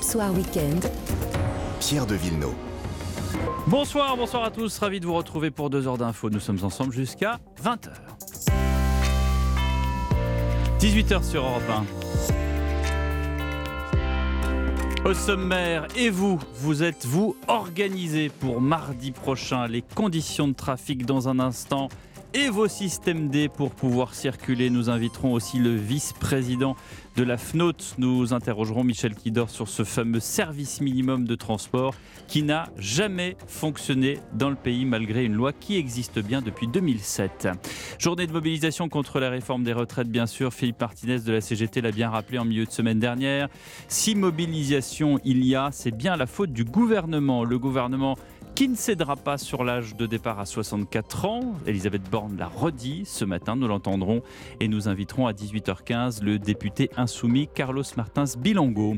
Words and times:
Europe 0.00 0.12
Soir 0.12 0.32
Weekend. 0.32 0.90
Pierre 1.78 2.06
de 2.06 2.14
Villeneuve. 2.14 2.54
Bonsoir, 3.66 4.16
bonsoir 4.16 4.44
à 4.44 4.50
tous. 4.50 4.78
Ravi 4.78 4.98
de 4.98 5.06
vous 5.06 5.12
retrouver 5.14 5.50
pour 5.50 5.68
deux 5.68 5.86
heures 5.86 5.98
d'infos. 5.98 6.30
Nous 6.30 6.40
sommes 6.40 6.62
ensemble 6.62 6.92
jusqu'à 6.92 7.38
20h. 7.62 7.90
18h 10.78 11.22
sur 11.22 11.44
Europe 11.44 11.62
1. 15.04 15.08
Au 15.10 15.14
sommaire, 15.14 15.86
et 15.96 16.08
vous, 16.08 16.38
vous 16.54 16.82
êtes-vous 16.82 17.36
organisé 17.46 18.30
pour 18.30 18.62
mardi 18.62 19.10
prochain 19.10 19.66
Les 19.66 19.82
conditions 19.82 20.48
de 20.48 20.54
trafic 20.54 21.04
dans 21.04 21.28
un 21.28 21.40
instant 21.40 21.88
et 22.32 22.48
vos 22.48 22.68
systèmes 22.68 23.28
D 23.28 23.48
pour 23.48 23.72
pouvoir 23.72 24.14
circuler. 24.14 24.70
Nous 24.70 24.88
inviterons 24.88 25.32
aussi 25.32 25.58
le 25.58 25.74
vice-président 25.74 26.76
de 27.20 27.24
la 27.26 27.36
FNOT. 27.36 27.96
Nous 27.98 28.32
interrogerons 28.32 28.82
Michel 28.82 29.14
Kidor 29.14 29.50
sur 29.50 29.68
ce 29.68 29.84
fameux 29.84 30.20
service 30.20 30.80
minimum 30.80 31.26
de 31.26 31.34
transport 31.34 31.94
qui 32.28 32.42
n'a 32.42 32.70
jamais 32.78 33.36
fonctionné 33.46 34.18
dans 34.32 34.48
le 34.48 34.56
pays 34.56 34.86
malgré 34.86 35.26
une 35.26 35.34
loi 35.34 35.52
qui 35.52 35.76
existe 35.76 36.18
bien 36.18 36.40
depuis 36.40 36.66
2007. 36.66 37.48
Journée 37.98 38.26
de 38.26 38.32
mobilisation 38.32 38.88
contre 38.88 39.20
la 39.20 39.28
réforme 39.28 39.64
des 39.64 39.74
retraites, 39.74 40.08
bien 40.08 40.24
sûr. 40.24 40.54
Philippe 40.54 40.80
Martinez 40.80 41.18
de 41.18 41.32
la 41.32 41.42
CGT 41.42 41.82
l'a 41.82 41.92
bien 41.92 42.08
rappelé 42.08 42.38
en 42.38 42.46
milieu 42.46 42.64
de 42.64 42.70
semaine 42.70 42.98
dernière. 42.98 43.48
Si 43.88 44.14
mobilisation 44.14 45.20
il 45.22 45.44
y 45.44 45.54
a, 45.54 45.68
c'est 45.72 45.94
bien 45.94 46.16
la 46.16 46.26
faute 46.26 46.54
du 46.54 46.64
gouvernement. 46.64 47.44
Le 47.44 47.58
gouvernement 47.58 48.16
qui 48.54 48.68
ne 48.68 48.74
cédera 48.74 49.16
pas 49.16 49.38
sur 49.38 49.64
l'âge 49.64 49.96
de 49.96 50.06
départ 50.06 50.40
à 50.40 50.44
64 50.44 51.24
ans. 51.24 51.54
Elisabeth 51.66 52.02
Borne 52.10 52.36
l'a 52.36 52.48
redit 52.48 53.04
ce 53.06 53.24
matin, 53.24 53.56
nous 53.56 53.68
l'entendrons 53.68 54.22
et 54.60 54.68
nous 54.68 54.88
inviterons 54.88 55.26
à 55.26 55.32
18h15 55.32 56.22
le 56.22 56.38
député 56.38 56.90
insoumis 56.96 57.48
Carlos 57.54 57.84
Martins 57.96 58.24
Bilongo. 58.38 58.96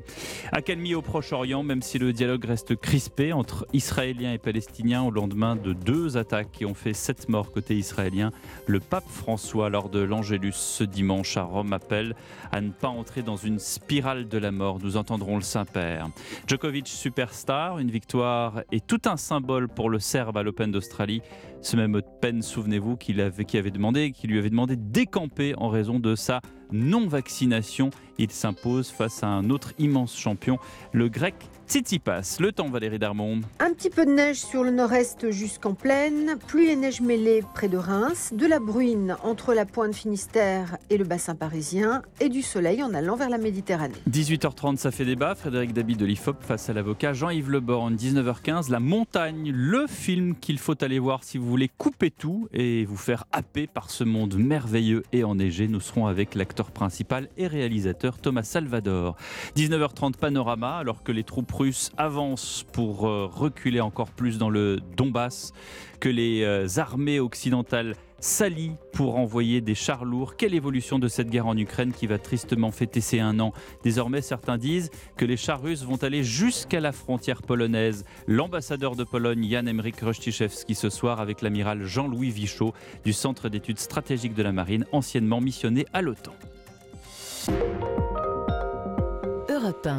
Accalmie 0.51 0.95
au 0.95 1.02
Proche-Orient, 1.02 1.62
même 1.62 1.83
si 1.83 1.98
le 1.98 2.12
dialogue 2.12 2.44
reste 2.44 2.77
crispé 2.77 3.33
entre 3.33 3.67
Israéliens 3.72 4.33
et 4.33 4.39
Palestiniens 4.39 5.03
au 5.03 5.11
lendemain 5.11 5.55
de 5.56 5.72
deux 5.72 6.16
attaques 6.16 6.50
qui 6.53 6.64
ont 6.64 6.75
fait 6.75 6.94
sept 6.94 7.28
morts 7.28 7.53
côté 7.53 7.77
israélien, 7.77 8.31
le 8.66 8.81
pape 8.81 9.09
François, 9.09 9.69
lors 9.69 9.91
de 9.91 10.00
l'Angélus 10.00 10.53
ce 10.55 10.84
dimanche 10.84 11.37
à 11.37 11.42
Rome, 11.42 11.72
appelle 11.72 12.14
à 12.50 12.61
ne 12.61 12.70
pas 12.70 12.89
entrer 12.89 13.22
dans 13.22 13.37
une 13.37 13.59
spirale 13.59 14.28
de 14.28 14.39
la 14.39 14.50
mort. 14.50 14.78
Nous 14.83 14.97
entendrons 14.97 15.37
le 15.37 15.42
Saint-Père. 15.42 16.09
Djokovic 16.47 16.89
superstar, 16.89 17.78
une 17.78 17.91
victoire 17.91 18.62
et 18.72 18.81
tout 18.81 19.00
un 19.05 19.16
symbole 19.16 19.41
pour 19.74 19.90
le 19.90 19.98
Serbe 19.98 20.36
à 20.36 20.42
l'Open 20.42 20.70
d'Australie. 20.70 21.22
Ce 21.60 21.76
même 21.76 21.94
Open, 21.94 22.42
souvenez-vous, 22.42 22.96
qui 22.96 23.12
qui 23.12 24.26
lui 24.26 24.38
avait 24.38 24.50
demandé 24.50 24.76
de 24.76 24.82
décamper 24.82 25.54
en 25.56 25.68
raison 25.68 25.98
de 25.98 26.14
sa 26.14 26.40
non-vaccination. 26.72 27.90
Il 28.18 28.30
s'impose 28.30 28.90
face 28.90 29.22
à 29.22 29.28
un 29.28 29.50
autre 29.50 29.72
immense 29.78 30.16
champion, 30.16 30.58
le 30.92 31.08
grec 31.08 31.34
Tsitsipas. 31.68 32.36
Le 32.41 32.52
temps, 32.52 32.68
Valérie 32.68 32.98
Darmon. 32.98 33.41
Un 33.58 33.72
petit 33.72 33.88
peu 33.88 34.05
de 34.05 34.10
neige 34.10 34.36
sur 34.36 34.62
le 34.62 34.70
nord-est 34.70 35.30
jusqu'en 35.30 35.74
plaine, 35.74 36.36
pluie 36.46 36.69
et 36.69 36.77
neige 36.77 37.00
mêlée 37.00 37.42
près 37.54 37.69
de 37.69 37.78
Reims, 37.78 38.32
de 38.34 38.46
la 38.46 38.58
bruine 38.58 39.16
entre 39.22 39.54
la 39.54 39.64
pointe 39.64 39.94
Finistère 39.94 40.77
et 40.91 40.98
le 40.98 41.04
bassin 41.04 41.34
parisien, 41.34 42.02
et 42.20 42.28
du 42.28 42.42
soleil 42.42 42.82
en 42.82 42.92
allant 42.92 43.16
vers 43.16 43.30
la 43.30 43.38
Méditerranée. 43.38 43.94
18h30, 44.10 44.77
ça 44.77 44.91
fait 44.91 45.04
débat. 45.04 45.34
Frédéric 45.34 45.72
Dabi 45.72 45.96
de 45.96 46.04
l'IFOP 46.04 46.42
face 46.42 46.69
à 46.69 46.72
l'avocat 46.72 47.12
Jean-Yves 47.12 47.50
Leborn. 47.50 47.97
19h15, 47.97 48.70
La 48.70 48.80
Montagne, 48.80 49.50
le 49.54 49.86
film 49.86 50.34
qu'il 50.34 50.58
faut 50.58 50.82
aller 50.82 50.98
voir 50.98 51.24
si 51.24 51.38
vous 51.38 51.47
voulez 51.47 51.69
couper 51.69 52.10
tout 52.10 52.48
et 52.52 52.84
vous 52.84 52.97
faire 52.97 53.24
happer 53.32 53.66
par 53.66 53.91
ce 53.91 54.04
monde 54.04 54.34
merveilleux 54.36 55.02
et 55.12 55.24
enneigé. 55.24 55.69
Nous 55.69 55.80
serons 55.80 56.06
avec 56.06 56.34
l'acteur 56.34 56.70
principal 56.70 57.28
et 57.36 57.47
réalisateur 57.47 58.19
Thomas 58.19 58.42
Salvador. 58.42 59.16
19h30, 59.56 60.16
Panorama, 60.16 60.76
alors 60.76 61.02
que 61.02 61.12
les 61.12 61.24
troupes 61.24 61.52
russes 61.53 61.91
avancent 61.97 62.64
pour 62.72 63.06
euh, 63.06 63.27
reculer 63.27 63.81
encore 63.81 64.11
plus 64.11 64.39
dans 64.39 64.50
le 64.50 64.81
Donbass, 64.97 65.53
que 66.00 66.09
les 66.09 66.43
euh, 66.43 66.66
armées 66.76 67.21
occidentales 67.21 67.94
s'allient 68.22 68.76
pour 68.93 69.19
envoyer 69.19 69.60
des 69.60 69.75
chars 69.75 70.04
lourds. 70.04 70.37
Quelle 70.37 70.54
évolution 70.54 70.99
de 70.99 71.09
cette 71.09 71.28
guerre 71.28 71.49
en 71.49 71.56
Ukraine 71.56 71.93
qui 71.93 72.06
va 72.06 72.19
tristement 72.19 72.71
fêter 72.71 73.00
ses 73.00 73.19
un 73.21 73.41
an? 73.41 73.53
Désormais, 73.82 74.22
certains 74.22 74.59
disent 74.59 74.91
que 75.16 75.25
les 75.25 75.37
chars 75.37 75.60
russes 75.60 75.84
vont 75.84 75.97
aller 75.97 76.22
jusqu'à 76.22 76.81
la 76.81 76.93
frontière 76.93 77.43
polonaise. 77.43 78.05
L'ambassadeur 78.28 78.94
de 78.94 79.05
Pologne, 79.05 79.47
Jan 79.50 79.66
Emrik 79.66 80.00
Rostiszewski, 80.00 80.75
ce 80.75 80.88
soir 80.88 81.21
avec 81.21 81.43
l'amiral 81.43 81.84
Jean-Louis 81.84 82.31
Vichot 82.31 82.72
du 83.05 83.12
Centre 83.12 83.49
d'études 83.49 83.81
stratégiques 83.81 84.34
de 84.34 84.43
la 84.43 84.53
Marine, 84.53 84.87
anciennement 84.93 85.41
missionné 85.41 85.87
à 85.93 86.00
l'OTAN. 86.00 86.32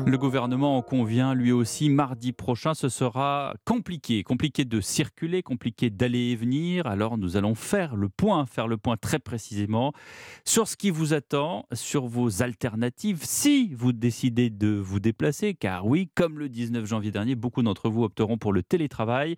Le 0.06 0.18
gouvernement 0.18 0.78
en 0.78 0.82
convient 0.82 1.34
lui 1.34 1.52
aussi 1.52 1.90
mardi 1.90 2.34
prochain. 2.34 2.74
Ce 2.74 2.90
sera 2.90 3.54
compliqué, 3.66 4.24
compliqué 4.24 4.66
de 4.66 4.82
circuler, 4.82 5.42
compliqué 5.42 5.90
d'aller 5.90 6.32
et 6.32 6.36
venir. 6.36 6.86
Alors 6.88 7.18
nous 7.18 7.38
allons 7.38 7.56
faire 7.56 7.96
le 7.96 8.10
point, 8.10 8.46
faire 8.46 8.68
le 8.68 8.78
point 8.78 8.98
très 8.98 9.20
précisément 9.20 9.94
sur 10.46 10.68
ce 10.68 10.76
qui 10.76 10.90
vous 10.90 11.14
attend, 11.14 11.66
sur 11.72 12.08
vos 12.08 12.42
alternatives 12.42 13.22
si 13.24 13.74
vous 13.74 13.94
décidez 13.94 14.50
de 14.50 14.70
vous 14.70 15.00
déplacer. 15.00 15.54
Car 15.54 15.86
oui, 15.86 16.10
comme 16.16 16.40
le 16.40 16.50
19 16.50 16.86
janvier 16.86 17.12
dernier, 17.12 17.36
beaucoup 17.36 17.64
d'entre 17.64 17.90
vous 17.90 18.04
opteront 18.04 18.38
pour 18.38 18.54
le 18.54 18.64
télétravail. 18.64 19.36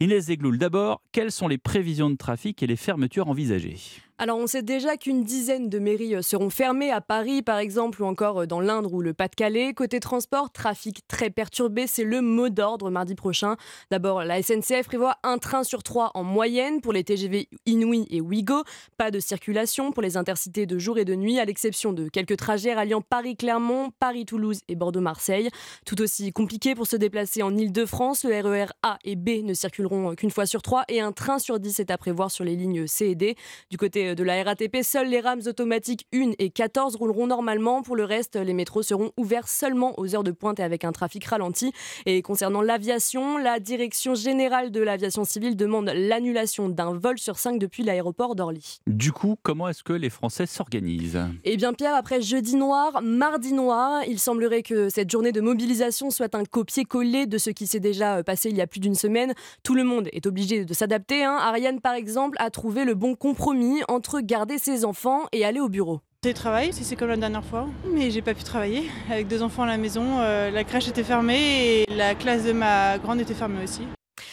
Inès 0.00 0.26
Zegloul, 0.26 0.58
d'abord, 0.58 1.02
quelles 1.12 1.32
sont 1.32 1.48
les 1.48 1.58
prévisions 1.58 2.10
de 2.10 2.16
trafic 2.16 2.62
et 2.62 2.66
les 2.66 2.76
fermetures 2.76 3.28
envisagées? 3.28 3.76
Alors 4.16 4.38
on 4.38 4.46
sait 4.46 4.62
déjà 4.62 4.96
qu'une 4.96 5.24
dizaine 5.24 5.68
de 5.68 5.80
mairies 5.80 6.14
euh, 6.14 6.22
seront 6.22 6.48
fermées 6.48 6.92
à 6.92 7.00
Paris 7.00 7.42
par 7.42 7.58
exemple 7.58 8.00
ou 8.00 8.06
encore 8.06 8.42
euh, 8.42 8.46
dans 8.46 8.60
l'Indre 8.60 8.94
ou 8.94 9.00
le 9.02 9.12
Pas-de-Calais. 9.12 9.74
Côté 9.74 9.98
transport, 9.98 10.52
trafic 10.52 11.00
très 11.08 11.30
perturbé, 11.30 11.88
c'est 11.88 12.04
le 12.04 12.20
mot 12.20 12.48
d'ordre 12.48 12.90
mardi 12.90 13.16
prochain. 13.16 13.56
D'abord, 13.90 14.22
la 14.22 14.40
SNCF 14.40 14.86
prévoit 14.86 15.16
un 15.24 15.38
train 15.38 15.64
sur 15.64 15.82
trois 15.82 16.12
en 16.14 16.22
moyenne 16.22 16.80
pour 16.80 16.92
les 16.92 17.02
TGV 17.02 17.48
Inouï 17.66 18.06
et 18.08 18.20
Ouigo. 18.20 18.62
Pas 18.98 19.10
de 19.10 19.18
circulation 19.18 19.90
pour 19.90 20.00
les 20.00 20.16
intercités 20.16 20.64
de 20.64 20.78
jour 20.78 20.96
et 20.98 21.04
de 21.04 21.16
nuit 21.16 21.40
à 21.40 21.44
l'exception 21.44 21.92
de 21.92 22.08
quelques 22.08 22.36
trajets 22.36 22.72
ralliant 22.72 23.00
Paris-Clermont, 23.00 23.90
Paris-Toulouse 23.98 24.60
et 24.68 24.76
Bordeaux-Marseille. 24.76 25.50
Tout 25.86 26.00
aussi 26.00 26.32
compliqué 26.32 26.76
pour 26.76 26.86
se 26.86 26.94
déplacer 26.94 27.42
en 27.42 27.56
Ile-de-France, 27.56 28.22
le 28.22 28.40
RER 28.40 28.66
A 28.84 28.96
et 29.02 29.16
B 29.16 29.42
ne 29.42 29.54
circuleront 29.54 30.12
euh, 30.12 30.14
qu'une 30.14 30.30
fois 30.30 30.46
sur 30.46 30.62
trois 30.62 30.84
et 30.86 31.00
un 31.00 31.10
train 31.10 31.40
sur 31.40 31.58
dix 31.58 31.80
est 31.80 31.90
à 31.90 31.98
prévoir 31.98 32.30
sur 32.30 32.44
les 32.44 32.54
lignes 32.54 32.86
C 32.86 33.06
et 33.06 33.14
D. 33.16 33.34
Du 33.70 33.76
côté 33.76 34.03
de 34.14 34.22
la 34.22 34.42
RATP, 34.42 34.82
seules 34.82 35.08
les 35.08 35.20
rames 35.20 35.40
automatiques 35.46 36.06
1 36.14 36.32
et 36.38 36.50
14 36.50 36.96
rouleront 36.96 37.26
normalement. 37.26 37.82
Pour 37.82 37.96
le 37.96 38.04
reste, 38.04 38.36
les 38.36 38.52
métros 38.52 38.82
seront 38.82 39.10
ouverts 39.16 39.48
seulement 39.48 39.98
aux 39.98 40.14
heures 40.14 40.24
de 40.24 40.30
pointe 40.30 40.60
et 40.60 40.62
avec 40.62 40.84
un 40.84 40.92
trafic 40.92 41.24
ralenti. 41.24 41.72
Et 42.06 42.20
concernant 42.22 42.60
l'aviation, 42.60 43.38
la 43.38 43.60
Direction 43.60 44.14
générale 44.14 44.70
de 44.70 44.80
l'aviation 44.80 45.24
civile 45.24 45.56
demande 45.56 45.90
l'annulation 45.94 46.68
d'un 46.68 46.92
vol 46.92 47.18
sur 47.18 47.38
5 47.38 47.58
depuis 47.58 47.82
l'aéroport 47.82 48.34
d'Orly. 48.34 48.80
Du 48.86 49.12
coup, 49.12 49.36
comment 49.42 49.68
est-ce 49.68 49.82
que 49.82 49.92
les 49.92 50.10
Français 50.10 50.46
s'organisent? 50.46 51.20
Eh 51.44 51.56
bien 51.56 51.72
Pierre, 51.72 51.94
après 51.94 52.20
jeudi 52.20 52.56
noir, 52.56 53.00
mardi 53.02 53.52
noir, 53.52 54.02
il 54.06 54.18
semblerait 54.18 54.62
que 54.62 54.88
cette 54.88 55.10
journée 55.10 55.32
de 55.32 55.40
mobilisation 55.40 56.10
soit 56.10 56.34
un 56.34 56.44
copier-coller 56.44 57.26
de 57.26 57.38
ce 57.38 57.50
qui 57.50 57.66
s'est 57.66 57.80
déjà 57.80 58.22
passé 58.22 58.50
il 58.50 58.56
y 58.56 58.60
a 58.60 58.66
plus 58.66 58.80
d'une 58.80 58.94
semaine. 58.94 59.34
Tout 59.62 59.74
le 59.74 59.84
monde 59.84 60.08
est 60.12 60.26
obligé 60.26 60.64
de 60.64 60.74
s'adapter. 60.74 61.24
Hein. 61.24 61.36
Ariane, 61.40 61.80
par 61.80 61.94
exemple, 61.94 62.36
a 62.40 62.50
trouvé 62.50 62.84
le 62.84 62.94
bon 62.94 63.14
compromis 63.14 63.80
entre 63.94 64.20
garder 64.20 64.58
ses 64.58 64.84
enfants 64.84 65.22
et 65.32 65.44
aller 65.44 65.60
au 65.60 65.68
bureau. 65.68 66.00
Télétravail, 66.20 66.72
si 66.72 66.84
c'est 66.84 66.96
comme 66.96 67.08
la 67.08 67.16
dernière 67.16 67.44
fois, 67.44 67.66
mais 67.92 68.10
j'ai 68.10 68.22
pas 68.22 68.34
pu 68.34 68.42
travailler. 68.42 68.90
Avec 69.10 69.28
deux 69.28 69.42
enfants 69.42 69.62
à 69.62 69.66
la 69.66 69.76
maison, 69.76 70.20
euh, 70.20 70.50
la 70.50 70.64
crèche 70.64 70.88
était 70.88 71.04
fermée 71.04 71.82
et 71.82 71.86
la 71.94 72.14
classe 72.14 72.44
de 72.44 72.52
ma 72.52 72.98
grande 72.98 73.20
était 73.20 73.34
fermée 73.34 73.62
aussi. 73.62 73.82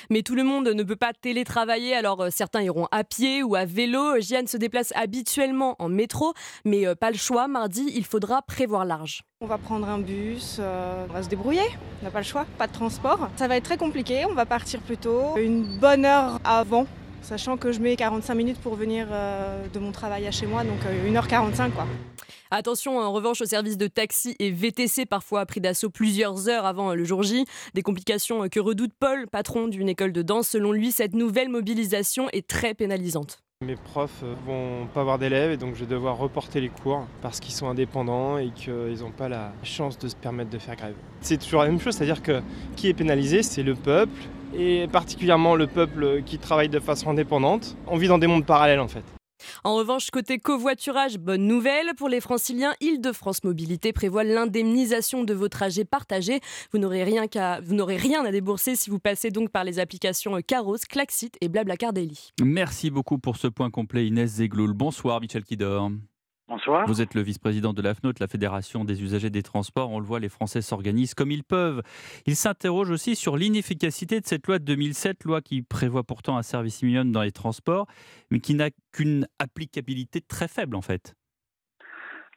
Mais 0.10 0.22
tout 0.24 0.36
le 0.36 0.44
monde 0.44 0.68
ne 0.68 0.84
peut 0.84 0.96
pas 0.96 1.12
télétravailler, 1.14 1.94
alors 1.94 2.22
euh, 2.22 2.30
certains 2.32 2.62
iront 2.62 2.88
à 2.92 3.04
pied 3.04 3.44
ou 3.44 3.56
à 3.56 3.66
vélo. 3.66 4.20
Jeanne 4.20 4.48
se 4.48 4.58
déplace 4.58 4.94
habituellement 4.96 5.76
en 5.80 5.90
métro, 5.90 6.34
mais 6.66 6.88
euh, 6.88 6.96
pas 6.96 7.12
le 7.12 7.18
choix. 7.18 7.48
Mardi, 7.48 7.92
il 7.94 8.06
faudra 8.06 8.42
prévoir 8.42 8.86
large. 8.86 9.24
On 9.42 9.48
va 9.48 9.58
prendre 9.58 9.88
un 9.90 10.00
bus, 10.00 10.60
on 10.60 11.14
va 11.14 11.24
se 11.24 11.30
débrouiller, 11.30 11.68
on 12.02 12.06
n'a 12.06 12.12
pas 12.12 12.20
le 12.20 12.26
choix, 12.26 12.46
pas 12.58 12.68
de 12.68 12.74
transport. 12.74 13.30
Ça 13.36 13.48
va 13.48 13.58
être 13.58 13.66
très 13.66 13.78
compliqué, 13.78 14.26
on 14.26 14.34
va 14.34 14.46
partir 14.46 14.80
plus 14.80 14.98
tôt, 14.98 15.36
une 15.38 15.78
bonne 15.80 16.06
heure 16.06 16.40
avant 16.46 16.88
sachant 17.22 17.58
que 17.58 17.72
je 17.72 17.80
mets 17.80 17.96
45 17.96 18.36
minutes 18.36 18.60
pour 18.60 18.76
venir 18.76 19.08
euh, 19.12 19.68
de 19.74 19.80
mon 19.80 19.92
travail 19.92 20.28
à 20.28 20.32
chez 20.32 20.46
moi, 20.46 20.64
donc 20.64 20.80
1h45 20.84 21.68
euh, 21.68 21.70
quoi. 21.70 21.88
Attention 22.54 23.00
en 23.00 23.14
revanche 23.14 23.40
au 23.42 23.46
service 23.46 23.78
de 23.78 23.88
taxi 23.88 24.36
et 24.40 24.52
VTC, 24.52 25.06
parfois 25.06 25.46
pris 25.46 25.62
d'assaut 25.62 25.90
plusieurs 25.90 26.50
heures 26.50 26.66
avant 26.66 26.94
le 26.94 27.06
jour 27.06 27.24
J. 27.24 27.46
Des 27.74 27.82
complications 27.82 28.50
que 28.50 28.60
redoute 28.60 28.92
Paul, 29.00 29.28
patron 29.28 29.70
d'une 29.70 29.88
école 29.88 30.12
de 30.12 30.22
danse. 30.22 30.50
Selon 30.50 30.74
lui, 30.74 30.92
cette 30.92 31.14
nouvelle 31.14 31.48
mobilisation 31.48 32.28
est 32.34 32.46
très 32.46 32.74
pénalisante. 32.74 33.40
Mes 33.64 33.76
profs 33.76 34.24
euh, 34.24 34.34
vont 34.46 34.88
pas 34.88 35.02
avoir 35.02 35.20
d'élèves 35.20 35.52
et 35.52 35.58
donc 35.58 35.76
je 35.76 35.82
vais 35.82 35.86
devoir 35.86 36.18
reporter 36.18 36.60
les 36.60 36.70
cours 36.70 37.06
parce 37.22 37.40
qu'ils 37.40 37.54
sont 37.54 37.68
indépendants 37.68 38.38
et 38.38 38.50
qu'ils 38.50 39.00
n'ont 39.00 39.12
pas 39.12 39.30
la 39.30 39.54
chance 39.64 39.98
de 40.00 40.08
se 40.08 40.16
permettre 40.16 40.50
de 40.50 40.58
faire 40.58 40.76
grève. 40.76 40.96
C'est 41.22 41.38
toujours 41.38 41.62
la 41.62 41.70
même 41.70 41.80
chose, 41.80 41.96
c'est-à-dire 41.96 42.24
que 42.24 42.42
qui 42.76 42.90
est 42.90 42.94
pénalisé, 42.94 43.44
c'est 43.44 43.64
le 43.64 43.76
peuple 43.76 44.20
et 44.58 44.88
particulièrement 44.88 45.56
le 45.56 45.68
peuple 45.68 46.22
qui 46.26 46.38
travaille 46.38 46.70
de 46.70 46.80
façon 46.80 47.10
indépendante. 47.10 47.76
On 47.88 47.98
vit 47.98 48.08
dans 48.08 48.18
des 48.18 48.28
mondes 48.28 48.46
parallèles 48.46 48.80
en 48.80 48.88
fait. 48.88 49.04
En 49.64 49.76
revanche, 49.76 50.12
côté 50.12 50.40
covoiturage, 50.40 51.18
bonne 51.18 51.48
nouvelle 51.48 51.92
pour 51.98 52.10
les 52.10 52.22
franciliens, 52.22 52.74
Île-de-France 52.80 53.44
Mobilité 53.44 53.94
prévoit 53.94 54.24
l'indemnisation 54.24 55.24
de 55.24 55.34
vos 55.34 55.50
trajets 55.50 55.86
partagés. 55.86 56.40
Vous 56.72 56.80
n'aurez 56.80 57.04
rien, 57.04 57.26
rien 57.32 58.26
à 58.26 58.32
débourser 58.32 58.76
si 58.76 58.90
vous 58.90 59.00
passez 59.00 59.32
donc 59.32 59.50
par 59.50 59.64
les 59.64 59.80
applications 59.80 60.40
Caros, 60.46 60.78
Klaxit 60.90 61.32
et 61.42 61.50
Blablacar 61.50 61.94
Daily. 61.94 62.32
Merci 62.44 62.92
beaucoup 62.92 63.18
pour 63.18 63.38
ce 63.38 63.48
point 63.48 63.70
complet 63.70 64.08
Inès 64.08 64.30
Zegloul. 64.30 64.74
Bonsoir 64.74 65.22
Michel 65.22 65.44
Kidor. 65.44 65.92
Vous 66.88 67.02
êtes 67.02 67.14
le 67.14 67.22
vice-président 67.22 67.74
de 67.74 67.82
l'AFNOT, 67.82 68.14
la 68.20 68.28
Fédération 68.28 68.84
des 68.84 69.02
usagers 69.04 69.30
des 69.30 69.44
transports. 69.44 69.90
On 69.92 70.00
le 70.00 70.06
voit, 70.06 70.20
les 70.20 70.30
Français 70.30 70.62
s'organisent 70.62 71.14
comme 71.14 71.32
ils 71.32 71.44
peuvent. 71.44 71.82
Ils 72.26 72.36
s'interrogent 72.36 72.92
aussi 72.92 73.16
sur 73.16 73.38
l'inefficacité 73.38 74.20
de 74.20 74.26
cette 74.26 74.48
loi 74.48 74.60
de 74.60 74.66
2007, 74.66 75.24
loi 75.24 75.42
qui 75.42 75.62
prévoit 75.62 76.04
pourtant 76.04 76.38
un 76.38 76.44
service 76.44 76.84
minimum 76.84 77.12
dans 77.12 77.22
les 77.22 77.32
transports, 77.32 77.88
mais 78.30 78.40
qui 78.40 78.54
n'a 78.54 78.70
qu'une 78.92 79.28
applicabilité 79.40 80.22
très 80.22 80.48
faible 80.48 80.76
en 80.76 80.82
fait. 80.82 81.16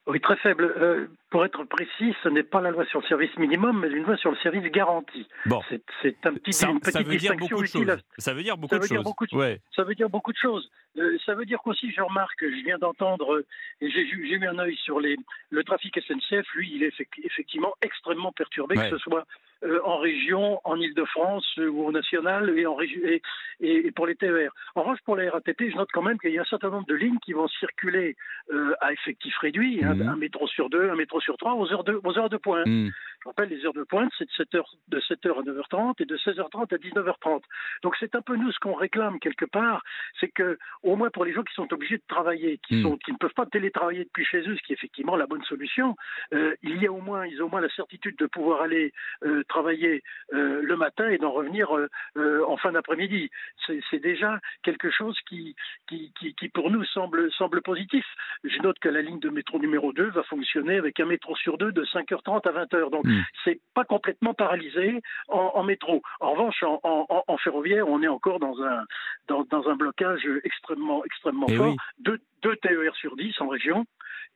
Oui, 0.07 0.21
très 0.21 0.37
faible. 0.37 0.65
Euh, 0.65 1.07
pour 1.31 1.45
être 1.47 1.65
précis, 1.65 2.15
ce 2.23 2.29
n'est 2.29 2.43
pas 2.43 2.61
la 2.61 2.71
loi 2.71 2.85
sur 2.87 3.01
le 3.01 3.07
service 3.07 3.35
minimum, 3.39 3.81
mais 3.81 3.89
une 3.89 4.05
loi 4.05 4.17
sur 4.19 4.31
le 4.31 4.37
service 4.37 4.63
garanti. 4.71 5.27
Bon. 5.47 5.63
C'est 6.03 6.27
un 6.27 6.35
petit, 6.35 6.53
ça, 6.53 6.69
une 6.69 6.79
petite 6.79 6.93
ça 6.93 7.03
veut 7.03 7.17
dire 7.17 7.37
beaucoup 7.37 7.63
de 7.63 7.67
choses. 7.67 8.03
Ça 8.19 8.35
veut 8.35 8.43
dire 8.43 8.59
beaucoup 8.59 8.77
de 8.77 8.83
choses. 8.83 9.33
ouais. 9.33 9.61
Ça 9.75 9.83
veut 9.85 9.95
dire 9.95 10.11
beaucoup 10.11 10.33
de 10.33 10.37
choses. 10.37 10.71
Euh, 10.99 11.17
ça 11.25 11.35
veut 11.35 11.47
dire 11.47 11.59
qu'aussi, 11.63 11.91
je 11.91 12.03
remarque, 12.03 12.41
je 12.41 12.65
viens 12.65 12.79
d'entendre, 12.79 13.35
euh, 13.35 13.47
et 13.81 13.91
j'ai 13.91 14.39
mis 14.39 14.47
un 14.47 14.59
œil 14.59 14.77
sur 14.77 15.01
les, 15.01 15.17
le 15.51 15.65
trafic 15.65 15.99
SNCF, 15.99 16.47
lui, 16.55 16.71
il 16.75 16.83
est 16.85 16.93
effectivement 17.25 17.73
extrêmement 17.83 18.31
perturbé, 18.31 18.77
que 18.77 18.91
ce 18.91 18.99
soit 18.99 19.27
euh, 19.65 19.81
en 19.85 19.99
région, 19.99 20.61
en 20.65 20.77
Ile-de-France 20.77 21.59
ou 21.59 21.87
au 21.87 21.93
national 21.93 22.57
et, 22.59 22.67
en 22.67 22.81
et, 22.81 23.23
et, 23.61 23.91
pour 23.93 24.07
les 24.07 24.17
TER. 24.17 24.51
En 24.75 24.83
revanche, 24.83 24.99
pour 25.05 25.17
la 25.17 25.31
RATP, 25.31 25.71
je 25.71 25.77
note 25.77 25.89
quand 25.93 26.03
même 26.03 26.19
qu'il 26.19 26.33
y 26.33 26.39
a 26.39 26.43
un 26.43 26.47
certain 26.47 26.71
nombre 26.71 26.87
de 26.87 26.95
lignes 26.95 27.19
qui 27.25 27.33
vont 27.33 27.49
circuler 27.49 28.17
à 28.81 28.93
effectif 28.93 29.37
réduit, 29.39 29.83
hein, 29.85 29.95
mmh. 29.95 30.09
un 30.09 30.17
métro 30.17 30.47
sur 30.47 30.69
deux, 30.69 30.91
un 30.91 30.97
métro 30.97 31.21
sur 31.21 31.37
trois, 31.37 31.55
aux 31.55 31.73
heures 31.73 31.85
de, 31.85 32.01
aux 32.03 32.19
heures 32.19 32.29
de 32.29 32.37
pointe. 32.37 32.67
Mmh. 32.67 32.91
Je 33.25 33.29
rappelle, 33.29 33.49
les 33.49 33.65
heures 33.65 33.73
de 33.73 33.85
pointe, 33.85 34.13
c'est 34.19 34.27
de 34.27 34.45
7h, 34.45 34.65
de 34.89 35.01
7h 35.01 35.39
à 35.39 35.43
9h30 35.43 35.95
et 36.01 36.05
de 36.05 36.17
16h30 36.19 36.75
à 36.75 36.77
19h30. 36.77 37.41
Donc 37.83 37.97
c'est 37.99 38.15
un 38.15 38.21
peu 38.21 38.37
nous 38.37 38.53
ce 38.53 38.59
qu'on 38.59 38.75
réclame 38.75 39.19
quelque 39.19 39.47
part, 39.47 39.83
c'est 40.21 40.29
que 40.29 40.59
au 40.83 40.97
moins 40.97 41.09
pour 41.09 41.25
les 41.25 41.33
gens 41.33 41.43
qui 41.43 41.55
sont 41.55 41.73
obligés 41.73 41.97
de 41.97 42.03
travailler, 42.07 42.61
qui, 42.69 42.83
sont, 42.83 42.99
qui 42.99 43.13
ne 43.13 43.17
peuvent 43.17 43.33
pas 43.35 43.47
télétravailler 43.47 44.05
depuis 44.05 44.27
chez 44.27 44.41
eux, 44.47 44.57
ce 44.57 44.63
qui 44.63 44.73
est 44.73 44.77
effectivement 44.77 45.17
la 45.17 45.27
bonne 45.27 45.43
solution, 45.45 45.97
euh, 46.35 46.55
il 46.63 46.83
y 46.83 46.87
a 46.87 46.93
au 46.93 47.01
moins, 47.01 47.27
ils 47.27 47.41
ont 47.43 47.47
au 47.47 47.49
moins 47.49 47.63
la 47.63 47.71
certitude 47.71 48.17
de 48.19 48.27
pouvoir 48.27 48.61
aller 48.61 48.93
euh, 49.25 49.43
travailler 49.55 50.03
euh, 50.33 50.61
le 50.63 50.77
matin 50.77 51.09
et 51.09 51.19
d'en 51.19 51.31
revenir 51.31 51.71
en 52.55 52.57
fin 52.57 52.73
d'après-midi. 52.73 53.31
C'est 53.91 54.03
déjà 54.03 54.41
quelque 54.63 54.91
chose 54.91 55.17
qui, 55.29 55.55
qui, 55.89 56.13
qui, 56.19 56.35
qui, 56.35 56.49
pour 56.49 56.71
nous 56.71 56.85
semble, 56.85 57.31
semble 57.33 57.63
positif. 57.63 58.05
Je 58.43 58.59
note 58.63 58.79
que 58.81 58.89
la 58.89 59.03
ligne 59.03 59.21
de 59.21 59.31
métro 59.31 59.59
numéro 59.59 59.93
2 59.93 60.11
va 60.11 60.23
fonctionner 60.25 60.77
avec 60.77 60.99
un 60.99 61.07
métro 61.07 61.37
sur 61.37 61.57
deux 61.57 61.73
de 61.73 61.85
5h30 61.85 62.49
à 62.49 62.65
20h. 62.65 62.91
Donc 62.91 63.05
hmm. 63.05 63.23
c'est 63.45 63.61
pas 63.75 63.85
complètement 63.85 64.35
paralysé 64.35 65.01
en, 65.29 65.63
métro. 65.63 66.03
En 66.21 66.33
revanche, 66.33 66.63
en, 66.65 67.37
ferroviaire, 67.39 67.89
on 67.89 68.03
est 68.03 68.09
encore 68.09 68.41
dans 68.41 68.61
un, 68.63 68.85
dans, 69.29 69.45
dans 69.45 69.69
un 69.69 69.77
blocage 69.77 70.29
extrêmement 70.43 71.05
extrêmement, 71.05 71.47
eh 71.49 71.57
fort. 71.57 71.77
Deux, 71.99 72.19
TER 72.57 72.95
sur 72.97 73.17
10 73.17 73.41
en 73.41 73.49
région. 73.49 73.87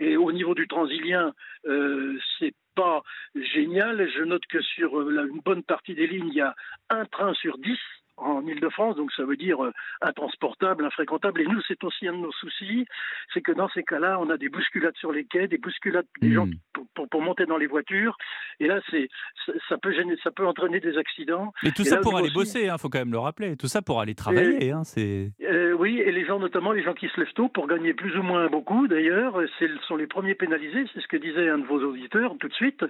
Et 0.01 0.17
au 0.17 0.31
niveau 0.33 0.55
du 0.55 0.69
transilien, 0.69 1.33
euh, 1.67 2.19
c'est 2.39 2.55
pas 2.79 3.03
génial. 3.35 4.09
Je 4.17 4.23
note 4.23 4.47
que 4.47 4.63
sur 4.63 5.01
euh, 5.01 5.29
une 5.29 5.41
bonne 5.41 5.65
partie 5.65 5.95
des 5.95 6.07
lignes, 6.07 6.29
il 6.29 6.35
y 6.35 6.41
a 6.41 6.55
un 6.91 7.05
train 7.07 7.35
sur 7.35 7.59
10 7.59 7.77
en 8.21 8.47
Ile-de-France, 8.47 8.97
donc 8.97 9.13
ça 9.13 9.25
veut 9.25 9.37
dire 9.37 9.65
euh, 9.65 9.73
intransportable, 10.03 10.85
infréquentable. 10.85 11.41
Et 11.41 11.47
nous, 11.47 11.61
c'est 11.67 11.83
aussi 11.85 12.09
un 12.09 12.13
de 12.13 12.19
nos 12.19 12.33
soucis, 12.33 12.87
c'est 13.33 13.41
que 13.41 13.53
dans 13.53 13.69
ces 13.71 13.83
cas-là, 13.83 14.19
on 14.21 14.31
a 14.31 14.37
des 14.37 14.49
bousculades 14.49 14.97
sur 14.97 15.13
les 15.13 15.25
quais, 15.25 15.49
des 15.49 15.59
bousculades 15.59 16.07
des 16.21 16.33
gens 16.33 16.47
hmm. 16.47 17.07
pour, 17.11 17.23
monter 17.23 17.47
dans 17.47 17.57
les 17.57 17.67
voitures. 17.67 18.17
Et 18.61 18.67
là, 18.67 18.81
c'est 18.91 19.09
ça 19.69 19.79
peut 19.79 19.93
gêner, 19.93 20.17
ça 20.23 20.31
peut 20.31 20.47
entraîner 20.47 20.81
des 20.81 20.97
accidents. 20.97 21.53
Et 21.63 21.73
tout 21.73 21.85
ça 21.85 21.99
pour 21.99 22.17
aller 22.17 22.31
bosser, 22.31 22.65
il 22.65 22.69
hein, 22.69 22.79
faut 22.79 22.89
quand 22.89 22.99
même 22.99 23.13
le 23.13 23.19
rappeler. 23.19 23.57
Tout 23.57 23.69
ça 23.69 23.83
pour 23.83 24.01
aller 24.01 24.15
travailler. 24.15 24.73
Hein, 24.73 24.85
c'est. 24.85 25.31
Euh, 25.43 25.73
oui, 25.73 26.01
et 26.01 26.13
les 26.13 26.25
gens, 26.25 26.39
notamment 26.39 26.73
les 26.73 26.83
gens 26.83 26.95
qui 26.95 27.09
se 27.09 27.21
lèvent 27.21 27.33
tôt 27.35 27.49
pour 27.49 27.67
gagner 27.67 27.95
plus 27.95 28.17
ou 28.17 28.23
moins 28.23 28.49
beaucoup. 28.49 28.89
D'ailleurs, 28.89 29.41
ce 29.59 29.67
sont 29.87 29.97
les 29.97 30.07
premiers 30.07 30.35
pénalisés. 30.35 30.85
C'est 30.95 31.01
ce 31.01 31.09
que 31.09 31.17
disait 31.17 31.49
un 31.49 31.59
de 31.59 31.67
vos 31.67 31.81
auditeurs 31.81 32.35
tout 32.39 32.49
de 32.49 32.55
suite. 32.55 32.85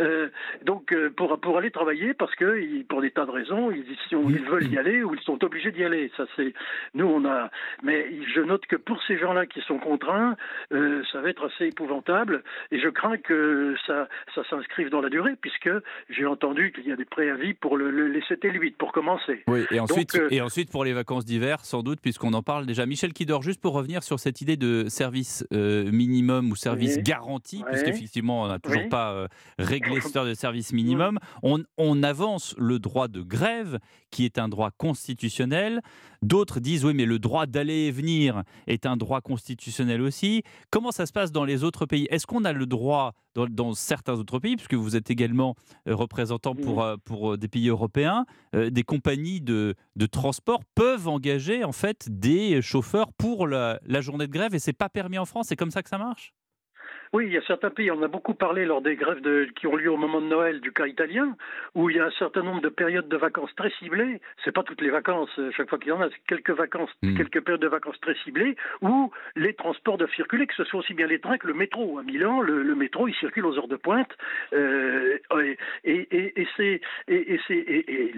Euh, 0.00 0.28
donc 0.64 0.94
pour 1.16 1.38
pour 1.40 1.58
aller 1.58 1.70
travailler 1.70 2.14
parce 2.14 2.34
que 2.34 2.82
pour 2.84 3.00
des 3.00 3.10
tas 3.10 3.26
de 3.26 3.30
raisons, 3.30 3.70
ils, 3.70 3.84
ils 4.10 4.44
veulent 4.44 4.71
y 4.72 4.78
aller 4.78 5.02
ou 5.02 5.14
ils 5.14 5.20
sont 5.20 5.42
obligés 5.44 5.72
d'y 5.72 5.84
aller. 5.84 6.10
Ça, 6.16 6.24
c'est 6.36 6.52
nous, 6.94 7.06
on 7.06 7.24
a. 7.24 7.50
Mais 7.82 8.06
je 8.34 8.40
note 8.40 8.64
que 8.66 8.76
pour 8.76 9.02
ces 9.04 9.18
gens-là 9.18 9.46
qui 9.46 9.60
sont 9.62 9.78
contraints, 9.78 10.36
euh, 10.72 11.02
ça 11.12 11.20
va 11.20 11.30
être 11.30 11.46
assez 11.46 11.66
épouvantable. 11.66 12.42
Et 12.70 12.80
je 12.80 12.88
crains 12.88 13.18
que 13.18 13.74
ça, 13.86 14.08
ça 14.34 14.42
s'inscrive 14.48 14.90
dans 14.90 15.00
la 15.00 15.10
durée, 15.10 15.34
puisque 15.40 15.70
j'ai 16.08 16.26
entendu 16.26 16.72
qu'il 16.72 16.86
y 16.86 16.92
a 16.92 16.96
des 16.96 17.04
préavis 17.04 17.54
pour 17.54 17.76
le, 17.76 17.90
les 17.90 18.22
7 18.28 18.44
et 18.44 18.50
le 18.50 18.60
8 18.60 18.76
pour 18.76 18.92
commencer. 18.92 19.42
Oui, 19.48 19.64
et 19.70 19.80
ensuite, 19.80 20.14
euh, 20.14 20.28
et 20.30 20.40
ensuite 20.40 20.70
pour 20.70 20.84
les 20.84 20.92
vacances 20.92 21.24
d'hiver, 21.24 21.64
sans 21.64 21.82
doute, 21.82 22.00
puisqu'on 22.00 22.32
en 22.32 22.42
parle 22.42 22.66
déjà. 22.66 22.86
Michel 22.86 23.12
Kidor, 23.12 23.42
juste 23.42 23.60
pour 23.60 23.74
revenir 23.74 24.02
sur 24.02 24.18
cette 24.18 24.40
idée 24.40 24.56
de 24.56 24.88
service 24.88 25.46
euh, 25.52 25.90
minimum 25.90 26.50
ou 26.50 26.56
service 26.56 26.98
garanti, 26.98 27.62
puisqu'effectivement, 27.66 28.42
on 28.42 28.48
n'a 28.48 28.58
toujours 28.58 28.88
pas 28.88 29.26
réglé 29.58 30.00
ce 30.00 30.12
de 30.20 30.34
service 30.34 30.72
minimum. 30.72 31.18
On, 31.42 31.62
on 31.78 32.02
avance 32.02 32.54
le 32.58 32.78
droit 32.78 33.08
de 33.08 33.22
grève, 33.22 33.78
qui 34.10 34.24
est 34.24 34.38
un 34.38 34.48
droit 34.48 34.61
constitutionnel. 34.70 35.80
D'autres 36.22 36.60
disent 36.60 36.84
oui, 36.84 36.94
mais 36.94 37.04
le 37.04 37.18
droit 37.18 37.46
d'aller 37.46 37.86
et 37.86 37.90
venir 37.90 38.44
est 38.66 38.86
un 38.86 38.96
droit 38.96 39.20
constitutionnel 39.20 40.00
aussi. 40.02 40.42
Comment 40.70 40.92
ça 40.92 41.06
se 41.06 41.12
passe 41.12 41.32
dans 41.32 41.44
les 41.44 41.64
autres 41.64 41.86
pays? 41.86 42.06
Est-ce 42.10 42.26
qu'on 42.26 42.44
a 42.44 42.52
le 42.52 42.66
droit 42.66 43.14
dans, 43.34 43.74
certains 43.74 44.14
autres 44.14 44.38
pays, 44.38 44.56
puisque 44.56 44.74
vous 44.74 44.96
êtes 44.96 45.10
également 45.10 45.54
euh, 45.88 45.94
représentant 45.94 46.54
pour, 46.54 46.82
euh, 46.82 46.96
pour 47.04 47.32
euh, 47.32 47.36
des 47.36 47.48
pays 47.48 47.68
européens, 47.68 48.26
des 48.54 48.82
compagnies 48.82 49.40
de, 49.40 49.74
de, 49.96 50.06
transport 50.06 50.60
peuvent 50.74 51.08
engager 51.08 51.64
en 51.64 51.72
fait 51.72 52.08
des 52.10 52.60
chauffeurs 52.60 53.12
pour 53.14 53.46
la, 53.46 53.80
la 53.86 54.00
journée 54.00 54.26
de 54.26 54.32
grève 54.32 54.54
et 54.54 54.58
c'est 54.58 54.72
pas 54.72 54.88
permis 54.88 55.18
en 55.18 55.24
France? 55.24 55.46
C'est 55.48 55.56
comme 55.56 55.70
ça 55.70 55.82
que 55.82 55.88
ça 55.88 55.98
marche? 55.98 56.34
Oui, 57.12 57.26
il 57.26 57.32
y 57.32 57.36
a 57.36 57.42
certains 57.42 57.68
pays, 57.68 57.90
on 57.90 58.02
a 58.02 58.08
beaucoup 58.08 58.32
parlé 58.32 58.64
lors 58.64 58.80
des 58.80 58.96
grèves 58.96 59.20
de, 59.20 59.46
qui 59.54 59.66
ont 59.66 59.76
lieu 59.76 59.92
au 59.92 59.98
moment 59.98 60.22
de 60.22 60.26
Noël 60.26 60.60
du 60.60 60.72
cas 60.72 60.86
italien, 60.86 61.36
où 61.74 61.90
il 61.90 61.96
y 61.96 62.00
a 62.00 62.06
un 62.06 62.10
certain 62.12 62.42
nombre 62.42 62.62
de 62.62 62.70
périodes 62.70 63.08
de 63.08 63.16
vacances 63.18 63.54
très 63.54 63.70
ciblées. 63.78 64.18
C'est 64.44 64.52
pas 64.52 64.62
toutes 64.62 64.80
les 64.80 64.88
vacances, 64.88 65.28
euh, 65.38 65.50
chaque 65.54 65.68
fois 65.68 65.78
qu'il 65.78 65.88
y 65.88 65.92
en 65.92 66.00
a, 66.00 66.08
c'est 66.08 66.24
quelques 66.26 66.56
vacances, 66.56 66.90
hmm. 67.02 67.14
quelques 67.14 67.42
périodes 67.42 67.60
de 67.60 67.68
vacances 67.68 68.00
très 68.00 68.14
ciblées, 68.24 68.56
où 68.80 69.10
les 69.36 69.52
transports 69.52 69.98
doivent 69.98 70.14
circuler, 70.14 70.46
que 70.46 70.54
ce 70.54 70.64
soit 70.64 70.80
aussi 70.80 70.94
bien 70.94 71.06
les 71.06 71.18
trains 71.18 71.36
que 71.36 71.46
le 71.46 71.52
métro. 71.52 71.98
À 71.98 72.02
Milan, 72.02 72.40
le, 72.40 72.74
métro, 72.74 73.06
il 73.08 73.14
circule 73.16 73.44
aux 73.44 73.58
heures 73.58 73.68
de 73.68 73.76
pointe, 73.76 74.16
euh, 74.54 75.18
et, 75.38 75.58
et, 75.84 76.40
et 76.40 76.48
c'est 76.56 76.80
et, 77.08 77.34
et 77.34 78.12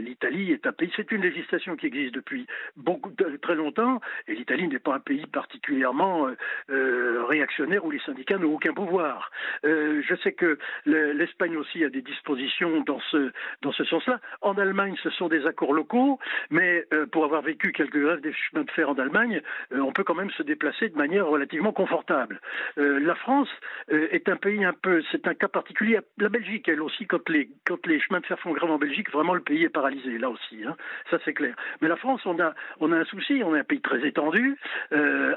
l'Italie 0.00 0.52
est 0.52 0.66
un 0.66 0.72
pays, 0.72 0.90
c'est 0.96 1.12
une 1.12 1.20
législation 1.20 1.76
qui 1.76 1.86
existe 1.86 2.14
depuis 2.14 2.46
beaucoup 2.76 3.12
très 3.42 3.54
longtemps, 3.54 4.00
et 4.28 4.34
l'Italie 4.34 4.66
n'est 4.66 4.78
pas 4.78 4.94
un 4.94 5.00
pays 5.00 5.26
particulièrement 5.26 6.26
euh, 6.26 6.36
euh 6.70 7.24
réactionnaire 7.28 7.84
où 7.84 7.90
les 7.90 8.00
syndicats 8.00 8.29
n'a 8.38 8.46
aucun 8.46 8.72
pouvoir. 8.72 9.30
Euh, 9.64 10.02
je 10.06 10.14
sais 10.16 10.32
que 10.32 10.58
l'Espagne 10.86 11.56
aussi 11.56 11.84
a 11.84 11.88
des 11.88 12.02
dispositions 12.02 12.80
dans 12.80 13.00
ce, 13.10 13.30
dans 13.62 13.72
ce 13.72 13.84
sens-là. 13.84 14.20
En 14.40 14.54
Allemagne, 14.54 14.94
ce 15.02 15.10
sont 15.10 15.28
des 15.28 15.46
accords 15.46 15.72
locaux, 15.72 16.18
mais 16.50 16.86
euh, 16.92 17.06
pour 17.06 17.24
avoir 17.24 17.42
vécu 17.42 17.72
quelques 17.72 18.00
grèves 18.00 18.20
des 18.20 18.32
chemins 18.32 18.64
de 18.64 18.70
fer 18.70 18.88
en 18.88 18.94
Allemagne, 18.94 19.40
euh, 19.72 19.80
on 19.80 19.92
peut 19.92 20.04
quand 20.04 20.14
même 20.14 20.30
se 20.30 20.42
déplacer 20.42 20.88
de 20.88 20.96
manière 20.96 21.26
relativement 21.26 21.72
confortable. 21.72 22.40
la 22.76 23.14
France 23.14 23.48
est 23.88 24.28
un 24.28 24.36
pays 24.36 24.64
un 24.64 24.72
peu, 24.72 25.02
c'est 25.10 25.26
un 25.26 25.34
cas 25.34 25.48
particulier. 25.48 25.98
La 26.18 26.28
Belgique, 26.28 26.68
elle 26.68 26.82
aussi, 26.82 27.06
quand 27.06 27.28
les, 27.28 27.48
chemins 28.00 28.20
de 28.20 28.26
fer 28.26 28.38
font 28.38 28.52
grève 28.52 28.70
en 28.70 28.78
Belgique, 28.78 29.10
vraiment 29.10 29.34
le 29.34 29.40
pays 29.40 29.64
est 29.64 29.68
paralysé, 29.68 30.18
là 30.18 30.30
aussi. 30.30 30.62
Hein. 30.66 30.76
Ça, 31.10 31.18
c'est 31.24 31.34
clair. 31.34 31.54
Mais 31.80 31.88
la 31.88 31.96
France, 31.96 32.20
on 32.24 32.38
a, 32.40 32.54
on 32.80 32.92
a 32.92 32.96
un 32.96 33.04
souci, 33.04 33.42
on 33.44 33.54
est 33.54 33.60
un 33.60 33.64
pays 33.64 33.80
très 33.80 34.06
étendu, 34.06 34.56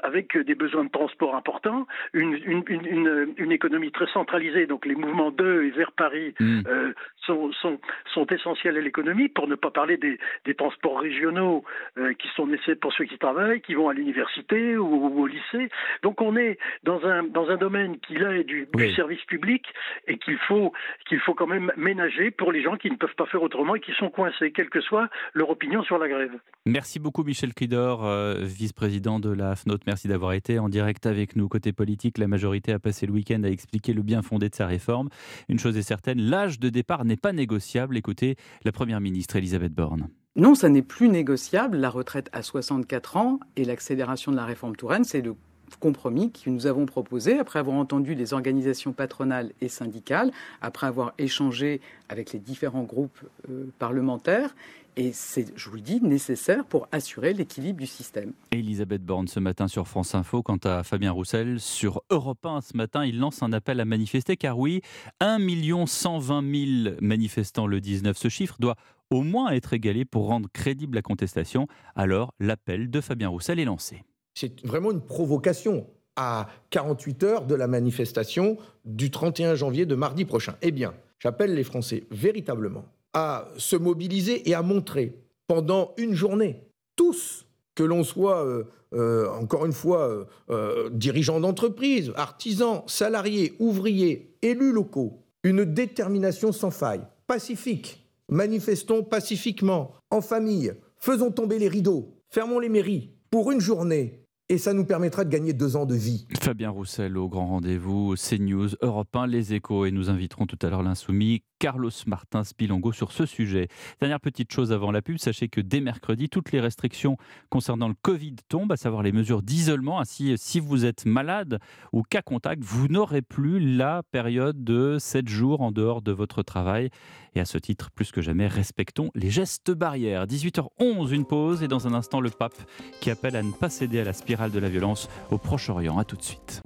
avec 0.04 0.38
des 0.38 0.56
besoins 0.56 0.86
de 0.86 0.90
transport 0.90 1.36
importants, 1.36 1.88
une, 2.14 2.64
une, 2.86 3.52
économie 3.52 3.92
très 3.92 4.08
centralisée, 4.08 4.66
donc 4.66 4.86
les 4.86 4.96
mouvements 4.96 5.32
de 5.32 5.64
et 5.64 5.72
vers 5.72 5.92
Paris 5.92 6.34
mm. 6.40 6.62
euh, 6.68 6.94
sont, 7.26 7.52
sont, 7.54 7.80
sont, 8.14 8.26
essentiels 8.28 8.78
à 8.78 8.82
l'économie, 8.82 9.30
pour 9.30 9.48
ne 9.48 9.56
pas 9.56 9.72
parler 9.72 9.98
des, 9.98 10.18
des 10.46 10.56
transports 10.56 11.00
régionaux 11.00 11.64
euh, 11.98 12.14
qui 12.14 12.28
sont 12.36 12.48
nécessaires 12.48 12.78
pour 12.82 12.94
ceux 12.94 13.06
qui 13.06 13.18
travaillent, 13.18 13.62
qui 13.62 13.76
vont 13.76 13.90
à 13.90 13.94
l'université 13.94 14.78
ou, 14.78 15.20
au 15.20 15.28
lycée. 15.28 15.70
Donc 16.02 16.22
on 16.22 16.36
est 16.36 16.58
dans 16.84 17.04
un, 17.06 17.24
dans 17.24 17.50
un 17.50 17.58
domaine 17.58 18.00
qui 18.00 18.16
là 18.16 18.36
est 18.36 18.44
du, 18.44 18.68
du 18.74 18.92
service 18.94 19.24
public 19.26 19.66
et 20.08 20.18
qu'il 20.18 20.38
faut, 20.48 20.74
qu'il 21.08 21.20
faut 21.20 21.34
quand 21.34 21.48
même 21.48 21.72
ménager 21.78 22.32
pour 22.32 22.52
les 22.52 22.62
gens 22.62 22.78
qui 22.78 22.90
ne 22.90 22.96
peuvent 22.96 23.16
pas 23.16 23.26
faire 23.28 23.44
autrement 23.44 23.76
et 23.76 23.80
qui 23.80 23.94
sont 23.94 24.10
coincés, 24.10 24.52
quelle 24.52 24.70
que 24.70 24.82
soit 24.82 25.10
leur 25.34 25.50
opinion 25.50 25.84
sur 25.84 25.98
la 25.98 26.08
grève. 26.08 26.32
Merci 26.66 27.00
beaucoup 27.00 27.24
Michel 27.24 27.54
Kidor, 27.54 28.06
euh, 28.06 28.36
vice-président 28.42 29.20
de 29.20 29.32
la 29.32 29.56
FNOT. 29.56 29.80
Merci 29.86 30.08
d'avoir 30.08 30.34
été 30.34 30.60
en 30.60 30.70
direct 30.70 31.06
avec 31.06 31.36
nous. 31.36 31.48
Côté 31.48 31.74
politique, 31.74 32.18
la 32.18 32.28
majorité 32.28 32.73
a 32.74 32.80
passé 32.80 33.06
le 33.06 33.14
week-end 33.14 33.44
à 33.44 33.50
expliquer 33.50 33.94
le 33.94 34.02
bien 34.02 34.22
fondé 34.22 34.50
de 34.50 34.56
sa 34.56 34.68
réforme. 34.68 35.10
Une 35.50 35.60
chose 35.60 35.78
est 35.78 35.84
certaine, 35.84 36.20
l'âge 36.20 36.60
de 36.60 36.70
départ 36.70 37.06
n'est 37.06 37.18
pas 37.18 37.34
négociable. 37.34 37.98
Écoutez 37.98 38.36
la 38.64 38.72
Première 38.72 39.02
ministre 39.02 39.36
Elisabeth 39.36 39.74
Borne. 39.74 40.10
Non, 40.36 40.56
ça 40.56 40.68
n'est 40.68 40.82
plus 40.82 41.10
négociable. 41.10 41.78
La 41.78 41.90
retraite 41.90 42.30
à 42.34 42.42
64 42.42 43.18
ans 43.18 43.40
et 43.56 43.66
l'accélération 43.66 44.32
de 44.32 44.38
la 44.38 44.46
réforme 44.46 44.76
Touraine, 44.76 45.04
c'est 45.04 45.22
le 45.22 45.36
compromis 45.80 46.32
que 46.32 46.50
nous 46.50 46.68
avons 46.68 46.86
proposé 46.86 47.40
après 47.40 47.60
avoir 47.60 47.78
entendu 47.78 48.16
les 48.16 48.34
organisations 48.34 48.94
patronales 48.94 49.52
et 49.62 49.70
syndicales, 49.70 50.32
après 50.62 50.88
avoir 50.88 51.14
échangé 51.18 51.82
avec 52.10 52.34
les 52.34 52.40
différents 52.40 52.84
groupes 52.84 53.20
euh, 53.50 53.66
parlementaires. 53.80 54.56
Et 54.96 55.12
c'est, 55.12 55.58
je 55.58 55.70
vous 55.70 55.76
le 55.78 55.82
dis, 55.82 56.02
nécessaire 56.02 56.66
pour 56.66 56.88
assurer 56.92 57.34
l'équilibre 57.34 57.80
du 57.80 57.88
système. 57.88 58.34
Elisabeth 58.52 59.04
Borne 59.04 59.28
ce 59.28 59.40
matin 59.40 59.68
sur 59.68 59.88
France 59.88 60.14
Info, 60.14 60.44
quant 60.44 60.60
à 60.64 60.84
Fabien 60.84 61.12
Roussel, 61.12 61.60
sur 61.60 62.04
Europe 62.12 62.46
1 62.46 62.62
ce 62.62 62.78
matin, 62.78 63.04
il 63.04 63.18
lance 63.18 63.42
un 63.42 63.54
appel 63.54 63.80
à 63.80 63.86
manifester, 63.86 64.38
car 64.38 64.60
oui, 64.60 64.82
1 65.20 65.40
120 65.88 66.84
000 66.84 66.96
manifestants 67.02 67.66
le 67.66 67.82
19. 67.82 68.16
Ce 68.16 68.28
chiffre 68.30 68.58
doit 68.60 68.76
au 69.10 69.22
moins 69.22 69.52
être 69.52 69.74
égalé 69.74 70.06
pour 70.06 70.28
rendre 70.28 70.50
crédible 70.54 70.96
la 70.96 71.02
contestation. 71.02 71.68
Alors, 71.96 72.34
l'appel 72.40 72.92
de 72.92 73.02
Fabien 73.02 73.30
Roussel 73.30 73.60
est 73.60 73.66
lancé. 73.66 74.04
C'est 74.34 74.66
vraiment 74.66 74.92
une 74.92 75.02
provocation 75.02 75.88
à 76.16 76.48
48 76.70 77.24
heures 77.24 77.46
de 77.46 77.56
la 77.56 77.68
manifestation 77.68 78.58
du 78.86 79.12
31 79.12 79.56
janvier 79.56 79.86
de 79.86 79.96
mardi 79.96 80.26
prochain. 80.26 80.56
Eh 80.62 80.72
bien, 80.72 80.94
j'appelle 81.20 81.56
les 81.56 81.64
Français 81.64 82.04
véritablement 82.12 82.86
à 83.14 83.48
se 83.58 83.76
mobiliser 83.76 84.50
et 84.50 84.54
à 84.54 84.62
montrer 84.62 85.24
pendant 85.48 85.94
une 85.98 86.14
journée, 86.14 86.64
tous, 86.96 87.46
que 87.76 87.84
l'on 87.84 88.04
soit, 88.04 88.46
euh, 88.46 88.64
euh, 88.94 89.30
encore 89.30 89.66
une 89.66 89.74
fois, 89.74 90.28
euh, 90.50 90.90
dirigeants 90.92 91.40
d'entreprise, 91.40 92.12
artisans, 92.16 92.84
salariés, 92.88 93.54
ouvriers, 93.60 94.36
élus 94.42 94.72
locaux, 94.72 95.24
une 95.44 95.66
détermination 95.66 96.52
sans 96.52 96.72
faille, 96.72 97.06
pacifique. 97.28 98.08
Manifestons 98.30 99.04
pacifiquement, 99.04 99.92
en 100.10 100.22
famille, 100.22 100.74
faisons 100.98 101.32
tomber 101.32 101.60
les 101.60 101.68
rideaux, 101.68 102.16
fermons 102.30 102.60
les 102.60 102.70
mairies, 102.70 103.12
pour 103.30 103.52
une 103.52 103.60
journée, 103.60 104.23
et 104.54 104.60
ça 104.60 104.74
nous 104.74 104.86
permettra 104.86 105.26
de 105.26 105.32
gagner 105.32 105.52
deux 105.52 105.76
ans 105.76 105.88
de 105.88 105.96
vie. 105.96 106.28
Fabien 106.40 106.70
Roussel 106.70 107.18
au 107.18 107.28
grand 107.28 107.48
rendez-vous, 107.48 108.14
CNews, 108.16 108.70
Europe 108.82 109.16
1, 109.16 109.26
Les 109.26 109.56
Échos, 109.56 109.86
et 109.86 109.92
nous 109.92 110.12
inviterons 110.12 110.46
tout 110.46 110.60
à 110.62 110.70
l'heure 110.70 110.84
l'insoumis 110.84 111.42
Carlos 111.64 111.90
Martins 112.08 112.44
Bilongo 112.58 112.92
sur 112.92 113.14
ce 113.14 113.26
sujet. 113.26 113.70
Dernière 114.02 114.20
petite 114.20 114.52
chose 114.52 114.74
avant 114.74 114.92
la 114.92 115.02
pub, 115.02 115.18
sachez 115.18 115.48
que 115.48 115.62
dès 115.62 115.80
mercredi, 115.80 116.28
toutes 116.28 116.52
les 116.52 116.60
restrictions 116.60 117.16
concernant 117.50 117.88
le 117.88 117.96
Covid 118.02 118.36
tombent, 118.50 118.74
à 118.74 118.78
savoir 118.78 119.02
les 119.02 119.14
mesures 119.14 119.42
d'isolement. 119.42 120.02
Ainsi, 120.02 120.34
si 120.38 120.60
vous 120.60 120.84
êtes 120.84 121.06
malade 121.06 121.60
ou 121.94 122.04
cas 122.04 122.22
contact, 122.22 122.62
vous 122.64 122.90
n'aurez 122.90 123.22
plus 123.22 123.60
la 123.62 124.04
période 124.12 124.62
de 124.64 124.98
7 125.00 125.30
jours 125.30 125.62
en 125.62 125.72
dehors 125.72 126.02
de 126.02 126.12
votre 126.12 126.44
travail. 126.44 126.90
Et 127.34 127.40
à 127.40 127.46
ce 127.46 127.58
titre, 127.58 127.92
plus 127.92 128.12
que 128.12 128.22
jamais, 128.22 128.48
respectons 128.48 129.10
les 129.16 129.30
gestes 129.30 129.72
barrières. 129.72 130.28
18h11, 130.28 131.14
une 131.14 131.26
pause, 131.26 131.64
et 131.64 131.70
dans 131.70 131.88
un 131.88 131.94
instant, 131.94 132.20
le 132.20 132.30
pape 132.30 132.62
qui 133.00 133.10
appelle 133.10 133.38
à 133.38 133.42
ne 133.42 133.54
pas 133.54 133.70
céder 133.70 134.02
à 134.02 134.04
la 134.04 134.14
spirale 134.14 134.43
de 134.52 134.60
la 134.60 134.70
violence 134.70 135.10
au 135.32 135.38
Proche-Orient. 135.38 135.98
A 135.98 136.04
tout 136.04 136.16
de 136.16 136.24
suite. 136.24 136.62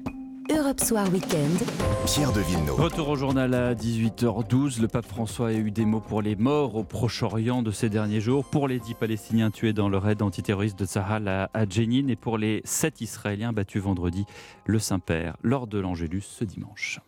Europe 0.49 0.79
Soir 0.79 1.11
Weekend. 1.11 1.59
Pierre 2.05 2.31
de 2.31 2.39
Villeneuve. 2.39 2.79
Retour 2.79 3.09
au 3.09 3.15
journal 3.17 3.53
à 3.53 3.73
18h12. 3.73 4.81
Le 4.81 4.87
pape 4.87 5.05
François 5.05 5.49
a 5.49 5.53
eu 5.53 5.71
des 5.71 5.85
mots 5.85 5.99
pour 5.99 6.21
les 6.21 6.37
morts 6.37 6.75
au 6.75 6.83
Proche-Orient 6.83 7.61
de 7.61 7.71
ces 7.71 7.89
derniers 7.89 8.21
jours, 8.21 8.45
pour 8.45 8.69
les 8.69 8.79
10 8.79 8.93
Palestiniens 8.93 9.51
tués 9.51 9.73
dans 9.73 9.89
le 9.89 9.97
raid 9.97 10.21
antiterroriste 10.21 10.79
de 10.79 10.85
Sahel 10.85 11.27
à, 11.27 11.49
à 11.53 11.67
Jenin 11.67 12.07
et 12.07 12.15
pour 12.15 12.37
les 12.37 12.61
7 12.63 13.01
Israéliens 13.01 13.51
battus 13.51 13.81
vendredi, 13.81 14.25
le 14.65 14.79
Saint-Père, 14.79 15.35
lors 15.43 15.67
de 15.67 15.79
l'Angélus 15.79 16.21
ce 16.21 16.45
dimanche. 16.45 17.01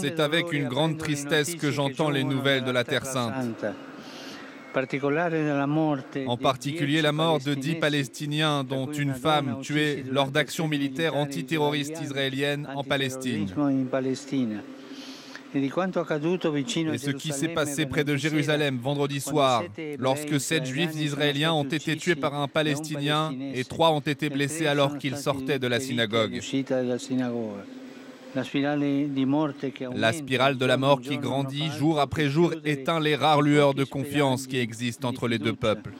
C'est 0.00 0.20
avec 0.20 0.52
une 0.52 0.68
grande 0.68 0.98
tristesse 0.98 1.56
que 1.56 1.70
j'entends 1.70 2.10
les 2.10 2.24
nouvelles 2.24 2.64
de 2.64 2.70
la 2.70 2.84
Terre 2.84 3.04
Sainte. 3.04 3.66
En 6.26 6.36
particulier 6.36 7.02
la 7.02 7.12
mort 7.12 7.40
de 7.40 7.54
dix 7.54 7.74
Palestiniens, 7.74 8.64
dont 8.64 8.90
une 8.90 9.14
femme 9.14 9.58
tuée 9.62 10.04
lors 10.10 10.30
d'actions 10.30 10.68
militaires 10.68 11.16
antiterroristes 11.16 12.00
israéliennes 12.02 12.68
en 12.74 12.84
Palestine. 12.84 13.48
Et 15.54 15.68
ce 16.98 17.10
qui 17.10 17.32
s'est 17.32 17.48
passé 17.48 17.86
près 17.86 18.04
de 18.04 18.16
Jérusalem 18.16 18.78
vendredi 18.78 19.20
soir, 19.20 19.64
lorsque 19.98 20.38
sept 20.38 20.66
juifs 20.66 20.94
israéliens 20.94 21.52
ont 21.52 21.64
été 21.64 21.96
tués 21.96 22.16
par 22.16 22.34
un 22.34 22.48
Palestinien 22.48 23.32
et 23.54 23.64
trois 23.64 23.90
ont 23.92 24.00
été 24.00 24.28
blessés 24.28 24.66
alors 24.66 24.98
qu'ils 24.98 25.16
sortaient 25.16 25.58
de 25.58 25.66
la 25.66 25.80
synagogue. 25.80 26.40
La 28.34 30.12
spirale 30.12 30.58
de 30.58 30.66
la 30.66 30.76
mort 30.76 31.00
qui 31.00 31.18
grandit 31.18 31.70
jour 31.70 32.00
après 32.00 32.28
jour 32.28 32.52
éteint 32.64 33.00
les 33.00 33.16
rares 33.16 33.42
lueurs 33.42 33.74
de 33.74 33.84
confiance 33.84 34.46
qui 34.46 34.58
existent 34.58 35.08
entre 35.08 35.28
les 35.28 35.38
deux 35.38 35.54
peuples. 35.54 35.92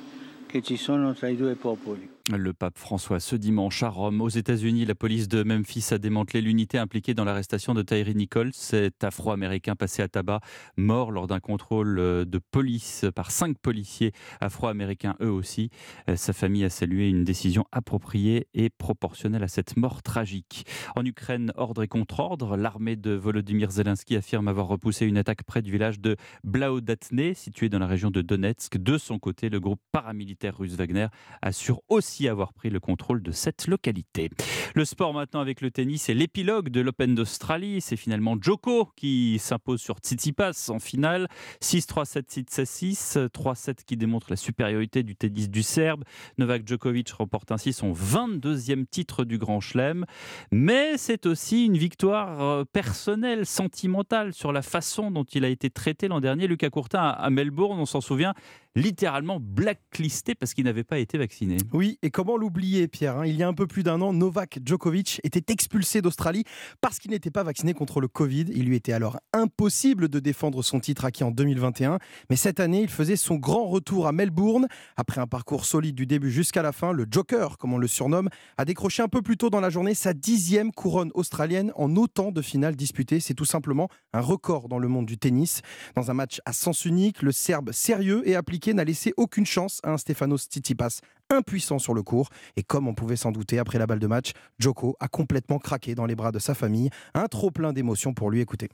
Le 2.37 2.53
pape 2.53 2.77
François 2.77 3.21
ce 3.21 3.37
dimanche 3.37 3.83
à 3.83 3.89
Rome. 3.89 4.21
Aux 4.21 4.29
États-Unis, 4.29 4.85
la 4.85 4.95
police 4.95 5.29
de 5.29 5.43
Memphis 5.43 5.87
a 5.93 5.99
démantelé 5.99 6.43
l'unité 6.43 6.77
impliquée 6.77 7.15
dans 7.15 7.25
l'arrestation 7.25 7.73
de 7.73 7.81
Tyree 7.81 8.15
Nichols, 8.15 8.51
cet 8.53 9.03
afro-américain 9.03 9.77
passé 9.77 10.03
à 10.03 10.09
tabac, 10.09 10.41
mort 10.77 11.11
lors 11.11 11.27
d'un 11.27 11.41
contrôle 11.41 11.99
euh, 11.99 12.27
de 12.27 12.39
police 12.39 13.07
par 13.15 13.31
cinq 13.31 13.57
policiers 13.57 14.13
afro-américains 14.43 15.17
eux 15.23 15.31
aussi. 15.31 15.71
Euh, 16.11 16.17
sa 16.17 16.35
famille 16.35 16.65
a 16.65 16.71
salué 16.71 17.09
une 17.09 17.25
décision 17.25 17.65
appropriée 17.73 18.47
et 18.53 18.69
proportionnelle 18.69 19.43
à 19.43 19.49
cette 19.49 19.79
mort 19.79 20.03
tragique. 20.03 20.67
En 20.97 21.07
Ukraine, 21.07 21.51
ordre 21.57 21.83
et 21.83 21.89
contre-ordre, 21.89 22.59
l'armée 22.59 22.97
de 22.97 23.13
Volodymyr 23.13 23.71
Zelensky 23.71 24.17
affirme 24.17 24.49
avoir 24.49 24.67
repoussé 24.67 25.07
une 25.07 25.17
attaque 25.17 25.45
près 25.45 25.63
du 25.63 25.73
village 25.73 25.99
de 25.99 26.17
Blaodatne, 26.45 27.33
situé 27.33 27.71
dans 27.71 27.79
la 27.79 27.87
région 27.87 28.11
de 28.11 28.21
Donetsk. 28.21 28.77
De 28.77 28.99
son 28.99 29.19
côté, 29.19 29.49
le 29.49 29.61
groupe 29.61 29.81
paramilitaire 29.93 30.59
russe 30.59 30.75
Wagner 30.75 31.07
assure 31.41 31.81
aussi 31.89 32.18
avoir 32.27 32.53
pris 32.53 32.71
le 32.71 32.81
contrôle 32.81 33.23
de 33.23 33.31
cette 33.31 33.69
localité. 33.69 34.31
Le 34.75 34.85
sport 34.85 35.15
maintenant 35.15 35.41
avec 35.41 35.61
le 35.61 35.71
tennis 35.71 36.09
et 36.09 36.15
l'épilogue 36.15 36.71
de 36.71 36.81
l'Open 36.81 37.15
d'Australie. 37.15 37.81
C'est 37.81 37.97
finalement 37.97 38.37
Joko 38.41 38.89
qui 38.97 39.39
s'impose 39.39 39.81
sur 39.81 39.99
Tsitsipas 39.99 40.71
en 40.71 40.79
finale. 40.79 41.29
6-3-7, 41.63 42.49
6-6, 42.49 43.29
3-7 43.29 43.85
qui 43.87 43.97
démontre 43.97 44.27
la 44.31 44.37
supériorité 44.37 45.03
du 45.03 45.15
tennis 45.15 45.49
du 45.49 45.63
Serbe. 45.63 46.05
Novak 46.39 46.67
Djokovic 46.67 47.11
remporte 47.11 47.53
ainsi 47.53 47.73
son 47.73 47.93
22e 47.93 48.87
titre 48.87 49.25
du 49.25 49.39
Grand 49.39 49.61
Chelem. 49.61 50.05
Mais 50.51 50.97
c'est 50.97 51.27
aussi 51.27 51.67
une 51.67 51.77
victoire 51.77 52.41
euh, 52.43 52.65
personnelle, 52.65 53.47
sentimentale 53.47 54.33
sur 54.33 54.53
la 54.53 54.63
façon 54.63 55.11
dont 55.11 55.25
il 55.25 55.45
a 55.45 55.49
été 55.49 55.71
traité 55.71 56.09
l'an 56.09 56.21
dernier. 56.21 56.47
Lucas 56.47 56.71
Courtin 56.71 57.01
à 57.01 57.31
Melbourne, 57.31 57.79
on 57.79 57.87
s'en 57.87 58.01
souvient, 58.01 58.35
littéralement 58.75 59.39
blacklisté 59.41 60.35
parce 60.35 60.55
qu'il 60.55 60.65
n'avait 60.65 60.85
pas 60.85 60.99
été 60.99 61.19
vacciné. 61.19 61.57
Oui, 61.73 61.98
et 62.03 62.11
comment 62.11 62.37
l'oublier, 62.37 62.87
Pierre 62.87 63.19
hein? 63.19 63.27
Il 63.27 63.35
y 63.35 63.43
a 63.43 63.49
un 63.49 63.55
peu 63.55 63.67
plus 63.67 63.83
d'un 63.83 64.01
an, 64.01 64.13
Novak 64.13 64.61
Djokovic 64.65 65.21
était 65.25 65.53
expulsé 65.53 66.01
d'Australie 66.01 66.45
parce 66.81 67.01
qu'il 67.01 67.11
n'était 67.11 67.33
pas 67.33 67.43
vacciné 67.43 67.75
contre 67.75 68.01
le 68.01 68.07
Covid. 68.07 68.47
Il 68.55 68.67
lui 68.67 68.77
était 68.77 68.93
alors 68.93 69.19
impossible 69.33 70.09
de 70.09 70.21
défendre 70.21 70.63
son 70.63 70.79
titre 70.79 71.05
acquis 71.05 71.25
en 71.25 71.33
2021. 71.33 71.99
Mais 72.31 72.37
cette 72.37 72.61
année, 72.61 72.83
il 72.83 72.89
faisait 72.89 73.17
son 73.17 73.35
grand 73.35 73.67
retour 73.67 74.07
à 74.07 74.13
Melbourne. 74.13 74.69
Après 74.97 75.21
un 75.21 75.27
parcours 75.27 75.65
solide 75.65 75.97
du 75.97 76.07
début 76.07 76.31
jusqu'à 76.31 76.63
la 76.63 76.71
fin, 76.71 76.93
le 76.93 77.05
Joker, 77.11 77.59
comme 77.59 77.73
on 77.73 77.79
le 77.79 77.89
surnomme, 77.89 78.29
a 78.59 78.65
décroché 78.65 79.03
un 79.03 79.09
peu 79.09 79.21
plus 79.21 79.37
tôt 79.37 79.51
dans 79.51 79.61
la 79.61 79.71
journée 79.71 79.95
sa 79.95 80.15
dixième 80.15 80.71
couronne 80.71 81.11
australienne 81.15 81.73
en 81.75 81.97
autant 81.97 82.31
de 82.31 82.43
finales 82.43 82.77
disputées. 82.77 83.19
C'est 83.19 83.35
tout 83.35 83.45
simplement 83.45 83.89
un 84.13 84.21
record 84.21 84.69
dans 84.69 84.79
le 84.79 84.87
monde 84.87 85.07
du 85.07 85.19
tennis. 85.19 85.63
Dans 85.97 86.13
un 86.13 86.15
match 86.15 86.41
à 86.45 86.53
sens 86.53 86.85
unique, 86.85 87.23
le 87.23 87.33
Serbe 87.33 87.73
sérieux 87.73 88.23
et 88.25 88.37
appliqué 88.37 88.73
n'a 88.73 88.85
laissé 88.85 89.15
aucune 89.17 89.47
chance 89.47 89.81
à 89.83 89.91
un 89.91 89.99
Stefanos 89.99 90.45
Tsitsipas 90.45 91.01
impuissant 91.31 91.79
sur 91.79 91.95
le 91.95 92.03
court. 92.03 92.31
Et 92.57 92.63
comme 92.63 92.89
on 92.89 92.95
pouvait 92.95 93.17
s'en 93.17 93.33
douter, 93.33 93.59
après 93.59 93.79
la 93.79 93.87
balle 93.87 93.99
de 93.99 94.07
match, 94.07 94.33
Joko 94.59 94.97
a 95.01 95.09
complètement 95.09 95.59
craqué 95.59 95.95
dans 95.95 96.07
les 96.07 96.15
bras 96.15 96.33
de 96.33 96.39
sa 96.39 96.55
famille. 96.55 96.91
Un 97.15 97.27
trop 97.27 97.51
plein 97.51 97.73
d'émotions 97.73 98.15
pour 98.15 98.31
lui 98.31 98.41
écouter. 98.41 98.69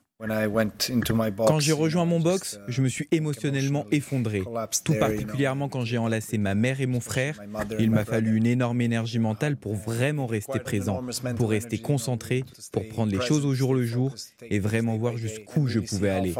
Quand 1.46 1.58
j'ai 1.58 1.72
rejoint 1.72 2.04
mon 2.04 2.20
box, 2.20 2.60
je 2.68 2.82
me 2.82 2.88
suis 2.88 3.08
émotionnellement 3.10 3.84
effondré, 3.90 4.42
tout 4.84 4.94
particulièrement 4.94 5.68
quand 5.68 5.84
j'ai 5.84 5.98
enlacé 5.98 6.38
ma 6.38 6.54
mère 6.54 6.80
et 6.80 6.86
mon 6.86 7.00
frère. 7.00 7.40
Il 7.78 7.90
m'a 7.90 8.04
fallu 8.04 8.36
une 8.36 8.46
énorme 8.46 8.80
énergie 8.80 9.18
mentale 9.18 9.56
pour 9.56 9.74
vraiment 9.74 10.26
rester 10.26 10.60
présent, 10.60 11.02
pour 11.36 11.50
rester 11.50 11.78
concentré, 11.78 12.44
pour 12.72 12.88
prendre 12.88 13.12
les 13.12 13.20
choses 13.20 13.44
au 13.44 13.54
jour 13.54 13.74
le 13.74 13.84
jour 13.84 14.14
et 14.48 14.60
vraiment 14.60 14.96
voir 14.96 15.16
jusqu'où 15.16 15.66
je 15.66 15.80
pouvais 15.80 16.10
aller. 16.10 16.34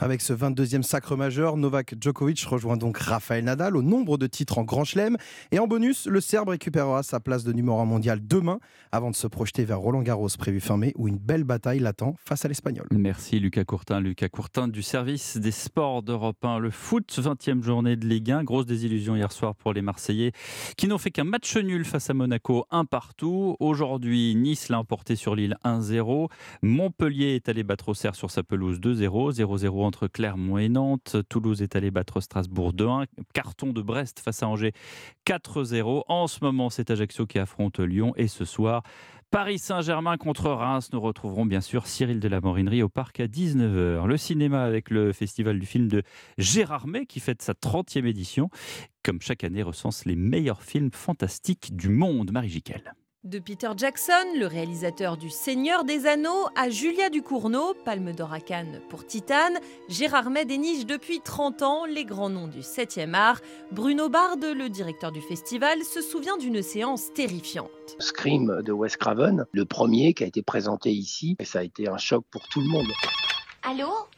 Avec 0.00 0.22
ce 0.22 0.32
22e 0.32 0.82
sacre 0.82 1.16
majeur, 1.16 1.56
Novak 1.56 1.96
Djokovic 2.00 2.40
rejoint 2.44 2.76
donc 2.76 2.98
Rafael 2.98 3.42
Nadal 3.42 3.76
au 3.76 3.82
nombre 3.82 4.16
de 4.16 4.28
titres 4.28 4.58
en 4.58 4.62
Grand 4.62 4.84
Chelem. 4.84 5.16
Et 5.50 5.58
en 5.58 5.66
bonus, 5.66 6.06
le 6.06 6.20
Serbe 6.20 6.50
récupérera 6.50 7.02
sa 7.02 7.18
place 7.18 7.42
de 7.42 7.52
numéro 7.52 7.80
1 7.80 7.84
mondial 7.84 8.20
demain 8.24 8.60
avant 8.92 9.10
de 9.10 9.16
se 9.16 9.26
projeter 9.26 9.64
vers 9.64 9.80
Roland 9.80 10.02
Garros 10.02 10.28
prévu 10.38 10.60
fin 10.60 10.76
mai 10.76 10.92
où 10.96 11.08
une 11.08 11.18
belle 11.18 11.42
bataille 11.42 11.80
l'attend 11.80 12.14
face 12.24 12.44
à 12.44 12.48
l'Espagnol. 12.48 12.86
Merci 12.92 13.40
Lucas 13.40 13.64
Courtin. 13.64 13.98
Lucas 13.98 14.28
Courtin 14.28 14.68
du 14.68 14.82
service 14.82 15.36
des 15.36 15.50
sports 15.50 16.04
d'Europe 16.04 16.44
1. 16.44 16.58
Le 16.60 16.70
foot, 16.70 17.10
20e 17.10 17.64
journée 17.64 17.96
de 17.96 18.06
Ligue 18.06 18.30
1. 18.30 18.44
Grosse 18.44 18.66
désillusion 18.66 19.16
hier 19.16 19.32
soir 19.32 19.56
pour 19.56 19.72
les 19.72 19.82
Marseillais 19.82 20.30
qui 20.76 20.86
n'ont 20.86 20.98
fait 20.98 21.10
qu'un 21.10 21.24
match 21.24 21.56
nul 21.56 21.84
face 21.84 22.08
à 22.08 22.14
Monaco, 22.14 22.66
un 22.70 22.84
partout. 22.84 23.56
Aujourd'hui, 23.58 24.36
Nice 24.36 24.68
l'a 24.68 24.78
emporté 24.78 25.16
sur 25.16 25.34
Lille 25.34 25.56
1-0. 25.64 26.28
Montpellier 26.62 27.34
est 27.34 27.48
allé 27.48 27.64
battre 27.64 27.88
au 27.88 27.92
Auxerre 27.98 28.14
sur 28.14 28.30
sa 28.30 28.44
pelouse 28.44 28.78
2-0. 28.78 29.32
0-0 29.32 29.87
entre 29.88 30.06
Clermont 30.06 30.58
et 30.58 30.68
Nantes. 30.68 31.16
Toulouse 31.28 31.62
est 31.62 31.74
allé 31.74 31.90
battre 31.90 32.20
Strasbourg 32.20 32.72
2-1. 32.72 33.06
Carton 33.34 33.72
de 33.72 33.82
Brest 33.82 34.20
face 34.20 34.42
à 34.42 34.48
Angers 34.48 34.72
4-0. 35.26 36.04
En 36.06 36.26
ce 36.26 36.44
moment, 36.44 36.70
c'est 36.70 36.90
Ajaccio 36.90 37.26
qui 37.26 37.38
affronte 37.38 37.80
Lyon. 37.80 38.12
Et 38.16 38.28
ce 38.28 38.44
soir, 38.44 38.82
Paris 39.30 39.58
Saint-Germain 39.58 40.16
contre 40.16 40.50
Reims. 40.50 40.90
Nous 40.92 41.00
retrouverons 41.00 41.46
bien 41.46 41.60
sûr 41.60 41.86
Cyril 41.86 42.20
de 42.20 42.28
la 42.28 42.40
Morinerie 42.40 42.82
au 42.82 42.88
parc 42.88 43.20
à 43.20 43.26
19h. 43.26 44.06
Le 44.06 44.16
cinéma 44.16 44.62
avec 44.62 44.90
le 44.90 45.12
festival 45.12 45.58
du 45.58 45.66
film 45.66 45.88
de 45.88 46.02
Gérard 46.36 46.86
May 46.86 47.06
qui 47.06 47.18
fête 47.20 47.42
sa 47.42 47.54
30e 47.54 48.06
édition. 48.06 48.50
Comme 49.02 49.20
chaque 49.20 49.42
année, 49.42 49.62
recense 49.62 50.04
les 50.04 50.16
meilleurs 50.16 50.62
films 50.62 50.90
fantastiques 50.92 51.74
du 51.74 51.88
monde. 51.88 52.30
Marie 52.30 52.50
Jiquel. 52.50 52.94
De 53.24 53.40
Peter 53.40 53.70
Jackson, 53.76 54.12
le 54.38 54.46
réalisateur 54.46 55.16
du 55.16 55.28
Seigneur 55.28 55.82
des 55.82 56.06
Anneaux, 56.06 56.46
à 56.54 56.70
Julia 56.70 57.10
Ducournau, 57.10 57.74
Palme 57.84 58.12
d'Or 58.12 58.32
à 58.32 58.38
Cannes 58.38 58.80
pour 58.88 59.04
Titane, 59.04 59.58
Gérard 59.88 60.30
May 60.30 60.44
déniche 60.44 60.86
depuis 60.86 61.20
30 61.20 61.62
ans 61.62 61.84
les 61.84 62.04
grands 62.04 62.30
noms 62.30 62.46
du 62.46 62.60
7e 62.60 63.14
art. 63.14 63.40
Bruno 63.72 64.08
Bard, 64.08 64.36
le 64.40 64.68
directeur 64.68 65.10
du 65.10 65.20
festival, 65.20 65.82
se 65.82 66.00
souvient 66.00 66.36
d'une 66.36 66.62
séance 66.62 67.12
terrifiante. 67.12 67.96
Scream 67.98 68.62
de 68.62 68.70
Wes 68.70 68.96
Craven, 68.96 69.46
le 69.50 69.64
premier 69.64 70.14
qui 70.14 70.22
a 70.22 70.28
été 70.28 70.42
présenté 70.42 70.92
ici, 70.92 71.34
et 71.40 71.44
ça 71.44 71.58
a 71.58 71.64
été 71.64 71.88
un 71.88 71.98
choc 71.98 72.24
pour 72.30 72.46
tout 72.48 72.60
le 72.60 72.68
monde. 72.68 72.92
Allô 73.68 74.08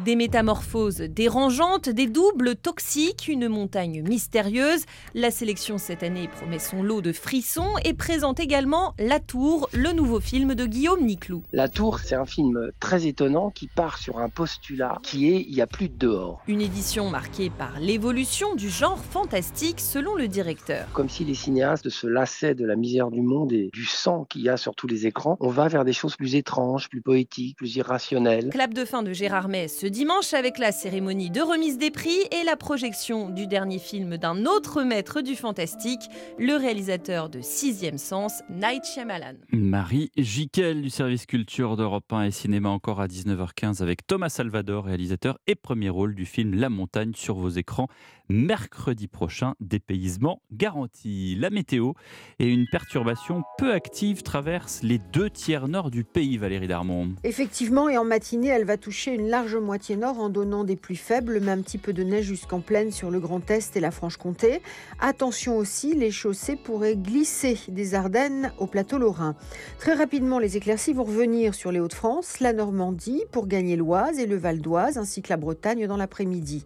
des 0.00 0.16
métamorphoses 0.16 0.98
dérangeantes, 0.98 1.88
des 1.88 2.06
doubles 2.06 2.56
toxiques, 2.56 3.28
une 3.28 3.48
montagne 3.48 4.02
mystérieuse. 4.02 4.84
La 5.14 5.30
sélection 5.30 5.78
cette 5.78 6.02
année 6.02 6.28
promet 6.28 6.58
son 6.58 6.82
lot 6.82 7.00
de 7.00 7.12
frissons 7.12 7.74
et 7.84 7.94
présente 7.94 8.40
également 8.40 8.94
La 8.98 9.20
Tour, 9.20 9.68
le 9.72 9.92
nouveau 9.92 10.20
film 10.20 10.54
de 10.54 10.66
Guillaume 10.66 11.04
Niclou. 11.04 11.42
La 11.52 11.68
Tour, 11.68 12.00
c'est 12.00 12.16
un 12.16 12.24
film 12.24 12.70
très 12.80 13.06
étonnant 13.06 13.50
qui 13.50 13.68
part 13.68 13.98
sur 13.98 14.18
un 14.18 14.28
postulat 14.28 14.98
qui 15.02 15.32
est 15.32 15.42
il 15.42 15.54
y 15.54 15.62
a 15.62 15.66
plus 15.66 15.88
de 15.88 15.96
dehors. 15.96 16.42
Une 16.48 16.60
édition 16.60 17.08
marquée 17.08 17.50
par 17.50 17.78
l'évolution 17.78 18.54
du 18.54 18.68
genre 18.68 18.98
fantastique 18.98 19.80
selon 19.80 20.16
le 20.16 20.28
directeur. 20.28 20.86
Comme 20.92 21.08
si 21.08 21.24
les 21.24 21.34
cinéastes 21.34 21.88
se 21.88 22.06
lassaient 22.06 22.54
de 22.54 22.66
la 22.66 22.76
misère 22.76 23.10
du 23.10 23.20
monde 23.20 23.52
et 23.52 23.70
du 23.72 23.84
sang 23.84 24.24
qu'il 24.24 24.42
y 24.42 24.48
a 24.48 24.56
sur 24.56 24.74
tous 24.74 24.88
les 24.88 25.06
écrans, 25.06 25.36
on 25.40 25.50
va 25.50 25.68
vers 25.68 25.84
des 25.84 25.92
choses 25.92 26.16
plus 26.16 26.34
étranges, 26.34 26.88
plus 26.88 27.00
poétiques, 27.00 27.56
plus 27.56 27.76
irrationnelles. 27.76 28.50
Clap 28.50 28.74
de 28.74 28.84
de 29.02 29.12
Gérard 29.12 29.48
Mess 29.48 29.80
ce 29.80 29.86
dimanche 29.86 30.34
avec 30.34 30.58
la 30.58 30.70
cérémonie 30.70 31.30
de 31.30 31.40
remise 31.40 31.78
des 31.78 31.90
prix 31.90 32.18
et 32.30 32.44
la 32.44 32.56
projection 32.56 33.30
du 33.30 33.46
dernier 33.46 33.78
film 33.78 34.16
d'un 34.16 34.46
autre 34.46 34.82
maître 34.82 35.20
du 35.20 35.34
fantastique, 35.34 36.02
le 36.38 36.54
réalisateur 36.54 37.28
de 37.28 37.40
Sixième 37.40 37.98
Sens, 37.98 38.42
Night 38.50 38.84
Shyamalan. 38.84 39.34
Marie 39.52 40.10
Jiquel 40.16 40.82
du 40.82 40.90
service 40.90 41.26
culture 41.26 41.76
d'Europe 41.76 42.12
1 42.12 42.24
et 42.24 42.30
cinéma 42.30 42.68
encore 42.68 43.00
à 43.00 43.06
19h15 43.06 43.82
avec 43.82 44.06
Thomas 44.06 44.28
Salvador, 44.28 44.84
réalisateur 44.84 45.38
et 45.46 45.54
premier 45.54 45.88
rôle 45.88 46.14
du 46.14 46.26
film 46.26 46.54
La 46.54 46.68
Montagne 46.68 47.12
sur 47.14 47.34
vos 47.34 47.48
écrans 47.48 47.88
mercredi 48.28 49.06
prochain, 49.06 49.54
dépaysement 49.60 50.40
garanti. 50.52 51.36
La 51.36 51.50
météo 51.50 51.92
et 52.38 52.46
une 52.46 52.66
perturbation 52.70 53.42
peu 53.58 53.72
active 53.72 54.22
traverse 54.22 54.82
les 54.82 54.98
deux 54.98 55.30
tiers 55.30 55.68
nord 55.68 55.90
du 55.90 56.04
pays, 56.04 56.36
Valérie 56.36 56.68
Darmon. 56.68 57.14
Effectivement, 57.24 57.88
et 57.88 57.98
en 57.98 58.04
matinée, 58.04 58.48
elle 58.48 58.64
va 58.64 58.76
toucher 58.76 59.14
une 59.14 59.28
large 59.28 59.56
moitié 59.56 59.96
nord 59.96 60.18
en 60.18 60.28
donnant 60.28 60.64
des 60.64 60.76
pluies 60.76 60.96
faibles, 60.96 61.40
mais 61.40 61.52
un 61.52 61.60
petit 61.60 61.78
peu 61.78 61.92
de 61.92 62.02
neige 62.02 62.24
jusqu'en 62.24 62.60
plaine 62.60 62.92
sur 62.92 63.10
le 63.10 63.20
Grand 63.20 63.50
Est 63.50 63.76
et 63.76 63.80
la 63.80 63.90
Franche-Comté. 63.90 64.62
Attention 65.00 65.56
aussi, 65.56 65.94
les 65.94 66.10
chaussées 66.10 66.56
pourraient 66.56 66.96
glisser 66.96 67.58
des 67.68 67.94
Ardennes 67.94 68.52
au 68.58 68.66
plateau 68.66 68.98
lorrain. 68.98 69.36
Très 69.78 69.94
rapidement, 69.94 70.38
les 70.38 70.56
éclaircies 70.56 70.92
vont 70.92 71.04
revenir 71.04 71.54
sur 71.54 71.72
les 71.72 71.80
Hauts-de-France, 71.80 72.40
la 72.40 72.52
Normandie 72.52 73.22
pour 73.32 73.46
gagner 73.46 73.76
l'Oise 73.76 74.18
et 74.18 74.26
le 74.26 74.36
Val 74.36 74.60
d'Oise, 74.60 74.98
ainsi 74.98 75.22
que 75.22 75.28
la 75.28 75.36
Bretagne 75.36 75.86
dans 75.86 75.96
l'après-midi. 75.96 76.64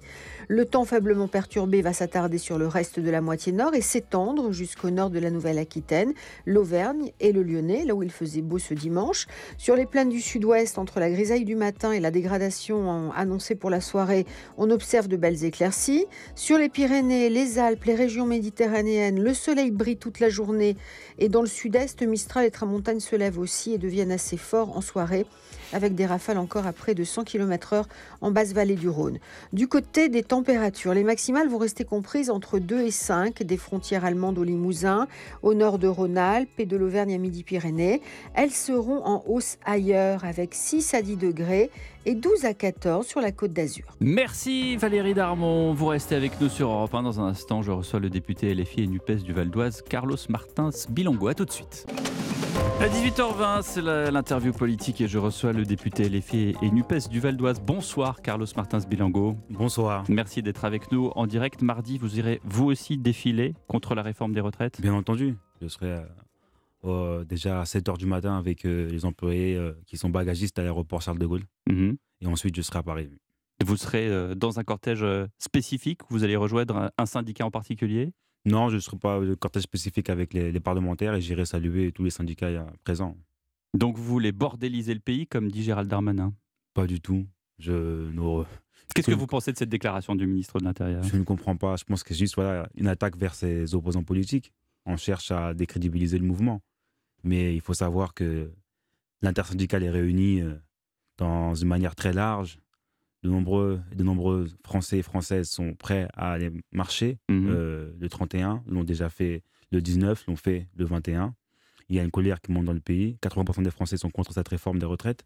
Le 0.50 0.64
temps 0.64 0.87
faiblement 0.87 1.28
perturbé 1.28 1.83
va 1.83 1.93
s'attarder 1.93 2.38
sur 2.38 2.57
le 2.57 2.67
reste 2.67 2.99
de 2.99 3.11
la 3.11 3.21
moitié 3.21 3.52
nord 3.52 3.75
et 3.75 3.83
s'étendre 3.83 4.50
jusqu'au 4.50 4.88
nord 4.88 5.11
de 5.11 5.19
la 5.19 5.31
Nouvelle-Aquitaine, 5.31 6.14
l'Auvergne 6.47 7.12
et 7.21 7.33
le 7.33 7.43
Lyonnais, 7.43 7.85
là 7.85 7.95
où 7.95 8.02
il 8.02 8.11
faisait 8.11 8.40
beau 8.40 8.59
ce 8.59 8.73
dimanche. 8.73 9.26
Sur 9.59 9.76
les 9.76 9.85
plaines 9.85 10.09
du 10.09 10.23
sud-ouest, 10.23 10.78
entre 10.78 11.00
la 11.00 11.11
grisaille 11.11 11.45
du 11.45 11.55
matin 11.55 11.93
et 11.93 12.00
la 12.00 12.11
dégradation 12.11 13.12
annoncée 13.12 13.57
pour 13.57 13.69
la 13.69 13.83
soirée, 13.83 14.25
on 14.57 14.71
observe 14.71 15.07
de 15.07 15.19
belles 15.19 15.45
éclaircies. 15.45 16.07
Sur 16.35 16.57
les 16.57 16.70
Pyrénées, 16.70 17.29
les 17.29 17.59
Alpes, 17.59 17.85
les 17.85 17.94
régions 17.94 18.25
méditerranéennes, 18.25 19.22
le 19.22 19.35
soleil 19.35 19.70
brille 19.70 19.99
toute 19.99 20.18
la 20.18 20.31
journée. 20.31 20.79
Et 21.18 21.29
dans 21.29 21.42
le 21.42 21.46
sud-est, 21.46 22.01
Mistral 22.01 22.46
et 22.46 22.51
Tramontagne 22.51 23.01
se 23.01 23.16
lèvent 23.16 23.38
aussi 23.38 23.75
et 23.75 23.79
deviennent 23.79 24.12
assez 24.12 24.38
forts 24.38 24.75
en 24.75 24.81
soirée 24.81 25.27
avec 25.72 25.94
des 25.94 26.07
rafales 26.07 26.38
encore 26.38 26.66
à 26.66 26.72
près 26.72 26.94
de 26.94 27.04
100 27.04 27.24
km/h 27.24 27.85
en 28.20 28.31
basse 28.31 28.52
vallée 28.52 28.76
du 28.76 28.88
Rhône. 28.88 29.18
Du 29.52 29.68
côté 29.68 30.09
des 30.09 30.22
températures, 30.22 30.94
les 30.94 31.04
maximales 31.04 31.48
vont 31.48 31.59
rester 31.59 31.85
comprises 31.85 32.31
entre 32.31 32.59
2 32.59 32.81
et 32.81 32.90
5 32.90 33.42
des 33.42 33.57
frontières 33.57 34.04
allemandes 34.04 34.38
au 34.38 34.44
Limousin, 34.44 35.07
au 35.42 35.54
nord 35.54 35.78
de 35.78 35.88
Rhône-Alpes 35.88 36.59
et 36.59 36.66
de 36.66 36.76
l'Auvergne 36.76 37.14
à 37.14 37.18
Midi-Pyrénées. 37.18 38.00
Elles 38.35 38.50
seront 38.50 39.04
en 39.04 39.22
hausse 39.26 39.59
ailleurs 39.64 40.24
avec 40.24 40.54
6 40.54 40.94
à 40.94 41.02
10 41.02 41.16
degrés 41.16 41.70
et 42.07 42.14
12 42.14 42.44
à 42.44 42.54
14 42.54 43.07
sur 43.07 43.20
la 43.20 43.33
côte 43.33 43.52
d'Azur. 43.52 43.85
Merci 44.00 44.76
Valérie 44.76 45.14
Darmon. 45.14 45.74
Vous 45.74 45.87
restez 45.87 46.14
avec 46.14 46.40
nous 46.40 46.48
sur 46.48 46.70
Europe 46.70 46.94
1. 46.94 47.02
Dans 47.02 47.20
un 47.20 47.28
instant, 47.28 47.62
je 47.62 47.70
reçois 47.70 48.00
le 48.00 48.11
député 48.11 48.54
LFI 48.54 48.85
et 48.85 48.87
NUPES 48.87 49.22
du 49.22 49.33
Val 49.33 49.50
d'Oise, 49.50 49.83
Carlos 49.83 50.16
Martins 50.28 50.70
Bilongo. 50.88 51.28
A 51.28 51.35
tout 51.35 51.44
de 51.44 51.52
suite. 51.52 51.87
À 52.81 52.88
18h20, 52.88 53.62
c'est 53.62 53.83
l'interview 53.83 54.52
politique 54.52 55.00
et 55.00 55.09
je 55.09 55.18
reçois 55.18 55.52
le 55.52 55.64
député 55.64 56.09
LFI 56.09 56.54
et 56.62 56.70
NUPES 56.70 57.09
du 57.11 57.18
Val 57.18 57.37
d'Oise. 57.37 57.61
Bonsoir 57.61 58.22
Carlos 58.22 58.46
Martins 58.57 58.78
Bilango. 58.88 59.37
Bonsoir. 59.50 60.04
Merci 60.09 60.42
d'être 60.42 60.64
avec 60.64 60.92
nous 60.92 61.11
en 61.16 61.26
direct. 61.26 61.62
Mardi, 61.62 61.98
vous 61.98 62.18
irez 62.18 62.40
vous 62.44 62.66
aussi 62.66 62.96
défiler 62.96 63.54
contre 63.66 63.94
la 63.94 64.02
réforme 64.02 64.33
des 64.33 64.40
retraites? 64.40 64.81
Bien 64.81 64.94
entendu. 64.94 65.37
Je 65.61 65.66
serai 65.66 65.98
euh, 66.85 67.24
déjà 67.24 67.61
à 67.61 67.64
7h 67.64 67.98
du 67.98 68.07
matin 68.07 68.38
avec 68.38 68.64
euh, 68.64 68.88
les 68.88 69.04
employés 69.04 69.57
euh, 69.57 69.72
qui 69.87 69.96
sont 69.96 70.11
bagagistes 70.11 70.59
à 70.61 70.62
l'aéroport 70.62 71.02
Charles 71.02 71.18
de 71.18 71.26
Gaulle. 71.26 71.44
Mhm. 71.68 71.96
Et 72.20 72.26
ensuite, 72.26 72.54
je 72.54 72.62
serai 72.62 72.78
à 72.78 72.83
Paris. 72.85 73.11
Vous 73.64 73.76
serez 73.76 74.37
dans 74.37 74.61
un 74.61 74.62
cortège 74.62 75.04
spécifique 75.38 76.02
Vous 76.11 76.22
allez 76.22 76.37
rejoindre 76.37 76.92
un 76.96 77.07
syndicat 77.07 77.44
en 77.44 77.50
particulier? 77.50 78.12
Non, 78.44 78.68
je 78.68 78.77
ne 78.77 78.81
serai 78.81 78.96
pas 78.96 79.20
de 79.20 79.35
cortège 79.35 79.64
spécifique 79.64 80.11
avec 80.11 80.33
les, 80.33 80.61
parlementaires 80.61 81.14
et 81.14 81.20
j'irai 81.20 81.44
saluer 81.44 81.92
tous 81.92 82.05
les 82.05 82.11
syndicats 82.11 82.46
euh, 82.46 82.64
présents. 82.85 83.16
Donc 83.74 83.96
vous 83.96 84.05
voulez 84.05 84.33
bordéliser 84.33 84.94
le 84.94 85.01
pays, 85.01 85.27
comme 85.27 85.51
dit 85.51 85.62
Gérald 85.62 85.88
Darmanin? 85.88 86.33
Pas 86.74 86.87
du 86.87 87.01
tout. 87.01 87.27
Je, 87.59 88.09
Qu'est-ce 88.94 89.11
que 89.11 89.14
vous 89.14 89.27
pensez 89.27 89.53
de 89.53 89.59
cette 89.59 89.68
déclaration 89.68 90.14
du 90.14 90.27
ministre 90.27 90.59
de 90.59 90.64
l'Intérieur? 90.64 91.03
Je 91.03 91.16
ne 91.16 91.24
comprends 91.24 91.57
pas. 91.57 91.77
Je 91.77 91.85
pense 91.85 92.03
que 92.03 92.14
c'est 92.14 92.20
juste 92.20 92.37
voilà, 92.37 92.68
une 92.74 92.87
attaque 92.87 93.16
vers 93.16 93.35
ses 93.35 93.74
opposants 93.74 94.05
politiques. 94.05 94.53
On 94.87 94.96
cherche 94.96 95.31
à 95.31 95.55
décrédibiliser 95.55 96.18
le 96.18 96.24
mouvement. 96.24 96.62
Mais 97.24 97.55
il 97.55 97.61
faut 97.61 97.74
savoir 97.74 98.14
que 98.14 98.51
l'intersyndicale 99.22 99.83
est 99.83 99.90
réunie 99.90 100.40
euh, 100.40 100.55
dans 101.18 101.55
une 101.55 101.68
manière 101.68 101.94
très 101.94 102.12
large 102.12 102.59
de 103.22 103.31
nombreux, 103.31 103.81
de 103.94 104.04
nombreux 104.04 104.48
Français 104.64 104.98
et 104.98 105.02
Françaises 105.02 105.48
sont 105.48 105.74
prêts 105.74 106.09
à 106.14 106.33
aller 106.33 106.50
marcher. 106.72 107.18
Mhm. 107.28 107.48
Euh, 107.48 107.92
le 107.98 108.09
31, 108.09 108.62
l'ont 108.66 108.85
déjà 108.85 109.09
fait 109.09 109.42
le 109.70 109.81
19, 109.81 110.26
l'ont 110.26 110.37
fait 110.37 110.68
le 110.76 110.85
21. 110.85 111.35
Il 111.88 111.96
y 111.96 112.00
a 112.00 112.04
une 112.04 112.11
colère 112.11 112.40
qui 112.40 112.52
monte 112.52 112.66
dans 112.66 112.72
le 112.72 112.81
pays. 112.81 113.18
80% 113.22 113.62
des 113.62 113.70
Français 113.70 113.96
sont 113.96 114.11
contre 114.11 114.33
cette 114.33 114.48
réforme 114.48 114.78
des 114.78 114.87
retraites. 114.87 115.24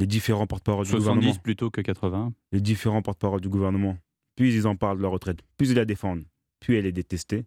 Les 0.00 0.06
différents 0.06 0.46
porte-parole 0.46 0.86
du 0.86 0.92
gouvernement. 0.92 1.22
70 1.22 1.38
plutôt 1.42 1.70
que 1.70 1.80
80. 1.80 2.32
Les 2.52 2.60
différents 2.60 3.02
porte-parole 3.02 3.40
du 3.40 3.48
gouvernement. 3.48 3.96
Plus 4.36 4.54
ils 4.54 4.66
en 4.66 4.74
parlent 4.74 4.96
de 4.96 5.02
leur 5.02 5.12
retraite, 5.12 5.38
plus 5.56 5.70
ils 5.70 5.76
la 5.76 5.84
défendent, 5.84 6.24
plus 6.58 6.76
elle 6.76 6.86
est 6.86 6.92
détestée. 6.92 7.46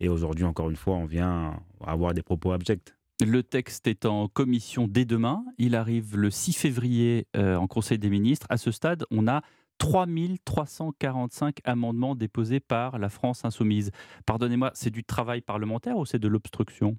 Et 0.00 0.08
aujourd'hui, 0.08 0.44
encore 0.44 0.68
une 0.68 0.76
fois, 0.76 0.96
on 0.96 1.06
vient 1.06 1.60
avoir 1.80 2.12
des 2.12 2.22
propos 2.22 2.50
abjects. 2.50 2.94
Le 3.24 3.42
texte 3.42 3.86
est 3.86 4.04
en 4.04 4.28
commission 4.28 4.88
dès 4.88 5.06
demain. 5.06 5.42
Il 5.56 5.74
arrive 5.74 6.16
le 6.18 6.30
6 6.30 6.52
février 6.52 7.26
euh, 7.34 7.56
en 7.56 7.66
Conseil 7.66 7.98
des 7.98 8.10
ministres. 8.10 8.46
À 8.50 8.58
ce 8.58 8.70
stade, 8.70 9.04
on 9.10 9.26
a 9.26 9.40
3345 9.78 11.60
amendements 11.64 12.14
déposés 12.14 12.60
par 12.60 12.98
la 12.98 13.08
France 13.08 13.44
insoumise. 13.44 13.90
Pardonnez-moi, 14.26 14.70
c'est 14.74 14.90
du 14.90 15.02
travail 15.02 15.40
parlementaire 15.40 15.96
ou 15.96 16.04
c'est 16.04 16.18
de 16.18 16.28
l'obstruction? 16.28 16.98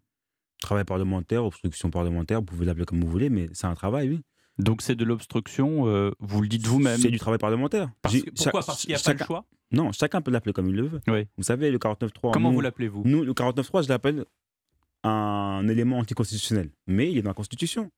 Travail 0.60 0.86
parlementaire, 0.86 1.46
obstruction 1.46 1.92
parlementaire, 1.92 2.40
vous 2.40 2.46
pouvez 2.46 2.66
l'appeler 2.66 2.86
comme 2.86 3.00
vous 3.02 3.10
voulez, 3.10 3.30
mais 3.30 3.48
c'est 3.54 3.68
un 3.68 3.76
travail, 3.76 4.10
oui. 4.10 4.22
Donc 4.58 4.82
c'est 4.82 4.96
de 4.96 5.06
l'obstruction, 5.06 5.88
euh, 5.88 6.10
vous 6.20 6.42
le 6.42 6.48
dites 6.48 6.66
vous-même 6.66 7.00
C'est 7.00 7.12
du 7.12 7.20
travail 7.20 7.38
parlementaire. 7.38 7.92
pourquoi? 8.02 8.64
Parce 8.64 8.82
qu'il 8.82 8.90
n'y 8.90 8.96
a 8.96 9.00
pas 9.00 9.14
le 9.14 9.20
choix? 9.24 9.46
Non, 9.72 9.92
chacun 9.92 10.22
peut 10.22 10.32
l'appeler 10.32 10.54
comme 10.54 10.68
il 10.70 10.76
le 10.76 10.88
veut. 10.88 11.02
Oui. 11.08 11.28
Vous 11.38 11.44
savez, 11.44 11.70
le 11.70 11.78
49.3... 11.78 12.32
Comment 12.32 12.52
vous 12.52 12.62
l'appelez-vous? 12.62 13.04
Nous, 13.06 13.24
le 13.24 13.34
49.3, 13.34 13.84
je 13.84 13.90
l'appelle 13.90 14.26
un 15.08 15.68
élément 15.68 16.00
anticonstitutionnel. 16.00 16.70
Mais 16.88 17.12
il 17.12 17.18
est 17.18 17.22
dans 17.22 17.30
la 17.30 17.36
Constitution. 17.36 17.92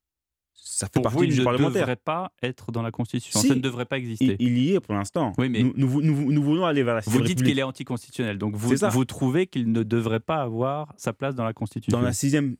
Ça 0.53 0.87
fait 0.87 1.01
partie 1.01 1.27
du 1.27 1.43
parlementaire. 1.43 1.69
ne 1.69 1.79
devrait 1.79 1.95
pas 1.95 2.31
être 2.41 2.71
dans 2.71 2.81
la 2.81 2.91
Constitution. 2.91 3.39
ça 3.39 3.55
ne 3.55 3.59
devrait 3.59 3.85
pas 3.85 3.97
exister. 3.97 4.35
Il, 4.39 4.57
y 4.57 4.73
est 4.73 4.79
pour 4.79 4.93
l'instant. 4.93 5.33
Oui, 5.37 5.49
mais 5.49 5.63
nous, 5.63 6.01
nous, 6.01 6.43
voulons 6.43 6.65
aller 6.65 6.83
vers 6.83 6.95
la 6.95 7.01
Vous 7.05 7.21
dites 7.21 7.43
qu'il 7.43 7.57
est 7.57 7.63
anticonstitutionnel. 7.63 8.37
Donc 8.37 8.55
vous, 8.55 8.75
vous 8.75 9.05
trouvez 9.05 9.47
qu'il 9.47 9.71
ne 9.71 9.83
devrait 9.83 10.19
pas 10.19 10.41
avoir 10.41 10.93
sa 10.97 11.13
place 11.13 11.35
dans 11.35 11.43
la 11.43 11.53
Constitution. 11.53 11.97
Dans 11.97 12.03
la 12.03 12.13
sixième, 12.13 12.55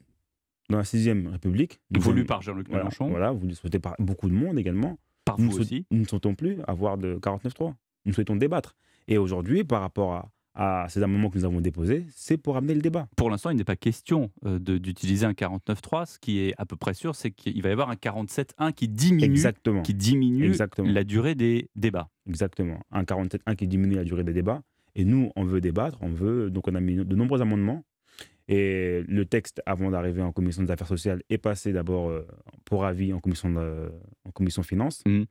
dans 0.70 0.78
la 0.78 0.86
sixième 0.86 1.28
République. 1.28 1.80
Voulu 1.92 2.26
par 2.26 2.42
Jean-Luc 2.42 2.70
Mélenchon. 2.70 3.10
Voilà, 3.10 3.32
vous 3.32 3.48
le 3.48 3.54
souhaitez 3.54 3.80
par 3.80 3.96
beaucoup 4.00 4.30
de 4.30 4.34
monde 4.34 4.58
également. 4.58 4.98
Par 5.26 5.40
nous, 5.40 5.52
vous 5.52 5.60
aussi. 5.60 5.86
nous 5.92 6.00
ne 6.00 6.08
souhaitons 6.08 6.36
plus 6.36 6.58
avoir 6.68 6.98
de 6.98 7.16
49.3. 7.16 7.74
Nous 8.06 8.14
souhaitons 8.14 8.36
débattre. 8.36 8.76
Et 9.08 9.18
aujourd'hui, 9.18 9.64
par 9.64 9.82
rapport 9.82 10.14
à, 10.14 10.30
à 10.62 10.88
ces 10.90 11.02
amendements 11.02 11.30
que 11.30 11.38
nous 11.38 11.46
avons 11.46 11.62
déposés, 11.62 12.06
c'est 12.10 12.36
pour 12.36 12.58
amener 12.58 12.74
le 12.76 12.82
débat. 12.82 13.08
Pour 13.16 13.30
l'instant, 13.30 13.50
il 13.50 13.56
n'est 13.56 13.64
pas 13.64 13.78
question 13.78 14.30
euh, 14.46 14.60
d'utiliser 14.60 15.26
un 15.26 15.32
49.3. 15.32 16.06
Ce 16.06 16.20
qui 16.20 16.40
est 16.40 16.54
à 16.58 16.66
peu 16.66 16.76
près 16.76 16.94
sûr, 16.94 17.16
c'est 17.16 17.32
qu'il 17.32 17.62
va 17.62 17.70
y 17.70 17.72
avoir 17.72 17.90
un 17.90 17.96
47.1 17.96 18.74
qui 18.74 18.90
diminue, 18.90 19.24
Exactement. 19.24 19.84
qui 19.84 19.94
diminue 19.94 20.48
Exactement. 20.48 20.92
la 20.92 21.06
durée 21.06 21.34
des 21.34 21.70
débats. 21.78 22.10
Exactement. 22.28 22.82
Un 22.92 23.04
47.1 23.04 23.56
qui 23.56 23.68
diminue 23.68 23.96
la 23.96 24.04
durée 24.04 24.26
des 24.26 24.34
débats. 24.34 24.62
Et 24.96 25.06
nous, 25.06 25.32
on 25.38 25.46
veut 25.46 25.62
débattre, 25.62 25.98
on 26.02 26.10
veut. 26.10 26.50
Donc, 26.50 26.68
on 26.68 26.76
a 26.76 26.82
mis 26.82 26.98
de 26.98 27.16
nombreux 27.16 27.42
amendements. 27.42 27.86
Et 28.50 29.06
le 29.08 29.24
texte, 29.26 29.62
avant 29.66 29.92
d'arriver 29.92 30.22
en 30.22 30.34
commission 30.34 30.64
des 30.64 30.72
affaires 30.72 30.88
sociales, 30.88 31.22
est 31.30 31.38
passé 31.38 31.72
d'abord 31.72 32.10
euh, 32.10 32.28
pour 32.66 32.84
avis 32.84 33.14
en 33.14 33.20
commission, 33.22 33.50
de, 33.50 33.92
en 34.26 34.32
commission 34.32 34.62
finances. 34.62 35.04
Mmh. 35.06 35.24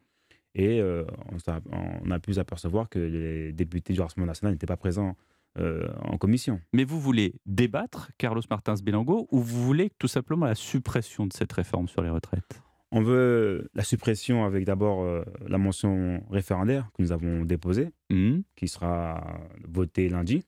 Et 0.55 0.81
euh, 0.81 1.05
on, 1.33 1.39
s'a- 1.39 1.61
on 2.03 2.11
a 2.11 2.19
pu 2.19 2.35
s'apercevoir 2.35 2.89
que 2.89 2.99
les 2.99 3.53
députés 3.53 3.93
du 3.93 4.01
Rassemblement 4.01 4.27
national 4.29 4.55
n'étaient 4.55 4.67
pas 4.67 4.77
présents 4.77 5.17
euh, 5.59 5.89
en 6.03 6.17
commission. 6.19 6.61
Mais 6.73 6.85
vous 6.85 7.01
voulez 7.01 7.35
débattre, 7.47 8.11
Carlos 8.19 8.43
Martins 8.51 8.75
Belango, 8.83 9.27
ou 9.31 9.41
vous 9.41 9.65
voulez 9.65 9.91
tout 9.99 10.09
simplement 10.09 10.47
la 10.47 10.55
suppression 10.55 11.27
de 11.27 11.33
cette 11.33 11.53
réforme 11.53 11.89
sur 11.89 12.03
les 12.03 12.11
retraites? 12.11 12.63
On 12.91 13.03
veut 13.03 13.69
la 13.75 13.83
suppression 13.85 14.45
avec 14.45 14.65
d'abord 14.65 15.03
euh, 15.03 15.23
la 15.47 15.59
mention 15.59 16.23
référendaire 16.31 16.89
que 16.95 17.03
nous 17.03 17.13
avons 17.13 17.45
déposée, 17.45 17.91
Mmh. 18.11 18.39
qui 18.57 18.69
sera 18.69 19.41
votée 19.69 20.09
lundi. 20.09 20.43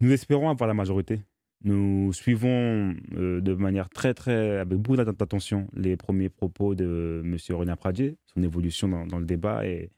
Nous 0.00 0.12
espérons 0.12 0.48
avoir 0.50 0.68
la 0.68 0.74
majorité. 0.74 1.20
Nous 1.64 2.12
suivons 2.12 2.94
euh, 3.16 3.40
de 3.40 3.54
manière 3.54 3.88
très, 3.88 4.14
très, 4.14 4.58
avec 4.58 4.78
beaucoup 4.78 4.96
d'atten- 4.96 5.16
d'attention 5.16 5.66
les 5.74 5.96
premiers 5.96 6.28
propos 6.28 6.74
de 6.76 7.20
M. 7.24 7.36
Aurélien 7.50 7.74
Pradier, 7.76 8.16
son 8.32 8.42
évolution 8.42 8.88
dans, 8.88 9.06
dans 9.06 9.18
le 9.18 9.24
débat 9.24 9.66
et 9.66 9.90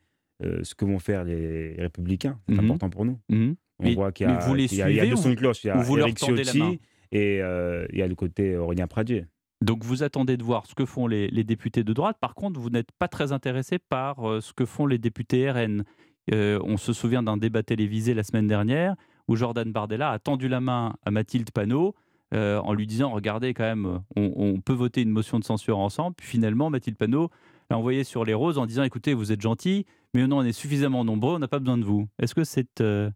euh, 0.43 0.61
ce 0.65 0.75
que 0.75 0.87
vont 0.87 0.99
faire 0.99 1.23
les 1.25 1.75
Républicains. 1.79 2.39
C'est 2.49 2.55
Mhm. 2.55 2.65
important 2.65 2.89
pour 2.89 3.05
nous. 3.05 3.19
Mhm. 3.29 3.57
On 3.79 3.85
Mais- 3.85 3.95
voit 3.95 4.11
qu'il 4.13 4.27
y 4.27 4.31
a, 4.31 4.39
vous 4.39 4.55
les 4.55 4.69
qu'il 4.69 4.79
y 4.79 4.83
a, 4.83 4.91
il 4.91 4.97
y 4.97 5.01
a 5.01 5.07
deux 5.07 5.17
sons 5.17 5.31
de 5.31 5.35
cloche. 5.35 5.65
Il 5.65 5.69
y 5.69 5.71
a 5.71 5.77
main 5.77 5.83
Ciotti 6.17 6.81
et 7.13 7.43
euh, 7.43 7.87
il 7.93 7.99
y 7.99 8.03
a 8.03 8.09
le 8.09 8.15
côté 8.15 8.57
Aurélien 8.57 8.87
Pradier. 8.87 9.27
Donc 9.63 9.85
vous 9.85 10.03
attendez 10.03 10.39
de 10.39 10.43
voir 10.43 10.65
ce 10.67 10.75
que 10.75 10.87
font 10.87 11.07
les, 11.07 11.29
les 11.29 11.45
députés 11.45 11.85
de 11.85 11.93
droite. 11.93 12.17
Par 12.21 12.35
contre, 12.35 12.59
vous 12.59 12.71
n'êtes 12.71 12.91
pas 12.99 13.09
très 13.09 13.33
intéressé 13.33 13.79
par 13.79 14.17
ce 14.41 14.55
que 14.55 14.65
font 14.65 14.87
les 14.87 14.97
députés 14.97 15.51
RN. 15.51 15.85
Euh, 16.33 16.59
on 16.65 16.79
se 16.79 16.95
souvient 16.95 17.23
d'un 17.23 17.37
débat 17.37 17.63
télévisé 17.63 18.15
la 18.15 18.23
semaine 18.23 18.47
dernière 18.47 18.95
où 19.31 19.37
Jordan 19.37 19.71
Bardella 19.73 20.11
a 20.11 20.19
tendu 20.19 20.49
la 20.49 20.61
main 20.61 20.95
à 21.07 21.11
Mathilde 21.11 21.51
Panot 21.53 21.95
euh, 22.35 22.59
en 22.59 22.75
lui 22.75 22.87
disant 22.87 23.11
Regardez, 23.11 23.55
quand 23.55 23.65
même, 23.65 24.01
on, 24.17 24.33
on 24.37 24.61
peut 24.61 24.73
voter 24.75 25.03
une 25.03 25.11
motion 25.11 25.39
de 25.39 25.45
censure 25.45 25.79
ensemble. 25.79 26.17
Puis 26.17 26.27
finalement, 26.27 26.69
Mathilde 26.69 26.97
Panot 26.99 27.31
l'a 27.71 27.79
envoyé 27.79 28.05
sur 28.05 28.25
les 28.25 28.35
roses 28.35 28.59
en 28.59 28.67
disant 28.67 28.83
Écoutez, 28.83 29.15
vous 29.15 29.31
êtes 29.33 29.41
gentil, 29.41 29.87
mais 30.15 30.27
non, 30.27 30.39
on 30.39 30.43
est 30.43 30.53
suffisamment 30.53 31.05
nombreux, 31.05 31.37
on 31.37 31.39
n'a 31.39 31.49
pas 31.49 31.61
besoin 31.61 31.79
de 31.79 31.85
vous. 31.85 32.09
Est-ce 32.21 32.35
que 32.35 32.43
c'est. 32.45 32.81
euh, 32.81 33.09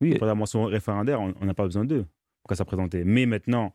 Oui, 0.00 0.14
pour 0.18 0.26
la 0.26 0.34
mention 0.34 0.64
référendaire, 0.64 1.20
on 1.20 1.44
n'a 1.46 1.54
pas 1.54 1.64
besoin 1.64 1.84
d'eux 1.84 2.04
pour 2.46 2.56
ça 2.56 2.64
présenter. 2.64 3.04
Mais 3.04 3.26
maintenant, 3.26 3.72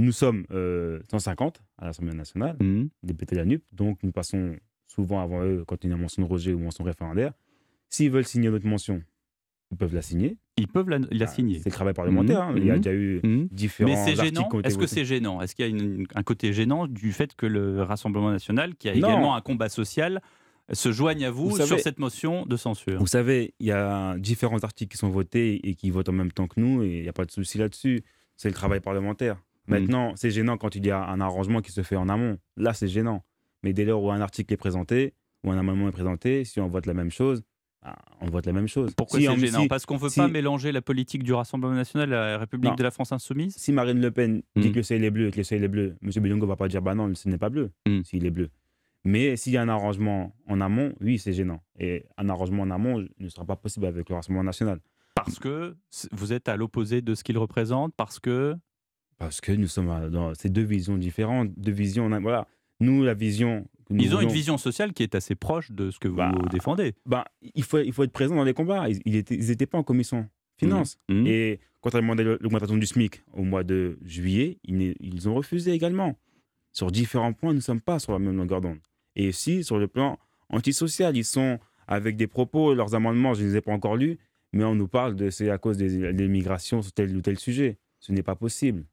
nous 0.00 0.10
sommes 0.12 0.44
euh, 0.50 1.00
150 1.12 1.62
à 1.78 1.86
l'Assemblée 1.86 2.12
nationale, 2.14 2.56
Mhm. 2.60 2.88
députés 3.04 3.36
de 3.36 3.40
la 3.40 3.46
NUP, 3.46 3.62
donc 3.72 3.98
nous 4.02 4.10
passons 4.12 4.56
souvent 4.88 5.20
avant 5.22 5.42
eux 5.44 5.64
quand 5.66 5.82
il 5.84 5.90
y 5.90 5.92
a 5.92 5.96
une 5.96 6.02
mention 6.02 6.22
de 6.22 6.28
rejet 6.28 6.52
ou 6.52 6.58
mention 6.58 6.82
référendaire. 6.84 7.32
S'ils 7.88 8.10
veulent 8.10 8.24
signer 8.26 8.50
notre 8.50 8.66
mention, 8.66 9.00
ils 9.72 9.76
peuvent 9.76 9.94
la 9.94 10.02
signer. 10.02 10.36
Ils 10.58 10.68
peuvent 10.68 10.88
la, 10.88 10.98
la 11.10 11.26
signer. 11.26 11.58
C'est 11.58 11.70
le 11.70 11.74
travail 11.74 11.94
parlementaire. 11.94 12.42
hein. 12.42 12.52
Mhm, 12.52 12.58
Il 12.58 12.66
y 12.66 12.70
a 12.70 12.74
mhm. 12.74 12.80
déjà 12.80 12.94
eu 12.96 13.20
Mhm. 13.22 13.48
différents 13.50 13.90
Mais 13.90 13.96
c'est 13.96 14.18
articles 14.20 14.36
gênant. 14.36 14.60
Est-ce 14.62 14.78
que 14.78 14.86
c'est 14.86 15.04
gênant? 15.04 15.40
Est-ce 15.42 15.54
qu'il 15.54 15.64
y 15.64 15.68
a 15.68 15.70
une- 15.70 16.06
un 16.14 16.22
côté 16.22 16.52
gênant 16.52 16.86
du 16.86 17.12
fait 17.12 17.34
que 17.34 17.46
le 17.46 17.82
Rassemblement 17.82 18.30
national, 18.30 18.74
qui 18.76 18.88
a 18.88 18.92
Non. 18.92 18.98
également 19.08 19.34
un 19.36 19.40
combat 19.40 19.68
social, 19.68 20.20
se 20.72 20.90
joigne 20.90 21.24
à 21.24 21.30
vous, 21.30 21.50
Vous 21.50 21.56
sur 21.60 21.78
cette 21.78 21.98
motion 21.98 22.44
de 22.46 22.56
censure? 22.56 22.98
Vous 22.98 23.06
savez, 23.06 23.54
il 23.60 23.66
y 23.66 23.72
a 23.72 24.16
différents 24.18 24.58
articles 24.64 24.90
qui 24.92 24.98
sont 24.98 25.10
votés 25.10 25.68
et 25.68 25.74
qui 25.74 25.90
votent 25.90 26.08
en 26.08 26.12
même 26.12 26.32
temps 26.32 26.48
que 26.48 26.58
nous, 26.60 26.82
et 26.82 26.96
il 26.98 27.02
n'y 27.02 27.08
a 27.08 27.12
pas 27.12 27.24
de 27.24 27.30
souci 27.30 27.58
là-dessus. 27.58 28.02
C'est 28.36 28.48
le 28.48 28.54
travail 28.54 28.80
parlementaire. 28.80 29.36
Mm. 29.68 29.70
Maintenant, 29.72 30.12
c'est 30.16 30.30
gênant 30.30 30.56
quand 30.56 30.74
il 30.74 30.84
y 30.86 30.90
a 30.90 31.04
un 31.08 31.20
arrangement 31.20 31.60
qui 31.60 31.70
se 31.72 31.82
fait 31.82 31.96
en 31.96 32.08
amont. 32.08 32.38
Là, 32.56 32.72
c'est 32.72 32.88
gênant. 32.88 33.24
Mais 33.62 33.72
dès 33.72 33.84
lors 33.84 34.02
où 34.02 34.10
un 34.10 34.20
article 34.20 34.52
est 34.54 34.56
présenté, 34.56 35.14
ou 35.44 35.50
un 35.52 35.58
amendement 35.58 35.88
est 35.88 35.92
présenté, 35.92 36.44
si 36.44 36.60
on 36.60 36.68
vote 36.68 36.86
la 36.86 36.94
même 36.94 37.10
chose, 37.10 37.42
ah, 37.44 37.48
on 38.20 38.26
vote 38.26 38.46
la 38.46 38.52
même 38.52 38.68
chose. 38.68 38.92
Pourquoi 38.96 39.18
Si 39.20 39.26
c'est 39.26 39.36
gênant 39.38 39.62
si- 39.62 39.68
Parce 39.68 39.86
qu'on 39.86 39.94
ne 39.94 40.00
veut 40.00 40.08
si- 40.08 40.20
pas 40.20 40.28
mélanger 40.28 40.72
la 40.72 40.82
politique 40.82 41.22
du 41.22 41.32
Rassemblement 41.32 41.74
national 41.74 42.12
à 42.12 42.30
la 42.32 42.38
République 42.38 42.70
Non. 42.70 42.74
de 42.76 42.82
la 42.82 42.90
France 42.90 43.12
insoumise 43.12 43.54
Si 43.56 43.72
Marine 43.72 44.00
Le 44.00 44.10
Pen 44.10 44.42
dit 44.56 44.68
Mm. 44.68 44.72
que 44.72 44.76
le 44.76 44.82
ciel 44.82 45.04
est 45.04 45.10
bleu 45.10 45.28
et 45.28 45.30
que 45.30 45.36
le 45.38 45.44
ciel 45.44 45.62
est 45.64 45.68
bleu, 45.68 45.96
M. 46.02 46.10
Bilongo 46.22 46.46
va 46.46 46.56
pas 46.56 46.68
dire 46.68 46.82
bah 46.82 46.94
non, 46.94 47.14
ce 47.14 47.28
n'est 47.28 47.38
pas 47.38 47.50
bleu 47.50 47.70
Mm. 47.86 48.02
s'il 48.04 48.24
est 48.26 48.30
bleu. 48.30 48.50
Mais 49.04 49.36
s'il 49.36 49.52
y 49.52 49.56
a 49.56 49.62
un 49.62 49.68
arrangement 49.68 50.34
en 50.48 50.60
amont, 50.60 50.92
oui, 51.00 51.18
c'est 51.18 51.32
gênant. 51.32 51.60
Et 51.78 52.06
un 52.16 52.28
arrangement 52.28 52.62
en 52.64 52.70
amont 52.70 53.06
ne 53.20 53.28
sera 53.28 53.44
pas 53.44 53.54
possible 53.56 53.86
avec 53.86 54.08
le 54.08 54.14
Rassemblement 54.16 54.42
national. 54.44 54.80
Parce 55.14 55.38
que 55.38 55.76
vous 56.12 56.32
êtes 56.32 56.48
à 56.48 56.56
l'opposé 56.56 57.00
de 57.02 57.14
ce 57.14 57.22
qu'il 57.24 57.38
représente 57.38 57.94
Parce 57.96 58.18
que. 58.18 58.54
Parce 59.18 59.40
que 59.40 59.52
nous 59.52 59.66
sommes 59.68 60.10
dans 60.10 60.34
ces 60.34 60.50
deux 60.50 60.64
visions 60.64 60.98
différentes, 60.98 61.50
deux 61.56 61.72
visions. 61.72 62.08
Voilà, 62.20 62.46
nous 62.80 63.02
la 63.02 63.14
vision. 63.14 63.66
que 63.86 63.94
nous 63.94 64.02
Ils 64.02 64.14
ont 64.14 64.20
une 64.20 64.28
vision 64.32 64.58
sociale 64.58 64.92
qui 64.92 65.02
est 65.02 65.14
assez 65.14 65.34
proche 65.34 65.70
de 65.72 65.90
ce 65.90 65.98
que 65.98 66.08
vous 66.08 66.16
Bah, 66.16 66.32
défendez. 66.50 66.94
Ben, 67.06 67.24
il 67.54 67.62
faut 67.62 67.78
il 67.78 67.92
faut 67.92 68.02
être 68.04 68.12
présent 68.12 68.34
dans 68.36 68.44
les 68.44 68.54
combats. 68.54 68.86
Ils 68.88 69.24
n'étaient 69.30 69.66
pas 69.66 69.78
en 69.78 69.82
commission 69.82 70.28
finance. 70.58 70.98
Mhm. 71.08 71.20
Mhm. 71.20 71.26
Et 71.26 71.60
quand 71.80 71.94
on 71.94 71.98
a 71.98 72.00
demandé 72.00 72.24
l'augmentation 72.24 72.76
du 72.76 72.86
SMIC 72.86 73.22
au 73.32 73.42
mois 73.42 73.62
de 73.64 73.98
juillet, 74.02 74.58
ils 74.64 75.28
ont 75.28 75.34
refusé 75.34 75.72
également. 75.72 76.18
Sur 76.72 76.90
différents 76.90 77.32
points, 77.32 77.50
nous 77.50 77.56
ne 77.56 77.62
sommes 77.62 77.80
pas 77.80 77.98
sur 77.98 78.12
la 78.12 78.18
même 78.18 78.36
longueur 78.36 78.60
d'onde. 78.60 78.78
Et 79.14 79.28
aussi 79.28 79.64
sur 79.64 79.78
le 79.78 79.86
plan 79.88 80.18
antisocial, 80.50 81.16
ils 81.16 81.24
sont 81.24 81.58
avec 81.86 82.16
des 82.16 82.26
propos, 82.26 82.74
leurs 82.74 82.94
amendements, 82.94 83.32
je 83.34 83.42
ne 83.44 83.48
les 83.48 83.56
ai 83.56 83.60
pas 83.60 83.72
encore 83.72 83.96
lus, 83.96 84.18
mais 84.52 84.64
on 84.64 84.74
nous 84.74 84.88
parle 84.88 85.14
de 85.14 85.30
c'est 85.30 85.48
à 85.50 85.58
cause 85.58 85.76
des, 85.76 86.12
des 86.12 86.28
migrations 86.28 86.82
sur 86.82 86.92
tel 86.92 87.16
ou 87.16 87.20
tel 87.22 87.38
sujet. 87.38 87.78
Ce 88.00 88.12
n'est 88.12 88.22
pas 88.22 88.34
possible. 88.36 88.84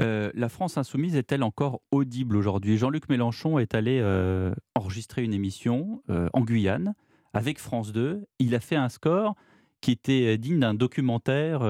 Euh, 0.00 0.30
la 0.34 0.48
France 0.48 0.78
insoumise 0.78 1.16
est-elle 1.16 1.42
encore 1.42 1.80
audible 1.90 2.36
aujourd'hui? 2.36 2.76
Jean-Luc 2.78 3.08
Mélenchon 3.08 3.58
est 3.58 3.74
allé 3.74 4.00
euh, 4.00 4.54
enregistrer 4.74 5.24
une 5.24 5.34
émission 5.34 6.02
euh, 6.08 6.28
en 6.32 6.42
Guyane 6.42 6.94
avec 7.34 7.58
France 7.58 7.92
2. 7.92 8.24
Il 8.38 8.54
a 8.54 8.60
fait 8.60 8.76
un 8.76 8.88
score 8.88 9.34
qui 9.80 9.92
était 9.92 10.38
digne 10.38 10.60
d'un 10.60 10.74
documentaire 10.74 11.62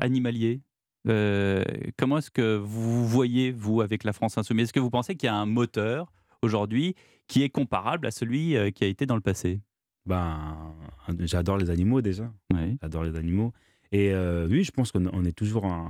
animalier. 0.00 0.62
Comment 1.06 2.18
est-ce 2.18 2.30
que 2.30 2.56
vous 2.56 3.06
voyez, 3.06 3.52
vous, 3.52 3.80
avec 3.80 4.02
la 4.02 4.12
France 4.12 4.38
insoumise? 4.38 4.64
Est-ce 4.64 4.72
que 4.72 4.80
vous 4.80 4.90
pensez 4.90 5.14
qu'il 5.14 5.28
y 5.28 5.30
a 5.30 5.36
un 5.36 5.46
moteur 5.46 6.12
aujourd'hui 6.42 6.96
qui 7.28 7.42
est 7.42 7.50
comparable 7.50 8.08
à 8.08 8.10
celui 8.10 8.56
qui 8.72 8.84
a 8.84 8.88
été 8.88 9.06
dans 9.06 9.14
le 9.14 9.20
passé? 9.20 9.60
Ben, 10.04 10.74
j'adore 11.20 11.58
les 11.58 11.70
animaux 11.70 12.00
déjà. 12.00 12.32
Oui. 12.52 12.76
J'adore 12.82 13.04
les 13.04 13.16
animaux. 13.16 13.52
Et 13.94 14.12
euh, 14.12 14.48
oui, 14.50 14.64
je 14.64 14.72
pense 14.72 14.90
qu'on 14.90 15.06
on 15.12 15.24
est 15.24 15.36
toujours 15.36 15.66
un, 15.66 15.88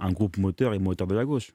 un 0.00 0.10
groupe 0.10 0.36
moteur 0.36 0.74
et 0.74 0.80
moteur 0.80 1.06
de 1.06 1.14
la 1.14 1.24
gauche. 1.24 1.52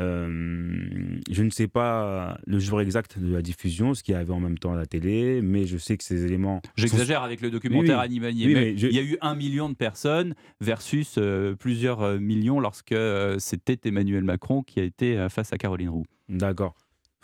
Euh, 0.00 1.18
je 1.30 1.42
ne 1.44 1.50
sais 1.50 1.68
pas 1.68 2.36
le 2.46 2.58
jour 2.58 2.80
exact 2.80 3.18
de 3.18 3.32
la 3.32 3.42
diffusion, 3.42 3.94
ce 3.94 4.02
qu'il 4.02 4.14
y 4.14 4.16
avait 4.16 4.32
en 4.32 4.40
même 4.40 4.58
temps 4.58 4.72
à 4.72 4.76
la 4.76 4.86
télé, 4.86 5.40
mais 5.40 5.66
je 5.66 5.76
sais 5.76 5.96
que 5.96 6.02
ces 6.02 6.24
éléments. 6.24 6.60
J'exagère 6.76 7.22
avec 7.22 7.40
le 7.42 7.50
documentaire 7.50 7.98
Oui, 7.98 8.00
oui. 8.00 8.04
animalier, 8.04 8.46
Oui, 8.46 8.54
mais, 8.54 8.60
mais 8.72 8.76
je- 8.76 8.88
il 8.88 8.94
y 8.94 8.98
a 8.98 9.02
eu 9.02 9.16
un 9.20 9.34
million 9.36 9.68
de 9.68 9.74
personnes 9.74 10.34
versus 10.60 11.14
euh, 11.18 11.54
plusieurs 11.54 12.18
millions 12.18 12.58
lorsque 12.58 12.94
c'était 13.38 13.78
Emmanuel 13.84 14.24
Macron 14.24 14.62
qui 14.62 14.80
a 14.80 14.82
été 14.84 15.26
face 15.30 15.52
à 15.52 15.58
Caroline 15.58 15.90
Roux. 15.90 16.06
D'accord. 16.28 16.74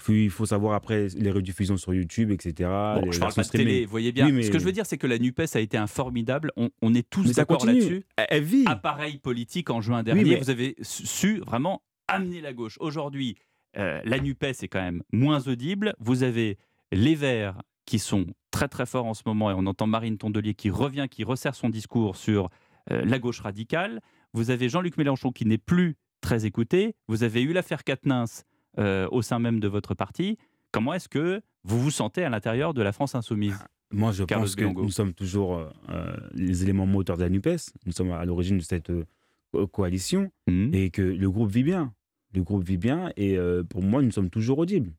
Il 0.08 0.30
faut 0.30 0.46
savoir 0.46 0.74
après 0.74 1.08
les 1.16 1.30
rediffusions 1.30 1.76
sur 1.76 1.92
YouTube, 1.94 2.30
etc. 2.30 2.68
Bon, 2.94 3.02
les 3.06 3.12
je 3.12 3.20
parle 3.20 3.34
pas 3.34 3.42
de 3.42 3.48
télé, 3.48 3.84
vous 3.84 3.90
voyez 3.90 4.12
bien. 4.12 4.26
Oui, 4.26 4.32
mais- 4.32 4.42
Ce 4.42 4.50
que 4.50 4.58
je 4.58 4.64
veux 4.64 4.72
dire, 4.72 4.86
c'est 4.86 4.98
que 4.98 5.06
la 5.06 5.18
NUPES 5.18 5.54
a 5.56 5.60
été 5.60 5.76
un 5.76 5.86
formidable, 5.86 6.52
on, 6.56 6.70
on 6.82 6.94
est 6.94 7.08
tous 7.08 7.32
d'accord 7.32 7.64
là-dessus. 7.66 8.04
Elle, 8.16 8.42
vit. 8.44 8.64
Appareil 8.66 9.18
politique 9.18 9.70
en 9.70 9.80
juin 9.80 10.02
dernier, 10.02 10.24
mais- 10.24 10.36
vous 10.36 10.50
avez 10.50 10.76
su 10.82 11.38
vraiment 11.40 11.82
amener 12.08 12.40
la 12.40 12.52
gauche. 12.52 12.76
Aujourd'hui, 12.80 13.36
euh, 13.78 14.00
la 14.04 14.18
NUPES 14.18 14.62
est 14.62 14.68
quand 14.68 14.80
même 14.82 15.02
moins 15.12 15.46
audible. 15.46 15.94
Vous 16.00 16.22
avez 16.22 16.58
les 16.92 17.14
Verts 17.14 17.60
qui 17.86 17.98
sont 17.98 18.26
très 18.50 18.68
très 18.68 18.86
forts 18.86 19.06
en 19.06 19.14
ce 19.14 19.22
moment 19.26 19.50
et 19.50 19.54
on 19.56 19.66
entend 19.66 19.86
Marine 19.86 20.16
Tondelier 20.18 20.54
qui 20.54 20.70
revient, 20.70 21.06
qui 21.10 21.22
resserre 21.24 21.54
son 21.54 21.68
discours 21.68 22.16
sur 22.16 22.48
euh, 22.90 23.04
la 23.04 23.18
gauche 23.18 23.40
radicale. 23.40 24.00
Vous 24.32 24.50
avez 24.50 24.68
Jean-Luc 24.68 24.96
Mélenchon 24.96 25.30
qui 25.32 25.44
n'est 25.46 25.58
plus 25.58 25.96
très 26.20 26.46
écouté. 26.46 26.94
Vous 27.08 27.22
avez 27.22 27.42
eu 27.42 27.52
l'affaire 27.52 27.84
Quatennens 27.84 28.44
euh, 28.78 29.08
au 29.10 29.22
sein 29.22 29.38
même 29.38 29.60
de 29.60 29.68
votre 29.68 29.94
parti. 29.94 30.38
Comment 30.72 30.94
est-ce 30.94 31.08
que 31.08 31.40
vous 31.64 31.80
vous 31.80 31.90
sentez 31.90 32.24
à 32.24 32.30
l'intérieur 32.30 32.74
de 32.74 32.82
la 32.82 32.92
France 32.92 33.14
insoumise 33.14 33.58
Moi, 33.90 34.12
je 34.12 34.24
Carlos 34.24 34.44
pense 34.44 34.54
que 34.56 34.64
nous 34.64 34.90
sommes 34.90 35.12
toujours 35.14 35.56
euh, 35.56 35.68
euh, 35.90 36.16
les 36.34 36.62
éléments 36.62 36.86
moteurs 36.86 37.16
de 37.16 37.22
la 37.22 37.28
NUPES. 37.28 37.56
Nous 37.86 37.92
sommes 37.92 38.12
à 38.12 38.24
l'origine 38.24 38.58
de 38.58 38.62
cette 38.62 38.90
euh, 38.90 39.04
co- 39.52 39.66
coalition 39.66 40.30
Mhm. 40.46 40.70
et 40.74 40.90
que 40.90 41.02
le 41.02 41.30
groupe 41.30 41.50
vit 41.50 41.64
bien. 41.64 41.92
Le 42.34 42.42
groupe 42.44 42.62
vit 42.64 42.76
bien 42.78 43.10
et 43.16 43.36
pour 43.68 43.82
moi, 43.82 44.00
nous 44.02 44.12
sommes 44.12 44.30
toujours 44.30 44.58
audibles. 44.58 44.92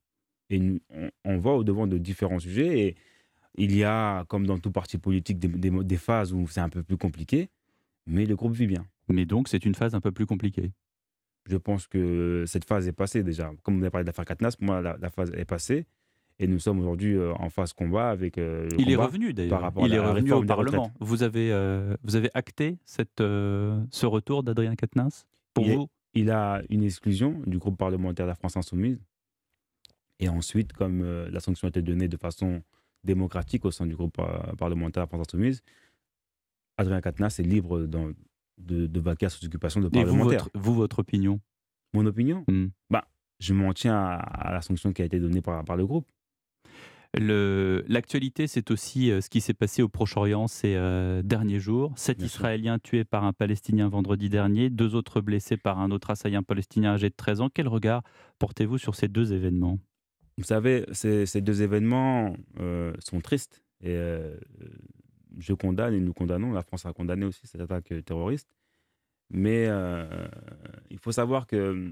Et 0.49 0.59
nous- 0.59 0.81
on, 0.89 1.09
on 1.23 1.37
va 1.39 1.51
au-devant 1.51 1.87
de 1.87 1.97
différents 1.97 2.39
sujets 2.39 2.79
et 2.87 2.95
il 3.57 3.73
y 3.75 3.85
a, 3.85 4.25
comme 4.25 4.45
dans 4.45 4.59
tout 4.59 4.71
parti 4.71 4.97
politique, 4.97 5.39
des, 5.39 5.47
des- 5.47 5.69
des 5.85 5.97
phases 5.97 6.33
où 6.33 6.45
c'est 6.49 6.59
un 6.59 6.67
peu 6.67 6.83
plus 6.83 6.97
compliqué, 6.97 7.49
mais 8.05 8.25
le 8.25 8.35
groupe 8.35 8.51
vit 8.53 8.67
bien. 8.67 8.85
Mais 9.07 9.25
donc, 9.25 9.47
c'est 9.47 9.63
une 9.65 9.75
phase 9.75 9.95
un 9.95 10.01
peu 10.01 10.11
plus 10.11 10.25
compliquée. 10.25 10.71
Je 11.49 11.57
pense 11.57 11.87
que 11.87 12.43
cette 12.47 12.65
phase 12.65 12.87
est 12.87 12.93
passée 12.93 13.23
déjà. 13.23 13.51
Comme 13.63 13.77
vous 13.77 13.81
avez 13.83 13.89
parlé 13.89 14.03
de 14.03 14.09
l'affaire 14.09 14.25
Katnas, 14.25 14.55
pour 14.57 14.65
moi, 14.67 14.81
la, 14.81 14.97
la 14.97 15.09
phase 15.09 15.31
est 15.35 15.45
passée. 15.45 15.85
Et 16.39 16.47
nous 16.47 16.59
sommes 16.59 16.79
aujourd'hui 16.79 17.19
en 17.19 17.49
phase 17.51 17.71
combat 17.73 18.09
avec. 18.09 18.37
il 18.37 18.89
est 18.91 18.95
revenu 18.95 19.31
d'ailleurs. 19.31 19.71
Il 19.83 19.93
est 19.93 19.99
revenu 19.99 20.31
au 20.31 20.43
Parlement. 20.43 20.91
Vous 20.99 21.21
avez, 21.21 21.51
vous 22.03 22.15
avez 22.15 22.31
acté 22.33 22.79
cette, 22.83 23.19
ce 23.19 24.05
retour 24.05 24.41
d'Adrien 24.41 24.75
Quatennens 24.75 25.25
pour 25.53 25.65
il 25.67 25.75
vous? 25.75 25.87
Il 26.13 26.31
a 26.31 26.61
une 26.69 26.83
exclusion 26.83 27.41
du 27.45 27.59
groupe 27.59 27.77
parlementaire 27.77 28.25
de 28.25 28.31
la 28.31 28.35
France 28.35 28.57
Insoumise. 28.57 28.99
Et 30.19 30.29
ensuite, 30.29 30.73
comme 30.73 31.03
la 31.03 31.39
sanction 31.39 31.67
a 31.67 31.69
été 31.69 31.83
donnée 31.83 32.07
de 32.07 32.17
façon 32.17 32.63
démocratique 33.03 33.63
au 33.65 33.71
sein 33.71 33.85
du 33.85 33.95
groupe 33.95 34.19
parlementaire 34.57 35.03
de 35.03 35.05
la 35.05 35.07
France 35.07 35.27
Insoumise, 35.27 35.61
Adrien 36.77 37.01
Quatennens 37.01 37.39
est 37.39 37.43
libre 37.43 37.85
de, 38.57 38.87
de 38.87 39.09
à 39.09 39.29
ses 39.29 39.45
occupations 39.45 39.81
de 39.81 39.89
parlementaire. 39.89 40.47
Vous, 40.53 40.73
vous, 40.73 40.75
votre 40.75 40.99
opinion? 40.99 41.39
Mon 41.93 42.05
opinion? 42.05 42.43
Mmh. 42.47 42.67
bah, 42.89 43.05
Je 43.39 43.53
m'en 43.53 43.73
tiens 43.73 43.97
à, 43.97 44.51
la 44.51 44.61
sanction 44.61 44.93
qui 44.93 45.01
a 45.01 45.05
été 45.05 45.19
donnée 45.19 45.41
par, 45.41 45.63
par 45.65 45.75
le 45.75 45.85
groupe. 45.85 46.07
L'actualité, 47.13 48.47
c'est 48.47 48.71
aussi 48.71 49.11
euh, 49.11 49.19
ce 49.19 49.29
qui 49.29 49.41
s'est 49.41 49.53
passé 49.53 49.81
au 49.81 49.89
Proche-Orient 49.89 50.47
ces 50.47 50.75
euh, 50.75 51.21
derniers 51.21 51.59
jours. 51.59 51.91
Sept 51.97 52.21
Israéliens 52.21 52.79
tués 52.79 53.03
par 53.03 53.25
un 53.25 53.33
Palestinien 53.33 53.89
vendredi 53.89 54.29
dernier, 54.29 54.69
deux 54.69 54.95
autres 54.95 55.19
blessés 55.19 55.57
par 55.57 55.79
un 55.79 55.91
autre 55.91 56.11
assaillant 56.11 56.43
palestinien 56.43 56.93
âgé 56.93 57.09
de 57.09 57.15
13 57.15 57.41
ans. 57.41 57.49
Quel 57.53 57.67
regard 57.67 58.03
portez-vous 58.39 58.77
sur 58.77 58.95
ces 58.95 59.09
deux 59.09 59.33
événements? 59.33 59.77
Vous 60.37 60.45
savez, 60.45 60.85
ces, 60.93 61.25
ces 61.25 61.41
deux 61.41 61.61
événements 61.61 62.33
euh, 62.61 62.93
sont 62.99 63.19
tristes. 63.19 63.61
Et 63.83 63.97
je 65.37 65.53
condamne 65.53 65.93
et 65.93 65.99
nous 65.99 66.13
condamnons, 66.13 66.51
la 66.51 66.61
France 66.61 66.85
a 66.85 66.93
condamné 66.93 67.25
aussi 67.25 67.47
cette 67.47 67.61
attaque 67.61 67.93
terroriste. 68.05 68.49
Mais 69.29 69.69
il 70.89 70.97
faut 70.99 71.13
savoir 71.13 71.47
que 71.47 71.89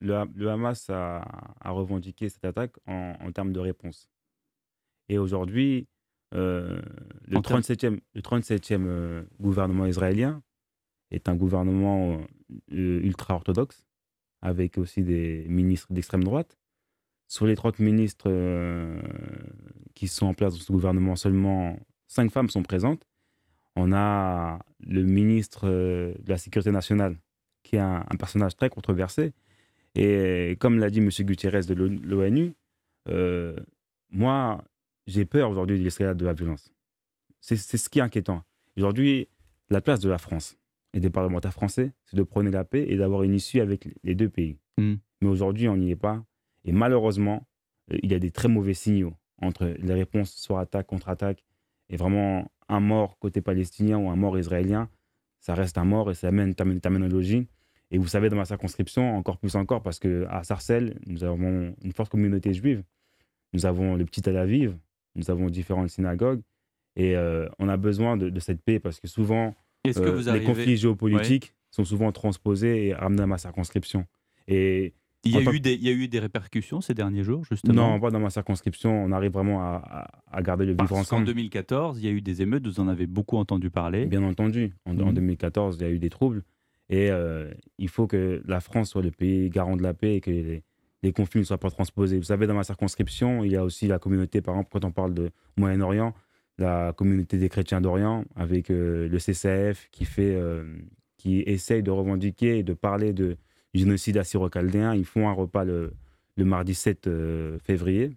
le, 0.00 0.48
Hamas 0.48 0.90
a, 0.90 1.22
revendiqué 1.64 2.28
cette 2.28 2.44
attaque 2.44 2.74
en, 2.86 3.14
en 3.20 3.32
termes 3.32 3.52
de 3.52 3.60
réponse. 3.60 4.08
Et 5.08 5.18
aujourd'hui, 5.18 5.86
euh, 6.34 6.80
le, 7.26 7.38
37e, 7.38 8.00
le 8.14 8.20
37e 8.20 8.86
euh, 8.86 9.22
gouvernement 9.40 9.86
israélien 9.86 10.42
est 11.10 11.28
un 11.28 11.36
gouvernement 11.36 12.22
euh, 12.72 13.00
ultra-orthodoxe, 13.02 13.84
avec 14.40 14.78
aussi 14.78 15.02
des 15.02 15.44
ministres 15.48 15.92
d'extrême 15.92 16.24
droite. 16.24 16.58
Sur 17.28 17.46
les 17.46 17.54
30 17.54 17.78
ministres 17.78 18.30
qui 19.94 20.06
sont 20.06 20.26
en 20.26 20.34
place 20.34 20.52
dans 20.52 20.60
ce 20.60 20.70
gouvernement, 20.70 21.16
seulement 21.16 21.78
5 22.12 22.30
femmes 22.30 22.50
sont 22.50 22.62
présentes. 22.62 23.06
On 23.74 23.92
a 23.92 24.58
le 24.86 25.02
ministre 25.02 25.66
de 25.68 26.28
la 26.28 26.36
Sécurité 26.36 26.70
nationale, 26.70 27.16
qui 27.62 27.76
est 27.76 27.80
un, 27.80 28.04
un 28.08 28.16
personnage 28.16 28.54
très 28.56 28.68
controversé. 28.68 29.32
Et 29.94 30.56
comme 30.60 30.78
l'a 30.78 30.90
dit 30.90 30.98
M. 30.98 31.08
Gutiérrez 31.08 31.62
de 31.62 31.74
l'ONU, 31.74 32.54
moi, 34.10 34.62
j'ai 35.06 35.24
peur 35.24 35.50
aujourd'hui 35.50 35.78
de 35.78 35.84
l'escalade 35.84 36.16
de 36.16 36.24
la 36.24 36.34
violence. 36.34 36.72
C'est 37.40 37.56
ce 37.56 37.88
qui 37.88 37.98
est 37.98 38.02
inquiétant. 38.02 38.42
Aujourd'hui, 38.76 39.28
la 39.70 39.80
place 39.80 40.00
de 40.00 40.08
la 40.08 40.18
France 40.18 40.56
et 40.92 41.00
des 41.00 41.10
parlementaires 41.10 41.52
français, 41.52 41.92
c'est 42.04 42.16
de 42.16 42.22
prôner 42.22 42.50
la 42.50 42.64
paix 42.64 42.84
et 42.88 42.96
d'avoir 42.96 43.22
une 43.22 43.34
issue 43.34 43.60
avec 43.60 43.88
les 44.04 44.14
deux 44.14 44.28
pays. 44.28 44.58
Mm. 44.78 44.94
Mais 45.22 45.28
aujourd'hui, 45.28 45.68
on 45.68 45.76
n'y 45.76 45.90
est 45.90 45.96
pas. 45.96 46.24
Et 46.64 46.72
malheureusement, 46.72 47.46
euh, 47.90 47.98
il 48.02 48.12
y 48.12 48.14
a 48.14 48.18
des 48.18 48.30
très 48.30 48.48
mauvais 48.48 48.74
signaux 48.74 49.14
entre 49.40 49.64
les 49.66 49.94
réponses 49.94 50.34
soit 50.34 50.60
attaque 50.60 50.86
contre 50.86 51.08
attaque 51.08 51.42
et 51.92 51.96
vraiment 51.96 52.50
un 52.68 52.80
mort 52.80 53.18
côté 53.18 53.40
palestinien 53.40 53.98
ou 53.98 54.10
un 54.10 54.16
mort 54.16 54.36
israélien. 54.38 54.88
Ça 55.38 55.54
reste 55.54 55.78
un 55.78 55.84
mort 55.84 56.10
et 56.10 56.14
ça 56.14 56.28
amène 56.28 56.54
une 56.64 56.80
terminologie. 56.80 57.46
Et 57.90 57.98
vous 57.98 58.08
savez, 58.08 58.30
dans 58.30 58.36
ma 58.36 58.46
circonscription, 58.46 59.16
encore 59.16 59.36
plus 59.36 59.54
encore, 59.54 59.82
parce 59.82 59.98
qu'à 59.98 60.42
Sarcelles, 60.42 60.98
nous 61.06 61.22
avons 61.24 61.76
une 61.82 61.92
forte 61.92 62.10
communauté 62.10 62.54
juive. 62.54 62.82
Nous 63.52 63.66
avons 63.66 63.96
le 63.96 64.06
petit 64.06 64.22
Tel 64.22 64.38
Aviv, 64.38 64.74
nous 65.14 65.30
avons 65.30 65.50
différentes 65.50 65.90
synagogues 65.90 66.40
et 66.96 67.16
euh, 67.16 67.46
on 67.58 67.68
a 67.68 67.76
besoin 67.76 68.16
de, 68.16 68.40
cette 68.40 68.62
paix 68.62 68.78
parce 68.78 68.98
que 68.98 69.06
souvent, 69.06 69.54
euh, 69.86 70.32
les 70.32 70.44
conflits 70.44 70.78
géopolitiques 70.78 71.54
sont 71.70 71.84
souvent 71.84 72.12
transposés 72.12 72.86
et 72.86 72.94
ramenés 72.94 73.24
à 73.24 73.26
ma 73.26 73.36
circonscription. 73.36 74.06
Et 74.48 74.94
il 75.24 75.32
y, 75.32 75.36
a 75.36 75.52
eu 75.52 75.60
des, 75.60 75.74
il 75.74 75.82
y 75.82 75.88
a 75.88 75.92
eu 75.92 76.08
des 76.08 76.18
répercussions 76.18 76.80
ces 76.80 76.94
derniers 76.94 77.22
jours, 77.22 77.44
justement? 77.44 77.92
Non, 77.92 78.00
pas 78.00 78.10
dans 78.10 78.18
ma 78.18 78.30
circonscription. 78.30 78.90
On 79.04 79.12
arrive 79.12 79.32
vraiment 79.32 79.62
à, 79.62 80.08
garder 80.42 80.66
le 80.66 80.72
vivre 80.72 80.96
ensemble. 80.96 81.22
En 81.22 81.26
2014, 81.26 81.98
il 82.00 82.04
y 82.04 82.08
a 82.08 82.10
eu 82.10 82.20
des 82.20 82.42
émeutes, 82.42 82.66
vous 82.66 82.80
en 82.80 82.88
avez 82.88 83.06
beaucoup 83.06 83.36
entendu 83.36 83.70
parler. 83.70 84.06
Bien 84.06 84.22
entendu. 84.24 84.74
En, 84.84 84.94
2014, 84.94 85.76
mmh. 85.76 85.80
il 85.80 85.82
y 85.82 85.90
a 85.90 85.92
eu 85.92 85.98
des 85.98 86.10
troubles. 86.10 86.42
Et 86.88 87.10
euh, 87.10 87.52
il 87.78 87.88
faut 87.88 88.06
que 88.06 88.42
la 88.46 88.60
France 88.60 88.90
soit 88.90 89.02
le 89.02 89.12
pays 89.12 89.48
garant 89.48 89.76
de 89.76 89.82
la 89.82 89.94
paix 89.94 90.16
et 90.16 90.20
que 90.20 90.30
les, 90.30 90.64
les 91.02 91.12
conflits 91.12 91.40
ne 91.40 91.44
soient 91.44 91.58
pas 91.58 91.70
transposés. 91.70 92.16
Vous 92.16 92.24
savez, 92.24 92.46
dans 92.46 92.54
ma 92.54 92.64
circonscription, 92.64 93.44
il 93.44 93.52
y 93.52 93.56
a 93.56 93.64
aussi 93.64 93.86
la 93.86 93.98
communauté, 93.98 94.40
par 94.40 94.54
exemple, 94.54 94.70
quand 94.72 94.84
on 94.84 94.92
parle 94.92 95.14
de 95.14 95.30
Moyen-Orient, 95.56 96.14
la 96.58 96.92
communauté 96.92 97.38
des 97.38 97.48
chrétiens 97.48 97.80
d'Orient, 97.80 98.24
avec 98.36 98.70
euh, 98.70 99.08
le 99.08 99.18
CCF 99.18 99.88
qui, 99.90 100.04
fait, 100.04 100.34
euh, 100.34 100.64
qui 101.16 101.40
essaye 101.40 101.82
de 101.82 101.90
revendiquer 101.90 102.58
et 102.58 102.62
de 102.62 102.74
parler 102.74 103.12
de, 103.12 103.36
du 103.74 103.80
génocide 103.80 104.18
assyro-chaldéen. 104.18 104.94
Ils 104.94 105.04
font 105.04 105.28
un 105.28 105.32
repas 105.32 105.64
le, 105.64 105.92
le 106.36 106.44
mardi 106.44 106.74
7 106.74 107.06
euh, 107.06 107.58
février, 107.60 108.10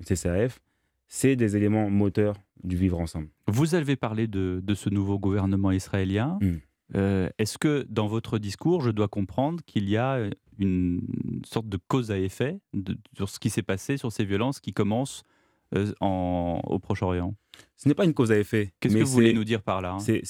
le 0.00 0.04
CCAF. 0.04 0.60
C'est 1.08 1.36
des 1.36 1.56
éléments 1.56 1.90
moteurs 1.90 2.36
du 2.64 2.76
vivre 2.76 2.98
ensemble. 2.98 3.28
Vous 3.46 3.74
avez 3.74 3.96
parlé 3.96 4.26
de, 4.26 4.60
de 4.62 4.74
ce 4.74 4.88
nouveau 4.88 5.18
gouvernement 5.18 5.70
israélien. 5.70 6.38
Hmm. 6.40 6.58
Est-ce 7.38 7.56
que 7.56 7.86
dans 7.88 8.06
votre 8.06 8.38
discours, 8.38 8.82
je 8.82 8.90
dois 8.90 9.08
comprendre 9.08 9.62
qu'il 9.64 9.88
y 9.88 9.96
a 9.96 10.28
une 10.58 11.00
sorte 11.44 11.68
de 11.68 11.78
cause 11.88 12.10
à 12.10 12.18
effet 12.18 12.58
sur 13.16 13.28
ce 13.28 13.38
qui 13.38 13.50
s'est 13.50 13.62
passé, 13.62 13.96
sur 13.96 14.12
ces 14.12 14.24
violences 14.24 14.60
qui 14.60 14.72
commencent 14.72 15.22
euh, 15.74 15.92
en, 16.00 16.60
au 16.64 16.78
Proche-Orient? 16.78 17.34
Ce 17.76 17.88
n'est 17.88 17.94
pas 17.94 18.04
une 18.04 18.14
cause 18.14 18.32
à 18.32 18.38
effet. 18.38 18.72
Qu'est-ce 18.80 18.96
que 18.96 19.02
vous 19.02 19.12
voulez 19.12 19.32
nous 19.32 19.44
dire 19.44 19.62
par 19.62 19.80
là 19.80 19.96
hein? 20.00 20.20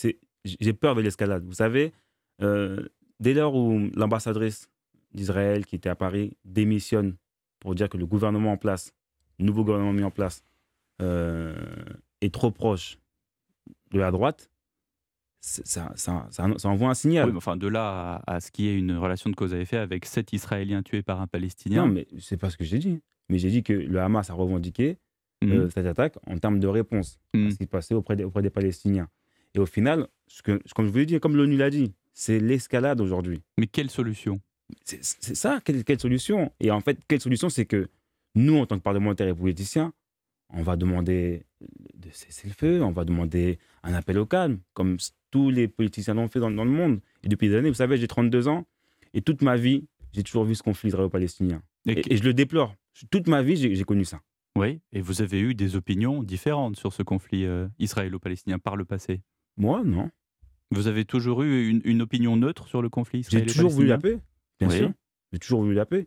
J'ai 0.45 0.73
peur 0.73 0.97
de 0.97 1.01
l'escalade. 1.01 1.45
Vous 1.45 1.55
savez, 1.55 1.93
euh, 2.43 2.89
dès 3.23 3.35
lors 3.35 3.55
où 3.55 3.89
l'ambassadrice 3.95 4.69
d'Israël 5.15 5.65
qui 5.65 5.77
était 5.77 5.89
à 5.89 5.95
Paris 5.95 6.37
démissionne 6.45 7.15
pour 7.61 7.75
dire 7.75 7.89
que 7.89 7.97
le 7.97 8.05
gouvernement 8.05 8.53
en 8.53 8.57
place, 8.57 8.93
le 9.39 9.47
nouveau 9.47 9.65
gouvernement 9.65 9.93
mis 9.93 10.03
en 10.03 10.11
place, 10.11 10.45
euh, 11.01 11.55
est 12.21 12.35
trop 12.35 12.51
proche 12.51 12.99
de 13.93 14.01
la 14.01 14.11
droite, 14.11 14.51
ça, 15.41 15.93
ça, 15.97 16.29
ça, 16.31 16.69
envoie 16.69 16.91
un 16.91 16.95
signal. 16.95 17.37
enfin, 17.37 17.57
de 17.57 17.67
là 17.67 18.23
à, 18.27 18.41
ce 18.41 18.51
qu'il 18.51 18.65
y 18.65 18.69
ait 18.69 18.79
une 18.79 18.97
relation 18.97 19.31
de 19.31 19.35
cause 19.35 19.55
à 19.55 19.59
effet 19.59 19.77
avec 19.77 20.05
sept 20.05 20.33
Israéliens 20.33 20.83
tués 20.83 21.03
par 21.03 21.21
un 21.21 21.27
Palestinien. 21.27 21.87
Non, 21.87 21.93
mais 21.93 22.07
c'est 22.21 22.37
pas 22.37 22.51
ce 22.51 22.57
que 22.57 22.65
j'ai 22.65 22.79
dit. 22.79 23.01
Mais 23.29 23.39
j'ai 23.39 23.51
dit 23.51 23.63
que 23.63 23.73
le 23.73 24.01
Hamas 24.01 24.31
a 24.31 24.35
revendiqué 24.35 24.99
mmh. 25.43 25.53
euh, 25.53 25.71
cette 25.71 25.87
attaque 25.87 26.17
en 26.27 26.39
termes 26.39 26.61
de 26.61 26.69
réponse 26.69 27.19
à 27.35 27.39
mmh. 27.39 27.51
ce 27.51 27.57
qui 27.57 27.65
se 27.65 27.69
passait 27.69 27.95
auprès 27.95 28.15
des, 28.15 28.25
auprès 28.25 28.43
des 28.43 28.51
Palestiniens. 28.51 29.09
Et 29.55 29.59
au 29.59 29.67
final, 29.67 30.09
ce 30.29 30.43
que, 30.43 30.61
comme 30.75 30.87
je 30.87 30.93
vous 30.93 30.99
l'ai 30.99 31.07
dit, 31.07 31.19
comme 31.19 31.37
l'ONU 31.37 31.57
l'a 31.57 31.71
dit, 31.71 31.93
c'est 32.13 32.39
l'escalade 32.39 33.01
aujourd'hui. 33.01 33.43
Mais 33.59 33.67
quelle 33.67 33.91
solution? 33.91 34.41
C'est 34.85 35.03
ça, 35.03 35.61
quelle, 35.65 35.85
quelle, 35.85 36.01
solution? 36.01 36.51
Et 36.61 36.71
en 36.71 36.81
fait, 36.81 36.99
quelle 37.07 37.21
solution 37.21 37.49
C'est 37.51 37.67
que 37.67 37.89
nous, 38.35 38.57
en 38.57 38.67
tant 38.67 38.79
que 38.79 38.83
parlementaires 38.83 39.29
et 39.29 39.35
politiciens, 39.35 39.93
on 40.53 40.63
va 40.63 40.77
demander 40.77 41.45
de 41.95 42.11
cesser 42.11 42.49
le 42.49 42.55
feu, 42.55 42.83
on 42.83 42.91
va 42.91 43.05
demander 43.05 43.59
un 43.83 43.95
appel 43.95 44.19
au 44.19 44.27
calme, 44.27 44.61
comme 44.75 44.97
tous 45.31 45.51
les 45.51 45.69
politiciens 45.69 46.15
l'ont 46.15 46.29
fait 46.29 46.41
dans, 46.41 46.51
le 46.51 46.65
monde. 46.65 47.01
Et 47.23 47.29
depuis 47.29 47.49
des 47.49 47.57
années, 47.57 47.69
vous 47.69 47.75
savez, 47.75 47.97
j'ai 47.97 48.09
32 48.09 48.49
ans, 48.49 48.67
et 49.15 49.23
toute 49.23 49.43
ma 49.43 49.57
vie, 49.57 49.87
j'ai 50.13 50.23
toujours 50.23 50.45
vu 50.45 50.55
ce 50.55 50.63
conflit 50.63 50.89
israélo-palestinien. 50.89 51.63
Et, 51.87 52.17
je 52.17 52.23
le 52.23 52.35
déplore. 52.35 52.75
Toute 53.11 53.27
ma 53.27 53.43
vie, 53.43 53.57
j'ai 53.57 53.85
connu 53.85 54.05
ça. 54.05 54.21
Oui, 54.57 54.81
et 54.93 55.01
vous 55.01 55.23
avez 55.23 55.41
eu 55.41 55.55
des 55.55 55.77
opinions 55.77 56.23
différentes 56.23 56.77
sur 56.77 56.93
ce 56.93 57.03
conflit 57.03 57.47
euh, 57.47 57.69
israélo-palestinien 57.79 58.59
par 58.59 58.77
le 58.77 58.85
passé? 58.85 59.23
Moi, 59.57 59.83
non. 59.83 60.11
Vous 60.73 60.87
avez 60.87 61.05
toujours 61.05 61.43
eu 61.43 61.81
une, 61.85 62.03
opinion 62.03 62.37
neutre 62.37 62.67
sur 62.67 62.83
le 62.83 62.89
conflit 62.89 63.25
J'ai 63.29 63.45
toujours 63.47 63.71
voulu 63.71 63.89
la 63.89 63.99
paix, 63.99 64.19
bien 64.59 64.71
sûr. 64.71 64.93
J'ai 65.33 65.39
toujours 65.39 65.63
voulu 65.63 65.75
la 65.75 65.87
paix. 65.87 66.07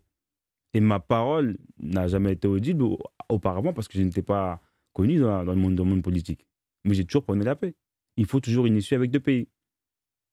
Et 0.73 0.81
ma 0.81 0.99
parole 0.99 1.57
n'a 1.79 2.07
jamais 2.07 2.33
été 2.33 2.47
audible 2.47 2.83
auparavant 3.29 3.71
parce 3.71 3.87
que 3.87 3.97
je 3.97 4.03
n'étais 4.03 4.21
pas 4.21 4.61
connu 4.91 5.19
dans, 5.19 5.43
le 5.43 5.55
monde, 5.55 5.75
dans 5.75 5.85
le 5.85 5.89
monde 5.89 6.03
politique. 6.03 6.45
Mais 6.83 6.93
j'ai 6.93 7.05
toujours 7.05 7.23
prôné 7.23 7.45
la 7.45 7.55
paix 7.55 7.75
il 8.17 8.25
faut 8.25 8.39
toujours 8.39 8.65
une 8.65 8.77
issue 8.77 8.95
avec 8.95 9.11
deux 9.11 9.19
pays. 9.19 9.47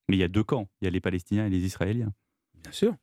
Mais 0.09 0.17
il 0.17 0.21
y 0.21 0.25
a 0.25 0.29
deux 0.29 0.45
camps. 0.45 0.69
Il 0.81 0.85
y 0.85 0.89
a 0.89 0.91
les 0.91 1.01
Palestiniens 1.01 1.47
et 1.47 1.51
les 1.51 1.65
Israéliens. 1.65 2.13
Bien 2.63 2.73
sûr. 2.73 2.95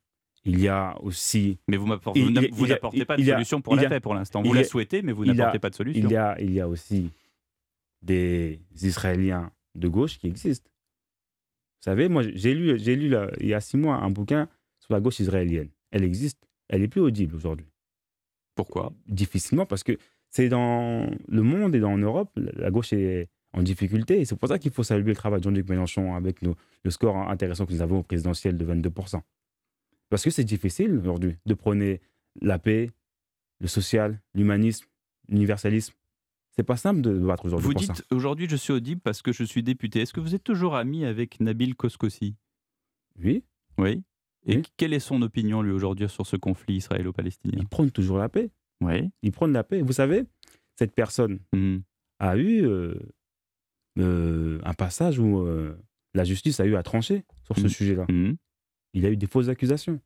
Il 0.44 0.58
y 0.58 0.68
a 0.68 0.96
aussi. 1.02 1.58
Mais 1.68 1.76
vous, 1.76 1.86
n'apportez 1.86 3.04
pas 3.04 3.16
de 3.16 3.24
solution 3.24 3.60
pour 3.60 3.76
la 3.76 3.88
paix 3.88 4.00
pour 4.00 4.14
l'instant. 4.14 4.42
Vous 4.42 4.54
la 4.54 4.64
souhaitez, 4.64 5.02
mais 5.02 5.12
vous 5.12 5.24
n'apportez 5.24 5.58
pas 5.58 5.70
de 5.70 5.74
solution. 5.74 6.08
Il 6.08 6.10
y, 6.10 6.16
a, 6.16 6.40
il 6.40 6.52
y 6.52 6.60
a 6.60 6.68
aussi 6.68 7.10
des 8.00 8.60
Israéliens 8.82 9.50
de 9.74 9.88
gauche 9.88 10.18
qui 10.18 10.26
existent. 10.26 10.70
Vous 11.80 11.84
savez, 11.84 12.08
moi, 12.08 12.22
j'ai 12.34 12.54
lu, 12.54 12.78
j'ai 12.78 12.96
lu 12.96 13.14
il 13.40 13.46
y 13.46 13.54
a 13.54 13.60
six 13.60 13.76
mois 13.76 13.96
un 13.96 14.10
bouquin 14.10 14.48
sur 14.78 14.92
la 14.92 15.00
gauche 15.00 15.20
israélienne. 15.20 15.70
Elle 15.90 16.04
existe. 16.04 16.46
Elle 16.68 16.82
est 16.82 16.88
plus 16.88 17.00
audible 17.00 17.34
aujourd'hui. 17.34 17.66
Pourquoi? 18.54 18.92
Difficilement, 19.06 19.66
parce 19.66 19.82
que 19.82 19.96
c'est 20.28 20.48
dans 20.48 21.10
le 21.28 21.42
monde 21.42 21.74
et 21.74 21.80
dans 21.80 21.96
l'Europe, 21.96 22.30
la 22.36 22.70
gauche 22.70 22.92
est, 22.92 23.28
en 23.52 23.62
difficulté. 23.62 24.20
Et 24.20 24.24
c'est 24.24 24.36
pour 24.36 24.48
ça 24.48 24.58
qu'il 24.58 24.70
faut 24.70 24.82
saluer 24.82 25.08
le 25.08 25.16
travail 25.16 25.40
de 25.40 25.44
Jean-Luc 25.44 25.68
Mélenchon 25.68 26.14
avec 26.14 26.42
nos, 26.42 26.56
le 26.84 26.90
score 26.90 27.16
intéressant 27.16 27.66
que 27.66 27.72
nous 27.72 27.82
avons 27.82 27.98
au 27.98 28.02
présidentiel 28.02 28.56
de 28.56 28.64
22%. 28.64 29.20
Parce 30.08 30.24
que 30.24 30.30
c'est 30.30 30.44
difficile 30.44 30.96
aujourd'hui 30.96 31.36
de 31.46 31.54
prôner 31.54 32.00
la 32.40 32.58
paix, 32.58 32.90
le 33.60 33.68
social, 33.68 34.20
l'humanisme, 34.34 34.86
l'universalisme. 35.28 35.94
C'est 36.60 36.64
pas 36.64 36.76
simple 36.76 37.00
de 37.00 37.18
battre 37.18 37.46
aujourd'hui. 37.46 37.68
Vous 37.68 37.72
dites 37.72 38.04
aujourd'hui 38.10 38.46
je 38.46 38.54
suis 38.54 38.74
audible 38.74 39.00
parce 39.00 39.22
que 39.22 39.32
je 39.32 39.44
suis 39.44 39.62
député. 39.62 40.02
Est-ce 40.02 40.12
que 40.12 40.20
vous 40.20 40.34
êtes 40.34 40.44
toujours 40.44 40.76
ami 40.76 41.06
avec 41.06 41.40
Nabil 41.40 41.74
Koskosi? 41.74 42.36
Oui. 43.18 43.42
Oui. 43.78 44.02
Et 44.44 44.60
quelle 44.76 44.92
est 44.92 45.00
son 45.00 45.22
opinion 45.22 45.62
lui 45.62 45.72
aujourd'hui 45.72 46.06
sur 46.10 46.26
ce 46.26 46.36
conflit 46.36 46.74
israélo-palestinien? 46.74 47.56
Il 47.56 47.66
prône 47.66 47.90
toujours 47.90 48.18
la 48.18 48.28
paix. 48.28 48.50
Oui. 48.82 49.10
Il 49.22 49.32
prône 49.32 49.54
la 49.54 49.64
paix. 49.64 49.80
Vous 49.80 49.94
savez, 49.94 50.26
cette 50.76 50.94
personne 50.94 51.38
mmh. 51.54 51.78
a 52.18 52.36
eu 52.36 52.66
euh, 52.66 52.94
euh, 53.98 54.60
un 54.62 54.74
passage 54.74 55.18
où 55.18 55.38
euh, 55.38 55.74
la 56.12 56.24
justice 56.24 56.60
a 56.60 56.66
eu 56.66 56.76
à 56.76 56.82
trancher 56.82 57.24
sur 57.44 57.56
ce 57.56 57.64
mmh. 57.64 57.68
sujet-là. 57.70 58.04
Mmh. 58.10 58.34
Il 58.92 59.06
a 59.06 59.08
eu 59.08 59.16
des 59.16 59.26
fausses 59.26 59.48
accusations. 59.48 59.98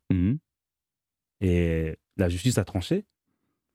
Et 1.41 1.97
la 2.15 2.29
justice 2.29 2.57
a 2.57 2.63
tranché. 2.63 3.03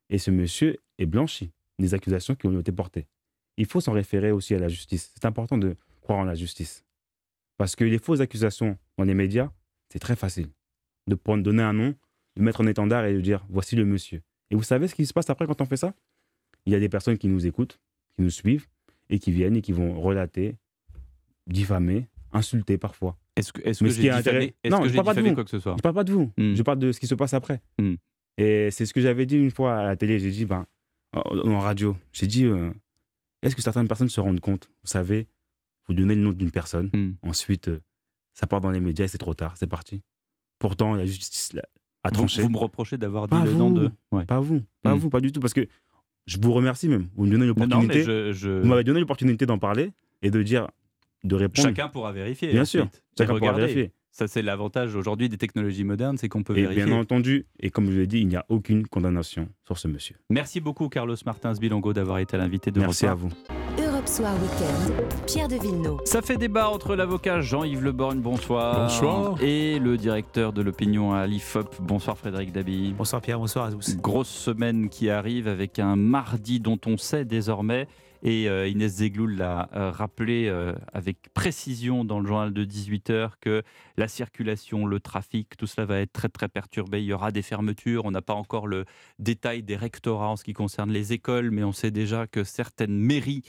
Et 0.09 0.17
ce 0.17 0.31
monsieur 0.31 0.79
est 0.97 1.05
blanchi 1.05 1.51
des 1.81 1.95
accusations 1.95 2.35
qui 2.35 2.47
ont 2.47 2.61
été 2.61 2.73
portées. 2.73 3.07
Il 3.57 3.67
faut 3.67 3.81
s'en 3.81 3.93
référer 3.93 4.31
aussi 4.31 4.55
à 4.55 4.59
la 4.59 4.69
justice. 4.69 5.13
C'est 5.15 5.27
important 5.27 5.59
de 5.59 5.77
croire 6.01 6.19
en 6.19 6.25
la 6.25 6.35
justice. 6.35 6.85
Parce 7.59 7.77
que 7.77 7.85
les 7.85 7.99
fausses 7.99 8.21
accusations 8.21 8.79
dans 8.97 9.05
les 9.05 9.15
médias, 9.15 9.51
c'est 9.91 9.99
très 9.99 10.17
facile. 10.17 10.49
De 11.07 11.15
prendre, 11.15 11.43
donner 11.43 11.63
un 11.63 11.73
nom, 11.73 11.95
de 12.37 12.43
mettre 12.43 12.63
un 12.63 12.67
étendard 12.67 13.05
et 13.05 13.15
de 13.15 13.21
dire 13.21 13.45
voici 13.49 13.77
le 13.77 13.85
monsieur. 13.85 14.23
Et 14.51 14.55
vous 14.55 14.63
savez 14.63 14.89
ce 14.89 14.95
qui 14.95 15.07
se 15.07 15.13
passe 15.13 15.29
après 15.31 15.47
quand 15.47 15.61
on 15.61 15.67
fait 15.67 15.77
ça? 15.77 15.95
Il 16.67 16.73
y 16.73 16.77
a 16.77 16.81
des 16.81 16.89
personnes 16.89 17.19
qui 17.19 17.29
nous 17.29 17.47
écoutent, 17.47 17.81
qui 18.17 18.23
nous 18.23 18.31
suivent 18.31 18.67
et 19.09 19.19
qui 19.19 19.33
viennent 19.33 19.57
et 19.57 19.63
qui 19.63 19.73
vont 19.73 20.01
relater, 20.01 20.57
diffamer, 21.47 22.09
insulter 22.33 22.79
parfois. 22.79 23.19
Est-ce 23.37 23.53
que, 23.53 23.61
est-ce 23.63 23.83
que 23.83 23.91
j'ai 23.91 24.11
diffamé, 24.11 24.55
est 24.63 24.71
non, 24.71 24.83
que 24.83 24.89
je 24.89 24.95
parle 24.95 25.07
pas 25.07 25.15
de 25.15 25.21
vous. 25.23 25.35
quoi 25.35 25.45
que 25.45 25.51
ce 25.51 25.59
soit? 25.59 25.77
Je 25.77 25.83
parle 25.83 25.95
pas 25.95 26.05
de 26.05 26.13
vous. 26.13 26.33
Hmm. 26.37 26.55
Je 26.55 26.63
parle 26.63 26.79
de 26.79 26.93
ce 26.93 27.01
qui 27.01 27.07
se 27.07 27.15
passe 27.15 27.35
après. 27.35 27.61
Hmm. 27.79 27.95
Et 28.37 28.71
c'est 28.71 28.87
ce 28.87 28.95
que 28.95 29.01
j'avais 29.01 29.27
dit 29.27 29.37
une 29.37 29.51
fois 29.51 29.79
à 29.79 29.85
la 29.85 29.97
télé. 29.97 30.19
J'ai 30.19 30.31
dit, 30.31 30.45
ben, 30.45 30.67
en 31.13 31.59
radio, 31.59 31.97
j'ai 32.13 32.27
dit, 32.27 32.45
euh, 32.45 32.71
est-ce 33.43 33.57
que 33.57 33.63
certaines 33.63 33.89
personnes 33.89 34.09
se 34.09 34.21
rendent 34.21 34.41
compte 34.41 34.71
Vous 34.83 34.91
savez, 34.91 35.27
vous 35.87 35.95
donnez 35.95 36.15
le 36.15 36.21
nom 36.21 36.33
d'une 36.33 36.51
personne, 36.51 36.91
hmm. 36.93 37.13
ensuite, 37.23 37.69
euh, 37.69 37.81
ça 38.35 38.47
part 38.47 38.61
dans 38.61 38.71
les 38.71 38.81
médias 38.81 39.05
et 39.05 39.09
c'est 39.09 39.19
trop 39.19 39.35
tard, 39.35 39.57
c'est 39.57 39.67
parti. 39.67 40.03
Pourtant, 40.59 40.95
la 40.95 41.07
justice 41.07 41.53
a 42.05 42.11
tranché. 42.11 42.43
Vous, 42.43 42.49
vous 42.49 42.53
me 42.53 42.59
reprochez 42.59 42.99
d'avoir 42.99 43.29
dit 43.29 43.43
le 43.45 43.53
nom 43.53 43.71
de... 43.71 43.91
Pas 44.27 44.41
vous, 44.41 44.63
pas 44.83 44.95
vous, 44.95 45.11
pas 45.11 45.21
du 45.21 45.33
tout, 45.33 45.41
parce 45.41 45.55
que 45.55 45.67
je 46.27 46.39
vous 46.41 46.53
remercie 46.53 46.89
même. 46.89 47.09
Vous 47.17 47.25
me 47.25 47.31
donnez 47.31 47.47
l'opportunité. 47.47 48.33
Vous 48.33 48.69
m'avez 48.69 48.85
donné 48.85 49.01
l'opportunité 49.01 49.47
d'en 49.47 49.59
parler 49.59 49.93
et 50.23 50.31
de 50.31 50.43
dire, 50.43 50.69
de 51.25 51.35
répondre. 51.35 51.69
Chacun 51.69 51.89
pourra 51.89 52.13
vérifier. 52.13 52.53
Bien 52.53 52.65
sûr, 52.65 52.89
chacun 53.17 53.37
pourra 53.37 53.53
vérifier. 53.53 53.93
Ça, 54.13 54.27
c'est 54.27 54.43
l'avantage 54.43 54.97
aujourd'hui 54.97 55.29
des 55.29 55.39
technologies 55.39 55.85
modernes, 55.85 56.19
c'est 56.19 56.29
qu'on 56.29 56.43
peut 56.43 56.57
et 56.59 56.63
vérifier. 56.63 56.85
Bien 56.85 56.97
entendu, 56.97 57.47
et 57.61 57.71
comme 57.71 57.91
je 57.91 57.97
l'ai 57.97 58.09
dit, 58.09 58.19
il 58.19 58.27
n'y 58.27 58.37
a 58.37 58.45
aucune 58.49 58.87
condamnation 58.87 59.49
sur 59.65 59.79
ce 59.79 59.87
monsieur. 59.87 60.17
Merci 60.31 60.61
beaucoup, 60.61 60.89
Carlos 60.89 61.15
Martins 61.25 61.53
Bilongo, 61.53 61.93
d'avoir 61.93 62.19
été 62.19 62.37
l'invité 62.37 62.73
de 62.73 62.81
Merci 62.81 63.07
à 63.07 63.15
vous. 63.15 63.31
Europe 63.79 64.09
Soir 64.09 64.35
Weekend, 64.43 65.27
Pierre 65.27 65.47
de 65.47 65.55
Villeneuve. 65.55 65.99
Ça 66.05 66.23
fait 66.23 66.37
débat 66.37 66.69
entre 66.71 66.97
l'avocat 66.97 67.41
Jean-Yves 67.41 67.85
Leborgne, 67.85 68.19
bonsoir. 68.19 68.89
Bonsoir. 68.89 69.43
Et 69.43 69.79
le 69.79 69.97
directeur 69.97 70.53
de 70.53 70.61
l'opinion 70.61 71.13
à 71.13 71.27
l'IFOP, 71.29 71.77
bonsoir 71.81 72.19
Frédéric 72.19 72.53
Dabi. 72.53 72.93
Bonsoir 72.93 73.23
Pierre, 73.23 73.39
bonsoir 73.39 73.67
à 73.67 73.71
tous. 73.71 73.97
Grosse 73.97 74.29
semaine 74.29 74.89
qui 74.89 75.09
arrive 75.09 75.47
avec 75.47 75.79
un 75.79 75.95
mardi 75.95 76.59
dont 76.59 76.81
on 76.85 76.97
sait 76.97 77.25
désormais 77.25 77.87
et 78.23 78.49
euh, 78.49 78.69
Inès 78.69 78.93
Zegloul 78.93 79.37
l'a 79.37 79.69
euh, 79.75 79.91
rappelé 79.91 80.47
euh, 80.47 80.75
avec 80.93 81.33
précision 81.33 82.05
dans 82.05 82.21
le 82.21 82.27
journal 82.27 82.53
de 82.53 82.65
18h 82.65 83.33
que 83.41 83.63
la 83.97 84.09
circulation, 84.09 84.87
le 84.87 85.01
trafic, 85.01 85.57
tout 85.57 85.67
cela 85.67 85.87
va 85.87 86.01
être 86.01 86.13
très 86.13 86.29
très 86.29 86.49
perturbé. 86.49 87.01
Il 87.03 87.07
y 87.07 87.13
aura 87.13 87.31
des 87.31 87.43
fermetures. 87.43 88.05
On 88.05 88.11
n'a 88.11 88.23
pas 88.23 88.35
encore 88.35 88.67
le 88.67 88.85
détail 89.19 89.63
des 89.63 89.77
rectorats 89.77 90.29
en 90.29 90.37
ce 90.37 90.45
qui 90.45 90.53
concerne 90.53 90.91
les 90.91 91.13
écoles, 91.13 91.51
mais 91.51 91.65
on 91.65 91.73
sait 91.73 91.91
déjà 91.91 92.27
que 92.27 92.45
certaines 92.45 92.97
mairies 92.97 93.43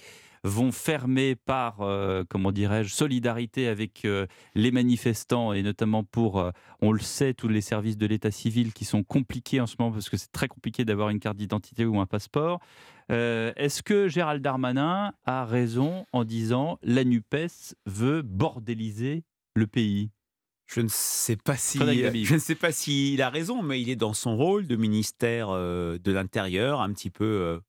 vont 0.43 0.71
fermer 0.71 1.35
par, 1.35 1.77
comment 2.29 2.51
dirais-je, 2.51 2.93
solidarité 2.93 3.67
avec 3.67 4.07
les 4.55 4.71
manifestants 4.71 5.53
et 5.53 5.61
notamment 5.61 6.03
pour, 6.03 6.51
on 6.81 6.91
le 6.91 6.99
sait, 6.99 7.33
tous 7.33 7.47
les 7.47 7.61
services 7.61 7.97
de 7.97 8.07
l'état 8.07 8.31
civil 8.31 8.73
qui 8.73 8.85
sont 8.85 9.03
compliqués 9.03 9.61
en 9.61 9.67
ce 9.67 9.75
moment 9.77 9.91
parce 9.91 10.09
que 10.09 10.17
c'est 10.17 10.31
très 10.31 10.47
compliqué 10.47 10.83
d'avoir 10.83 11.09
une 11.09 11.19
carte 11.19 11.37
d'identité 11.37 11.85
ou 11.85 11.99
un 11.99 12.07
passeport. 12.07 12.59
Euh, 13.11 13.51
est-ce 13.57 13.83
que 13.83 14.07
Gérald 14.07 14.41
Darmanin 14.41 15.13
a 15.25 15.45
raison 15.45 16.05
en 16.13 16.23
disant 16.23 16.79
la 16.81 17.03
NUPES 17.03 17.75
veut 17.85 18.21
bordéliser 18.21 19.23
le 19.55 19.67
pays 19.67 20.11
je 20.73 20.79
ne 20.79 20.87
sais 20.89 21.35
pas 21.35 21.57
si 21.57 21.79
je 22.23 22.33
ne 22.33 22.39
sais 22.39 22.55
pas 22.55 22.71
s'il 22.71 23.21
a 23.21 23.29
raison, 23.29 23.61
mais 23.61 23.81
il 23.81 23.89
est 23.89 23.97
dans 23.97 24.13
son 24.13 24.37
rôle 24.37 24.67
de 24.67 24.77
ministère 24.77 25.49
euh, 25.49 25.97
de 25.97 26.13
l'Intérieur, 26.13 26.79
un 26.79 26.93
petit 26.93 27.09
peu 27.09 27.59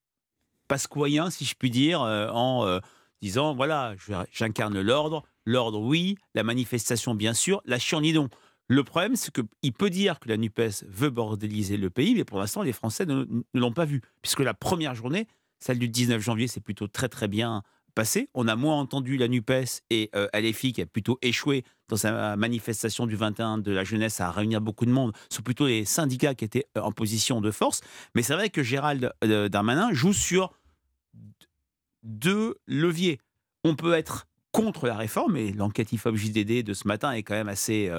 euh, 0.72 0.74
pasquoyen, 0.74 1.30
si 1.30 1.44
je 1.44 1.54
puis 1.54 1.70
dire, 1.70 2.00
en 2.00 2.80
disant 3.20 3.54
voilà, 3.54 3.94
j'incarne 4.32 4.80
l'ordre, 4.80 5.22
l'ordre 5.46 5.80
oui, 5.80 6.16
la 6.34 6.42
manifestation 6.42 7.14
bien 7.14 7.34
sûr, 7.34 7.62
la 7.64 7.78
chienlidon. 7.78 8.28
Le 8.68 8.84
problème, 8.84 9.16
c'est 9.16 9.30
qu'il 9.32 9.72
peut 9.72 9.90
dire 9.90 10.18
que 10.18 10.28
la 10.28 10.36
NUPES 10.36 10.84
veut 10.88 11.10
bordéliser 11.10 11.76
le 11.76 11.90
pays, 11.90 12.14
mais 12.14 12.24
pour 12.24 12.38
l'instant, 12.38 12.62
les 12.62 12.72
Français 12.72 13.04
ne, 13.04 13.26
l'ont 13.52 13.72
pas 13.72 13.84
vu. 13.84 14.00
Puisque 14.22 14.40
la 14.40 14.54
première 14.54 14.94
journée, 14.94 15.26
celle 15.58 15.78
du 15.78 15.88
19 15.88 16.22
janvier, 16.22 16.48
c'est 16.48 16.60
plutôt 16.60 16.88
très 16.88 17.08
très 17.08 17.28
bien 17.28 17.62
passé. 17.94 18.30
On 18.32 18.48
a 18.48 18.56
moins 18.56 18.78
entendu 18.78 19.18
la 19.18 19.28
NUPES 19.28 19.82
et 19.90 20.10
euh, 20.16 20.26
LFI 20.32 20.72
qui 20.72 20.80
a 20.80 20.86
plutôt 20.86 21.18
échoué 21.20 21.64
dans 21.88 21.96
sa 21.96 22.36
manifestation 22.36 23.06
du 23.06 23.16
21 23.16 23.58
de 23.58 23.70
la 23.70 23.84
jeunesse 23.84 24.20
à 24.20 24.30
réunir 24.30 24.62
beaucoup 24.62 24.86
de 24.86 24.90
monde. 24.90 25.12
Ce 25.28 25.36
sont 25.36 25.42
plutôt 25.42 25.66
les 25.66 25.84
syndicats 25.84 26.34
qui 26.34 26.46
étaient 26.46 26.66
euh, 26.78 26.80
en 26.80 26.92
position 26.92 27.42
de 27.42 27.50
force. 27.50 27.82
Mais 28.14 28.22
c'est 28.22 28.34
vrai 28.34 28.48
que 28.48 28.62
Gérald 28.62 29.12
euh, 29.22 29.50
Darmanin 29.50 29.92
joue 29.92 30.14
sur 30.14 30.50
deux 32.02 32.56
leviers. 32.66 33.18
On 33.64 33.74
peut 33.74 33.94
être 33.94 34.26
contre 34.50 34.86
la 34.86 34.96
réforme, 34.96 35.36
et 35.36 35.52
l'enquête 35.52 35.92
IFOP 35.92 36.16
JDD 36.16 36.62
de 36.62 36.74
ce 36.74 36.86
matin 36.86 37.12
est 37.12 37.22
quand 37.22 37.34
même 37.34 37.48
assez 37.48 37.90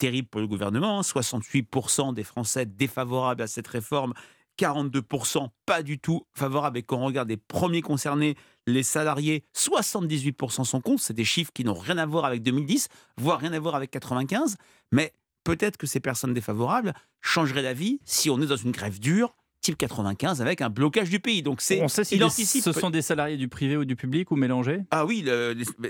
terrible 0.00 0.26
pour 0.26 0.40
le 0.40 0.48
gouvernement. 0.48 1.02
68% 1.02 2.08
hein. 2.08 2.12
des 2.12 2.24
Français 2.24 2.66
défavorables 2.66 3.42
à 3.42 3.46
cette 3.46 3.68
réforme, 3.68 4.14
42% 4.58 5.48
pas 5.64 5.82
du 5.84 6.00
tout 6.00 6.26
favorables. 6.34 6.78
Et 6.78 6.82
quand 6.82 6.98
on 6.98 7.06
regarde 7.06 7.28
les 7.28 7.36
premiers 7.36 7.82
concernés, 7.82 8.36
les 8.66 8.82
salariés, 8.82 9.44
78% 9.56 10.64
sont 10.64 10.80
contre. 10.80 11.02
C'est 11.02 11.14
des 11.14 11.24
chiffres 11.24 11.52
qui 11.54 11.64
n'ont 11.64 11.74
rien 11.74 11.98
à 11.98 12.06
voir 12.06 12.24
avec 12.24 12.42
2010, 12.42 12.88
voire 13.18 13.38
rien 13.38 13.52
à 13.52 13.60
voir 13.60 13.76
avec 13.76 13.90
95. 13.92 14.56
Mais 14.90 15.12
peut-être 15.44 15.76
que 15.76 15.86
ces 15.86 16.00
personnes 16.00 16.34
défavorables 16.34 16.92
changeraient 17.20 17.62
d'avis 17.62 18.00
si 18.04 18.30
on 18.30 18.40
est 18.40 18.46
dans 18.46 18.56
une 18.56 18.72
grève 18.72 18.98
dure 18.98 19.36
type 19.70 19.78
95 19.78 20.40
avec 20.40 20.60
un 20.62 20.70
blocage 20.70 21.10
du 21.10 21.20
pays. 21.20 21.42
Donc 21.42 21.60
c'est 21.60 21.82
on 21.82 21.88
sait 21.88 22.04
si 22.04 22.60
ce 22.60 22.72
sont 22.72 22.90
des 22.90 23.02
salariés 23.02 23.36
du 23.36 23.48
privé 23.48 23.76
ou 23.76 23.84
du 23.84 23.96
public 23.96 24.30
ou 24.30 24.36
mélangés? 24.36 24.82
Ah 24.90 25.06
oui, 25.06 25.24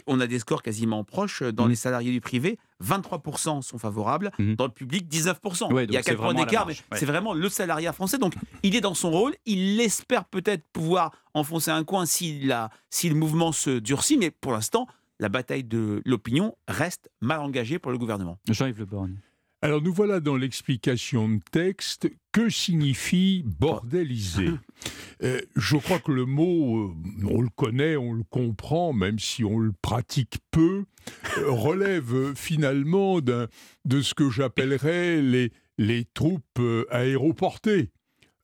on 0.06 0.20
a 0.20 0.26
des 0.26 0.38
scores 0.38 0.62
quasiment 0.62 1.04
proches 1.04 1.42
dans 1.42 1.66
mmh. 1.66 1.70
les 1.70 1.76
salariés 1.76 2.12
du 2.12 2.20
privé. 2.20 2.58
23% 2.84 3.62
sont 3.62 3.78
favorables, 3.78 4.30
mmh. 4.38 4.54
dans 4.54 4.64
le 4.64 4.72
public 4.72 5.06
19%. 5.10 5.84
il 5.84 5.92
y 5.92 5.96
a 5.96 6.02
quelques 6.02 6.18
points 6.18 6.34
d'écart, 6.34 6.66
mais 6.66 6.74
c'est 6.92 7.06
vraiment 7.06 7.34
le 7.34 7.48
salariat 7.48 7.92
français. 7.92 8.18
Donc 8.18 8.34
il 8.62 8.76
est 8.76 8.80
dans 8.80 8.94
son 8.94 9.10
rôle, 9.10 9.34
il 9.46 9.80
espère 9.80 10.24
peut-être 10.24 10.64
pouvoir 10.72 11.12
enfoncer 11.34 11.70
un 11.70 11.84
coin 11.84 12.06
si, 12.06 12.40
la, 12.40 12.70
si 12.90 13.08
le 13.08 13.14
mouvement 13.14 13.52
se 13.52 13.78
durcit, 13.78 14.16
mais 14.18 14.30
pour 14.30 14.52
l'instant, 14.52 14.86
la 15.18 15.28
bataille 15.28 15.64
de 15.64 16.02
l'opinion 16.06 16.56
reste 16.66 17.10
mal 17.20 17.40
engagée 17.40 17.78
pour 17.78 17.92
le 17.92 17.98
gouvernement. 17.98 18.38
Jean-Yves 18.48 18.78
Le 18.78 18.86
Borgne. 18.86 19.16
Alors 19.62 19.82
nous 19.82 19.92
voilà 19.92 20.20
dans 20.20 20.36
l'explication 20.36 21.28
de 21.28 21.40
texte. 21.52 22.10
Que 22.32 22.48
signifie 22.48 23.42
bordéliser? 23.44 24.48
Euh, 25.22 25.40
Je 25.56 25.76
crois 25.76 25.98
que 25.98 26.12
le 26.12 26.24
mot, 26.24 26.78
euh, 26.78 26.94
on 27.28 27.42
le 27.42 27.48
connaît, 27.50 27.96
on 27.96 28.12
le 28.14 28.22
comprend, 28.22 28.92
même 28.94 29.18
si 29.18 29.44
on 29.44 29.58
le 29.58 29.72
pratique 29.82 30.38
peu, 30.50 30.84
euh, 31.38 31.50
relève 31.50 32.34
finalement 32.34 33.20
de 33.20 33.48
ce 34.00 34.14
que 34.14 34.30
j'appellerais 34.30 35.20
les, 35.20 35.52
les 35.76 36.04
troupes 36.14 36.60
aéroportées. 36.90 37.90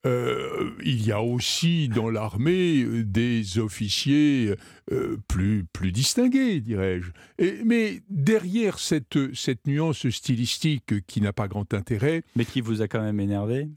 Euh, 0.07 0.71
il 0.85 1.05
y 1.05 1.11
a 1.11 1.21
aussi 1.21 1.89
dans 1.89 2.09
l'armée 2.09 2.83
euh, 2.83 3.05
des 3.05 3.59
officiers 3.59 4.55
euh, 4.93 5.17
plus, 5.27 5.65
plus 5.73 5.91
distingués, 5.91 6.61
dirais-je. 6.61 7.11
Mais 7.65 8.03
derrière 8.09 8.79
cette, 8.79 9.35
cette 9.35 9.67
nuance 9.67 10.09
stylistique 10.09 11.07
qui 11.07 11.21
n'a 11.21 11.33
pas 11.33 11.49
grand 11.49 11.75
intérêt... 11.75 12.23
Mais 12.37 12.45
qui 12.45 12.61
vous 12.61 12.83
a 12.83 12.89
quand 12.89 13.03
même 13.03 13.19
énervé? 13.19 13.69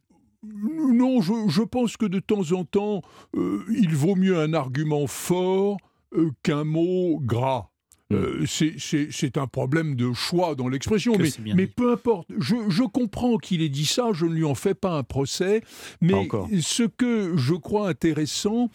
Non, 0.44 1.22
je, 1.22 1.34
je, 1.48 1.64
pense 1.64 1.98
que 1.98 2.06
de 2.06 2.20
temps 2.20 2.52
en 2.54 2.64
temps, 2.64 3.02
il 3.36 3.94
vaut 3.94 4.16
mieux 4.16 4.40
un 4.40 4.54
argument 4.54 5.08
fort 5.08 5.78
qu'un 6.44 6.64
mot 6.64 7.20
gras. 7.20 7.70
Euh, 8.12 8.46
c'est 8.48 9.38
un 9.38 9.46
problème 9.46 9.96
de 9.96 10.14
choix 10.14 10.56
dans 10.56 10.68
l'expression, 10.68 11.14
mais, 11.20 11.30
mais 11.54 11.68
peu 11.68 11.92
importe. 11.92 12.28
Je, 12.40 12.56
je 12.68 12.84
comprends 12.84 13.38
qu'il 13.38 13.62
ait 13.62 13.70
dit 13.70 13.86
ça, 13.86 14.08
je 14.14 14.26
ne 14.26 14.34
lui 14.34 14.46
en 14.46 14.56
fais 14.56 14.74
pas 14.74 14.94
un 14.94 15.04
procès, 15.04 15.62
mais 16.02 16.28
ce 16.62 16.84
que 16.84 17.38
je 17.38 17.54
crois 17.54 17.90
intéressant, 17.90 18.70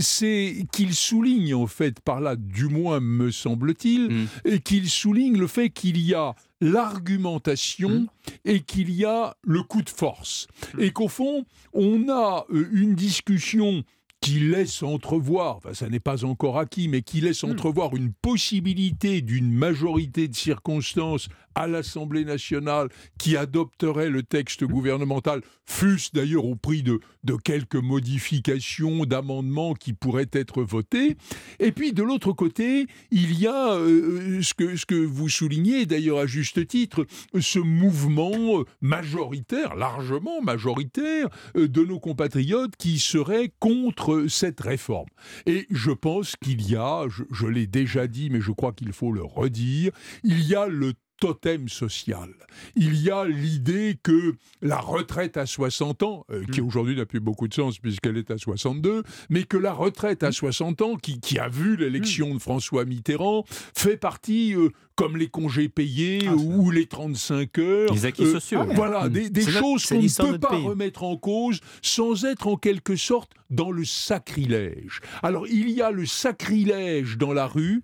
c'est 0.00 0.66
qu'il 0.72 0.94
souligne 0.94 1.54
en 1.54 1.68
fait 1.68 2.00
par 2.00 2.20
là, 2.20 2.34
du 2.36 2.66
moins 2.66 2.98
me 2.98 3.30
semble-t-il, 3.30 4.28
mm. 4.44 4.58
qu'il 4.60 4.90
souligne 4.90 5.38
le 5.38 5.46
fait 5.46 5.70
qu'il 5.70 6.00
y 6.00 6.14
a 6.14 6.34
l'argumentation 6.60 7.90
mm. 7.90 8.08
et 8.44 8.60
qu'il 8.60 8.90
y 8.90 9.04
a 9.04 9.36
le 9.42 9.62
coup 9.62 9.82
de 9.82 9.90
force. 9.90 10.46
Mm. 10.74 10.80
Et 10.80 10.90
qu'au 10.90 11.08
fond, 11.08 11.44
on 11.72 12.08
a 12.08 12.46
euh, 12.50 12.68
une 12.72 12.94
discussion 12.94 13.84
qui 14.20 14.40
laisse 14.40 14.82
entrevoir, 14.82 15.56
enfin 15.56 15.72
ça 15.72 15.88
n'est 15.88 16.00
pas 16.00 16.24
encore 16.24 16.58
acquis, 16.58 16.88
mais 16.88 17.02
qui 17.02 17.20
laisse 17.20 17.42
hmm. 17.42 17.52
entrevoir 17.52 17.96
une 17.96 18.12
possibilité 18.12 19.22
d'une 19.22 19.50
majorité 19.50 20.28
de 20.28 20.34
circonstances 20.34 21.28
à 21.54 21.66
l'Assemblée 21.66 22.24
nationale 22.24 22.88
qui 23.18 23.36
adopterait 23.36 24.10
le 24.10 24.22
texte 24.22 24.64
gouvernemental, 24.64 25.42
fût-ce 25.66 26.10
d'ailleurs 26.12 26.44
au 26.44 26.56
prix 26.56 26.82
de, 26.82 27.00
quelques 27.44 27.76
modifications, 27.76 29.04
d'amendements 29.04 29.74
qui 29.74 29.92
pourraient 29.92 30.30
être 30.32 30.62
votés. 30.62 31.16
Et 31.58 31.72
puis 31.72 31.92
de 31.92 32.02
l'autre 32.02 32.32
côté, 32.32 32.86
il 33.10 33.38
y 33.38 33.46
a 33.46 33.74
euh, 33.74 34.42
ce, 34.42 34.54
que, 34.54 34.94
vous 34.94 35.28
soulignez 35.28 35.86
d'ailleurs 35.86 36.18
à 36.18 36.26
juste 36.26 36.66
titre, 36.66 37.06
ce 37.38 37.58
mouvement 37.58 38.64
majoritaire, 38.80 39.76
largement 39.76 40.40
majoritaire, 40.42 41.28
euh, 41.56 41.68
de 41.68 41.84
nos 41.84 42.00
compatriotes 42.00 42.76
qui 42.76 42.98
seraient 42.98 43.52
contre 43.60 44.26
cette 44.28 44.60
réforme. 44.60 45.08
Et 45.46 45.66
je 45.70 45.90
pense 45.90 46.36
qu'il 46.36 46.68
y 46.68 46.76
a, 46.76 47.06
je 47.08 47.46
l'ai 47.46 47.66
déjà 47.66 48.06
dit, 48.06 48.30
mais 48.30 48.40
je 48.40 48.52
crois 48.52 48.72
qu'il 48.72 48.92
faut 48.92 49.12
le 49.12 49.22
redire, 49.22 49.92
il 50.24 50.42
y 50.42 50.54
a 50.54 50.66
le 50.66 50.94
totem 51.20 51.68
social. 51.68 52.30
Il 52.74 53.00
y 53.00 53.10
a 53.10 53.24
l'idée 53.26 53.96
que 54.02 54.34
la 54.62 54.78
retraite 54.78 55.36
à 55.36 55.46
60 55.46 56.02
ans, 56.02 56.26
euh, 56.30 56.42
qui 56.50 56.60
mm. 56.60 56.66
aujourd'hui 56.66 56.96
n'a 56.96 57.06
plus 57.06 57.20
beaucoup 57.20 57.46
de 57.46 57.54
sens 57.54 57.78
puisqu'elle 57.78 58.16
est 58.16 58.30
à 58.30 58.38
62, 58.38 59.04
mais 59.28 59.44
que 59.44 59.56
la 59.56 59.72
retraite 59.72 60.22
à 60.22 60.32
60 60.32 60.82
ans, 60.82 60.96
qui, 60.96 61.20
qui 61.20 61.38
a 61.38 61.48
vu 61.48 61.76
l'élection 61.76 62.30
mm. 62.30 62.34
de 62.34 62.38
François 62.38 62.84
Mitterrand, 62.84 63.44
fait 63.76 63.98
partie, 63.98 64.54
euh, 64.54 64.70
comme 64.96 65.16
les 65.16 65.28
congés 65.28 65.68
payés 65.68 66.22
ah, 66.26 66.34
ou 66.34 66.70
les 66.70 66.86
35 66.86 67.58
heures. 67.58 67.92
Les 67.92 68.06
acquis 68.06 68.24
euh, 68.24 68.32
sociaux. 68.32 68.64
Voilà, 68.74 69.08
mm. 69.08 69.28
des, 69.28 69.42
choses 69.42 69.86
qu'on 69.86 70.02
ne 70.02 70.32
peut 70.32 70.38
pas 70.38 70.56
remettre 70.56 71.04
en 71.04 71.16
cause 71.16 71.60
sans 71.82 72.24
être 72.24 72.48
en 72.48 72.56
quelque 72.56 72.96
sorte 72.96 73.32
dans 73.50 73.70
le 73.70 73.84
sacrilège. 73.84 75.00
Alors 75.22 75.46
il 75.46 75.70
y 75.70 75.82
a 75.82 75.90
le 75.90 76.06
sacrilège 76.06 77.18
dans 77.18 77.32
la 77.32 77.46
rue, 77.46 77.82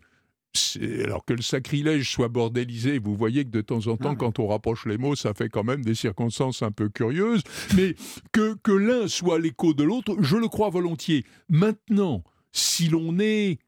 alors 1.04 1.24
que 1.24 1.34
le 1.34 1.42
sacrilège 1.42 2.11
soit 2.11 2.28
bordélisé, 2.28 2.98
vous 2.98 3.14
voyez 3.14 3.44
que 3.44 3.50
de 3.50 3.61
temps 3.61 3.86
en 3.86 3.96
temps, 3.96 4.12
ah 4.12 4.16
quand 4.16 4.38
on 4.38 4.48
rapproche 4.48 4.86
les 4.86 4.98
mots, 4.98 5.16
ça 5.16 5.34
fait 5.34 5.48
quand 5.48 5.64
même 5.64 5.84
des 5.84 5.94
circonstances 5.94 6.62
un 6.62 6.70
peu 6.70 6.88
curieuses, 6.88 7.42
mais 7.76 7.94
que, 8.32 8.57
que 8.62 8.72
l'un 8.72 9.09
soit 9.09 9.38
l'écho 9.38 9.74
de 9.74 9.84
l'autre, 9.84 10.16
je 10.20 10.36
le 10.36 10.48
crois 10.48 10.70
volontiers. 10.70 11.24
Maintenant, 11.48 12.22
si 12.52 12.88
l'on 12.88 13.18
est 13.18 13.59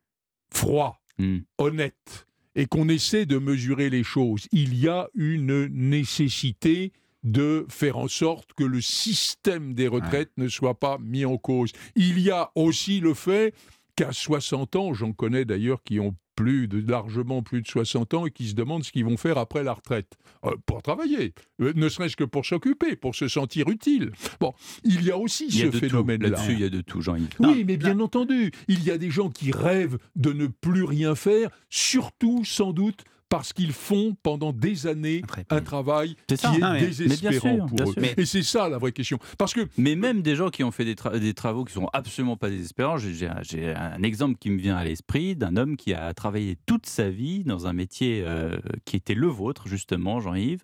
froid, 0.51 1.01
hmm. 1.19 1.39
honnête, 1.59 2.27
et 2.55 2.67
qu'on 2.67 2.89
essaie 2.89 3.27
de 3.27 3.39
mesurer 3.39 3.91
les 3.91 4.03
choses, 4.03 4.49
il 4.51 4.77
y 4.77 4.89
a 4.89 5.09
une 5.15 5.67
nécessité 5.67 6.93
de 7.23 7.67
faire 7.69 7.99
en 7.99 8.09
sorte 8.09 8.53
que 8.55 8.65
le 8.65 8.81
système 8.81 9.75
des 9.75 9.89
retraites 9.89 10.33
ne 10.37 10.49
soit 10.49 10.79
pas 10.79 10.99
mis 10.99 11.25
en 11.25 11.37
cause. 11.37 11.73
Il 11.95 12.19
y 12.19 12.31
a 12.31 12.51
aussi 12.55 13.01
le 13.01 13.15
fait 13.15 13.55
qu'à 13.97 14.13
60 14.13 14.77
ans, 14.77 14.95
j'en 14.95 15.13
connais 15.13 15.45
d'ailleurs 15.45 15.83
qui 15.83 16.01
ont 16.01 16.15
plus 16.39 16.69
de 16.69 16.89
largement 16.89 17.43
plus 17.43 17.63
de 17.63 17.67
60 17.67 18.15
ans 18.15 18.27
et 18.27 18.31
qui 18.31 18.47
se 18.47 18.55
demandent 18.55 18.85
ce 18.85 18.93
qu'ils 18.93 19.05
vont 19.05 19.17
faire 19.17 19.39
après 19.39 19.65
la 19.65 19.73
retraite. 19.73 20.17
Euh, 20.45 20.53
pour 20.67 20.83
travailler, 20.83 21.35
euh, 21.61 21.73
ne 21.75 21.89
serait-ce 21.89 22.15
que 22.15 22.23
pour 22.23 22.47
s'occuper, 22.47 22.95
pour 22.95 23.17
se 23.17 23.27
sentir 23.27 23.69
utile. 23.69 24.13
Bon, 24.39 24.55
il 24.85 25.03
y 25.03 25.11
a 25.11 25.19
aussi 25.19 25.51
ce 25.51 25.69
phénomène-là. 25.73 26.29
Là-dessus, 26.29 26.53
il 26.53 26.61
y 26.61 26.65
a 26.65 26.71
de 26.71 26.81
tout, 26.81 27.01
Jean-Yves. 27.01 27.35
Oui, 27.41 27.65
mais 27.67 27.77
bien 27.77 27.99
entendu, 27.99 28.53
il 28.69 28.85
y 28.85 28.93
a 28.93 28.99
des 28.99 29.11
gens 29.11 29.31
qui 29.31 29.51
rêvent 29.51 29.99
de 30.15 30.33
ne 30.33 30.47
plus 30.47 30.85
rien 30.85 31.17
faire, 31.17 31.51
surtout 31.71 32.45
sans 32.45 32.73
doute 32.73 33.05
parce 33.29 33.53
qu'ils 33.53 33.73
font 33.73 34.17
pendant 34.23 34.53
des 34.53 34.87
années 34.87 35.23
un 35.51 35.61
travail 35.61 36.17
qui 36.27 36.35
est 36.35 36.81
désespérant 36.81 37.67
pour 37.67 37.91
eux. 37.91 37.95
Et 38.17 38.25
c'est 38.25 38.43
ça 38.43 38.69
la 38.69 38.79
vraie 38.79 38.93
question. 38.93 39.19
Parce 39.37 39.55
que 39.55 39.69
mais 39.77 39.95
même 39.97 40.23
des 40.23 40.37
gens 40.37 40.51
qui 40.51 40.65
ont 40.65 40.71
fait 40.71 40.85
des, 40.85 40.97
des 41.21 41.35
travaux 41.35 41.65
qui 41.65 41.73
sont 41.73 41.89
absolument 41.93 42.37
pas 42.37 42.51
désespérants. 42.51 42.97
J'ai 42.99 43.75
un 43.75 44.03
exemple 44.03 44.39
qui 44.39 44.51
me 44.51 44.59
vient 44.59 44.77
à 44.77 44.85
l'esprit 44.85 45.37
d'un 45.37 45.57
homme 45.57 45.77
qui 45.77 45.95
a 45.95 46.13
travaillé 46.15 46.57
toute 46.67 46.87
sa 46.87 47.11
vie 47.11 47.45
dans 47.45 47.67
un 47.67 47.73
métier 47.73 48.23
euh, 48.25 48.59
qui 48.85 48.97
était 48.97 49.15
le 49.15 49.27
vôtre 49.27 49.69
justement, 49.69 50.21
Jean-Yves. 50.21 50.63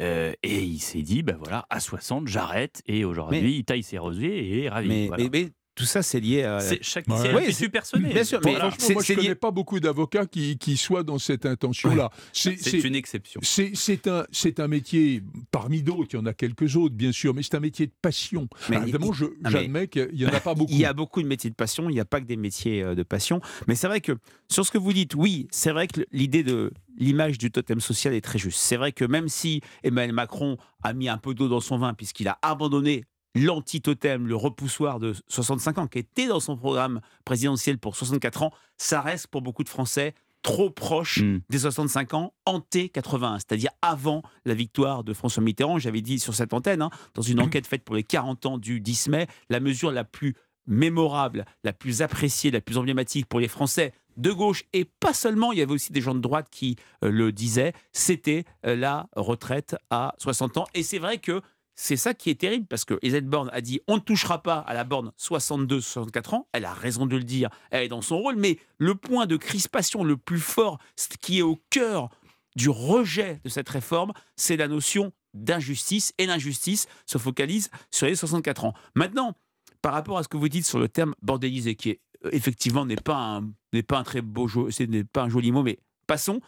Euh, 0.00 0.32
et 0.42 0.62
il 0.62 0.78
s'est 0.78 1.02
dit, 1.02 1.22
ben 1.22 1.36
voilà, 1.36 1.66
à 1.68 1.80
60, 1.80 2.26
j'arrête. 2.26 2.82
Et 2.86 3.04
aujourd'hui, 3.04 3.56
il 3.56 3.64
taille 3.64 3.82
ses 3.82 3.98
rosiers 3.98 4.38
et 4.38 4.64
est 4.64 4.68
ravi. 4.68 4.88
Mais, 4.88 5.50
tout 5.80 5.86
ça, 5.86 6.02
c'est 6.02 6.20
lié 6.20 6.42
à. 6.42 6.60
C'est 6.60 6.82
chaque 6.82 7.06
ouais. 7.08 7.68
personnel. 7.70 8.12
Bien 8.12 8.24
sûr, 8.24 8.38
mais 8.44 8.54
franchement, 8.54 8.86
moi, 8.90 9.02
je 9.02 9.12
ne 9.12 9.18
connais 9.18 9.34
pas 9.34 9.50
beaucoup 9.50 9.80
d'avocats 9.80 10.26
qui, 10.26 10.58
qui, 10.58 10.76
soient 10.76 11.02
dans 11.02 11.18
cette 11.18 11.46
intention-là. 11.46 12.10
C'est 12.32 12.84
une 12.84 12.94
exception. 12.94 13.40
C'est 13.42 14.06
un, 14.06 14.26
un 14.58 14.68
métier, 14.68 15.22
parmi 15.50 15.82
d'autres, 15.82 16.10
il 16.12 16.16
y 16.16 16.18
en 16.18 16.26
a 16.26 16.34
quelques 16.34 16.76
autres, 16.76 16.94
bien 16.94 17.12
sûr, 17.12 17.32
mais 17.34 17.42
c'est 17.42 17.54
un 17.54 17.60
métier 17.60 17.86
de 17.86 17.92
passion. 18.02 18.46
Mais, 18.68 18.76
évidemment, 18.76 19.12
j'admets 19.44 19.88
qu'il 19.88 20.10
n'y 20.12 20.26
en 20.26 20.34
a 20.34 20.40
pas 20.40 20.54
beaucoup. 20.54 20.70
Il 20.72 20.78
y 20.78 20.84
a 20.84 20.92
beaucoup 20.92 21.22
de 21.22 21.26
métiers 21.26 21.50
de 21.50 21.54
passion, 21.54 21.90
il 21.90 21.94
n'y 21.94 22.00
a 22.00 22.04
pas 22.04 22.20
que 22.20 22.26
des 22.26 22.36
métiers 22.36 22.82
euh, 22.82 22.94
de 22.94 23.02
passion. 23.02 23.40
Mais 23.66 23.74
c'est 23.74 23.86
vrai 23.86 24.00
que, 24.00 24.12
sur 24.48 24.64
ce 24.64 24.70
que 24.70 24.78
vous 24.78 24.92
dites, 24.92 25.14
oui, 25.14 25.48
c'est 25.50 25.72
vrai 25.72 25.88
que 25.88 26.00
l'idée 26.12 26.42
de 26.42 26.72
l'image 26.96 27.38
du 27.38 27.50
totem 27.50 27.80
social 27.80 28.14
est 28.14 28.20
très 28.20 28.38
juste. 28.38 28.58
C'est 28.58 28.76
vrai 28.76 28.92
que 28.92 29.04
même 29.04 29.28
si 29.28 29.62
Emmanuel 29.82 30.14
Macron 30.14 30.58
a 30.82 30.92
mis 30.92 31.08
un 31.08 31.18
peu 31.18 31.34
d'eau 31.34 31.48
dans 31.48 31.60
son 31.60 31.78
vin 31.78 31.94
puisqu'il 31.94 32.28
a 32.28 32.38
abandonné 32.42 33.04
l'anti-totem, 33.34 34.26
le 34.26 34.36
repoussoir 34.36 34.98
de 34.98 35.14
65 35.28 35.78
ans, 35.78 35.86
qui 35.86 35.98
était 35.98 36.26
dans 36.26 36.40
son 36.40 36.56
programme 36.56 37.00
présidentiel 37.24 37.78
pour 37.78 37.96
64 37.96 38.42
ans, 38.42 38.52
ça 38.76 39.00
reste 39.00 39.28
pour 39.28 39.42
beaucoup 39.42 39.64
de 39.64 39.68
Français 39.68 40.14
trop 40.42 40.70
proche 40.70 41.18
hmm. 41.18 41.40
des 41.50 41.58
65 41.58 42.14
ans, 42.14 42.32
hanté 42.46 42.88
81, 42.88 43.38
c'est-à-dire 43.38 43.70
avant 43.82 44.22
la 44.44 44.54
victoire 44.54 45.04
de 45.04 45.12
François 45.12 45.42
Mitterrand. 45.42 45.78
J'avais 45.78 46.00
dit 46.00 46.18
sur 46.18 46.34
cette 46.34 46.54
antenne, 46.54 46.82
hein, 46.82 46.90
dans 47.14 47.22
une 47.22 47.40
enquête 47.40 47.66
faite 47.66 47.84
pour 47.84 47.94
les 47.94 48.02
40 48.02 48.46
ans 48.46 48.58
du 48.58 48.80
10 48.80 49.08
mai, 49.08 49.26
la 49.50 49.60
mesure 49.60 49.92
la 49.92 50.04
plus 50.04 50.34
mémorable, 50.66 51.44
la 51.64 51.72
plus 51.72 52.00
appréciée, 52.02 52.50
la 52.50 52.60
plus 52.60 52.78
emblématique 52.78 53.26
pour 53.26 53.40
les 53.40 53.48
Français 53.48 53.92
de 54.16 54.32
gauche 54.32 54.64
et 54.72 54.84
pas 54.84 55.14
seulement, 55.14 55.52
il 55.52 55.58
y 55.58 55.62
avait 55.62 55.72
aussi 55.72 55.92
des 55.92 56.00
gens 56.00 56.14
de 56.14 56.20
droite 56.20 56.48
qui 56.50 56.76
euh, 57.04 57.10
le 57.10 57.32
disaient, 57.32 57.72
c'était 57.92 58.44
euh, 58.66 58.76
la 58.76 59.08
retraite 59.16 59.76
à 59.90 60.14
60 60.18 60.58
ans. 60.58 60.66
Et 60.74 60.82
c'est 60.82 60.98
vrai 60.98 61.18
que 61.18 61.40
c'est 61.82 61.96
ça 61.96 62.12
qui 62.12 62.28
est 62.28 62.34
terrible 62.34 62.66
parce 62.66 62.84
que 62.84 62.98
Elisabeth 63.00 63.30
Borne 63.30 63.50
a 63.54 63.62
dit 63.62 63.80
on 63.88 63.94
ne 63.94 64.00
touchera 64.00 64.42
pas 64.42 64.58
à 64.58 64.74
la 64.74 64.84
borne 64.84 65.12
62-64 65.18 66.34
ans. 66.34 66.46
Elle 66.52 66.66
a 66.66 66.74
raison 66.74 67.06
de 67.06 67.16
le 67.16 67.24
dire, 67.24 67.48
elle 67.70 67.84
est 67.84 67.88
dans 67.88 68.02
son 68.02 68.18
rôle, 68.18 68.36
mais 68.36 68.58
le 68.76 68.94
point 68.94 69.24
de 69.24 69.38
crispation 69.38 70.04
le 70.04 70.18
plus 70.18 70.40
fort, 70.40 70.78
ce 70.94 71.08
qui 71.08 71.38
est 71.38 71.42
au 71.42 71.58
cœur 71.70 72.10
du 72.54 72.68
rejet 72.68 73.40
de 73.44 73.48
cette 73.48 73.68
réforme, 73.70 74.12
c'est 74.36 74.58
la 74.58 74.68
notion 74.68 75.12
d'injustice 75.32 76.12
et 76.18 76.26
l'injustice 76.26 76.86
se 77.06 77.16
focalise 77.16 77.70
sur 77.90 78.06
les 78.06 78.14
64 78.14 78.66
ans. 78.66 78.74
Maintenant, 78.94 79.34
par 79.80 79.94
rapport 79.94 80.18
à 80.18 80.22
ce 80.22 80.28
que 80.28 80.36
vous 80.36 80.50
dites 80.50 80.66
sur 80.66 80.78
le 80.78 80.88
terme 80.88 81.14
bordélisé, 81.22 81.76
qui 81.76 81.90
est, 81.90 82.00
euh, 82.26 82.30
effectivement 82.32 82.84
n'est 82.84 82.96
pas 82.96 83.40
pas 83.88 83.98
un 83.98 84.04
très 84.04 84.20
beau 84.20 84.48
ce 84.48 84.82
n'est 84.82 85.04
pas 85.04 85.22
un 85.22 85.28
joli 85.30 85.50
mot, 85.50 85.62
mais 85.62 85.78
passons. 86.06 86.42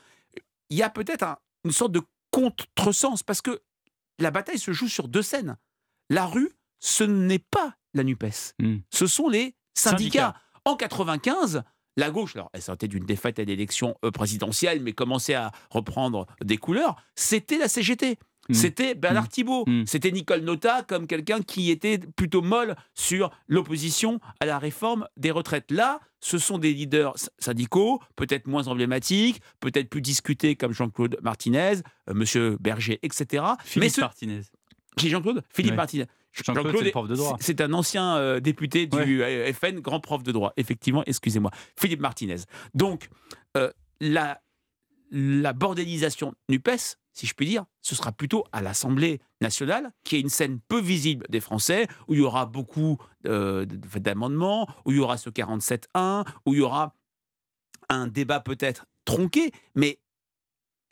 Il 0.68 0.76
y 0.76 0.82
a 0.82 0.90
peut-être 0.90 1.24
une 1.64 1.72
sorte 1.72 1.92
de 1.92 2.02
contresens 2.30 3.22
parce 3.22 3.40
que 3.40 3.62
la 4.22 4.30
bataille 4.30 4.58
se 4.58 4.72
joue 4.72 4.88
sur 4.88 5.08
deux 5.08 5.22
scènes. 5.22 5.56
La 6.08 6.26
rue, 6.26 6.50
ce 6.80 7.04
n'est 7.04 7.38
pas 7.38 7.76
la 7.94 8.04
NUPES. 8.04 8.54
Hmm. 8.58 8.78
Ce 8.90 9.06
sont 9.06 9.28
les 9.28 9.54
syndicats. 9.74 10.34
En 10.64 10.76
95, 10.76 11.62
la 11.96 12.10
gauche, 12.10 12.36
alors 12.36 12.48
elle 12.52 12.62
sortait 12.62 12.88
d'une 12.88 13.04
défaite 13.04 13.38
à 13.38 13.44
l'élection 13.44 13.96
euh, 14.04 14.10
présidentielle, 14.10 14.80
mais 14.80 14.92
commençait 14.92 15.34
à 15.34 15.50
reprendre 15.70 16.26
des 16.42 16.56
couleurs, 16.56 16.96
c'était 17.16 17.58
la 17.58 17.68
CGT. 17.68 18.18
Hmm. 18.48 18.54
C'était 18.54 18.94
Bernard 18.94 19.24
hmm. 19.24 19.28
Thibault, 19.28 19.64
c'était 19.86 20.10
Nicole 20.10 20.40
Nota 20.40 20.82
comme 20.82 21.06
quelqu'un 21.06 21.42
qui 21.42 21.70
était 21.70 21.98
plutôt 21.98 22.42
molle 22.42 22.74
sur 22.94 23.30
l'opposition 23.46 24.18
à 24.40 24.46
la 24.46 24.58
réforme 24.58 25.06
des 25.16 25.30
retraites. 25.30 25.70
Là, 25.70 26.00
ce 26.20 26.38
sont 26.38 26.58
des 26.58 26.72
leaders 26.72 27.14
syndicaux, 27.38 28.00
peut-être 28.16 28.46
moins 28.46 28.68
emblématiques, 28.68 29.42
peut-être 29.60 29.88
plus 29.88 30.00
discutés 30.00 30.56
comme 30.56 30.72
Jean-Claude 30.72 31.18
Martinez, 31.22 31.74
euh, 32.08 32.14
Monsieur 32.14 32.56
Berger, 32.60 32.98
etc. 33.02 33.44
Philippe 33.64 33.98
Martinez. 33.98 34.42
Qui 34.96 35.08
Jean-Claude? 35.08 35.42
Philippe 35.50 35.74
Martinez. 35.74 36.06
Jean-Claude, 36.32 36.90
prof 36.90 37.08
de 37.08 37.14
droit. 37.14 37.36
C'est 37.40 37.60
un 37.60 37.72
ancien 37.72 38.16
euh, 38.16 38.40
député 38.40 38.86
du 38.86 39.22
FN, 39.52 39.80
grand 39.80 40.00
prof 40.00 40.22
de 40.22 40.32
droit. 40.32 40.52
Effectivement, 40.56 41.02
excusez-moi. 41.06 41.50
Philippe 41.76 42.00
Martinez. 42.00 42.36
Donc, 42.74 43.10
euh, 43.56 43.70
la, 44.00 44.40
la 45.10 45.52
bordélisation 45.52 46.34
NUPES, 46.48 46.98
si 47.12 47.26
je 47.26 47.34
puis 47.34 47.46
dire, 47.46 47.64
ce 47.82 47.94
sera 47.94 48.12
plutôt 48.12 48.44
à 48.52 48.62
l'Assemblée 48.62 49.20
nationale, 49.40 49.92
qui 50.04 50.16
est 50.16 50.20
une 50.20 50.28
scène 50.28 50.60
peu 50.60 50.80
visible 50.80 51.26
des 51.28 51.40
Français, 51.40 51.86
où 52.08 52.14
il 52.14 52.20
y 52.20 52.22
aura 52.22 52.46
beaucoup 52.46 52.98
euh, 53.26 53.66
d'amendements, 53.66 54.68
où 54.84 54.92
il 54.92 54.96
y 54.96 55.00
aura 55.00 55.18
ce 55.18 55.30
47-1, 55.30 56.26
où 56.46 56.54
il 56.54 56.58
y 56.58 56.62
aura 56.62 56.94
un 57.88 58.06
débat 58.06 58.40
peut-être 58.40 58.86
tronqué, 59.04 59.52
mais 59.74 59.98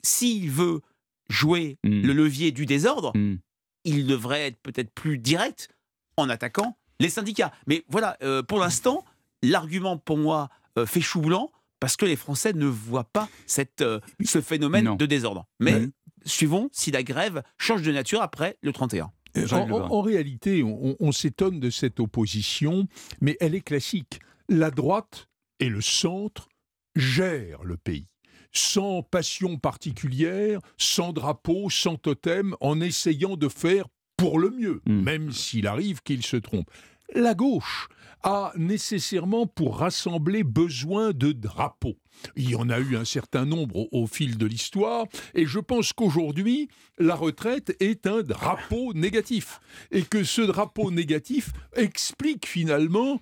s'il 0.03 0.49
veut 0.51 0.81
jouer 1.29 1.77
hmm. 1.83 2.01
le 2.01 2.13
levier 2.13 2.51
du 2.51 2.65
désordre, 2.65 3.15
hmm. 3.15 3.37
il 3.85 4.05
devrait 4.05 4.47
être 4.47 4.61
peut-être 4.61 4.91
plus 4.91 5.17
direct 5.17 5.69
en 6.17 6.29
attaquant 6.29 6.77
les 6.99 7.09
syndicats. 7.09 7.51
Mais 7.65 7.83
voilà, 7.87 8.17
euh, 8.21 8.43
pour 8.43 8.59
l'instant, 8.59 9.05
l'argument 9.41 9.97
pour 9.97 10.17
moi 10.17 10.49
euh, 10.77 10.85
fait 10.85 11.01
chou 11.01 11.21
blanc 11.21 11.51
parce 11.79 11.95
que 11.95 12.05
les 12.05 12.15
Français 12.15 12.53
ne 12.53 12.67
voient 12.67 13.05
pas 13.05 13.27
cette, 13.47 13.83
ce 14.23 14.39
phénomène 14.39 14.97
de 14.97 15.05
désordre. 15.07 15.47
Mais 15.59 15.89
suivons 16.25 16.69
si 16.71 16.91
la 16.91 17.03
grève 17.03 17.43
change 17.57 17.81
de 17.81 17.91
nature 17.91 18.21
après 18.21 18.57
le 18.61 18.73
31. 18.73 19.11
En, 19.53 20.01
réalité, 20.01 20.61
on 20.63 21.11
s'étonne 21.13 21.61
de 21.61 21.69
cette 21.69 22.01
opposition, 22.01 22.87
mais 23.21 23.37
elle 23.39 23.55
est 23.55 23.61
classique. 23.61 24.19
La 24.49 24.71
droite 24.71 25.29
et 25.61 25.69
le 25.69 25.79
centre 25.79 26.49
gèrent 26.97 27.63
le 27.63 27.77
pays 27.77 28.11
sans 28.51 29.03
passion 29.03 29.57
particulière, 29.57 30.59
sans 30.77 31.13
drapeau, 31.13 31.69
sans 31.69 31.95
totem, 31.95 32.55
en 32.59 32.81
essayant 32.81 33.37
de 33.37 33.47
faire 33.47 33.85
pour 34.17 34.39
le 34.39 34.51
mieux, 34.51 34.81
hmm. 34.85 35.01
même 35.01 35.31
s'il 35.31 35.67
arrive 35.67 36.01
qu'il 36.01 36.23
se 36.23 36.37
trompe. 36.37 36.69
La 37.13 37.33
gauche 37.33 37.87
a 38.23 38.51
nécessairement 38.55 39.47
pour 39.47 39.77
rassembler 39.77 40.43
besoin 40.43 41.11
de 41.11 41.31
drapeaux. 41.31 41.97
Il 42.35 42.49
y 42.49 42.55
en 42.55 42.69
a 42.69 42.79
eu 42.79 42.95
un 42.95 43.05
certain 43.05 43.45
nombre 43.45 43.87
au, 43.91 44.05
fil 44.05 44.37
de 44.37 44.45
l'histoire, 44.45 45.05
et 45.33 45.45
je 45.45 45.59
pense 45.59 45.93
qu'aujourd'hui, 45.93 46.69
la 46.97 47.15
retraite 47.15 47.75
est 47.79 48.05
un 48.05 48.21
drapeau 48.21 48.93
négatif, 48.93 49.59
et 49.91 50.03
que 50.03 50.23
ce 50.23 50.41
drapeau 50.41 50.91
négatif 50.91 51.51
explique 51.75 52.45
finalement, 52.45 53.19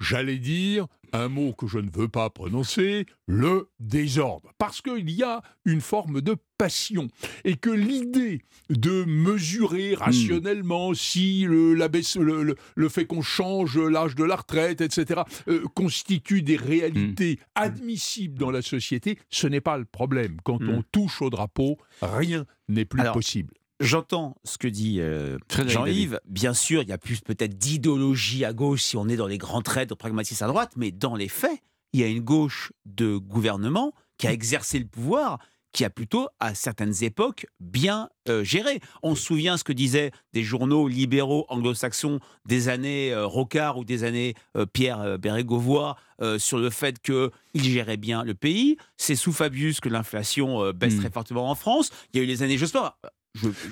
j'allais 0.00 0.38
dire, 0.38 0.86
un 1.12 1.28
mot 1.28 1.52
que 1.52 1.66
je 1.66 1.78
ne 1.78 1.90
veux 1.90 2.08
pas 2.08 2.30
prononcer, 2.30 3.06
le 3.26 3.68
désordre. 3.80 4.52
Parce 4.58 4.80
qu'il 4.80 5.10
y 5.10 5.22
a 5.22 5.42
une 5.64 5.80
forme 5.80 6.20
de 6.20 6.36
passion. 6.56 7.08
Et 7.44 7.56
que 7.56 7.70
l'idée 7.70 8.42
de 8.70 9.04
mesurer 9.04 9.94
hmm. 9.94 9.98
rationnellement 9.98 10.94
si 10.94 11.44
le, 11.44 11.74
le, 11.74 12.88
fait 12.88 13.06
qu'on 13.06 13.22
change 13.22 13.78
l'âge 13.78 14.14
de 14.14 14.24
la 14.24 14.36
retraite, 14.36 14.80
etc., 14.80 15.22
euh, 15.48 15.64
constitue 15.74 16.42
des 16.42 16.56
réalités 16.56 17.38
hmm. 17.40 17.44
admissibles 17.54 18.38
dans 18.38 18.50
la 18.50 18.62
société, 18.62 19.18
ce 19.30 19.46
n'est 19.46 19.60
pas 19.60 19.78
le 19.78 19.84
problème. 19.84 20.36
Quand 20.44 20.60
hmm. 20.60 20.70
on 20.70 20.82
touche 20.92 21.22
au 21.22 21.30
drapeau, 21.30 21.78
rien 22.02 22.44
n'est 22.68 22.84
plus 22.84 23.02
possible. 23.12 23.54
J'entends 23.80 24.36
ce 24.42 24.58
que 24.58 24.66
dit 24.66 25.00
euh, 25.00 25.38
Jean-Yves. 25.66 26.20
Bien 26.26 26.52
sûr, 26.52 26.82
il 26.82 26.88
y 26.88 26.92
a 26.92 26.98
plus 26.98 27.20
peut-être 27.20 27.56
d'idéologie 27.56 28.44
à 28.44 28.52
gauche 28.52 28.82
si 28.82 28.96
on 28.96 29.08
est 29.08 29.16
dans 29.16 29.28
les 29.28 29.38
grands 29.38 29.62
traits 29.62 29.88
de 29.88 29.94
pragmatisme 29.94 30.42
à 30.44 30.48
droite, 30.48 30.72
mais 30.76 30.90
dans 30.90 31.14
les 31.14 31.28
faits, 31.28 31.60
il 31.92 32.00
y 32.00 32.02
a 32.02 32.08
une 32.08 32.20
gauche 32.20 32.72
de 32.86 33.16
gouvernement 33.16 33.92
qui 34.18 34.26
a 34.26 34.32
exercé 34.32 34.80
le 34.80 34.84
pouvoir, 34.84 35.38
qui 35.70 35.84
a 35.84 35.90
plutôt, 35.90 36.28
à 36.40 36.56
certaines 36.56 37.04
époques, 37.04 37.46
bien 37.60 38.08
euh, 38.28 38.42
géré. 38.42 38.80
On 39.04 39.14
se 39.14 39.22
souvient 39.22 39.56
ce 39.56 39.62
que 39.62 39.72
disaient 39.72 40.10
des 40.32 40.42
journaux 40.42 40.88
libéraux 40.88 41.46
anglo-saxons 41.48 42.18
des 42.46 42.68
années 42.68 43.12
euh, 43.12 43.26
Rocard 43.26 43.78
ou 43.78 43.84
des 43.84 44.02
années 44.02 44.34
Pierre 44.72 45.18
Bérégovoy 45.20 45.94
sur 46.38 46.58
le 46.58 46.68
fait 46.68 46.98
qu'ils 46.98 47.30
géraient 47.54 47.96
bien 47.96 48.24
le 48.24 48.34
pays. 48.34 48.76
C'est 48.96 49.14
sous 49.14 49.32
Fabius 49.32 49.78
que 49.78 49.88
l'inflation 49.88 50.72
baisse 50.72 50.96
hmm. 50.96 50.98
très 50.98 51.10
fortement 51.10 51.48
en 51.48 51.54
France. 51.54 51.90
Il 52.12 52.18
y 52.18 52.20
a 52.20 52.24
eu 52.24 52.26
les 52.26 52.42
années 52.42 52.58
Jospin. 52.58 52.92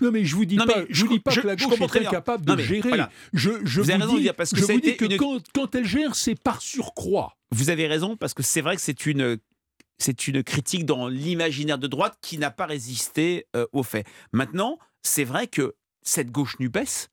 Non 0.01 0.11
mais 0.11 0.25
je 0.25 0.35
vous 0.35 0.45
dis 0.45 0.57
pas, 0.57 0.85
je, 0.89 1.05
vous 1.05 1.13
dis 1.13 1.21
pas 1.21 1.35
que 1.35 1.47
la 1.47 1.57
gauche 1.57 1.81
est 1.81 1.87
très 1.87 2.05
capable 2.05 2.45
de 2.45 2.63
gérer. 2.63 3.03
Je, 3.33 3.51
je 3.65 3.81
vous, 3.81 4.07
vous 4.07 4.21
dis, 4.21 4.31
parce 4.37 4.51
que 4.51 4.61
je 4.61 4.65
vous 4.65 4.81
dis 4.81 4.97
que 4.97 5.17
quand, 5.17 5.43
quand, 5.55 5.75
elle 5.75 5.87
gère, 5.87 6.15
c'est 6.15 6.41
par 6.41 6.61
surcroît. 6.61 7.37
Vous 7.51 7.71
avez 7.71 7.87
raison 7.87 8.17
parce 8.17 8.35
que 8.35 8.43
c'est 8.43 8.61
vrai 8.61 8.77
que 8.77 8.83
c'est 8.83 9.07
une 9.07 9.39
c'est 9.99 10.29
une 10.29 10.43
critique 10.43 10.85
dans 10.85 11.09
l'imaginaire 11.09 11.79
de 11.79 11.87
droite 11.87 12.19
qui 12.21 12.39
n'a 12.39 12.51
pas 12.51 12.67
résisté 12.67 13.47
euh, 13.57 13.67
aux 13.73 13.83
faits. 13.83 14.07
Maintenant, 14.33 14.79
c'est 15.03 15.25
vrai 15.25 15.47
que 15.47 15.75
cette 16.03 16.31
gauche 16.31 16.59
NUPES, 16.59 17.09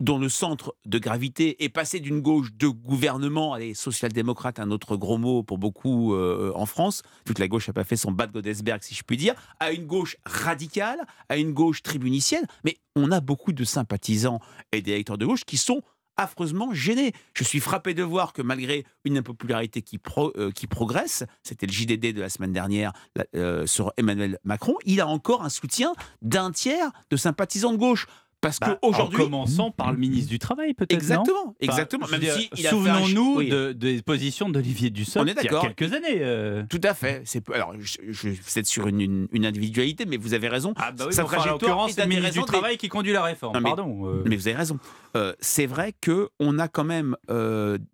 dont 0.00 0.18
le 0.18 0.28
centre 0.28 0.74
de 0.86 0.98
gravité 0.98 1.62
est 1.62 1.68
passé 1.68 2.00
d'une 2.00 2.20
gauche 2.20 2.52
de 2.54 2.68
gouvernement, 2.68 3.52
allez, 3.52 3.74
social-démocrate, 3.74 4.58
un 4.58 4.70
autre 4.70 4.96
gros 4.96 5.18
mot 5.18 5.42
pour 5.42 5.58
beaucoup 5.58 6.14
euh, 6.14 6.52
en 6.54 6.66
France, 6.66 7.02
vu 7.26 7.34
que 7.34 7.40
la 7.40 7.48
gauche 7.48 7.68
n'a 7.68 7.74
pas 7.74 7.84
fait 7.84 7.96
son 7.96 8.10
bas 8.10 8.26
de 8.26 8.32
Godesberg, 8.32 8.82
si 8.82 8.94
je 8.94 9.02
puis 9.02 9.16
dire, 9.16 9.34
à 9.60 9.72
une 9.72 9.86
gauche 9.86 10.16
radicale, 10.24 11.00
à 11.28 11.36
une 11.36 11.52
gauche 11.52 11.82
tribunicienne. 11.82 12.46
Mais 12.64 12.78
on 12.96 13.12
a 13.12 13.20
beaucoup 13.20 13.52
de 13.52 13.64
sympathisants 13.64 14.40
et 14.72 14.80
d'électeurs 14.80 15.18
de 15.18 15.26
gauche 15.26 15.44
qui 15.44 15.58
sont 15.58 15.82
affreusement 16.20 16.72
gênés. 16.74 17.12
Je 17.34 17.44
suis 17.44 17.60
frappé 17.60 17.94
de 17.94 18.02
voir 18.02 18.32
que 18.32 18.42
malgré 18.42 18.84
une 19.04 19.18
impopularité 19.18 19.82
qui, 19.82 19.98
euh, 20.18 20.50
progresse, 20.68 21.24
c'était 21.42 21.66
le 21.66 21.72
JDD 21.72 22.12
de 22.12 22.20
la 22.20 22.28
semaine 22.28 22.52
dernière 22.52 22.92
euh, 23.34 23.66
sur 23.66 23.92
Emmanuel 23.96 24.38
Macron, 24.44 24.74
il 24.84 25.00
a 25.00 25.06
encore 25.06 25.42
un 25.42 25.48
soutien 25.48 25.92
d'un 26.20 26.50
tiers 26.50 26.90
de 27.10 27.16
sympathisants 27.16 27.72
de 27.72 27.78
gauche. 27.78 28.06
Parce 28.40 28.58
bah, 28.58 28.78
qu'aujourd'hui. 28.80 29.20
En 29.20 29.24
commençant 29.24 29.70
par 29.70 29.92
le 29.92 29.98
ministre 29.98 30.30
du 30.30 30.38
Travail, 30.38 30.72
peut-être. 30.74 30.92
Exactement, 30.92 31.54
exactement. 31.60 32.06
Souvenons-nous 32.54 33.72
des 33.74 34.02
positions 34.02 34.48
d'Olivier 34.48 34.90
Dussopt 34.90 35.28
il 35.28 35.44
y 35.44 35.54
a 35.54 35.60
quelques 35.60 35.92
années. 35.92 36.18
Euh. 36.20 36.64
Tout 36.68 36.80
à 36.82 36.94
fait. 36.94 37.22
C'est, 37.24 37.48
alors, 37.50 37.74
je, 37.78 38.58
êtes 38.58 38.66
sur 38.66 38.86
une, 38.86 39.28
individualité, 39.32 40.06
mais 40.06 40.16
vous 40.16 40.34
avez 40.34 40.48
raison. 40.48 40.72
Ah 40.76 40.92
bah 40.92 41.04
oui, 41.06 41.14
Sa 41.14 41.24
en 41.24 41.44
l'occurrence, 41.44 41.92
c'est 41.92 42.02
le 42.02 42.08
ministre 42.08 42.40
du 42.40 42.44
Travail 42.44 42.76
qui 42.76 42.88
conduit 42.88 43.12
la 43.12 43.22
réforme. 43.22 43.62
Pardon. 43.62 44.06
Euh. 44.06 44.22
Mais 44.26 44.36
vous 44.36 44.48
avez 44.48 44.56
raison. 44.56 44.78
Euh, 45.16 45.34
c'est 45.40 45.66
vrai 45.66 45.94
qu'on 46.04 46.58
a 46.58 46.68
quand 46.68 46.84
même 46.84 47.16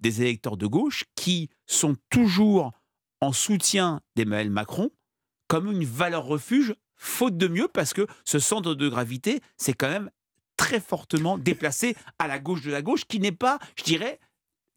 des 0.01 0.22
électeurs 0.22 0.57
de 0.57 0.66
gauche 0.66 1.05
qui 1.14 1.51
sont 1.66 1.97
toujours 2.11 2.72
en 3.20 3.32
soutien 3.32 4.01
d'Emmanuel 4.14 4.51
Macron 4.51 4.90
comme 5.49 5.70
une 5.70 5.84
valeur 5.84 6.24
refuge 6.24 6.74
faute 6.97 7.36
de 7.36 7.47
mieux, 7.47 7.68
parce 7.68 7.92
que 7.92 8.07
ce 8.24 8.38
centre 8.38 8.74
de 8.74 8.88
gravité, 8.88 9.40
c'est 9.57 9.74
quand 9.74 9.88
même 9.88 10.11
très 10.57 10.80
fortement 10.80 11.38
déplacé 11.38 11.96
à 12.18 12.26
la 12.26 12.38
gauche 12.38 12.62
de 12.62 12.70
la 12.70 12.82
gauche, 12.82 13.04
qui 13.07 13.20
n'est 13.20 13.32
pas, 13.32 13.59
je 13.76 13.84
dirais, 13.84 14.18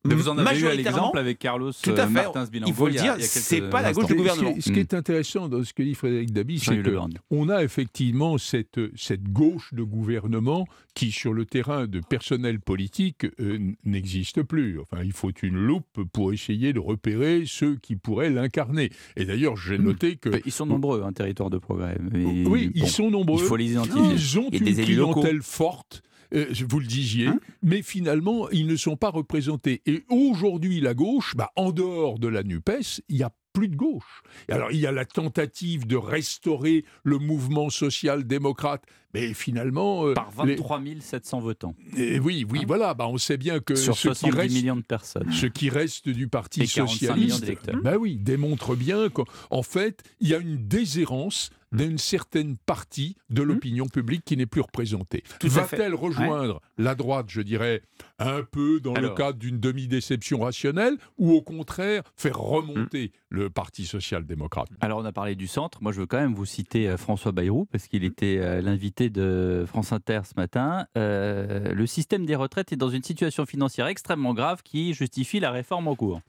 mais 0.06 0.16
vous 0.16 0.30
en 0.30 0.38
avez 0.38 0.60
eu 0.60 0.78
l'exemple 0.78 1.18
avec 1.18 1.40
Carlos 1.40 1.72
Tout 1.74 1.92
à 1.92 2.06
euh, 2.06 2.08
fait. 2.08 2.60
Il 2.66 2.74
faut 2.74 2.88
le 2.88 2.94
dire, 2.94 3.16
c'est 3.20 3.62
pas 3.70 3.82
la 3.82 3.92
gauche 3.92 4.08
du 4.08 4.16
gouvernement. 4.16 4.56
Ce 4.60 4.72
qui 4.72 4.80
est 4.80 4.94
intéressant 4.94 5.50
dans 5.50 5.64
ce 5.64 5.74
que 5.74 5.84
dit 5.84 5.96
Frédéric 5.96 6.32
Dabi, 6.32 6.60
c'est 6.60 6.82
qu'on 7.30 7.50
a 7.50 7.64
effectivement 7.64 8.38
cette, 8.38 8.80
cette 8.96 9.24
gauche 9.24 9.74
de 9.74 9.84
gouvernement 9.84 10.68
qui, 10.94 11.12
sur 11.12 11.34
le 11.34 11.46
terrain 11.46 11.88
de 11.88 12.00
personnel 12.00 12.60
politique, 12.60 13.26
euh, 13.40 13.60
n'existe 13.86 14.44
plus. 14.44 14.80
Enfin, 14.80 15.04
il 15.04 15.14
faut 15.14 15.32
une 15.44 15.56
loupe 15.56 16.04
pour 16.12 16.34
essayer 16.34 16.74
de 16.74 16.80
repérer 16.80 17.44
ceux 17.46 17.76
qui 17.76 17.96
pourraient 17.96 18.30
l'incarner. 18.30 18.90
Et 19.16 19.26
d'ailleurs, 19.26 19.56
j'ai 19.56 19.78
hmm. 19.78 19.84
noté 19.84 20.16
que... 20.16 20.30
ils 20.46 20.52
sont 20.52 20.66
nombreux, 20.66 21.04
un 21.04 21.14
territoire 21.14 21.50
de 21.50 21.58
progrès. 21.58 21.98
oui, 22.14 22.72
ils 22.74 22.88
sont 22.88 23.10
nombreux. 23.10 23.42
Il 23.42 23.48
faut 23.48 23.56
les 23.56 23.72
identifier. 23.72 24.02
Ils 24.14 24.40
ont 24.40 24.50
une 24.52 24.76
clientèle 24.76 25.42
forte 25.42 26.04
euh, 26.34 26.46
vous 26.68 26.80
le 26.80 26.86
disiez, 26.86 27.28
hein 27.28 27.40
mais 27.62 27.82
finalement, 27.82 28.50
ils 28.52 28.68
ne 28.68 28.76
sont 28.76 28.96
pas 28.96 29.10
représentés. 29.10 29.82
Et 29.86 30.04
aujourd'hui, 30.10 30.80
la 30.80 30.94
gauche, 30.94 31.36
bah, 31.36 31.52
en 31.56 31.72
dehors 31.72 32.20
de 32.20 32.28
la 32.28 32.44
NUPES, 32.44 33.02
il 33.10 33.18
y 33.18 33.24
a 33.24 33.32
plus 33.54 33.68
de 33.68 33.76
gauche. 33.76 34.22
Alors 34.50 34.72
il 34.72 34.80
y 34.80 34.86
a 34.86 34.92
la 34.92 35.06
tentative 35.06 35.88
de 35.88 35.96
restaurer 35.96 36.86
le 37.04 37.18
mouvement 37.18 37.70
social-démocrate, 37.70 38.84
mais 39.14 39.34
finalement... 39.34 40.08
Euh, 40.08 40.14
Par 40.14 40.32
23 40.32 40.82
700 41.00 41.40
votants. 41.40 41.76
Et 41.98 42.20
oui, 42.20 42.46
oui, 42.50 42.60
hein 42.62 42.66
voilà, 42.68 42.94
bah, 42.94 43.08
on 43.08 43.18
sait 43.18 43.38
bien 43.38 43.60
que... 43.60 43.76
Sur 43.76 43.98
ce 43.98 44.10
qui 44.10 44.30
reste, 44.30 44.56
millions 44.56 44.76
de 44.76 44.82
personnes. 44.82 45.32
Ce 45.32 45.48
qui 45.48 45.70
reste 45.70 46.10
du 46.10 46.28
Parti 46.28 46.68
socialiste, 46.68 47.52
bah 47.84 47.98
oui, 47.98 48.18
démontre 48.18 48.76
bien 48.76 49.10
qu'en 49.10 49.64
fait, 49.64 50.04
il 50.20 50.30
y 50.30 50.36
a 50.36 50.38
une 50.38 50.68
déshérence 50.68 51.50
d'une 51.72 51.98
certaine 51.98 52.58
partie 52.58 53.16
de 53.30 53.42
mmh. 53.42 53.46
l'opinion 53.46 53.86
publique 53.88 54.24
qui 54.26 54.38
n'est 54.38 54.46
plus 54.46 54.62
représentée. 54.62 55.24
Va-t-elle 55.44 55.94
rejoindre 55.94 56.62
la 56.78 56.96
droite, 56.96 57.28
je 57.30 57.42
dirais, 57.42 57.82
un 58.18 58.44
peu 58.44 58.80
dans 58.80 58.94
le 58.94 59.10
cadre 59.10 59.38
d'une 59.38 59.60
demi-déception 59.60 60.40
rationnelle, 60.40 60.98
ou 61.18 61.32
au 61.32 61.42
contraire 61.42 62.04
faire 62.16 62.38
remonter 62.38 63.08
mmh. 63.08 63.36
le 63.36 63.50
Parti 63.50 63.86
social-démocrate? 63.86 64.70
Alors 64.82 65.00
on 65.00 65.06
a 65.06 65.12
parlé 65.12 65.36
du 65.36 65.48
centre, 65.48 65.82
moi 65.82 65.92
je 65.92 66.02
veux 66.02 66.06
quand 66.06 66.20
même 66.20 66.34
vous 66.34 66.46
citer 66.46 66.90
euh, 66.90 66.98
François 66.98 67.32
Bayrou, 67.32 67.66
parce 67.72 67.88
qu'il 67.88 68.04
était 68.04 68.38
euh, 68.40 68.62
l'invité 68.62 69.10
de 69.10 69.66
France 69.68 69.92
Inter 69.92 70.22
ce 70.24 70.34
matin. 70.36 70.86
Euh, 70.98 71.74
le 71.74 71.86
système 71.86 72.26
des 72.26 72.36
retraites 72.36 72.72
est 72.72 72.78
dans 72.78 72.90
une 72.90 73.04
situation 73.04 73.46
financière 73.46 73.88
extrêmement 73.88 74.34
grave 74.34 74.62
qui 74.64 74.94
justifie 74.94 75.40
la 75.40 75.52
réforme 75.52 75.88
en 75.88 75.96
cours. 75.96 76.22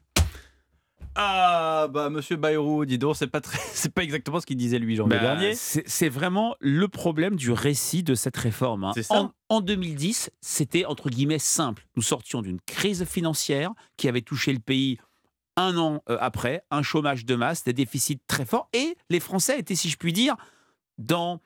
Ah 1.16 1.88
bah 1.90 2.08
Monsieur 2.08 2.36
Bayrou, 2.36 2.84
dis 2.84 2.98
donc, 2.98 3.16
c'est 3.16 3.26
pas 3.26 3.40
très, 3.40 3.58
c'est 3.72 3.92
pas 3.92 4.02
exactement 4.02 4.40
ce 4.40 4.46
qu'il 4.46 4.56
disait 4.56 4.78
lui 4.78 4.96
janvier 4.96 5.18
bah, 5.18 5.22
dernier. 5.22 5.54
C'est 5.54 6.08
vraiment 6.08 6.54
le 6.61 6.88
problème 6.88 7.36
du 7.36 7.50
récit 7.50 8.02
de 8.02 8.14
cette 8.14 8.36
réforme. 8.36 8.84
Hein. 8.84 8.92
En, 9.11 9.32
en, 9.48 9.61
2010, 9.61 10.30
c'était 10.40 10.84
entre 10.84 11.11
guillemets 11.11 11.38
simple. 11.38 11.86
Nous 11.96 12.02
sortions 12.02 12.42
d'une 12.42 12.61
crise 12.61 13.04
financière 13.04 13.72
qui 13.96 14.08
avait 14.08 14.22
touché 14.22 14.52
le 14.52 14.61
pays 14.61 14.98
un 15.56 15.76
an 15.76 16.02
euh, 16.08 16.16
après, 16.20 16.64
un 16.70 16.82
chômage 16.82 17.24
de 17.24 17.34
masse, 17.34 17.64
des 17.64 17.72
déficits 17.72 18.20
très 18.26 18.44
forts, 18.44 18.68
et 18.72 18.96
les 19.11 19.20
Français 19.20 19.58
étaient, 19.58 19.74
si 19.74 19.88
je 19.88 19.96
puis 19.96 20.12
dire, 20.12 20.36
dans 20.98 21.40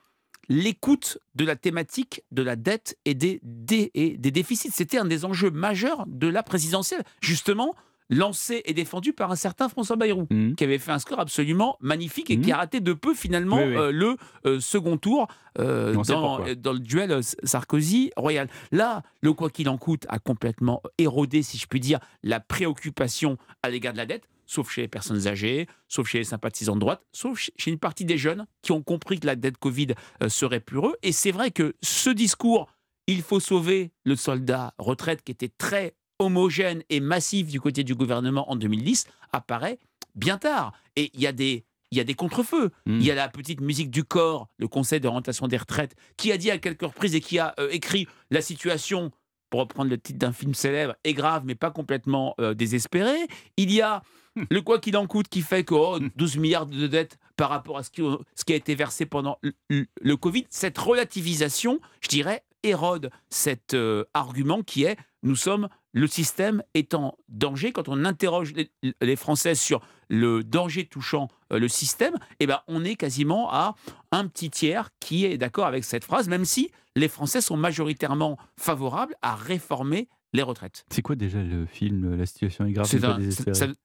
l'écoute 0.47 1.17
de 1.33 1.43
la 1.43 1.55
thématique 1.55 2.21
de 2.31 2.43
la 2.43 2.55
dette 2.55 2.97
et 3.05 3.15
des, 3.15 3.39
des, 3.43 3.91
et 3.93 4.17
des 4.17 4.31
déficits. 4.31 4.71
C'était 4.71 4.99
un 4.99 5.05
des 5.05 5.25
enjeux 5.25 5.49
majeurs 5.49 6.05
de 6.07 6.27
la 6.27 6.43
présidentielle. 6.43 7.03
Justement, 7.19 7.75
lancé 8.09 8.61
et 8.65 8.73
défendu 8.73 9.13
par 9.13 9.31
un 9.31 9.35
certain 9.35 9.69
François 9.69 9.95
Bayrou, 9.95 10.27
mmh. 10.29 10.55
qui 10.55 10.63
avait 10.63 10.77
fait 10.77 10.91
un 10.91 10.99
score 10.99 11.19
absolument 11.19 11.77
magnifique 11.81 12.29
et 12.29 12.39
qui 12.39 12.51
a 12.51 12.55
mmh. 12.55 12.59
raté 12.59 12.79
de 12.79 12.93
peu 12.93 13.13
finalement 13.13 13.59
euh, 13.59 13.91
le 13.91 14.17
euh, 14.45 14.59
second 14.59 14.97
tour 14.97 15.27
euh, 15.59 15.93
dans, 15.93 16.73
le 16.73 16.79
duel 16.79 17.19
Sarkozy-Royal. 17.43 18.49
Là, 18.71 19.03
le 19.21 19.33
quoi 19.33 19.49
qu'il 19.49 19.69
en 19.69 19.77
coûte 19.77 20.05
a 20.09 20.19
complètement 20.19 20.81
érodé, 20.97 21.41
si 21.41 21.57
je 21.57 21.67
puis 21.67 21.79
dire, 21.79 21.99
la 22.23 22.39
préoccupation 22.39 23.37
à 23.63 23.69
l'égard 23.69 23.93
de 23.93 23.97
la 23.97 24.05
dette 24.05 24.27
sauf 24.47 24.71
chez 24.71 24.81
les 24.81 24.87
personnes 24.87 25.25
âgées, 25.25 25.65
sauf 25.87 26.07
chez 26.07 26.19
les 26.19 26.23
sympathisants 26.23 26.75
de 26.75 26.79
droite, 26.79 27.01
sauf 27.11 27.49
chez 27.57 27.71
une 27.71 27.79
partie 27.79 28.05
des 28.05 28.19
jeunes 28.19 28.45
qui 28.61 28.73
ont 28.73 28.83
compris 28.83 29.19
que 29.19 29.25
la 29.25 29.35
dette 29.35 29.57
Covid 29.57 29.95
serait 30.27 30.59
plus 30.59 30.77
heureux. 30.77 30.95
Et 31.01 31.11
c'est 31.11 31.31
vrai 31.31 31.49
que 31.49 31.73
ce 31.81 32.11
discours 32.11 32.67
il 33.07 33.21
faut 33.21 33.39
sauver 33.39 33.91
le 34.03 34.15
soldat 34.15 34.73
retraite 34.77 35.23
qui 35.23 35.31
était 35.31 35.49
très 35.49 35.95
homogène 36.19 36.83
et 36.89 36.99
massif 36.99 37.47
du 37.47 37.59
côté 37.59 37.83
du 37.83 37.95
gouvernement 37.95 38.49
en 38.51 38.55
2010 38.55 39.07
apparaît 39.31 39.79
bien 40.15 40.37
tard. 40.37 40.73
Et 40.95 41.11
il 41.13 41.21
y 41.21 41.27
a 41.27 41.31
des 41.31 41.65
il 41.91 41.97
y 41.97 42.01
a 42.01 42.03
des 42.03 42.15
contrefeux. 42.15 42.71
Hmm. 42.85 42.99
Il 42.99 43.05
y 43.05 43.11
a 43.11 43.15
la 43.15 43.29
petite 43.29 43.61
musique 43.61 43.89
du 43.89 44.03
corps, 44.03 44.49
le 44.57 44.67
Conseil 44.67 44.99
d'orientation 44.99 45.47
des 45.47 45.55
retraites, 45.55 45.95
qui 46.17 46.31
a 46.31 46.37
dit 46.37 46.51
à 46.51 46.57
quelques 46.57 46.81
reprises 46.81 47.15
et 47.15 47.21
qui 47.21 47.39
a 47.39 47.53
euh, 47.59 47.69
écrit 47.71 48.07
la 48.31 48.41
situation, 48.41 49.11
pour 49.49 49.61
reprendre 49.61 49.89
le 49.89 49.97
titre 49.97 50.19
d'un 50.19 50.33
film 50.33 50.53
célèbre, 50.53 50.95
est 51.03 51.13
grave, 51.13 51.43
mais 51.45 51.55
pas 51.55 51.71
complètement 51.71 52.35
euh, 52.39 52.53
désespérée. 52.53 53.27
Il 53.55 53.71
y 53.71 53.81
a 53.81 54.01
le 54.49 54.61
quoi 54.61 54.79
qu'il 54.79 54.97
en 54.97 55.07
coûte 55.07 55.29
qui 55.29 55.41
fait 55.41 55.63
que 55.63 55.99
12 56.17 56.37
milliards 56.37 56.65
de 56.65 56.87
dettes 56.87 57.17
par 57.37 57.49
rapport 57.49 57.77
à 57.77 57.83
ce 57.83 57.91
qui, 57.91 58.01
ce 58.35 58.43
qui 58.43 58.53
a 58.53 58.55
été 58.57 58.75
versé 58.75 59.05
pendant 59.05 59.39
le, 59.69 60.15
Covid. 60.15 60.45
Cette 60.49 60.77
relativisation, 60.77 61.79
je 62.01 62.09
dirais, 62.09 62.43
érode 62.63 63.09
cet 63.29 63.73
euh, 63.73 64.03
argument 64.13 64.63
qui 64.63 64.83
est 64.83 64.97
nous 65.23 65.35
sommes 65.35 65.69
le 65.95 66.07
système 66.07 66.61
est 66.73 66.93
en 66.93 67.17
danger. 67.29 67.71
Quand 67.71 67.87
on 67.87 68.03
interroge 68.03 68.53
les, 69.01 69.15
Français 69.15 69.55
sur 69.55 69.79
le 70.09 70.43
danger 70.43 70.85
touchant 70.85 71.29
euh, 71.53 71.57
le 71.57 71.69
système, 71.69 72.15
eh 72.41 72.47
ben, 72.47 72.59
on 72.67 72.83
est 72.83 72.95
quasiment 72.95 73.49
à 73.51 73.75
un 74.11 74.27
petit 74.27 74.49
tiers 74.49 74.89
qui 74.99 75.25
est 75.25 75.37
d'accord 75.37 75.65
avec 75.65 75.85
cette 75.85 76.03
phrase, 76.03 76.27
même 76.27 76.43
si 76.43 76.69
les 76.97 77.07
Français 77.07 77.39
sont 77.39 77.55
majoritairement 77.55 78.37
favorables 78.59 79.15
à 79.21 79.35
réformer 79.35 80.09
les 80.33 80.43
retraites. 80.43 80.85
C'est 80.89 81.01
quoi 81.01 81.15
déjà 81.15 81.41
le 81.41 81.65
film 81.65 82.15
La 82.17 82.25
situation 82.25 82.65
est 82.65 82.71
grave 82.71 82.85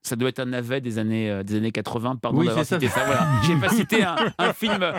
ça, 0.03 0.17
doit 0.17 0.29
être 0.29 0.41
un 0.41 0.47
navet 0.47 0.81
des 0.81 0.99
années, 0.99 1.31
euh, 1.31 1.43
des 1.43 1.57
années 1.57 1.71
80. 1.71 2.17
Pardon 2.17 2.39
oui, 2.39 2.47
d'avoir 2.47 2.65
cité 2.65 2.89
ça. 2.89 3.05
voilà. 3.05 3.27
J'ai 3.47 3.55
pas 3.57 3.69
cité 3.75 4.03
un, 4.03 4.53
film, 4.53 4.93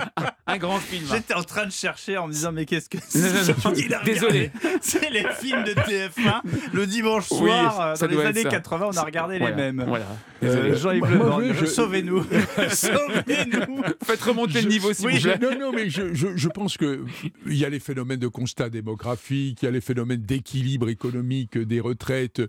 un, 0.48 0.58
grand 0.58 0.78
film. 0.78 1.06
J'étais 1.12 1.34
en 1.34 1.44
train 1.44 1.66
de 1.66 1.72
chercher 1.72 2.18
en 2.18 2.28
me 2.28 2.34
disant 2.34 2.52
mais 2.52 2.66
qu'est-ce 2.66 2.90
que 2.90 2.98
c'est 3.08 4.04
Désolé. 4.06 4.52
C'est 4.82 5.10
les 5.10 5.26
films 5.40 5.64
de 5.64 5.74
TF1 5.74 6.42
le 6.74 6.88
dimanche 6.88 7.28
soir 7.28 7.82
euh, 7.82 7.96
dans 7.96 8.08
les 8.08 8.26
années 8.26 8.44
80. 8.44 8.90
On 8.94 8.98
a 8.98 9.04
regardé 9.04 9.40
les 9.40 9.54
mêmes. 9.54 9.84
Voilà. 9.88 10.06
Euh, 10.44 10.76
Jean-Yves 10.76 11.06
Le 11.06 11.54
je... 11.54 11.66
sauvez-nous. 11.66 12.24
sauvez-nous. 12.70 13.84
Faites 14.04 14.22
remonter 14.22 14.62
le 14.62 14.70
niveau 14.70 14.94
s'il 14.94 15.10
vous 15.10 15.22
plaît. 15.22 15.40
Non, 15.40 15.58
non, 15.60 15.72
mais 15.72 15.90
je, 15.90 16.14
je 16.14 16.48
pense 16.48 16.78
qu'il 16.78 17.04
y 17.48 17.66
a 17.66 17.70
les 17.70 17.80
phénomènes 17.80 18.20
de 18.20 18.28
constat 18.28 18.70
démographique, 18.70 19.62
il 19.62 19.66
y 19.66 19.68
a 19.68 19.72
les 19.72 19.82
phénomènes 19.82 20.22
d'équilibre 20.22 20.90
économique 20.90 21.41
des 21.58 21.80
retraites 21.80 22.42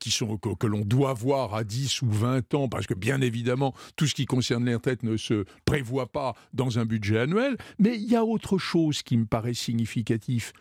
qui 0.00 0.10
sont, 0.10 0.36
que, 0.38 0.66
l'on 0.66 0.82
doit 0.82 1.14
voir 1.14 1.54
à 1.54 1.64
10 1.64 2.02
ou 2.02 2.10
20 2.10 2.54
ans, 2.54 2.68
parce 2.68 2.86
que 2.86 2.94
bien 2.94 3.20
évidemment, 3.20 3.74
tout 3.96 4.06
ce 4.06 4.14
qui 4.14 4.26
concerne 4.26 4.64
les 4.64 4.74
retraites 4.74 5.02
ne 5.02 5.16
se 5.16 5.44
prévoit 5.64 6.10
pas 6.10 6.34
dans 6.52 6.78
un 6.78 6.84
budget 6.84 7.18
annuel. 7.18 7.56
Mais 7.78 7.96
il 7.96 8.10
y 8.10 8.16
a 8.16 8.24
autre 8.24 8.58
chose 8.58 9.02
qui 9.02 9.16
me 9.16 9.26
paraît 9.26 9.54
significatif. 9.54 10.52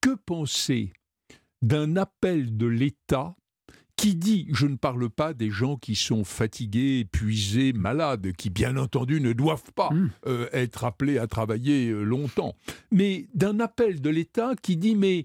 Que 0.00 0.14
penser 0.14 0.92
d'un 1.62 1.96
appel 1.96 2.56
de 2.56 2.66
l'État 2.66 3.34
qui 3.96 4.16
dit, 4.16 4.48
je 4.52 4.66
ne 4.66 4.76
parle 4.76 5.08
pas 5.08 5.34
des 5.34 5.50
gens 5.50 5.76
qui 5.76 5.94
sont 5.94 6.24
fatigués, 6.24 7.00
épuisés, 7.00 7.72
malades, 7.72 8.32
qui 8.32 8.50
bien 8.50 8.76
entendu 8.76 9.20
ne 9.20 9.32
doivent 9.32 9.72
pas 9.74 9.90
mmh. 9.90 10.10
euh, 10.26 10.48
être 10.52 10.84
appelés 10.84 11.18
à 11.18 11.26
travailler 11.26 11.88
euh, 11.88 12.02
longtemps, 12.02 12.54
mais 12.90 13.28
d'un 13.34 13.60
appel 13.60 14.00
de 14.00 14.10
l'État 14.10 14.54
qui 14.60 14.76
dit, 14.76 14.96
mais 14.96 15.24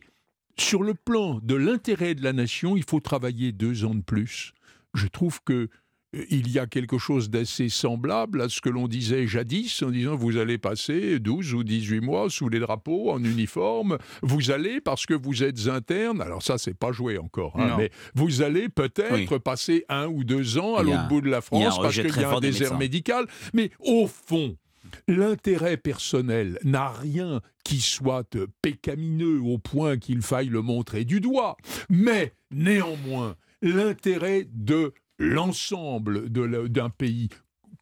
sur 0.62 0.84
le 0.84 0.94
plan 0.94 1.40
de 1.42 1.56
l'intérêt 1.56 2.16
de 2.16 2.24
la 2.24 2.34
nation, 2.34 2.76
il 2.78 2.84
faut 2.84 3.00
travailler 3.00 3.52
deux 3.52 3.86
ans 3.86 3.96
de 3.96 4.02
plus. 4.02 4.54
Je 4.94 5.08
trouve 5.08 5.40
que 5.44 5.70
euh, 6.16 6.26
il 6.30 6.50
y 6.52 6.60
a 6.60 6.66
quelque 6.66 6.98
chose 6.98 7.30
d'assez 7.30 7.70
semblable 7.70 8.42
à 8.42 8.50
ce 8.50 8.62
que 8.62 8.70
l'on 8.70 8.88
disait 8.88 9.28
jadis 9.28 9.84
en 9.84 9.92
disant 9.92 10.16
vous 10.16 10.38
allez 10.38 10.58
passer 10.58 11.20
12 11.20 11.54
ou 11.54 11.64
18 11.64 12.02
mois 12.02 12.30
sous 12.30 12.50
les 12.50 12.60
drapeaux 12.60 13.12
en 13.12 13.24
uniforme, 13.24 13.98
vous 14.22 14.52
allez 14.52 14.82
parce 14.82 15.06
que 15.06 15.14
vous 15.14 15.44
êtes 15.44 15.68
interne, 15.68 16.22
alors 16.22 16.42
ça 16.42 16.58
c'est 16.58 16.74
pas 16.74 16.92
joué 16.92 17.18
encore, 17.18 17.60
hein, 17.60 17.76
mais 17.78 17.92
vous 18.16 18.42
allez 18.42 18.70
peut-être 18.70 19.38
passer 19.38 19.86
un 19.90 20.08
ou 20.08 20.24
deux 20.24 20.58
ans 20.58 20.76
à 20.76 20.84
l'autre 20.84 21.08
bout 21.08 21.22
de 21.22 21.30
la 21.30 21.42
France 21.42 21.78
parce 21.80 21.96
qu'il 21.96 22.20
y 22.20 22.24
a 22.24 22.36
un 22.36 22.40
désert 22.40 22.78
médical, 22.78 23.28
mais 23.54 23.72
au 23.80 24.08
fond, 24.08 24.56
L'intérêt 25.08 25.78
personnel 25.78 26.60
n'a 26.64 26.90
rien 26.90 27.42
qui 27.64 27.82
soit 27.82 28.38
pécamineux 28.62 29.42
au 29.42 29.58
point 29.58 29.98
qu'il 29.98 30.22
faille 30.22 30.50
le 30.50 30.62
montrer 30.62 31.06
du 31.06 31.22
doigt, 31.22 31.58
mais 31.90 32.34
néanmoins, 32.52 33.36
l'intérêt 33.62 34.48
de 34.52 34.94
l'ensemble 35.20 36.30
d'un 36.30 36.90
pays 36.90 37.30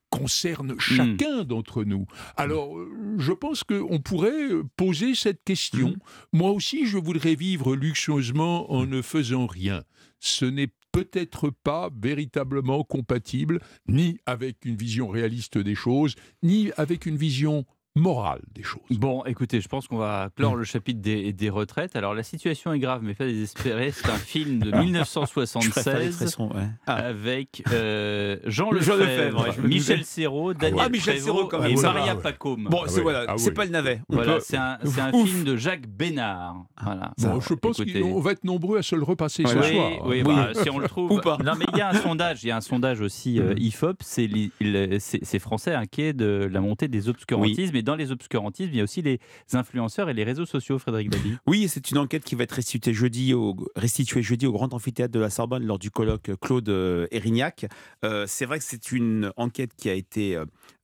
concerne 0.09 0.73
hmm. 0.73 0.79
chacun 0.79 1.43
d'entre 1.43 1.83
nous. 1.83 2.05
Alors, 2.37 2.77
euh, 2.77 3.15
je 3.17 3.33
pense 3.33 3.63
qu'on 3.63 3.99
pourrait 3.99 4.49
poser 4.75 5.15
cette 5.15 5.43
question. 5.43 5.89
Hmm. 5.89 5.97
Moi 6.33 6.51
aussi, 6.51 6.85
je 6.85 6.97
voudrais 6.97 7.35
vivre 7.35 7.75
luxueusement 7.75 8.71
en 8.71 8.85
ne 8.85 9.01
faisant 9.01 9.47
rien. 9.47 9.83
Ce 10.19 10.45
n'est 10.45 10.71
peut-être 10.97 11.51
pas 11.51 11.91
véritablement 11.95 12.83
compatible 12.83 13.59
ni 13.87 14.17
avec 14.25 14.65
une 14.65 14.75
vision 14.75 15.09
réaliste 15.09 15.59
des 15.59 15.75
choses, 15.75 16.15
ni 16.41 16.71
avec 16.75 17.05
une 17.05 17.17
vision 17.17 17.65
morale 17.97 18.41
des 18.53 18.63
choses. 18.63 18.81
Bon, 18.91 19.23
écoutez, 19.25 19.61
je 19.61 19.67
pense 19.67 19.87
qu'on 19.87 19.97
va 19.97 20.29
clore 20.35 20.55
mm. 20.55 20.59
le 20.59 20.63
chapitre 20.63 21.01
des, 21.01 21.33
des, 21.33 21.49
retraites. 21.49 21.95
Alors, 21.95 22.13
la 22.13 22.23
situation 22.23 22.73
est 22.73 22.79
grave, 22.79 23.01
mais 23.03 23.13
pas 23.13 23.25
désespérée. 23.25 23.91
C'est 23.91 24.09
un 24.09 24.17
film 24.17 24.59
de 24.59 24.71
1976 24.77 26.37
ah. 26.85 26.93
avec 26.93 27.63
euh, 27.71 28.37
Jean 28.45 28.71
Lefebvre, 28.71 29.47
Michel 29.63 30.03
Serrault, 30.05 30.51
ah 30.51 30.53
Daniel 30.53 30.83
ah, 30.85 30.89
Michel 30.89 31.19
Serrault, 31.19 31.49
et 31.65 31.75
Maria 31.75 32.15
Pacôme. 32.15 32.67
Bon, 32.69 32.83
c'est 32.87 33.01
voilà, 33.01 33.33
c'est 33.37 33.51
pas 33.51 33.65
le 33.65 33.71
navet. 33.71 34.01
Voilà, 34.09 34.39
c'est 34.39 34.57
un, 34.57 34.77
un 34.83 35.25
film 35.25 35.43
de 35.43 35.55
Jacques 35.55 35.87
Bénard. 35.87 36.65
Voilà. 36.81 37.11
Bon, 37.17 37.39
je 37.39 37.53
pense 37.53 37.81
qu'on 37.81 38.19
va 38.19 38.31
être 38.31 38.43
nombreux 38.43 38.77
à 38.77 38.83
se 38.83 38.95
le 38.95 39.03
repasser 39.03 39.43
ce 39.45 39.61
soir. 39.61 40.05
Oui, 40.05 40.23
bah, 40.23 40.51
si 40.53 40.69
on 40.69 40.79
le 40.79 40.87
trouve. 40.87 41.11
Ou 41.11 41.19
pas. 41.19 41.37
Non, 41.43 41.53
mais 41.57 41.65
il 41.73 41.77
y 41.77 41.81
a 41.81 41.89
un 41.89 41.93
sondage, 41.93 42.43
il 42.43 42.47
y 42.47 42.51
a 42.51 42.57
un 42.57 42.61
sondage 42.61 43.01
aussi 43.01 43.39
euh, 43.39 43.53
IFOP, 43.57 43.97
c'est 44.01 45.39
français 45.39 45.73
inquiets 45.73 46.13
de 46.13 46.49
la 46.51 46.61
montée 46.61 46.87
des 46.87 47.09
obscurantismes 47.09 47.75
dans 47.87 47.95
les 47.95 48.11
obscurantismes, 48.11 48.69
il 48.73 48.77
y 48.77 48.81
a 48.81 48.83
aussi 48.83 49.01
les 49.01 49.19
influenceurs 49.53 50.09
et 50.09 50.13
les 50.13 50.23
réseaux 50.23 50.45
sociaux, 50.45 50.77
Frédéric 50.77 51.09
Dabi. 51.09 51.37
Oui, 51.47 51.67
c'est 51.69 51.89
une 51.89 51.97
enquête 51.97 52.23
qui 52.23 52.35
va 52.35 52.43
être 52.43 52.51
restituée 52.51 52.93
jeudi, 52.93 53.33
au, 53.33 53.55
restituée 53.75 54.21
jeudi 54.21 54.45
au 54.45 54.51
Grand 54.51 54.73
Amphithéâtre 54.73 55.13
de 55.13 55.19
la 55.19 55.29
Sorbonne 55.29 55.65
lors 55.65 55.79
du 55.79 55.89
colloque 55.89 56.31
Claude 56.41 56.67
euh, 56.69 57.07
Erignac. 57.11 57.65
Euh, 58.03 58.25
c'est 58.27 58.45
vrai 58.45 58.59
que 58.59 58.65
c'est 58.65 58.91
une 58.91 59.31
enquête 59.37 59.73
qui 59.75 59.89
a 59.89 59.93
été 59.93 60.37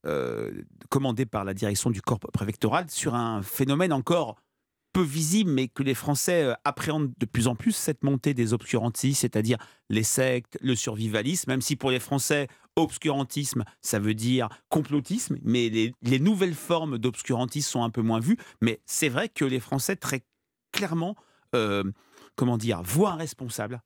euh, 0.06 0.52
commandée 0.90 1.26
par 1.26 1.44
la 1.44 1.54
direction 1.54 1.90
du 1.90 2.02
corps 2.02 2.20
préfectoral 2.20 2.90
sur 2.90 3.16
un 3.16 3.42
phénomène 3.42 3.92
encore 3.92 4.38
peu 4.94 5.02
visible, 5.02 5.52
mais 5.52 5.68
que 5.68 5.84
les 5.84 5.96
Français 5.96 6.54
appréhendent 6.64 7.12
de 7.18 7.26
plus 7.26 7.48
en 7.48 7.56
plus, 7.56 7.72
cette 7.74 8.04
montée 8.04 8.34
des 8.34 8.54
obscurantistes, 8.54 9.22
c'est-à-dire 9.22 9.58
les 9.90 10.04
sectes, 10.04 10.58
le 10.62 10.76
survivalisme, 10.76 11.50
même 11.50 11.62
si 11.62 11.76
pour 11.76 11.92
les 11.92 12.00
Français, 12.00 12.48
obscurantisme, 12.76 13.64
ça 13.82 14.00
veut 14.00 14.14
dire 14.14 14.50
complotisme, 14.70 15.38
mais 15.44 15.70
les, 15.70 16.20
nouvelles 16.20 16.54
formes 16.54 16.98
d'obscurantisme 16.98 17.70
sont 17.70 17.84
un 17.84 17.90
peu 17.90 18.02
moins 18.02 18.20
vues. 18.20 18.38
Mais 18.62 18.82
c'est 18.86 19.10
vrai 19.10 19.30
que 19.30 19.46
les 19.46 19.60
Français, 19.60 19.96
très 19.96 20.24
clairement, 20.72 21.16
euh, 21.56 21.84
comment 22.36 22.58
dire, 22.58 22.82
voient 22.84 23.12
un 23.12 23.18
responsable, 23.18 23.82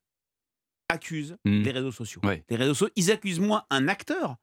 accusent 0.90 1.38
mmh. 1.46 1.62
les 1.62 1.72
réseaux 1.72 1.92
sociaux. 1.92 2.22
Les 2.50 2.56
réseaux 2.56 2.74
sociaux, 2.74 2.94
ils 2.96 3.12
accusent 3.12 3.40
moins 3.40 3.64
un 3.70 3.88
acteur 3.88 4.38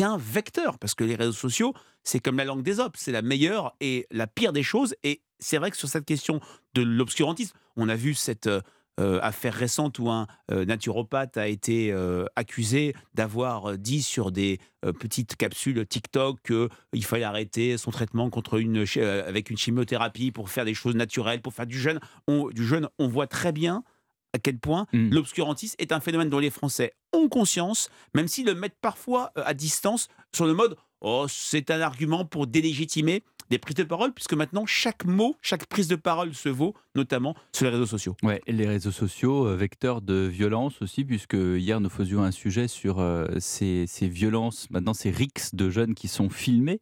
qu'un 0.00 0.16
vecteur, 0.16 0.78
parce 0.78 0.94
que 0.94 1.04
les 1.04 1.14
réseaux 1.14 1.32
sociaux, 1.32 1.74
c'est 2.04 2.20
comme 2.20 2.38
la 2.38 2.46
langue 2.46 2.62
des 2.62 2.80
hommes, 2.80 2.92
c'est 2.94 3.12
la 3.12 3.20
meilleure 3.20 3.76
et 3.82 4.06
la 4.10 4.26
pire 4.26 4.54
des 4.54 4.62
choses. 4.62 4.94
Et 5.02 5.20
c'est 5.38 5.58
vrai 5.58 5.70
que 5.70 5.76
sur 5.76 5.90
cette 5.90 6.06
question 6.06 6.40
de 6.72 6.80
l'obscurantisme, 6.80 7.54
on 7.76 7.86
a 7.86 7.96
vu 7.96 8.14
cette 8.14 8.46
euh, 8.46 8.62
euh, 8.98 9.20
affaire 9.22 9.52
récente 9.52 9.98
où 9.98 10.08
un 10.08 10.26
euh, 10.52 10.64
naturopathe 10.64 11.36
a 11.36 11.48
été 11.48 11.94
accusé 12.34 12.94
d'avoir 13.12 13.76
dit 13.76 14.00
sur 14.00 14.32
des 14.32 14.58
petites 14.98 15.36
capsules 15.36 15.86
TikTok 15.86 16.40
qu'il 16.46 17.04
fallait 17.04 17.24
arrêter 17.24 17.76
son 17.76 17.90
traitement 17.90 18.30
contre 18.30 18.58
une, 18.58 18.86
avec 19.26 19.50
une 19.50 19.58
chimiothérapie 19.58 20.30
pour 20.30 20.48
faire 20.48 20.64
des 20.64 20.72
choses 20.72 20.94
naturelles, 20.94 21.42
pour 21.42 21.52
faire 21.52 21.66
du 21.66 21.78
jeûne. 21.78 22.00
Du 22.52 22.64
jeûne, 22.64 22.88
on 22.98 23.06
voit 23.06 23.26
très 23.26 23.52
bien 23.52 23.84
à 24.32 24.38
quel 24.38 24.58
point 24.58 24.86
mmh. 24.92 25.10
l'obscurantisme 25.10 25.76
est 25.78 25.92
un 25.92 26.00
phénomène 26.00 26.30
dont 26.30 26.38
les 26.38 26.50
Français 26.50 26.94
ont 27.12 27.28
conscience, 27.28 27.90
même 28.14 28.28
s'ils 28.28 28.46
le 28.46 28.54
mettent 28.54 28.78
parfois 28.80 29.32
à 29.36 29.54
distance 29.54 30.08
sur 30.32 30.46
le 30.46 30.54
mode 30.54 30.76
Oh, 31.02 31.24
c'est 31.28 31.70
un 31.70 31.80
argument 31.80 32.26
pour 32.26 32.46
délégitimer 32.46 33.22
des 33.48 33.58
prises 33.58 33.76
de 33.76 33.84
parole, 33.84 34.12
puisque 34.12 34.34
maintenant, 34.34 34.64
chaque 34.66 35.04
mot, 35.04 35.34
chaque 35.42 35.66
prise 35.66 35.88
de 35.88 35.96
parole 35.96 36.34
se 36.34 36.48
vaut, 36.48 36.74
notamment 36.94 37.34
sur 37.52 37.64
les 37.64 37.72
réseaux 37.72 37.86
sociaux. 37.86 38.16
Ouais, 38.22 38.40
et 38.46 38.52
les 38.52 38.66
réseaux 38.66 38.92
sociaux, 38.92 39.46
euh, 39.46 39.56
vecteurs 39.56 40.02
de 40.02 40.26
violence 40.26 40.80
aussi, 40.82 41.04
puisque 41.04 41.34
hier, 41.34 41.80
nous 41.80 41.88
faisions 41.88 42.22
un 42.22 42.30
sujet 42.30 42.68
sur 42.68 43.00
euh, 43.00 43.26
ces, 43.38 43.86
violences, 44.02 44.70
maintenant 44.70 44.94
ces 44.94 45.10
rixes 45.10 45.54
de 45.54 45.68
jeunes 45.68 45.94
qui 45.94 46.06
sont 46.06 46.28
filmés. 46.28 46.80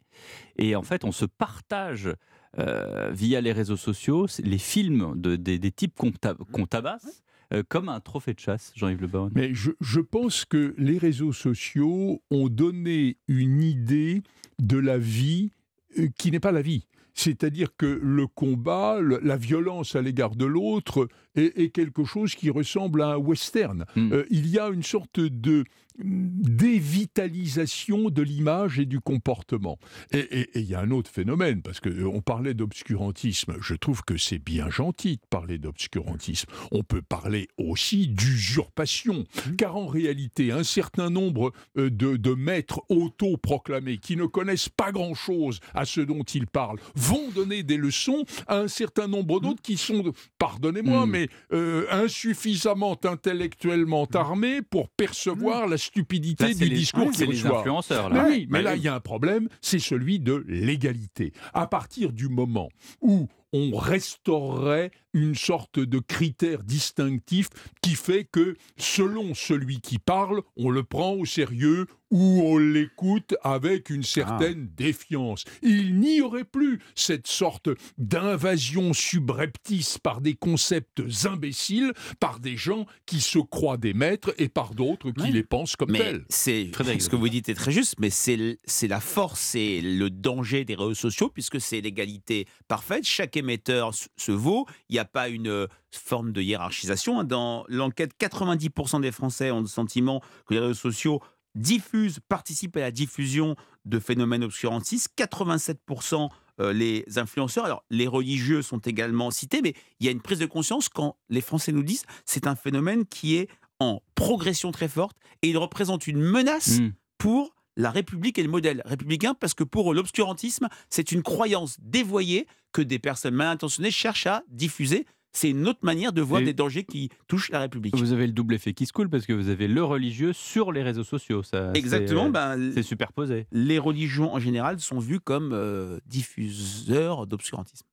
Et 0.58 0.76
en 0.76 0.82
fait, 0.82 1.04
on 1.04 1.12
se 1.12 1.24
partage 1.24 2.12
euh, 2.58 3.10
via 3.12 3.40
les 3.40 3.52
réseaux 3.52 3.76
sociaux 3.76 4.26
les 4.42 4.58
films 4.58 5.14
de, 5.16 5.36
des, 5.36 5.72
types 5.72 5.94
qu'on 5.94 6.66
tabasse. 6.66 7.22
Comme 7.68 7.88
un 7.88 8.00
trophée 8.00 8.34
de 8.34 8.40
chasse, 8.40 8.72
Jean-Yves 8.74 9.00
Le 9.00 9.06
Baron. 9.06 9.30
Mais 9.34 9.54
je, 9.54 9.70
je, 9.80 10.00
pense 10.00 10.44
que 10.44 10.74
les 10.76 10.98
réseaux 10.98 11.32
sociaux 11.32 12.22
ont 12.30 12.48
donné 12.48 13.16
une 13.26 13.62
idée 13.62 14.22
de 14.58 14.78
la 14.78 14.98
vie 14.98 15.50
euh, 15.98 16.08
qui 16.18 16.30
n'est 16.30 16.40
pas 16.40 16.52
la 16.52 16.62
vie. 16.62 16.86
C'est-à-dire 17.14 17.70
que 17.76 17.98
le 18.00 18.28
combat, 18.28 19.00
la 19.00 19.36
violence 19.36 19.96
à 19.96 20.02
l'égard 20.02 20.36
de 20.36 20.44
l'autre 20.44 21.08
est, 21.34 21.70
quelque 21.70 22.04
chose 22.04 22.36
qui 22.36 22.48
ressemble 22.48 23.02
à 23.02 23.14
un 23.14 23.16
western. 23.16 23.86
Hmm. 23.96 24.12
Euh, 24.12 24.24
il 24.30 24.46
y 24.46 24.56
a 24.56 24.68
une 24.68 24.84
sorte 24.84 25.18
de 25.18 25.64
dévitalisation 25.98 28.10
de 28.10 28.22
l'image 28.22 28.78
et 28.78 28.86
du 28.86 29.00
comportement. 29.00 29.78
Et 30.12 30.48
il 30.54 30.62
y 30.62 30.74
a 30.74 30.80
un 30.80 30.90
autre 30.90 31.10
phénomène, 31.10 31.62
parce 31.62 31.80
qu'on 31.80 31.90
euh, 31.90 32.20
parlait 32.20 32.54
d'obscurantisme. 32.54 33.56
Je 33.60 33.74
trouve 33.74 34.02
que 34.02 34.16
c'est 34.16 34.38
bien 34.38 34.70
gentil 34.70 35.16
de 35.16 35.26
parler 35.28 35.58
d'obscurantisme. 35.58 36.48
On 36.70 36.82
peut 36.82 37.02
parler 37.02 37.48
aussi 37.58 38.08
d'usurpation, 38.08 39.24
mmh. 39.24 39.56
car 39.56 39.76
en 39.76 39.86
réalité, 39.86 40.52
un 40.52 40.64
certain 40.64 41.10
nombre 41.10 41.52
euh, 41.76 41.90
de, 41.90 42.16
de 42.16 42.34
maîtres 42.34 42.80
autoproclamés 42.88 43.98
qui 43.98 44.16
ne 44.16 44.26
connaissent 44.26 44.68
pas 44.68 44.92
grand-chose 44.92 45.60
à 45.74 45.84
ce 45.84 46.00
dont 46.00 46.22
ils 46.22 46.46
parlent 46.46 46.78
vont 46.94 47.28
donner 47.34 47.62
des 47.62 47.76
leçons 47.76 48.24
à 48.46 48.58
un 48.58 48.68
certain 48.68 49.08
nombre 49.08 49.38
mmh. 49.38 49.42
d'autres 49.42 49.62
qui 49.62 49.76
sont, 49.76 50.12
pardonnez-moi, 50.38 51.06
mmh. 51.06 51.10
mais 51.10 51.28
euh, 51.52 51.86
insuffisamment 51.90 52.98
intellectuellement 53.04 54.06
armés 54.14 54.62
pour 54.62 54.88
percevoir 54.90 55.66
la 55.66 55.76
stupidité 55.88 56.54
du 56.54 56.68
discours 56.68 57.10
qu'ils 57.10 57.26
reçoivent. 57.26 57.58
influenceurs, 57.58 58.08
là. 58.10 58.26
Mais, 58.28 58.46
mais 58.48 58.62
là, 58.62 58.76
il 58.76 58.82
y 58.82 58.88
a 58.88 58.94
un 58.94 59.00
problème, 59.00 59.48
c'est 59.60 59.78
celui 59.78 60.20
de 60.20 60.44
l'égalité. 60.46 61.32
À 61.54 61.66
partir 61.66 62.12
du 62.12 62.28
moment 62.28 62.68
où 63.00 63.26
on 63.52 63.76
restaurerait 63.76 64.90
une 65.12 65.34
sorte 65.34 65.78
de 65.78 65.98
critère 65.98 66.62
distinctif 66.62 67.48
qui 67.82 67.94
fait 67.94 68.24
que 68.24 68.56
selon 68.76 69.34
celui 69.34 69.80
qui 69.80 69.98
parle, 69.98 70.42
on 70.56 70.70
le 70.70 70.84
prend 70.84 71.12
au 71.12 71.24
sérieux 71.24 71.86
ou 72.10 72.42
on 72.42 72.58
l'écoute 72.58 73.34
avec 73.42 73.90
une 73.90 74.02
certaine 74.02 74.68
ah. 74.70 74.74
défiance. 74.76 75.44
Il 75.62 75.98
n'y 75.98 76.20
aurait 76.20 76.44
plus 76.44 76.80
cette 76.94 77.26
sorte 77.26 77.68
d'invasion 77.98 78.92
subreptice 78.92 79.98
par 79.98 80.20
des 80.20 80.34
concepts 80.34 81.02
imbéciles, 81.24 81.92
par 82.18 82.40
des 82.40 82.56
gens 82.56 82.86
qui 83.06 83.20
se 83.20 83.38
croient 83.38 83.76
des 83.76 83.92
maîtres 83.92 84.34
et 84.38 84.48
par 84.48 84.74
d'autres 84.74 85.10
qui 85.10 85.32
les 85.32 85.42
pensent 85.42 85.76
comme 85.76 85.92
tels. 85.92 86.24
C'est 86.28 86.70
ce 86.72 87.08
que 87.08 87.16
vous 87.16 87.28
dites 87.28 87.48
est 87.48 87.54
très 87.54 87.72
juste, 87.72 87.96
mais 87.98 88.10
c'est 88.10 88.88
la 88.88 89.00
force 89.00 89.54
et 89.54 89.80
le 89.80 90.10
danger 90.10 90.64
des 90.64 90.74
réseaux 90.74 90.94
sociaux 90.94 91.28
puisque 91.28 91.60
c'est 91.60 91.80
l'égalité 91.80 92.46
parfaite. 92.68 93.04
Chaque 93.04 93.36
émetteur 93.36 93.92
se 93.94 94.32
vaut. 94.32 94.66
Il 94.88 94.97
n'y 94.98 95.06
a 95.06 95.06
pas 95.06 95.28
une 95.28 95.48
euh, 95.48 95.66
forme 95.90 96.32
de 96.32 96.40
hiérarchisation. 96.40 97.24
Dans 97.24 97.64
l'enquête, 97.68 98.12
90% 98.20 99.00
des 99.00 99.12
Français 99.12 99.50
ont 99.50 99.60
le 99.60 99.66
sentiment 99.66 100.20
que 100.46 100.54
les 100.54 100.60
réseaux 100.60 100.74
sociaux 100.74 101.22
diffusent, 101.54 102.20
participent 102.28 102.76
à 102.76 102.80
la 102.80 102.90
diffusion 102.90 103.56
de 103.84 103.98
phénomènes 103.98 104.44
obscurantistes. 104.44 105.10
87% 105.16 106.28
euh, 106.60 106.72
les 106.72 107.04
influenceurs. 107.16 107.64
Alors, 107.64 107.84
les 107.90 108.06
religieux 108.06 108.62
sont 108.62 108.78
également 108.78 109.30
cités, 109.30 109.60
mais 109.62 109.74
il 110.00 110.06
y 110.06 110.08
a 110.08 110.12
une 110.12 110.20
prise 110.20 110.40
de 110.40 110.46
conscience 110.46 110.88
quand 110.88 111.16
les 111.28 111.40
Français 111.40 111.72
nous 111.72 111.84
disent 111.84 112.04
c'est 112.24 112.46
un 112.46 112.56
phénomène 112.56 113.06
qui 113.06 113.36
est 113.36 113.48
en 113.80 114.02
progression 114.16 114.72
très 114.72 114.88
forte 114.88 115.16
et 115.42 115.50
il 115.50 115.58
représente 115.58 116.08
une 116.08 116.20
menace 116.20 116.80
mmh. 116.80 116.92
pour 117.16 117.54
la 117.78 117.90
République 117.90 118.38
et 118.38 118.42
le 118.42 118.50
modèle 118.50 118.82
républicain 118.84 119.34
parce 119.34 119.54
que 119.54 119.64
pour 119.64 119.90
eux, 119.90 119.94
l'obscurantisme, 119.94 120.68
c'est 120.90 121.12
une 121.12 121.22
croyance 121.22 121.78
dévoyée 121.80 122.46
que 122.72 122.82
des 122.82 122.98
personnes 122.98 123.34
mal 123.34 123.48
intentionnées 123.48 123.90
cherchent 123.90 124.26
à 124.26 124.42
diffuser 124.50 125.06
c'est 125.32 125.50
une 125.50 125.68
autre 125.68 125.80
manière 125.82 126.12
de 126.12 126.20
voir 126.20 126.42
des 126.42 126.54
dangers 126.54 126.84
qui 126.84 127.10
touchent 127.28 127.50
la 127.50 127.60
République. 127.60 127.94
Vous 127.96 128.12
avez 128.12 128.26
le 128.26 128.32
double 128.32 128.54
effet 128.54 128.72
qui 128.72 128.86
se 128.86 128.92
coule 128.92 129.08
parce 129.08 129.26
que 129.26 129.32
vous 129.32 129.50
avez 129.50 129.68
le 129.68 129.84
religieux 129.84 130.32
sur 130.32 130.72
les 130.72 130.82
réseaux 130.82 131.04
sociaux. 131.04 131.42
Ça, 131.42 131.70
Exactement. 131.74 132.24
C'est, 132.24 132.30
ben, 132.30 132.72
c'est 132.74 132.82
superposé. 132.82 133.46
Les 133.52 133.78
religions 133.78 134.34
en 134.34 134.40
général 134.40 134.80
sont 134.80 134.98
vues 134.98 135.20
comme 135.20 135.52
euh, 135.52 135.98
diffuseurs 136.06 137.26
d'obscurantisme. 137.26 137.86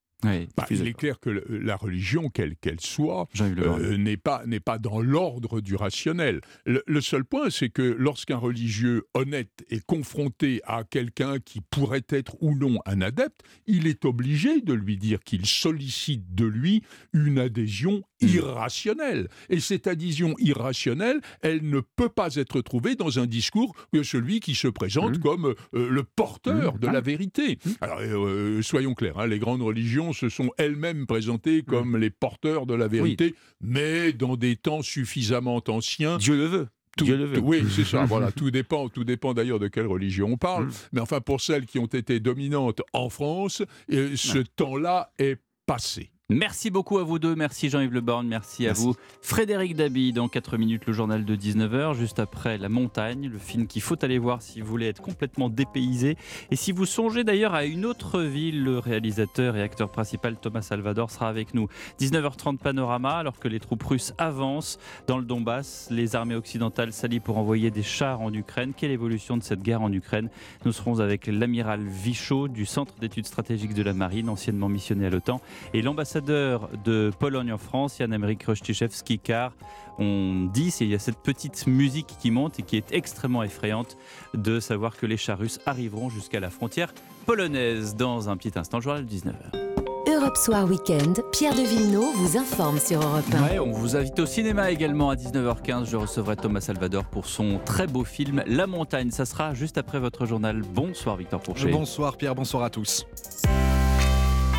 Bah, 0.56 0.66
il 0.70 0.88
est 0.88 0.94
clair 0.94 1.20
que 1.20 1.30
la 1.30 1.76
religion, 1.76 2.30
quelle 2.30 2.56
qu'elle 2.56 2.80
soit, 2.80 3.28
euh, 3.40 3.98
n'est 3.98 4.18
pas, 4.18 4.44
pas 4.64 4.78
dans 4.78 5.02
l'ordre 5.02 5.62
du 5.62 5.76
rationnel. 5.76 6.42
Le, 6.66 7.02
seul 7.02 7.24
point, 7.26 7.50
c'est 7.50 7.70
que 7.70 7.82
lorsqu'un 7.82 8.38
religieux 8.38 9.04
honnête 9.14 9.66
est 9.70 9.86
confronté 9.86 10.62
à 10.66 10.84
quelqu'un 10.84 11.40
qui 11.40 11.62
pourrait 11.62 12.06
être 12.10 12.36
ou 12.42 12.56
non 12.56 12.80
un 12.86 13.02
adepte, 13.02 13.42
il 13.68 13.88
est 13.88 14.06
obligé 14.06 14.62
de 14.62 14.74
lui 14.74 14.98
dire 14.98 15.20
qu'il 15.22 15.46
sollicite 15.46 16.34
de 16.34 16.46
lui 16.46 16.84
une 17.14 17.40
adhésion. 17.40 18.04
Irrationnelle. 18.22 19.28
Et 19.49 19.59
cette 19.59 19.88
adhésion 19.88 20.36
irrationnelle, 20.39 21.22
elle 21.41 21.68
ne 21.68 21.80
peut 21.80 22.09
pas 22.09 22.36
être 22.36 22.61
trouvée 22.61 22.95
dans 22.95 23.20
un 23.20 23.26
discours 23.26 23.76
que 23.93 24.03
celui 24.03 24.39
qui 24.39 24.55
se 24.55 24.68
présente 24.68 25.18
mm. 25.18 25.22
comme 25.22 25.55
euh, 25.74 25.89
le 25.89 26.03
porteur 26.03 26.76
mm. 26.76 26.80
de 26.80 26.88
la 26.88 27.01
vérité. 27.01 27.59
Alors, 27.82 27.99
euh, 28.01 28.61
soyons 28.61 28.93
clairs, 28.93 29.20
hein, 29.20 29.28
les 29.28 29.39
grandes 29.39 29.61
religions 29.61 30.13
se 30.13 30.30
sont 30.30 30.51
elles-mêmes 30.57 31.05
présentées 31.05 31.59
mm. 31.59 31.63
comme 31.63 31.97
les 31.97 32.09
porteurs 32.09 32.66
de 32.66 32.74
la 32.74 32.88
vérité, 32.88 33.36
mais 33.61 34.13
dans 34.13 34.36
des 34.36 34.55
temps 34.55 34.82
suffisamment 34.82 35.61
anciens. 35.68 36.18
Dieu 36.18 36.36
le 36.36 36.45
veut. 36.45 36.68
Dieu 36.97 37.18
le 37.18 37.26
veut. 37.26 37.39
Oui, 37.39 37.63
c'est 37.70 37.84
ça. 37.84 38.05
voilà, 38.05 38.32
tout 38.32 38.51
dépend, 38.51 38.89
tout 38.89 39.03
dépend 39.03 39.34
d'ailleurs 39.34 39.59
de 39.59 39.68
quelle 39.68 39.88
religion 39.88 40.30
on 40.32 40.38
parle. 40.38 40.70
Mais 40.93 41.01
enfin, 41.01 41.20
pour 41.20 41.41
celles 41.41 41.66
qui 41.66 41.80
ont 41.80 41.86
été 41.86 42.20
dominantes 42.20 42.82
en 42.93 43.09
France, 43.09 43.63
euh, 43.91 44.16
ce 44.16 44.39
temps-là 44.39 45.11
est 45.20 45.38
passé. 45.66 46.11
Merci 46.32 46.72
beaucoup 46.72 46.98
à 46.98 47.04
vous 47.04 47.20
deux. 47.20 47.36
Merci 47.36 47.70
Jean-Yves 47.70 47.94
Le 47.94 48.02
Borgne. 48.02 48.28
Merci, 48.28 48.66
à 48.66 48.74
vous. 48.74 48.96
Frédéric 49.22 49.76
Dabi, 49.76 50.12
dans 50.12 50.28
4 50.28 50.58
minutes, 50.58 50.88
le 50.88 50.94
journal 50.94 51.24
de 51.24 51.36
19h. 51.36 51.94
Juste 51.94 52.18
après 52.18 52.58
La 52.58 52.68
Montagne, 52.68 53.30
le 53.32 53.38
film 53.38 53.68
qu'il 53.68 53.84
faut 53.84 54.04
aller 54.04 54.18
voir 54.18 54.42
si 54.42 54.60
vous 54.60 54.66
voulez 54.66 54.88
être 54.88 55.04
complètement 55.04 55.50
dépaysé. 55.50 56.18
Et 56.50 56.56
si 56.56 56.72
vous 56.72 56.88
songez 56.88 57.24
d'ailleurs 57.24 57.54
à 57.54 57.66
une 57.66 57.86
autre 57.86 58.22
ville, 58.22 58.64
le 58.64 58.80
réalisateur 58.80 59.56
et 59.56 59.62
acteur 59.62 59.92
principal 59.92 60.36
Thomas 60.36 60.64
Salvador 60.64 61.12
sera 61.12 61.30
avec 61.30 61.54
nous. 61.54 61.68
19h30 62.00 62.58
Panorama, 62.58 63.12
alors 63.12 63.38
que 63.38 63.48
les 63.48 63.60
troupes 63.60 63.84
russes 63.84 64.16
avancent 64.18 64.80
dans 65.06 65.20
le 65.20 65.26
Donbass. 65.26 65.90
Les 65.92 66.16
armées 66.16 66.34
occidentales 66.34 66.92
s'allient 66.92 67.20
pour 67.20 67.38
envoyer 67.38 67.70
des 67.70 67.84
chars 67.84 68.22
en 68.22 68.34
Ukraine. 68.34 68.74
Quelle 68.76 68.90
évolution 68.90 69.38
de 69.38 69.44
cette 69.44 69.62
guerre 69.62 69.84
en 69.84 69.94
Ukraine? 69.94 70.32
Nous 70.66 70.72
serons 70.72 71.02
avec 71.02 71.28
l'amiral 71.28 71.84
Vichot 71.86 72.48
du 72.48 72.66
Centre 72.66 72.96
d'études 72.96 73.28
stratégiques 73.28 73.76
de 73.76 73.84
la 73.84 73.94
Marine, 73.94 74.28
anciennement 74.28 74.70
missionné 74.70 75.06
à 75.06 75.12
l'OTAN, 75.12 75.40
et 75.76 75.84
l'ambassadeur 75.84 76.14
l'ambassadeur 76.16 76.70
de 76.84 77.11
Pologne 77.20 77.51
en 77.51 77.57
France, 77.57 77.97
Jan-Emerick 77.99 78.43
Rostiszewski, 78.43 79.20
car 79.20 79.51
on 79.97 80.49
dit, 80.53 80.74
il 80.82 80.88
y 80.88 80.95
a 80.95 80.99
cette 80.99 81.18
petite 81.18 81.68
musique 81.68 82.16
qui 82.20 82.32
monte 82.32 82.59
et 82.59 82.63
qui 82.63 82.78
est 82.78 82.91
extrêmement 82.91 83.43
effrayante 83.43 83.97
de 84.34 84.59
savoir 84.59 84.97
que 84.97 85.05
les 85.05 85.18
chars 85.18 85.39
russes 85.39 85.59
arriveront 85.66 86.09
jusqu'à 86.09 86.39
la 86.39 86.49
frontière 86.49 86.93
polonaise. 87.26 87.95
Dans 87.95 88.30
un 88.30 88.38
petit 88.38 88.57
instant, 88.57 88.82
journal 88.82 89.05
19h. 89.05 89.66
Europe 90.07 90.38
Soir 90.38 90.66
Weekend, 90.66 91.22
Pierre 91.32 91.55
de 91.55 91.61
Villeneuve 91.61 92.16
vous 92.16 92.38
informe 92.38 92.80
sur 92.80 93.01
Europe 93.01 93.26
1. 93.34 93.59
on 93.59 93.72
vous 93.72 93.95
invite 93.95 94.20
au 94.20 94.26
cinéma 94.26 94.72
également 94.72 95.09
à 95.09 95.16
19h15. 95.16 95.86
Je 95.86 95.97
recevrai 95.97 96.36
Thomas 96.36 96.61
Salvador 96.61 97.05
pour 97.05 97.26
son 97.26 97.59
très 97.66 97.88
beau 97.88 98.03
film 98.03 98.43
La 98.45 98.68
Montagne. 98.68 99.11
Ça 99.11 99.26
sera 99.26 99.53
juste 99.53 99.78
après 99.78 99.99
votre 99.99 100.26
journal. 100.26 100.61
Bonsoir 100.61 101.18
Victor 101.18 101.41
Pourchet. 101.41 101.72
Bonsoir 101.72 102.18
Pierre, 102.18 102.36
bonsoir 102.36 102.63
à 102.63 102.70
tous. 102.70 103.05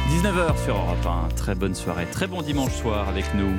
19h 0.08 0.64
sur 0.64 0.76
Europe 0.76 1.04
1. 1.04 1.34
Très 1.34 1.54
bonne 1.54 1.74
soirée, 1.74 2.06
très 2.06 2.26
bon 2.26 2.40
dimanche 2.40 2.72
soir 2.72 3.08
avec 3.08 3.24
nous. 3.34 3.52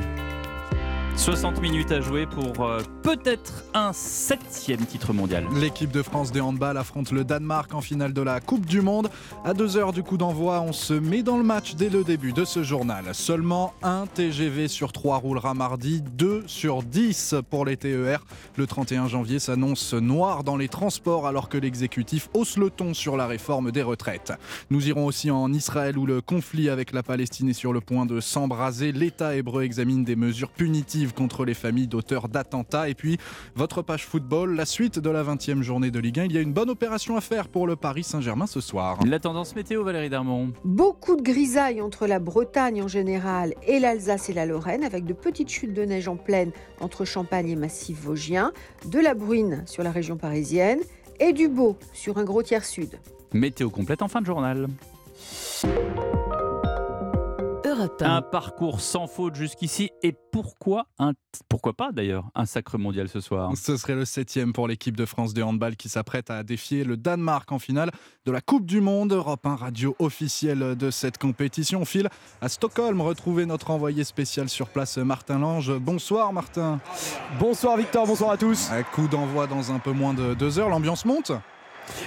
60 1.18 1.61
minutes 1.61 1.91
à 1.91 1.99
jouer 1.99 2.28
pour 2.28 2.63
euh, 2.63 2.80
peut-être 3.01 3.63
un 3.74 3.91
septième 3.91 4.86
titre 4.86 5.13
mondial. 5.13 5.45
L'équipe 5.55 5.91
de 5.91 6.03
France 6.03 6.32
de 6.32 6.39
handball 6.39 6.78
affronte 6.78 7.11
le 7.11 7.24
Danemark 7.24 7.74
en 7.74 7.82
finale 7.82 8.13
de 8.13 8.22
la 8.22 8.39
Coupe 8.39 8.68
du 8.68 8.82
Monde. 8.82 9.09
À 9.43 9.55
deux 9.55 9.78
heures 9.78 9.93
du 9.93 10.03
coup 10.03 10.18
d'envoi, 10.18 10.61
on 10.61 10.74
se 10.74 10.93
met 10.93 11.24
dans 11.24 11.38
le 11.38 11.43
match 11.43 11.74
dès 11.74 11.89
le 11.89 12.03
début 12.03 12.34
de 12.34 12.45
ce 12.45 12.61
journal. 12.61 13.03
Seulement 13.13 13.74
un 13.82 14.05
TGV 14.05 14.68
sur 14.68 14.93
trois 14.93 15.18
roulera 15.18 15.55
mardi, 15.55 16.01
2 16.01 16.43
sur 16.45 16.84
10 16.84 17.36
pour 17.49 17.65
les 17.65 17.78
TER. 17.78 18.24
Le 18.55 18.68
31 18.68 19.07
janvier 19.07 19.39
s'annonce 19.39 19.95
noir 19.95 20.43
dans 20.43 20.55
les 20.55 20.70
transports 20.70 21.26
alors 21.26 21.49
que 21.49 21.57
l'exécutif 21.57 22.30
hausse 22.36 22.57
le 22.57 22.70
ton 22.70 22.93
sur 22.93 23.18
la 23.18 23.26
réforme 23.26 23.72
des 23.72 23.84
retraites. 23.84 24.34
Nous 24.70 24.88
irons 24.88 25.07
aussi 25.07 25.32
en 25.32 25.51
Israël 25.51 25.97
où 25.97 26.05
le 26.05 26.22
conflit 26.22 26.70
avec 26.70 26.93
la 26.93 27.01
Palestine 27.01 27.49
est 27.49 27.53
sur 27.53 27.74
le 27.74 27.82
point 27.82 28.05
de 28.05 28.20
s'embraser. 28.20 28.91
L'État 28.91 29.36
hébreu 29.36 29.63
examine 29.63 30.03
des 30.03 30.15
mesures 30.15 30.51
punitives 30.51 31.07
contre 31.14 31.45
les 31.45 31.53
familles 31.53 31.88
d'auteurs 31.88 32.30
d'attentats. 32.30 32.89
Et 32.89 32.95
puis, 32.95 33.18
votre 33.55 33.82
page 33.82 34.05
football, 34.05 34.55
la 34.55 34.66
suite 34.66 34.99
de 34.99 35.10
la 35.10 35.24
20e 35.24 35.62
journée 35.62 35.91
de 35.91 35.99
Ligue 35.99 36.20
1. 36.20 36.26
Il 36.26 36.34
y 36.34 36.38
a 36.38 36.41
une 36.41 36.53
bonne 36.53 36.70
opération 36.70 37.18
à 37.18 37.22
faire 37.22 37.47
pour 37.47 37.68
le 37.68 37.76
Paris 37.76 38.03
Saint-Germain 38.03 38.47
ce 38.47 38.62
soir. 38.62 38.99
La 39.05 39.20
tendance 39.20 39.55
météo, 39.55 39.84
Valérie 39.84 40.10
Darmon. 40.10 40.53
Beaucoup 40.64 41.16
de 41.16 41.22
grisailles 41.22 41.82
entre 41.82 42.08
la 42.08 42.20
Bretagne 42.20 42.82
en 42.82 42.88
général 42.88 43.53
et 43.66 43.80
l'Alsace 43.80 44.30
et 44.30 44.34
la 44.34 44.45
Lorraine, 44.45 44.84
avec 44.84 45.05
de 45.05 45.14
petites 45.14 45.49
chutes 45.49 45.74
de 45.74 45.84
neige 45.84 46.08
en 46.08 46.16
pleine 46.16 46.51
entre 46.80 47.05
Champagne 47.05 47.49
et 47.49 47.55
Massif 47.55 47.99
Vosgien, 48.01 48.51
de 48.86 48.99
la 48.99 49.14
bruine 49.14 49.64
sur 49.66 49.84
la 49.84 49.91
région 49.91 50.18
parisienne 50.18 50.80
et 51.20 51.34
du 51.34 51.47
beau 51.47 51.78
sur 51.93 52.18
un 52.18 52.24
gros 52.24 52.43
tiers 52.43 52.66
sud. 52.66 52.99
Météo 53.34 53.70
complète 53.70 54.01
en 54.01 54.08
fin 54.08 54.22
de 54.22 54.26
journal. 54.26 54.68
Europe 57.78 58.01
1. 58.01 58.15
Un 58.15 58.21
parcours 58.21 58.82
sans 58.82 59.07
faute 59.07 59.36
jusqu'ici. 59.36 59.91
Et 60.01 60.13
pourquoi, 60.32 60.88
un, 60.97 61.13
pourquoi 61.47 61.73
pas 61.73 61.91
d'ailleurs, 61.91 62.25
un 62.34 62.45
sacre 62.45 62.78
mondial 62.78 63.07
ce 63.07 63.19
soir? 63.19 63.51
Ce 63.55 63.78
serait 63.78 63.95
le 63.95 64.05
septième 64.05 64.51
pour 64.51 64.67
l'équipe 64.67 64.97
de 64.97 65.05
France 65.05 65.34
de 65.34 65.43
handball 65.43 65.75
qui 65.75 65.89
s'apprête 65.89 66.32
à 66.32 66.43
défier 66.43 66.84
le 66.84 66.97
Danemark 66.97 67.51
en 67.51 67.59
finale 67.59 67.91
de 68.25 68.32
la 68.32 68.41
Coupe 68.41 68.65
du 68.65 68.82
Monde. 68.82 69.13
Europe 69.13 69.45
1 69.45 69.55
radio 69.55 69.95
officielle 69.99 70.75
de 70.75 70.89
cette 70.89 71.17
compétition. 71.17 71.86
file 71.86 72.09
à 72.41 72.49
Stockholm 72.49 72.99
retrouver 73.01 73.45
notre 73.45 73.69
envoyé 73.69 74.03
spécial 74.03 74.49
sur 74.49 74.69
place, 74.69 74.97
Martin 74.97 75.39
Lange. 75.39 75.78
Bonsoir 75.78 76.34
Martin. 76.34 76.80
Bonsoir 77.39 77.78
Victor, 77.78 78.07
bonsoir 78.07 78.32
à 78.32 78.38
tous. 78.38 78.71
Un 78.71 78.84
coup 78.84 79.07
d'envoi 79.07 79.45
dans 79.47 79.71
un 79.71 79.80
peu 79.80 79.91
moins 79.91 80.13
de 80.13 80.34
deux 80.34 80.57
heures. 80.57 80.69
L'ambiance 80.69 81.05
monte 81.05 81.32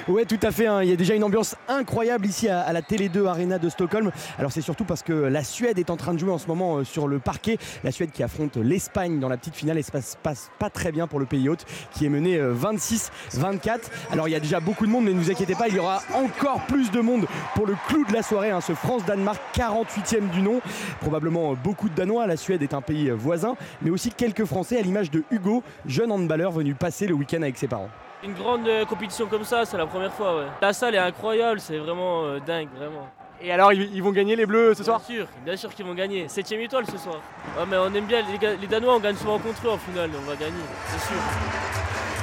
Ouais, 0.09 0.25
tout 0.25 0.39
à 0.43 0.51
fait. 0.51 0.67
Hein. 0.67 0.83
Il 0.83 0.91
y 0.91 0.93
a 0.93 0.97
déjà 0.97 1.15
une 1.15 1.25
ambiance 1.25 1.57
incroyable 1.69 2.27
ici 2.27 2.49
à, 2.49 2.73
la 2.73 2.83
Télé 2.83 3.09
2 3.09 3.27
Arena 3.27 3.59
de 3.59 3.69
Stockholm. 3.69 4.11
Alors 4.39 4.53
c'est 4.53 4.61
surtout 4.61 4.85
parce 4.85 5.03
que 5.03 5.13
la 5.13 5.45
Suède 5.45 5.79
est 5.79 5.91
en 5.91 5.97
train 5.97 6.15
de 6.15 6.19
jouer 6.19 6.33
en 6.33 6.39
ce 6.39 6.47
moment 6.47 6.79
euh, 6.79 6.85
sur 6.85 7.09
le 7.09 7.19
parquet. 7.19 7.59
La 7.85 7.93
Suède 7.93 8.11
qui 8.11 8.23
affronte 8.23 8.57
l'Espagne 8.57 9.21
dans 9.21 9.29
la 9.29 9.37
petite 9.37 9.57
finale 9.57 9.79
et 9.79 9.83
ça 9.83 10.01
se 10.01 10.17
passe 10.17 10.51
pas 10.59 10.71
très 10.71 10.93
bien 10.93 11.07
pour 11.07 11.21
le 11.21 11.27
pays 11.27 11.49
hôte 11.49 11.65
qui 11.93 12.07
est 12.07 12.09
mené 12.09 12.39
26-24. 12.39 13.11
Euh, 13.41 13.79
Alors 14.13 14.29
il 14.29 14.33
y 14.33 14.35
a 14.35 14.41
déjà 14.41 14.61
beaucoup 14.61 14.87
de 14.87 14.91
monde, 14.91 15.05
mais 15.05 15.13
ne 15.13 15.19
vous 15.19 15.31
inquiétez 15.31 15.55
pas, 15.55 15.69
il 15.69 15.77
y 15.77 15.79
aura 15.79 16.03
encore 16.15 16.61
plus 16.67 16.91
de 16.91 17.01
monde 17.01 17.27
pour 17.55 17.67
le 17.67 17.75
clou 17.89 18.05
de 18.05 18.13
la 18.13 18.23
soirée. 18.23 18.51
Hein. 18.51 18.61
Ce 18.61 18.75
France-Danemark 18.75 19.41
48e 19.55 20.31
du 20.31 20.43
nom. 20.43 20.61
Probablement 21.01 21.53
euh, 21.53 21.55
beaucoup 21.55 21.89
de 21.89 21.95
Danois. 21.95 22.27
La 22.27 22.37
Suède 22.37 22.63
est 22.63 22.75
un 22.75 22.83
pays 22.83 23.11
voisin, 23.11 23.57
mais 23.83 23.91
aussi 23.91 24.11
quelques 24.11 24.45
Français 24.45 24.79
à 24.79 24.83
l'image 24.83 25.11
de 25.11 25.25
Hugo, 25.31 25.63
jeune 25.87 26.13
handballeur 26.13 26.53
venu 26.53 26.75
passer 26.75 27.07
le 27.07 27.15
week-end 27.15 27.43
avec 27.43 27.57
ses 27.57 27.69
parents. 27.69 27.91
Une 28.23 28.35
grande 28.35 28.69
euh, 28.69 28.85
compétition 28.85 29.27
comme 29.27 29.45
ça, 29.45 29.65
c'est 29.65 29.79
la 29.79 29.87
première 29.87 30.13
fois. 30.13 30.37
Ouais. 30.37 30.47
La 30.61 30.73
salle 30.73 30.95
est 30.95 30.99
incroyable, 30.99 31.59
c'est 31.59 31.79
vraiment 31.79 32.25
euh, 32.25 32.39
dingue, 32.39 32.69
vraiment. 32.77 33.09
Et 33.43 33.53
alors, 33.53 33.73
ils, 33.73 34.03
vont 34.03 34.13
gagner 34.13 34.37
les 34.37 34.47
Bleus 34.47 34.75
ce 34.75 34.85
soir 34.85 35.01
Bien 35.07 35.17
sûr, 35.17 35.27
bien 35.45 35.57
sûr 35.57 35.75
qu'ils 35.75 35.87
vont 35.87 35.95
gagner. 35.95 36.29
Septième 36.29 36.61
étoile 36.61 36.85
ce 36.87 36.99
soir. 36.99 37.21
mais 37.69 37.77
on 37.77 37.93
aime 37.95 38.07
bien, 38.07 38.23
les, 38.23 38.57
les 38.57 38.67
Danois, 38.67 38.97
on 38.97 39.01
gagne 39.01 39.17
souvent 39.17 39.39
contre 39.39 39.67
eux 39.67 39.71
en 39.71 39.79
finale, 39.79 40.11
on 40.15 40.29
va 40.29 40.37
gagner, 40.37 40.63
c'est 40.89 41.07
sûr. 41.07 41.17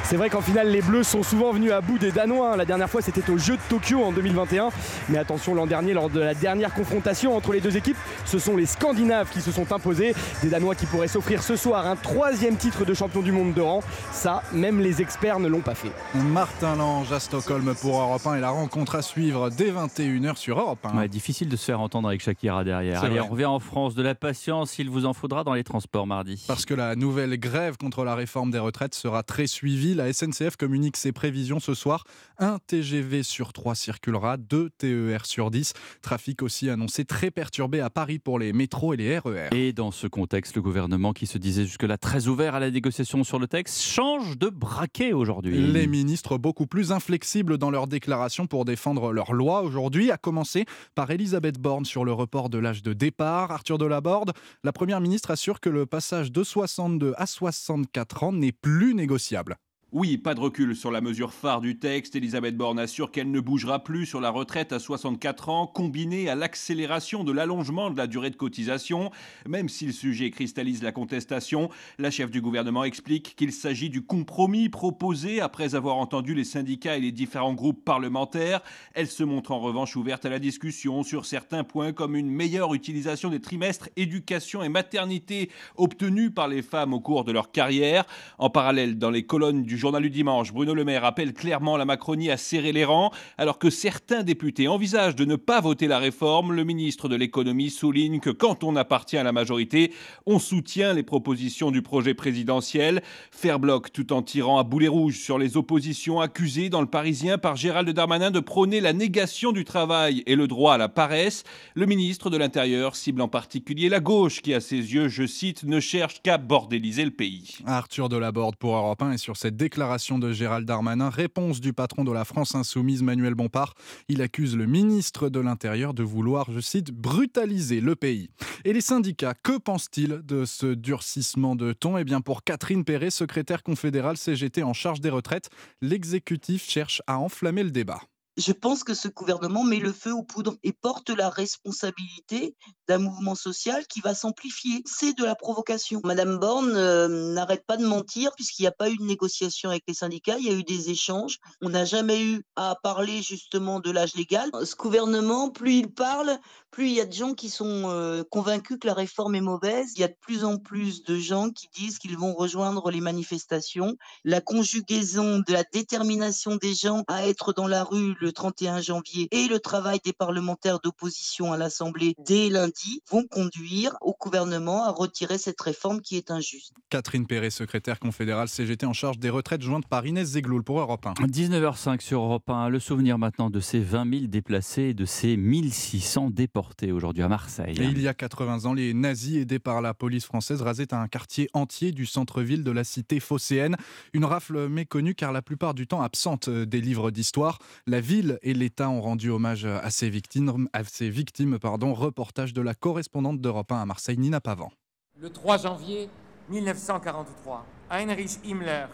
C'est 0.10 0.16
vrai 0.16 0.30
qu'en 0.30 0.40
finale, 0.40 0.70
les 0.70 0.82
Bleus 0.82 1.04
sont 1.04 1.22
souvent 1.22 1.52
venus 1.52 1.74
à 1.74 1.82
bout 1.82 1.98
des 1.98 2.14
Danois. 2.14 2.54
Hein. 2.54 2.56
La 2.56 2.64
dernière 2.64 2.90
fois, 2.90 3.02
c'était 3.02 3.30
au 3.30 3.38
Jeu 3.38 3.58
de 3.58 3.62
Tokyo 3.68 4.02
en 4.02 4.14
2021. 4.14 4.70
Mais 5.10 5.18
attention, 5.18 5.54
l'an 5.54 5.68
dernier, 5.68 5.94
lors 5.94 6.10
de 6.10 6.22
la 6.22 6.34
dernière 6.34 6.74
confrontation 6.74 7.36
entre 7.36 7.52
les 7.52 7.60
deux 7.60 7.76
équipes, 7.76 7.98
ce 8.24 8.40
sont 8.40 8.56
les 8.56 8.66
Scandinaves 8.66 9.28
qui 9.30 9.42
se 9.42 9.52
sont 9.52 9.70
imposés. 9.74 10.16
Des 10.42 10.48
Danois 10.48 10.76
qui 10.76 10.86
pourraient 10.86 11.10
s'offrir 11.10 11.44
ce 11.44 11.58
soir 11.58 11.86
un 11.86 11.98
troisième 11.98 12.56
titre 12.56 12.86
de 12.86 12.94
champion 12.94 13.22
du 13.22 13.34
monde 13.34 13.54
de 13.54 13.60
rang. 13.60 13.82
Ça, 14.14 14.44
même 14.54 14.80
les 14.80 15.02
experts 15.02 15.42
ne 15.42 15.50
l'ont 15.50 15.60
pas 15.60 15.76
fait. 15.76 15.92
Martin 16.16 16.78
Lange 16.78 17.12
à 17.12 17.20
Stockholm 17.20 17.76
pour 17.76 18.00
Europe 18.00 18.26
1 18.26 18.36
et 18.36 18.40
la 18.40 18.52
rencontre 18.52 18.96
à 18.96 19.02
suivre 19.02 19.50
dès 19.50 19.72
21h 19.72 20.38
sur 20.38 20.58
Europe 20.58 20.86
1. 20.86 21.07
Difficile 21.08 21.50
de 21.50 21.56
se 21.56 21.66
faire 21.66 21.80
entendre 21.80 22.08
avec 22.08 22.22
Shakira 22.22 22.64
derrière. 22.64 23.04
Allez, 23.04 23.20
on 23.20 23.28
revient 23.28 23.46
en 23.46 23.60
France. 23.60 23.96
De 23.96 24.02
la 24.02 24.16
patience, 24.16 24.80
il 24.80 24.90
vous 24.90 25.06
en 25.06 25.14
faudra 25.14 25.44
dans 25.44 25.54
les 25.54 25.64
transports 25.64 26.08
mardi. 26.08 26.44
Parce 26.48 26.66
que 26.66 26.74
la 26.74 26.96
nouvelle 26.96 27.40
grève 27.40 27.78
contre 27.78 28.04
la 28.04 28.16
réforme 28.16 28.52
des 28.52 28.60
retraites 28.60 28.96
sera 28.96 29.24
très 29.24 29.48
suivie. 29.48 29.94
La 29.94 30.12
SNCF 30.12 30.56
communique 30.58 30.98
ses 30.98 31.12
prévisions 31.12 31.60
ce 31.60 31.74
soir. 31.74 32.04
Un 32.40 32.60
TGV 32.68 33.24
sur 33.24 33.54
3 33.54 33.76
circulera, 33.76 34.38
2 34.38 34.70
TER 34.78 35.26
sur 35.26 35.52
10. 35.52 35.74
Trafic 36.02 36.42
aussi 36.42 36.70
annoncé 36.70 37.06
très 37.06 37.32
perturbé 37.32 37.80
à 37.82 37.90
Paris 37.90 38.20
pour 38.20 38.40
les 38.40 38.54
métros 38.54 38.94
et 38.94 38.98
les 38.98 39.18
RER. 39.18 39.50
E 39.52 39.56
et 39.56 39.74
dans 39.74 39.92
ce 39.92 40.08
contexte, 40.08 40.56
le 40.56 40.62
gouvernement 40.62 41.14
qui 41.14 41.28
se 41.28 41.38
disait 41.38 41.66
jusque-là 41.66 41.98
très 41.98 42.28
ouvert 42.28 42.56
à 42.56 42.60
la 42.60 42.72
négociation 42.72 43.24
sur 43.24 43.40
le 43.40 43.48
texte 43.48 43.82
change 43.82 44.38
de 44.38 44.50
braquet 44.50 45.14
aujourd'hui. 45.14 45.60
Les 45.60 45.88
ministres 45.88 46.38
beaucoup 46.38 46.68
plus 46.68 46.92
inflexibles 46.92 47.58
dans 47.58 47.72
leurs 47.72 47.88
déclarations 47.88 48.48
pour 48.48 48.66
défendre 48.66 49.12
leur 49.12 49.34
loi 49.34 49.62
aujourd'hui, 49.62 50.12
à 50.12 50.18
commencer 50.18 50.66
par 50.98 51.12
Elisabeth 51.12 51.60
Borne 51.60 51.86
sur 51.86 52.06
le 52.06 52.12
report 52.12 52.50
de 52.50 52.58
l'âge 52.58 52.82
de 52.82 52.92
départ. 52.92 53.52
Arthur 53.52 53.78
Delaborde, 53.78 54.34
la 54.64 54.74
première 54.74 55.00
ministre 55.00 55.30
assure 55.30 55.60
que 55.60 55.70
le 55.70 55.86
passage 55.86 56.32
de 56.32 56.44
62 56.44 57.14
à 57.18 57.28
64 57.28 58.24
ans 58.24 58.34
n'est 58.34 58.52
plus 58.52 58.96
négociable. 58.96 59.58
Oui, 59.94 60.18
pas 60.18 60.34
de 60.34 60.42
recul 60.42 60.76
sur 60.76 60.92
la 60.92 61.00
mesure 61.00 61.32
phare 61.32 61.62
du 61.62 61.80
texte. 61.80 62.18
Elisabeth 62.18 62.58
Borne 62.58 62.78
assure 62.78 63.10
qu'elle 63.10 63.32
ne 63.32 63.40
bougera 63.40 63.86
plus 63.86 64.06
sur 64.06 64.20
la 64.20 64.30
retraite 64.30 64.74
à 64.74 64.80
64 64.80 65.48
ans, 65.48 65.66
combinée 65.66 66.28
à 66.28 66.36
l'accélération 66.36 67.24
de 67.24 67.32
l'allongement 67.32 67.90
de 67.90 67.96
la 67.96 68.06
durée 68.06 68.30
de 68.30 68.36
cotisation. 68.36 69.12
Même 69.48 69.70
si 69.70 69.86
le 69.86 69.94
sujet 69.94 70.30
cristallise 70.30 70.84
la 70.84 70.92
contestation, 70.92 71.70
la 72.00 72.12
chef 72.12 72.30
du 72.32 72.42
gouvernement 72.42 72.84
explique 72.84 73.38
qu'il 73.38 73.54
s'agit 73.54 73.90
du 73.90 74.02
compromis 74.02 74.68
proposé 74.68 75.40
après 75.40 75.74
avoir 75.74 75.96
entendu 75.96 76.34
les 76.34 76.44
syndicats 76.44 76.98
et 76.98 77.02
les 77.02 77.14
différents 77.14 77.54
groupes 77.54 77.86
parlementaires. 77.86 78.64
Elle 78.94 79.08
se 79.08 79.24
montre 79.24 79.54
en 79.54 79.62
revanche 79.62 79.96
ouverte 79.96 80.26
à 80.26 80.30
la 80.30 80.40
discussion 80.40 81.04
sur 81.04 81.26
certains 81.26 81.64
points 81.64 81.94
comme 81.94 82.18
une 82.18 82.30
meilleure 82.30 82.74
utilisation 82.74 83.30
des 83.30 83.40
trimestres 83.40 83.88
éducation 83.96 84.62
et 84.64 84.70
maternité 84.70 85.50
obtenus 85.78 86.34
par 86.36 86.50
les 86.50 86.62
femmes 86.62 86.94
au 86.94 87.00
cours 87.00 87.24
de 87.24 87.32
leur 87.32 87.54
carrière. 87.54 88.06
En 88.38 88.50
parallèle, 88.50 88.98
dans 88.98 89.12
les 89.12 89.26
colonnes 89.26 89.64
du 89.64 89.78
journal 89.78 89.87
du 89.88 90.10
dimanche, 90.10 90.52
Bruno 90.52 90.74
Le 90.74 90.84
Maire 90.84 91.06
appelle 91.06 91.34
clairement 91.34 91.78
la 91.78 91.86
Macronie 91.86 92.30
à 92.30 92.38
serrer 92.38 92.72
les 92.72 92.84
rangs. 92.84 93.12
Alors 93.38 93.58
que 93.58 93.70
certains 93.70 94.22
députés 94.22 94.68
envisagent 94.68 95.16
de 95.16 95.26
ne 95.26 95.36
pas 95.36 95.62
voter 95.62 95.88
la 95.88 95.98
réforme, 95.98 96.54
le 96.54 96.64
ministre 96.64 97.08
de 97.08 97.16
l'économie 97.16 97.70
souligne 97.70 98.20
que 98.20 98.30
quand 98.30 98.64
on 98.64 98.76
appartient 98.76 99.18
à 99.18 99.24
la 99.24 99.32
majorité, 99.32 99.94
on 100.26 100.40
soutient 100.40 100.94
les 100.94 101.04
propositions 101.04 101.72
du 101.72 101.82
projet 101.82 102.14
présidentiel. 102.14 103.02
Faire 103.32 103.60
bloc 103.60 103.92
tout 103.94 104.12
en 104.14 104.22
tirant 104.22 104.60
à 104.60 104.64
boulet 104.64 104.90
rouge 104.90 105.20
sur 105.20 105.40
les 105.40 105.56
oppositions 105.58 106.20
accusées 106.20 106.70
dans 106.70 106.82
le 106.82 106.88
Parisien 106.88 107.38
par 107.38 107.56
Gérald 107.56 107.90
Darmanin 107.90 108.30
de 108.30 108.40
prôner 108.40 108.82
la 108.82 108.94
négation 108.94 109.52
du 109.54 109.64
travail 109.64 110.22
et 110.28 110.36
le 110.36 110.48
droit 110.48 110.74
à 110.74 110.78
la 110.78 110.90
paresse. 110.90 111.44
Le 111.76 111.86
ministre 111.86 112.30
de 112.30 112.38
l'Intérieur 112.38 112.96
cible 112.96 113.22
en 113.22 113.28
particulier 113.30 113.90
la 113.90 114.02
gauche 114.02 114.42
qui, 114.42 114.54
à 114.54 114.60
ses 114.60 114.76
yeux, 114.76 115.08
je 115.08 115.26
cite, 115.26 115.64
ne 115.64 115.80
cherche 115.80 116.22
qu'à 116.22 116.38
bordéliser 116.38 117.06
le 117.06 117.12
pays. 117.12 117.58
Arthur 117.66 118.10
Delaborde 118.10 118.58
pour 118.58 118.76
Europe 118.76 119.02
1 119.02 119.14
et 119.14 119.18
sur 119.18 119.38
cette 119.38 119.56
déclaration 119.68 120.18
de 120.18 120.32
Gérald 120.32 120.66
Darmanin, 120.66 121.10
réponse 121.10 121.60
du 121.60 121.74
patron 121.74 122.06
de 122.06 122.12
la 122.14 122.24
France 122.24 122.56
insoumise 122.56 123.04
Manuel 123.04 123.36
Bompard. 123.36 123.74
Il 124.08 124.22
accuse 124.22 124.56
le 124.56 124.66
ministre 124.66 125.28
de 125.28 125.42
l'Intérieur 125.42 125.94
de 125.94 126.04
vouloir, 126.04 126.50
je 126.54 126.62
cite, 126.62 126.92
brutaliser 126.92 127.82
le 127.82 127.98
pays. 127.98 128.30
Et 128.64 128.72
les 128.72 128.80
syndicats, 128.80 129.34
que 129.34 129.58
pensent-ils 129.58 130.22
de 130.24 130.46
ce 130.46 130.68
durcissement 130.68 131.58
de 131.58 131.74
ton? 131.74 131.98
Eh 131.98 132.06
bien 132.06 132.22
pour 132.22 132.46
Catherine 132.46 132.86
Perret, 132.86 133.10
secrétaire 133.10 133.62
confédérale 133.62 134.16
CGT 134.16 134.64
en 134.64 134.72
charge 134.72 135.02
des 135.02 135.10
retraites, 135.10 135.50
l'exécutif 135.82 136.66
cherche 136.66 137.02
à 137.06 137.20
enflammer 137.20 137.64
le 137.64 137.72
débat. 137.72 138.00
Je 138.38 138.52
pense 138.52 138.84
que 138.84 138.94
ce 138.94 139.08
gouvernement 139.08 139.64
met 139.64 139.80
le 139.80 139.92
feu 139.92 140.14
aux 140.14 140.22
poudres 140.22 140.58
et 140.62 140.72
porte 140.72 141.10
la 141.10 141.28
responsabilité 141.28 142.56
d'un 142.88 143.00
mouvement 143.00 143.34
social 143.34 143.88
qui 143.88 144.00
va 144.00 144.14
s'amplifier. 144.14 144.84
C'est 144.86 145.18
de 145.18 145.24
la 145.24 145.34
provocation. 145.34 146.02
Madame 146.04 146.38
Borne 146.38 146.76
euh, 146.76 147.34
n'arrête 147.34 147.66
pas 147.66 147.78
de 147.78 147.86
mentir 147.86 148.30
puisqu'il 148.36 148.62
n'y 148.62 148.68
a 148.68 148.72
pas 148.72 148.92
eu 148.92 148.98
de 148.98 149.04
négociation 149.04 149.72
avec 149.72 149.84
les 149.88 149.96
syndicats, 149.96 150.38
il 150.38 150.46
y 150.46 150.52
a 150.52 150.54
eu 150.54 150.64
des 150.64 150.92
échanges. 150.92 151.40
On 151.62 151.70
n'a 151.70 151.84
jamais 151.84 152.24
eu 152.24 152.44
à 152.56 152.78
parler 152.84 153.24
justement 153.24 153.80
de 153.80 153.90
l'âge 153.90 154.14
légal. 154.14 154.52
Ce 154.64 154.76
gouvernement, 154.76 155.50
plus 155.50 155.74
il 155.74 155.92
parle, 155.92 156.38
plus 156.72 156.88
il 156.88 156.94
y 156.94 157.02
a 157.02 157.06
de 157.06 157.14
gens 157.14 157.34
qui 157.34 157.50
sont 157.50 157.90
euh, 157.90 158.24
convaincus 158.30 158.78
que 158.80 158.88
la 158.88 158.94
réforme 158.94 159.36
est 159.36 159.42
mauvaise. 159.42 159.94
Il 159.96 160.02
y 160.02 160.04
a 160.04 160.08
de 160.08 160.18
plus 160.20 160.44
en 160.44 160.58
plus 160.58 161.04
de 161.04 161.18
gens 161.18 161.50
qui 161.50 161.68
disent 161.74 161.98
qu'ils 161.98 162.18
vont 162.18 162.34
rejoindre 162.34 162.92
les 162.92 163.02
manifestations. 163.02 163.98
La 164.24 164.42
conjugaison 164.42 165.40
de 165.40 165.54
la 165.54 165.64
détermination 165.64 166.56
des 166.56 166.74
gens 166.74 167.04
à 167.08 167.28
être 167.28 167.54
dans 167.54 167.68
la 167.68 167.84
rue 167.84 168.16
le 168.20 168.32
31 168.32 168.82
janvier 168.82 169.28
et 169.32 169.48
le 169.48 169.60
travail 169.60 170.00
des 170.04 170.14
parlementaires 170.14 170.80
d'opposition 170.80 171.54
à 171.54 171.58
l'Assemblée 171.58 172.16
dès 172.26 172.50
lundi 172.50 173.02
vont 173.10 173.24
conduire 173.24 173.96
au 174.02 174.16
gouvernement 174.20 174.84
à 174.84 174.92
retirer 174.92 175.38
cette 175.38 175.62
réforme 175.62 176.02
qui 176.02 176.18
est 176.18 176.32
injuste. 176.32 176.74
Catherine 176.90 177.28
Perret, 177.28 177.50
secrétaire 177.50 178.00
confédérale 178.00 178.50
CGT 178.50 178.86
en 178.86 178.94
charge 178.94 179.20
des 179.20 179.30
retraites, 179.30 179.62
jointe 179.62 179.88
par 179.88 180.06
Inès 180.06 180.28
Zegloul 180.28 180.64
pour 180.64 180.80
Europe 180.80 181.06
1. 181.06 181.14
19h05 181.14 182.02
sur 182.02 182.22
Europe 182.22 182.50
1. 182.50 182.70
Le 182.70 182.80
souvenir 182.80 183.18
maintenant 183.18 183.50
de 183.50 183.60
ces 183.60 183.80
20 183.80 184.10
000 184.12 184.28
déplacés 184.28 184.84
et 184.84 184.94
de 184.94 185.06
ces 185.06 185.38
1600 185.38 186.30
déportés 186.32 186.58
aujourd'hui 186.92 187.24
à 187.24 187.28
Marseille. 187.28 187.76
Et 187.80 187.84
il 187.84 188.02
y 188.02 188.08
a 188.08 188.14
80 188.14 188.66
ans, 188.66 188.74
les 188.74 188.94
nazis 188.94 189.38
aidés 189.38 189.60
par 189.60 189.82
la 189.82 189.94
police 189.94 190.26
française 190.26 190.62
rasaient 190.62 190.94
un 190.94 191.08
quartier 191.08 191.50
entier 191.54 191.92
du 191.92 192.06
centre-ville 192.06 192.64
de 192.64 192.72
la 192.72 192.84
cité 192.84 193.20
phocéenne. 193.20 193.76
Une 194.14 194.26
rafle 194.26 194.68
méconnue 194.68 195.16
car 195.16 195.32
la 195.32 195.42
plupart 195.42 195.74
du 195.74 195.88
temps 195.88 196.02
absente 196.02 196.50
des 196.50 196.82
livres 196.82 197.12
d'histoire. 197.12 197.60
La 197.86 198.00
ville 198.00 198.40
et 198.42 198.54
l'État 198.54 198.90
ont 198.90 199.02
rendu 199.02 199.30
hommage 199.30 199.66
à 199.66 199.90
ces 199.90 200.10
victimes. 200.10 200.68
À 200.74 200.84
ces 200.84 201.10
victimes 201.10 201.60
pardon. 201.60 201.94
Reportage 201.94 202.54
de 202.54 202.62
la 202.62 202.74
correspondante 202.74 203.42
d'Europe 203.42 203.72
1 203.72 203.82
à 203.82 203.86
Marseille, 203.86 204.18
Nina 204.18 204.42
Pavant. 204.42 204.72
Le 205.20 205.30
3 205.30 205.58
janvier 205.58 206.10
1943, 206.50 207.66
Heinrich 207.90 208.40
Himmler 208.46 208.86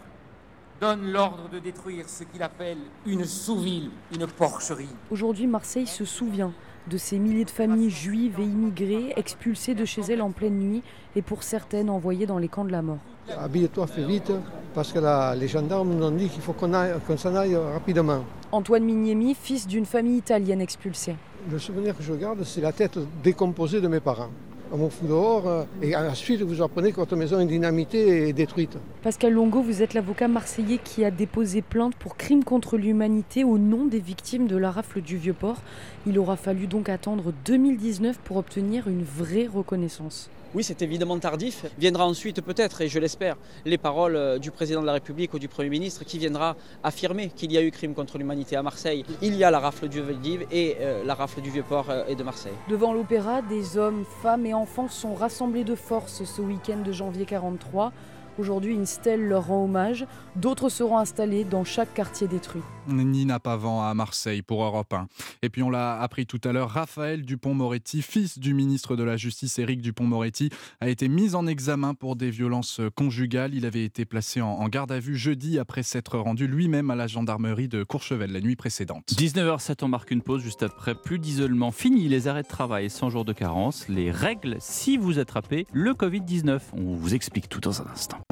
donne 0.80 1.12
l'ordre 1.12 1.48
de 1.48 1.58
détruire 1.58 2.08
ce 2.08 2.24
qu'il 2.24 2.42
appelle 2.42 2.78
une 3.06 3.24
sous-ville, 3.24 3.90
une 4.12 4.26
porcherie. 4.26 4.88
Aujourd'hui, 5.10 5.46
Marseille 5.46 5.86
se 5.86 6.04
souvient 6.04 6.52
de 6.88 6.98
ces 6.98 7.18
milliers 7.18 7.44
de 7.44 7.50
familles 7.50 7.90
juives 7.90 8.38
et 8.38 8.44
immigrées 8.44 9.12
expulsées 9.16 9.74
de 9.74 9.84
chez 9.84 10.02
elles 10.02 10.22
en 10.22 10.30
pleine 10.30 10.58
nuit 10.58 10.82
et 11.16 11.22
pour 11.22 11.42
certaines 11.42 11.90
envoyées 11.90 12.26
dans 12.26 12.38
les 12.38 12.48
camps 12.48 12.64
de 12.64 12.72
la 12.72 12.82
mort. 12.82 12.98
Habille-toi, 13.38 13.86
fais 13.86 14.04
vite, 14.04 14.32
parce 14.74 14.92
que 14.92 14.98
les 15.38 15.48
gendarmes 15.48 15.94
nous 15.94 16.04
ont 16.04 16.10
dit 16.10 16.28
qu'il 16.28 16.42
faut 16.42 16.52
qu'on 16.52 17.16
s'en 17.16 17.34
aille 17.34 17.56
rapidement. 17.56 18.24
Antoine 18.52 18.84
Mignemi, 18.84 19.34
fils 19.34 19.66
d'une 19.66 19.86
famille 19.86 20.18
italienne 20.18 20.60
expulsée. 20.60 21.16
Le 21.50 21.58
souvenir 21.58 21.96
que 21.96 22.02
je 22.02 22.12
garde, 22.12 22.42
c'est 22.44 22.60
la 22.60 22.72
tête 22.72 22.98
décomposée 23.22 23.80
de 23.80 23.88
mes 23.88 24.00
parents. 24.00 24.30
Fout 24.70 25.08
dehors, 25.08 25.46
euh, 25.46 25.64
et 25.82 25.94
ensuite 25.96 26.42
vous 26.42 26.62
apprenez 26.62 26.90
que 26.90 26.96
votre 26.96 27.16
maison 27.16 27.40
est 27.40 27.46
dynamitée 27.46 28.28
et 28.28 28.32
détruite. 28.32 28.76
Pascal 29.02 29.32
Longo, 29.32 29.62
vous 29.62 29.82
êtes 29.82 29.94
l'avocat 29.94 30.28
marseillais 30.28 30.78
qui 30.82 31.04
a 31.04 31.10
déposé 31.10 31.62
plainte 31.62 31.94
pour 31.96 32.16
crime 32.16 32.44
contre 32.44 32.76
l'humanité 32.76 33.44
au 33.44 33.58
nom 33.58 33.84
des 33.86 34.00
victimes 34.00 34.46
de 34.46 34.56
la 34.56 34.70
rafle 34.70 35.00
du 35.00 35.16
Vieux-Port. 35.16 35.58
Il 36.06 36.18
aura 36.18 36.36
fallu 36.36 36.66
donc 36.66 36.88
attendre 36.88 37.32
2019 37.44 38.18
pour 38.18 38.36
obtenir 38.36 38.88
une 38.88 39.04
vraie 39.04 39.46
reconnaissance. 39.46 40.30
Oui, 40.54 40.62
c'est 40.62 40.82
évidemment 40.82 41.18
tardif. 41.18 41.66
Viendra 41.78 42.06
ensuite 42.06 42.40
peut-être, 42.40 42.80
et 42.80 42.88
je 42.88 43.00
l'espère, 43.00 43.36
les 43.64 43.76
paroles 43.76 44.14
euh, 44.14 44.38
du 44.38 44.52
président 44.52 44.80
de 44.82 44.86
la 44.86 44.92
République 44.92 45.34
ou 45.34 45.40
du 45.40 45.48
Premier 45.48 45.68
ministre 45.68 46.04
qui 46.04 46.16
viendra 46.18 46.54
affirmer 46.84 47.30
qu'il 47.30 47.50
y 47.50 47.58
a 47.58 47.62
eu 47.62 47.72
crime 47.72 47.92
contre 47.92 48.18
l'humanité 48.18 48.54
à 48.54 48.62
Marseille. 48.62 49.04
Il 49.20 49.34
y 49.34 49.42
a 49.42 49.50
la 49.50 49.58
rafle 49.58 49.88
du 49.88 50.00
Veldiv 50.00 50.46
et 50.52 50.76
euh, 50.78 51.02
la 51.04 51.14
rafle 51.14 51.40
du 51.40 51.50
Vieux-Port 51.50 51.90
euh, 51.90 52.04
et 52.06 52.14
de 52.14 52.22
Marseille. 52.22 52.52
Devant 52.68 52.92
l'opéra, 52.92 53.42
des 53.42 53.76
hommes, 53.76 54.04
femmes 54.22 54.46
et 54.46 54.54
enfants 54.54 54.88
sont 54.88 55.14
rassemblés 55.14 55.64
de 55.64 55.74
force 55.74 56.22
ce 56.22 56.40
week-end 56.40 56.78
de 56.86 56.92
janvier 56.92 57.24
43. 57.24 57.92
Aujourd'hui, 58.38 58.74
une 58.74 58.86
stèle 58.86 59.26
leur 59.26 59.46
rend 59.46 59.64
hommage. 59.64 60.06
D'autres 60.36 60.68
seront 60.68 60.98
installés 60.98 61.44
dans 61.44 61.64
chaque 61.64 61.94
quartier 61.94 62.26
détruit. 62.26 62.62
Nina 62.88 63.38
Pavant 63.40 63.82
à 63.82 63.94
Marseille 63.94 64.42
pour 64.42 64.62
Europe 64.62 64.92
1. 64.92 65.06
Et 65.42 65.48
puis 65.48 65.62
on 65.62 65.70
l'a 65.70 66.00
appris 66.00 66.26
tout 66.26 66.40
à 66.44 66.52
l'heure, 66.52 66.70
Raphaël 66.70 67.22
Dupont-Moretti, 67.22 68.02
fils 68.02 68.38
du 68.38 68.54
ministre 68.54 68.96
de 68.96 69.02
la 69.04 69.16
Justice 69.16 69.58
Éric 69.58 69.80
Dupont-Moretti, 69.80 70.50
a 70.80 70.88
été 70.88 71.08
mis 71.08 71.34
en 71.34 71.46
examen 71.46 71.94
pour 71.94 72.16
des 72.16 72.30
violences 72.30 72.80
conjugales. 72.94 73.54
Il 73.54 73.66
avait 73.66 73.84
été 73.84 74.04
placé 74.04 74.40
en 74.40 74.68
garde 74.68 74.92
à 74.92 74.98
vue 74.98 75.16
jeudi 75.16 75.58
après 75.58 75.82
s'être 75.82 76.18
rendu 76.18 76.46
lui-même 76.46 76.90
à 76.90 76.96
la 76.96 77.06
gendarmerie 77.06 77.68
de 77.68 77.84
Courchevel 77.84 78.32
la 78.32 78.40
nuit 78.40 78.56
précédente. 78.56 79.04
19h07, 79.12 79.84
on 79.84 79.88
marque 79.88 80.10
une 80.10 80.22
pause 80.22 80.42
juste 80.42 80.62
après. 80.62 80.94
Plus 80.94 81.18
d'isolement, 81.18 81.70
fini 81.70 82.08
les 82.08 82.28
arrêts 82.28 82.42
de 82.42 82.48
travail, 82.48 82.90
100 82.90 83.10
jours 83.10 83.24
de 83.24 83.32
carence, 83.32 83.88
les 83.88 84.10
règles 84.10 84.56
si 84.60 84.96
vous 84.96 85.18
attrapez 85.18 85.66
le 85.72 85.92
Covid-19. 85.92 86.60
On 86.72 86.94
vous 86.94 87.14
explique 87.14 87.48
tout 87.48 87.60
dans 87.60 87.80
un 87.80 87.86
instant. 87.86 88.23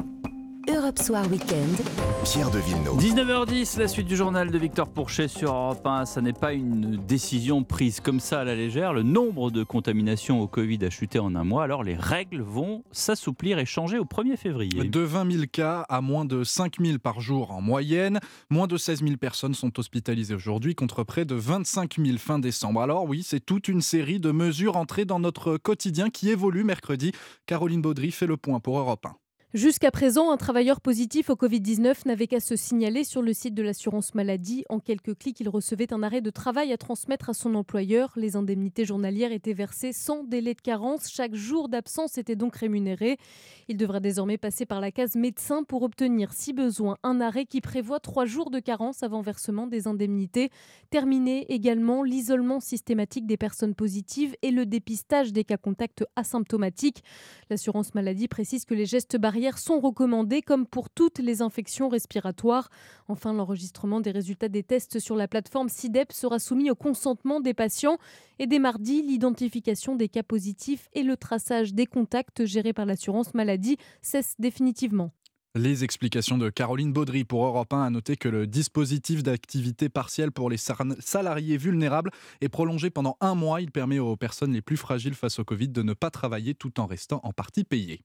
Europe 0.75 0.97
Soir 0.97 1.29
Weekend. 1.29 1.77
Pierre 2.23 2.49
de 2.49 2.57
Villeneuve. 2.57 2.97
19h10, 2.97 3.77
la 3.77 3.87
suite 3.87 4.07
du 4.07 4.15
journal 4.15 4.49
de 4.49 4.57
Victor 4.57 4.87
Pourchet 4.87 5.27
sur 5.27 5.53
Europe 5.53 5.85
1. 5.85 6.05
Ça 6.05 6.21
n'est 6.21 6.33
pas 6.33 6.53
une 6.53 6.95
décision 6.95 7.63
prise 7.63 7.99
comme 7.99 8.19
ça 8.19 8.39
à 8.39 8.43
la 8.43 8.55
légère. 8.55 8.91
Le 8.91 9.03
nombre 9.03 9.51
de 9.51 9.63
contaminations 9.63 10.41
au 10.41 10.47
Covid 10.47 10.83
a 10.83 10.89
chuté 10.89 11.19
en 11.19 11.35
un 11.35 11.43
mois. 11.43 11.63
Alors 11.63 11.83
les 11.83 11.95
règles 11.95 12.41
vont 12.41 12.83
s'assouplir 12.91 13.59
et 13.59 13.65
changer 13.65 13.99
au 13.99 14.05
1er 14.05 14.35
février. 14.35 14.83
De 14.83 14.99
20 14.99 15.31
000 15.31 15.43
cas 15.51 15.85
à 15.89 16.01
moins 16.01 16.25
de 16.25 16.43
5 16.43 16.77
000 16.81 16.97
par 16.97 17.21
jour 17.21 17.51
en 17.51 17.61
moyenne. 17.61 18.19
Moins 18.49 18.67
de 18.67 18.77
16 18.77 19.03
000 19.03 19.17
personnes 19.17 19.53
sont 19.53 19.79
hospitalisées 19.79 20.33
aujourd'hui 20.33 20.73
contre 20.73 21.03
près 21.03 21.25
de 21.25 21.35
25 21.35 21.97
000 22.03 22.17
fin 22.17 22.39
décembre. 22.39 22.81
Alors 22.81 23.05
oui, 23.05 23.21
c'est 23.23 23.45
toute 23.45 23.67
une 23.67 23.81
série 23.81 24.19
de 24.19 24.31
mesures 24.31 24.77
entrées 24.77 25.05
dans 25.05 25.19
notre 25.19 25.57
quotidien 25.57 26.09
qui 26.09 26.29
évolue 26.29 26.63
mercredi. 26.63 27.11
Caroline 27.45 27.81
Baudry 27.81 28.09
fait 28.11 28.27
le 28.27 28.37
point 28.37 28.59
pour 28.59 28.79
Europe 28.79 29.05
1. 29.05 29.15
Jusqu'à 29.53 29.91
présent, 29.91 30.31
un 30.31 30.37
travailleur 30.37 30.81
positif 30.81 31.29
au 31.29 31.35
Covid-19 31.35 32.07
n'avait 32.07 32.25
qu'à 32.25 32.39
se 32.39 32.55
signaler 32.55 33.03
sur 33.03 33.21
le 33.21 33.33
site 33.33 33.53
de 33.53 33.61
l'assurance 33.61 34.15
maladie. 34.15 34.65
En 34.67 34.79
quelques 34.79 35.15
clics, 35.15 35.39
il 35.39 35.47
recevait 35.47 35.93
un 35.93 36.01
arrêt 36.01 36.21
de 36.21 36.31
travail 36.31 36.73
à 36.73 36.77
transmettre 36.77 37.29
à 37.29 37.35
son 37.35 37.53
employeur. 37.53 38.11
Les 38.15 38.35
indemnités 38.35 38.83
journalières 38.83 39.31
étaient 39.31 39.53
versées 39.53 39.93
sans 39.93 40.23
délai 40.23 40.55
de 40.55 40.61
carence. 40.61 41.07
Chaque 41.07 41.35
jour 41.35 41.69
d'absence 41.69 42.17
était 42.17 42.35
donc 42.35 42.55
rémunéré. 42.55 43.19
Il 43.67 43.77
devra 43.77 43.99
désormais 43.99 44.39
passer 44.39 44.65
par 44.65 44.81
la 44.81 44.89
case 44.89 45.13
médecin 45.13 45.61
pour 45.61 45.83
obtenir, 45.83 46.33
si 46.33 46.51
besoin, 46.51 46.97
un 47.03 47.21
arrêt 47.21 47.45
qui 47.45 47.61
prévoit 47.61 47.99
trois 47.99 48.25
jours 48.25 48.49
de 48.49 48.59
carence 48.59 49.03
avant 49.03 49.21
versement 49.21 49.67
des 49.67 49.85
indemnités. 49.85 50.49
Terminer 50.89 51.45
également 51.53 52.01
l'isolement 52.01 52.59
systématique 52.59 53.27
des 53.27 53.37
personnes 53.37 53.75
positives 53.75 54.35
et 54.41 54.49
le 54.49 54.65
dépistage 54.65 55.31
des 55.31 55.43
cas 55.43 55.57
contacts 55.57 56.03
asymptomatiques. 56.15 57.03
L'assurance 57.51 57.93
maladie 57.93 58.27
précise 58.27 58.65
que 58.65 58.73
les 58.73 58.87
gestes 58.87 59.15
barrières 59.15 59.42
sont 59.51 59.79
recommandées 59.79 60.41
comme 60.41 60.65
pour 60.65 60.89
toutes 60.89 61.19
les 61.19 61.41
infections 61.41 61.89
respiratoires. 61.89 62.69
Enfin, 63.07 63.33
l'enregistrement 63.33 63.99
des 63.99 64.11
résultats 64.11 64.49
des 64.49 64.63
tests 64.63 64.99
sur 64.99 65.15
la 65.15 65.27
plateforme 65.27 65.69
SIDEP 65.69 66.11
sera 66.11 66.39
soumis 66.39 66.71
au 66.71 66.75
consentement 66.75 67.39
des 67.39 67.53
patients. 67.53 67.97
Et 68.39 68.47
dès 68.47 68.59
mardi, 68.59 69.01
l'identification 69.01 69.95
des 69.95 70.09
cas 70.09 70.23
positifs 70.23 70.89
et 70.93 71.03
le 71.03 71.17
traçage 71.17 71.73
des 71.73 71.85
contacts 71.85 72.45
gérés 72.45 72.73
par 72.73 72.85
l'assurance 72.85 73.33
maladie 73.33 73.77
cessent 74.01 74.35
définitivement. 74.39 75.11
Les 75.55 75.83
explications 75.83 76.39
de 76.39 76.49
Caroline 76.49 76.91
Baudry 76.91 77.25
pour 77.25 77.45
Europe 77.45 77.73
1 77.73 77.83
a 77.83 77.89
noté 77.91 78.17
que 78.17 78.27
le 78.27 78.47
dispositif 78.47 79.21
d'activité 79.21 79.87
partielle 79.87 80.31
pour 80.31 80.49
les 80.49 80.57
salariés 80.57 81.57
vulnérables 81.57 82.09
est 82.41 82.49
prolongé 82.49 82.89
pendant 82.89 83.17
un 83.21 83.35
mois. 83.35 83.61
Il 83.61 83.69
permet 83.69 83.99
aux 83.99 84.15
personnes 84.15 84.51
les 84.51 84.63
plus 84.63 84.77
fragiles 84.77 85.13
face 85.13 85.37
au 85.37 85.43
Covid 85.43 85.67
de 85.67 85.83
ne 85.83 85.93
pas 85.93 86.09
travailler 86.09 86.55
tout 86.55 86.79
en 86.79 86.87
restant 86.87 87.19
en 87.21 87.33
partie 87.33 87.65
payées. 87.65 88.01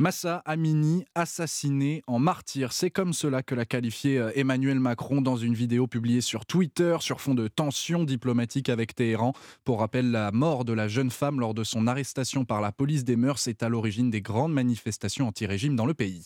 Massa 0.00 0.42
Amini, 0.44 1.04
assassiné 1.14 2.02
en 2.08 2.18
martyr. 2.18 2.72
C'est 2.72 2.90
comme 2.90 3.12
cela 3.12 3.44
que 3.44 3.54
l'a 3.54 3.66
qualifié 3.66 4.18
euh, 4.18 4.32
Emmanuel 4.34 4.80
Macron 4.80 5.22
dans 5.22 5.36
une 5.36 5.54
vidéo 5.54 5.86
publiée 5.86 6.22
sur 6.22 6.44
Twitter 6.44 6.96
sur 6.98 7.20
fond 7.20 7.34
de 7.34 7.46
tensions 7.46 8.02
diplomatiques 8.02 8.68
avec 8.68 8.96
Téhéran. 8.96 9.32
Pour 9.62 9.78
rappel, 9.78 10.10
la 10.10 10.32
mort 10.32 10.64
de 10.64 10.72
la 10.72 10.88
jeune 10.88 11.12
femme 11.12 11.38
lors 11.38 11.54
de 11.54 11.62
son 11.62 11.86
arrestation 11.86 12.44
par 12.44 12.60
la 12.60 12.72
police 12.72 13.04
des 13.04 13.14
mœurs 13.14 13.46
est 13.46 13.62
à 13.62 13.68
l'origine 13.68 14.10
des 14.10 14.22
grandes 14.22 14.54
manifestations 14.54 15.28
anti-régime 15.28 15.76
dans 15.76 15.86
le 15.86 15.94
pays. 15.94 16.24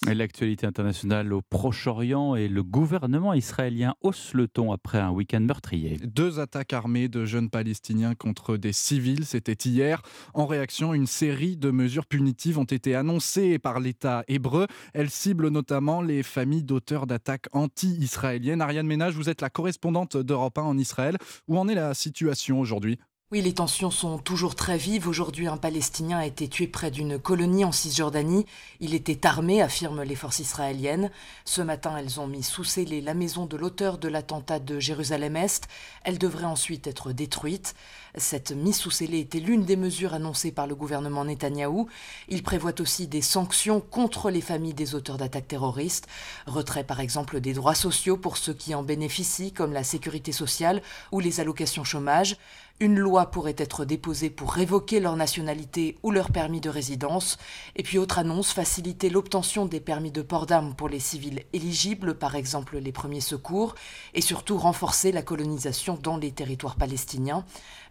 L'actualité 0.54 0.66
internationale 0.68 1.32
au 1.32 1.42
Proche-Orient 1.42 2.36
et 2.36 2.46
le 2.46 2.62
gouvernement 2.62 3.34
israélien 3.34 3.96
hausse 4.02 4.34
le 4.34 4.46
ton 4.46 4.70
après 4.70 4.98
un 4.98 5.10
week-end 5.10 5.40
meurtrier. 5.40 5.98
Deux 6.04 6.38
attaques 6.38 6.72
armées 6.72 7.08
de 7.08 7.24
jeunes 7.24 7.50
Palestiniens 7.50 8.14
contre 8.14 8.56
des 8.56 8.72
civils, 8.72 9.24
c'était 9.24 9.68
hier. 9.68 10.02
En 10.32 10.46
réaction, 10.46 10.94
une 10.94 11.08
série 11.08 11.56
de 11.56 11.72
mesures 11.72 12.06
punitives 12.06 12.56
ont 12.56 12.64
été 12.64 12.94
annoncées 12.94 13.58
par 13.58 13.80
l'État 13.80 14.22
hébreu. 14.28 14.68
Elles 14.92 15.10
ciblent 15.10 15.48
notamment 15.48 16.02
les 16.02 16.22
familles 16.22 16.62
d'auteurs 16.62 17.08
d'attaques 17.08 17.48
anti-israéliennes. 17.50 18.60
Ariane 18.60 18.86
Ménage, 18.86 19.14
vous 19.14 19.28
êtes 19.28 19.40
la 19.40 19.50
correspondante 19.50 20.16
d'Europe 20.16 20.58
1 20.58 20.62
en 20.62 20.78
Israël. 20.78 21.16
Où 21.48 21.58
en 21.58 21.66
est 21.66 21.74
la 21.74 21.94
situation 21.94 22.60
aujourd'hui? 22.60 23.00
Oui, 23.34 23.42
les 23.42 23.52
tensions 23.52 23.90
sont 23.90 24.18
toujours 24.18 24.54
très 24.54 24.76
vives. 24.76 25.08
Aujourd'hui, 25.08 25.48
un 25.48 25.56
Palestinien 25.56 26.18
a 26.18 26.24
été 26.24 26.46
tué 26.46 26.68
près 26.68 26.92
d'une 26.92 27.18
colonie 27.18 27.64
en 27.64 27.72
Cisjordanie. 27.72 28.46
Il 28.78 28.94
était 28.94 29.26
armé, 29.26 29.60
affirment 29.60 30.04
les 30.04 30.14
forces 30.14 30.38
israéliennes. 30.38 31.10
Ce 31.44 31.60
matin, 31.60 31.96
elles 31.96 32.20
ont 32.20 32.28
mis 32.28 32.44
sous 32.44 32.62
scellé 32.62 33.00
la 33.00 33.12
maison 33.12 33.46
de 33.46 33.56
l'auteur 33.56 33.98
de 33.98 34.06
l'attentat 34.06 34.60
de 34.60 34.78
Jérusalem-Est. 34.78 35.66
Elle 36.04 36.18
devrait 36.18 36.44
ensuite 36.44 36.86
être 36.86 37.10
détruite. 37.10 37.74
Cette 38.16 38.52
mise 38.52 38.76
sous 38.76 38.92
scellé 38.92 39.18
était 39.18 39.40
l'une 39.40 39.64
des 39.64 39.74
mesures 39.74 40.14
annoncées 40.14 40.52
par 40.52 40.68
le 40.68 40.76
gouvernement 40.76 41.24
Netanyahou. 41.24 41.88
Il 42.28 42.44
prévoit 42.44 42.80
aussi 42.80 43.08
des 43.08 43.22
sanctions 43.22 43.80
contre 43.80 44.30
les 44.30 44.42
familles 44.42 44.74
des 44.74 44.94
auteurs 44.94 45.18
d'attaques 45.18 45.48
terroristes. 45.48 46.06
Retrait 46.46 46.84
par 46.84 47.00
exemple 47.00 47.40
des 47.40 47.54
droits 47.54 47.74
sociaux 47.74 48.16
pour 48.16 48.36
ceux 48.36 48.54
qui 48.54 48.76
en 48.76 48.84
bénéficient, 48.84 49.50
comme 49.50 49.72
la 49.72 49.82
sécurité 49.82 50.30
sociale 50.30 50.82
ou 51.10 51.18
les 51.18 51.40
allocations 51.40 51.82
chômage. 51.82 52.36
Une 52.80 52.98
loi 52.98 53.30
pourrait 53.30 53.54
être 53.56 53.84
déposée 53.84 54.30
pour 54.30 54.52
révoquer 54.52 54.98
leur 54.98 55.14
nationalité 55.14 55.96
ou 56.02 56.10
leur 56.10 56.32
permis 56.32 56.60
de 56.60 56.68
résidence. 56.68 57.38
Et 57.76 57.84
puis 57.84 57.98
autre 57.98 58.18
annonce, 58.18 58.52
faciliter 58.52 59.10
l'obtention 59.10 59.64
des 59.64 59.78
permis 59.78 60.10
de 60.10 60.22
port 60.22 60.46
d'armes 60.46 60.74
pour 60.74 60.88
les 60.88 60.98
civils 60.98 61.44
éligibles, 61.52 62.18
par 62.18 62.34
exemple 62.34 62.78
les 62.78 62.90
premiers 62.90 63.20
secours, 63.20 63.76
et 64.12 64.20
surtout 64.20 64.58
renforcer 64.58 65.12
la 65.12 65.22
colonisation 65.22 65.96
dans 66.02 66.16
les 66.16 66.32
territoires 66.32 66.74
palestiniens. 66.74 67.44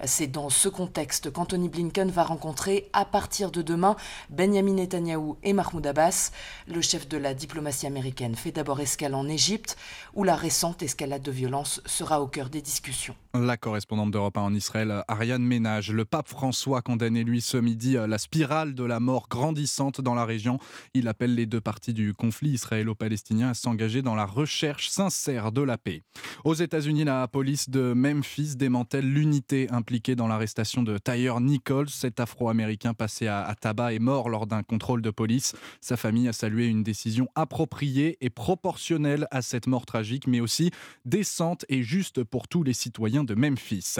C'est 0.05 0.27
dans 0.27 0.49
ce 0.49 0.67
contexte 0.67 1.31
qu'Anthony 1.31 1.69
Blinken 1.69 2.09
va 2.11 2.23
rencontrer 2.23 2.89
à 2.91 3.05
partir 3.05 3.51
de 3.51 3.61
demain 3.61 3.95
Benjamin 4.29 4.73
Netanyahou 4.73 5.37
et 5.43 5.53
Mahmoud 5.53 5.85
Abbas. 5.87 6.31
Le 6.67 6.81
chef 6.81 7.07
de 7.07 7.17
la 7.17 7.33
diplomatie 7.33 7.87
américaine 7.87 8.35
fait 8.35 8.51
d'abord 8.51 8.81
escale 8.81 9.15
en 9.15 9.27
Égypte, 9.29 9.77
où 10.13 10.25
la 10.25 10.35
récente 10.35 10.83
escalade 10.83 11.21
de 11.21 11.31
violence 11.31 11.81
sera 11.85 12.21
au 12.21 12.27
cœur 12.27 12.49
des 12.49 12.61
discussions. 12.61 13.15
La 13.33 13.55
correspondante 13.55 14.11
d'Europe 14.11 14.37
1 14.37 14.41
en 14.41 14.53
Israël, 14.53 15.03
Ariane 15.07 15.43
Ménage. 15.43 15.91
Le 15.91 16.05
pape 16.05 16.27
François 16.27 16.81
condamné 16.81 17.23
lui 17.23 17.41
ce 17.41 17.57
midi 17.57 17.93
la 17.93 18.17
spirale 18.17 18.75
de 18.75 18.83
la 18.83 18.99
mort 18.99 19.27
grandissante 19.29 20.01
dans 20.01 20.15
la 20.15 20.25
région. 20.25 20.59
Il 20.93 21.07
appelle 21.07 21.33
les 21.33 21.45
deux 21.45 21.61
parties 21.61 21.93
du 21.93 22.13
conflit 22.13 22.51
israélo-palestinien 22.51 23.49
à 23.49 23.53
s'engager 23.53 24.01
dans 24.01 24.15
la 24.15 24.25
recherche 24.25 24.89
sincère 24.89 25.51
de 25.51 25.61
la 25.61 25.77
paix. 25.77 26.03
Aux 26.43 26.53
États-Unis, 26.53 27.05
la 27.05 27.27
police 27.27 27.69
de 27.69 27.93
Memphis 27.93 28.55
démantèle 28.55 29.11
l'unité 29.11 29.67
dans 29.93 30.27
l'arrestation 30.27 30.81
de 30.81 30.97
Tyre 30.97 31.39
Nichols, 31.39 31.89
cet 31.89 32.19
Afro-Américain 32.19 32.95
passé 32.95 33.27
à, 33.27 33.53
tabac 33.59 33.93
et 33.93 33.99
mort 33.99 34.27
lors 34.27 34.47
d'un 34.47 34.63
contrôle 34.63 35.03
de 35.03 35.11
police. 35.11 35.53
Sa 35.81 35.97
famille 35.97 36.27
a 36.27 36.33
salué 36.33 36.65
une 36.65 36.81
décision 36.81 37.27
appropriée 37.35 38.17
et 38.19 38.31
proportionnelle 38.31 39.27
à 39.29 39.43
cette 39.43 39.67
mort 39.67 39.85
tragique, 39.85 40.25
mais 40.25 40.39
aussi 40.39 40.71
décente 41.05 41.63
et 41.69 41.83
juste 41.83 42.23
pour 42.23 42.47
tous 42.47 42.63
les 42.63 42.73
citoyens 42.73 43.23
de 43.23 43.35
Memphis. 43.35 43.97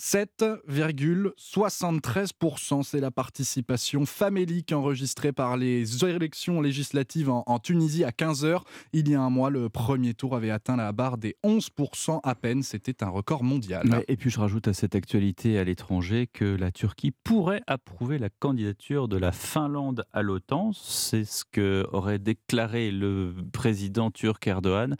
7,73%, 0.00 2.82
c'est 2.82 3.00
la 3.00 3.10
participation 3.10 4.06
famélique 4.06 4.72
enregistrée 4.72 5.32
par 5.32 5.58
les 5.58 6.02
élections 6.02 6.62
législatives 6.62 7.28
en, 7.28 7.44
en 7.46 7.58
Tunisie 7.58 8.04
à 8.04 8.10
15h. 8.10 8.62
Il 8.94 9.10
y 9.10 9.14
a 9.14 9.20
un 9.20 9.28
mois, 9.28 9.50
le 9.50 9.68
premier 9.68 10.14
tour 10.14 10.34
avait 10.34 10.50
atteint 10.50 10.76
la 10.76 10.92
barre 10.92 11.18
des 11.18 11.36
11% 11.44 12.20
à 12.22 12.34
peine. 12.34 12.62
C'était 12.62 13.04
un 13.04 13.10
record 13.10 13.44
mondial. 13.44 14.02
Et 14.08 14.16
puis 14.16 14.30
je 14.30 14.40
rajoute 14.40 14.66
à 14.68 14.72
cette 14.72 14.94
actualité 14.94 15.25
à 15.26 15.64
l'étranger 15.64 16.28
que 16.32 16.44
la 16.44 16.70
Turquie 16.70 17.10
pourrait 17.10 17.60
approuver 17.66 18.16
la 18.18 18.28
candidature 18.28 19.08
de 19.08 19.16
la 19.16 19.32
Finlande 19.32 20.04
à 20.12 20.22
l'OTAN. 20.22 20.70
C'est 20.72 21.24
ce 21.24 21.44
que 21.44 21.84
aurait 21.92 22.20
déclaré 22.20 22.92
le 22.92 23.34
président 23.52 24.12
turc 24.12 24.46
Erdogan, 24.46 24.96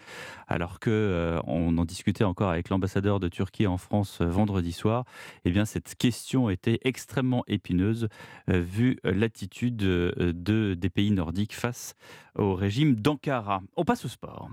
alors 0.48 0.80
que 0.80 0.90
euh, 0.90 1.40
on 1.46 1.78
en 1.78 1.84
discutait 1.84 2.24
encore 2.24 2.50
avec 2.50 2.70
l'ambassadeur 2.70 3.20
de 3.20 3.28
Turquie 3.28 3.68
en 3.68 3.78
France 3.78 4.20
euh, 4.20 4.26
vendredi 4.26 4.72
soir. 4.72 5.04
Eh 5.44 5.50
bien, 5.50 5.64
cette 5.64 5.94
question 5.94 6.50
était 6.50 6.80
extrêmement 6.82 7.44
épineuse 7.46 8.08
euh, 8.50 8.60
vu 8.60 8.98
l'attitude 9.04 9.76
de, 9.76 10.74
des 10.74 10.90
pays 10.90 11.12
nordiques 11.12 11.54
face 11.54 11.94
au 12.36 12.54
régime 12.56 12.96
d'Ankara. 12.96 13.62
On 13.76 13.84
passe 13.84 14.04
au 14.04 14.08
sport. 14.08 14.50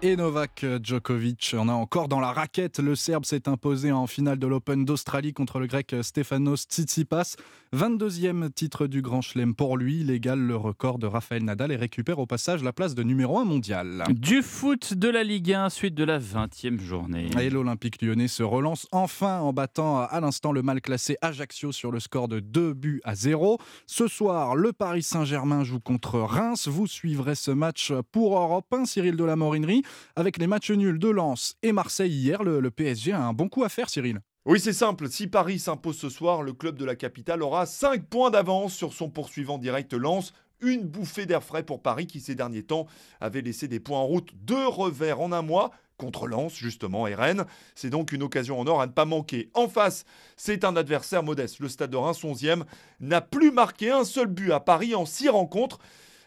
Et 0.00 0.16
Novak 0.16 0.64
Djokovic. 0.82 1.54
On 1.58 1.68
a 1.68 1.72
encore 1.72 2.08
dans 2.08 2.20
la 2.20 2.30
raquette. 2.30 2.78
Le 2.78 2.94
Serbe 2.94 3.24
s'est 3.24 3.48
imposé 3.48 3.90
en 3.90 4.06
finale 4.06 4.38
de 4.38 4.46
l'Open 4.46 4.84
d'Australie 4.84 5.32
contre 5.32 5.58
le 5.58 5.66
Grec 5.66 5.94
Stefanos 6.02 6.66
Tsitsipas. 6.68 7.36
22e 7.74 8.50
titre 8.50 8.86
du 8.86 9.02
Grand 9.02 9.20
Chelem 9.20 9.54
pour 9.54 9.76
lui. 9.76 10.00
Il 10.00 10.10
égale 10.10 10.38
le 10.38 10.56
record 10.56 10.98
de 10.98 11.06
Rafael 11.06 11.42
Nadal 11.42 11.72
et 11.72 11.76
récupère 11.76 12.18
au 12.18 12.26
passage 12.26 12.62
la 12.62 12.72
place 12.72 12.94
de 12.94 13.02
numéro 13.02 13.38
1 13.38 13.44
mondial. 13.44 14.04
Du 14.10 14.42
foot 14.42 14.94
de 14.94 15.08
la 15.08 15.24
Ligue 15.24 15.52
1, 15.52 15.68
suite 15.68 15.94
de 15.94 16.04
la 16.04 16.18
20e 16.18 16.78
journée. 16.78 17.30
Et 17.40 17.50
l'Olympique 17.50 18.00
lyonnais 18.00 18.28
se 18.28 18.42
relance 18.42 18.86
enfin 18.92 19.40
en 19.40 19.52
battant 19.52 20.00
à 20.00 20.20
l'instant 20.20 20.52
le 20.52 20.62
mal 20.62 20.80
classé 20.80 21.16
Ajaccio 21.22 21.72
sur 21.72 21.90
le 21.90 21.98
score 21.98 22.28
de 22.28 22.40
2 22.40 22.72
buts 22.72 23.00
à 23.04 23.14
0. 23.14 23.58
Ce 23.86 24.06
soir, 24.06 24.54
le 24.54 24.72
Paris 24.72 25.02
Saint-Germain 25.02 25.64
joue 25.64 25.80
contre 25.80 26.20
Reims. 26.20 26.68
Vous 26.68 26.86
suivrez 26.86 27.34
ce 27.34 27.50
match 27.50 27.92
pour 28.12 28.38
Europe 28.38 28.72
1, 28.72 28.84
Cyril 28.84 29.16
de 29.16 29.24
la 29.24 29.36
Morinerie. 29.36 29.82
Avec 30.16 30.38
les 30.38 30.46
matchs 30.46 30.70
nuls 30.70 30.98
de 30.98 31.08
Lens 31.08 31.56
et 31.62 31.72
Marseille 31.72 32.12
hier, 32.12 32.42
le, 32.42 32.70
PSG 32.70 33.12
a 33.12 33.22
un 33.22 33.32
bon 33.32 33.48
coup 33.48 33.64
à 33.64 33.68
faire, 33.68 33.90
Cyril. 33.90 34.20
Oui, 34.44 34.60
c'est 34.60 34.72
simple. 34.72 35.08
Si 35.08 35.26
Paris 35.26 35.58
s'impose 35.58 35.98
ce 35.98 36.08
soir, 36.08 36.42
le 36.42 36.52
club 36.52 36.76
de 36.76 36.84
la 36.84 36.96
capitale 36.96 37.42
aura 37.42 37.66
5 37.66 38.06
points 38.06 38.30
d'avance 38.30 38.74
sur 38.74 38.92
son 38.92 39.10
poursuivant 39.10 39.58
direct 39.58 39.92
Lens. 39.92 40.32
Une 40.60 40.82
bouffée 40.82 41.26
d'air 41.26 41.42
frais 41.42 41.62
pour 41.62 41.82
Paris 41.82 42.06
qui, 42.06 42.20
ces 42.20 42.34
derniers 42.34 42.62
temps, 42.64 42.86
avait 43.20 43.42
laissé 43.42 43.68
des 43.68 43.78
points 43.78 43.98
en 43.98 44.06
route. 44.06 44.30
Deux 44.34 44.66
revers 44.66 45.20
en 45.20 45.32
un 45.32 45.42
mois 45.42 45.70
contre 45.98 46.26
Lens, 46.26 46.54
justement, 46.54 47.06
et 47.06 47.14
Rennes. 47.14 47.44
C'est 47.74 47.90
donc 47.90 48.12
une 48.12 48.22
occasion 48.22 48.58
en 48.58 48.66
or 48.66 48.80
à 48.80 48.86
ne 48.86 48.92
pas 48.92 49.04
manquer. 49.04 49.50
En 49.52 49.68
face, 49.68 50.04
c'est 50.36 50.64
un 50.64 50.76
adversaire 50.76 51.22
modeste. 51.22 51.58
Le 51.58 51.68
Stade 51.68 51.90
de 51.90 51.96
Reims, 51.96 52.22
11e, 52.22 52.62
n'a 53.00 53.20
plus 53.20 53.50
marqué 53.50 53.90
un 53.90 54.04
seul 54.04 54.28
but 54.28 54.52
à 54.52 54.60
Paris 54.60 54.94
en 54.94 55.04
6 55.04 55.28
rencontres. 55.28 55.78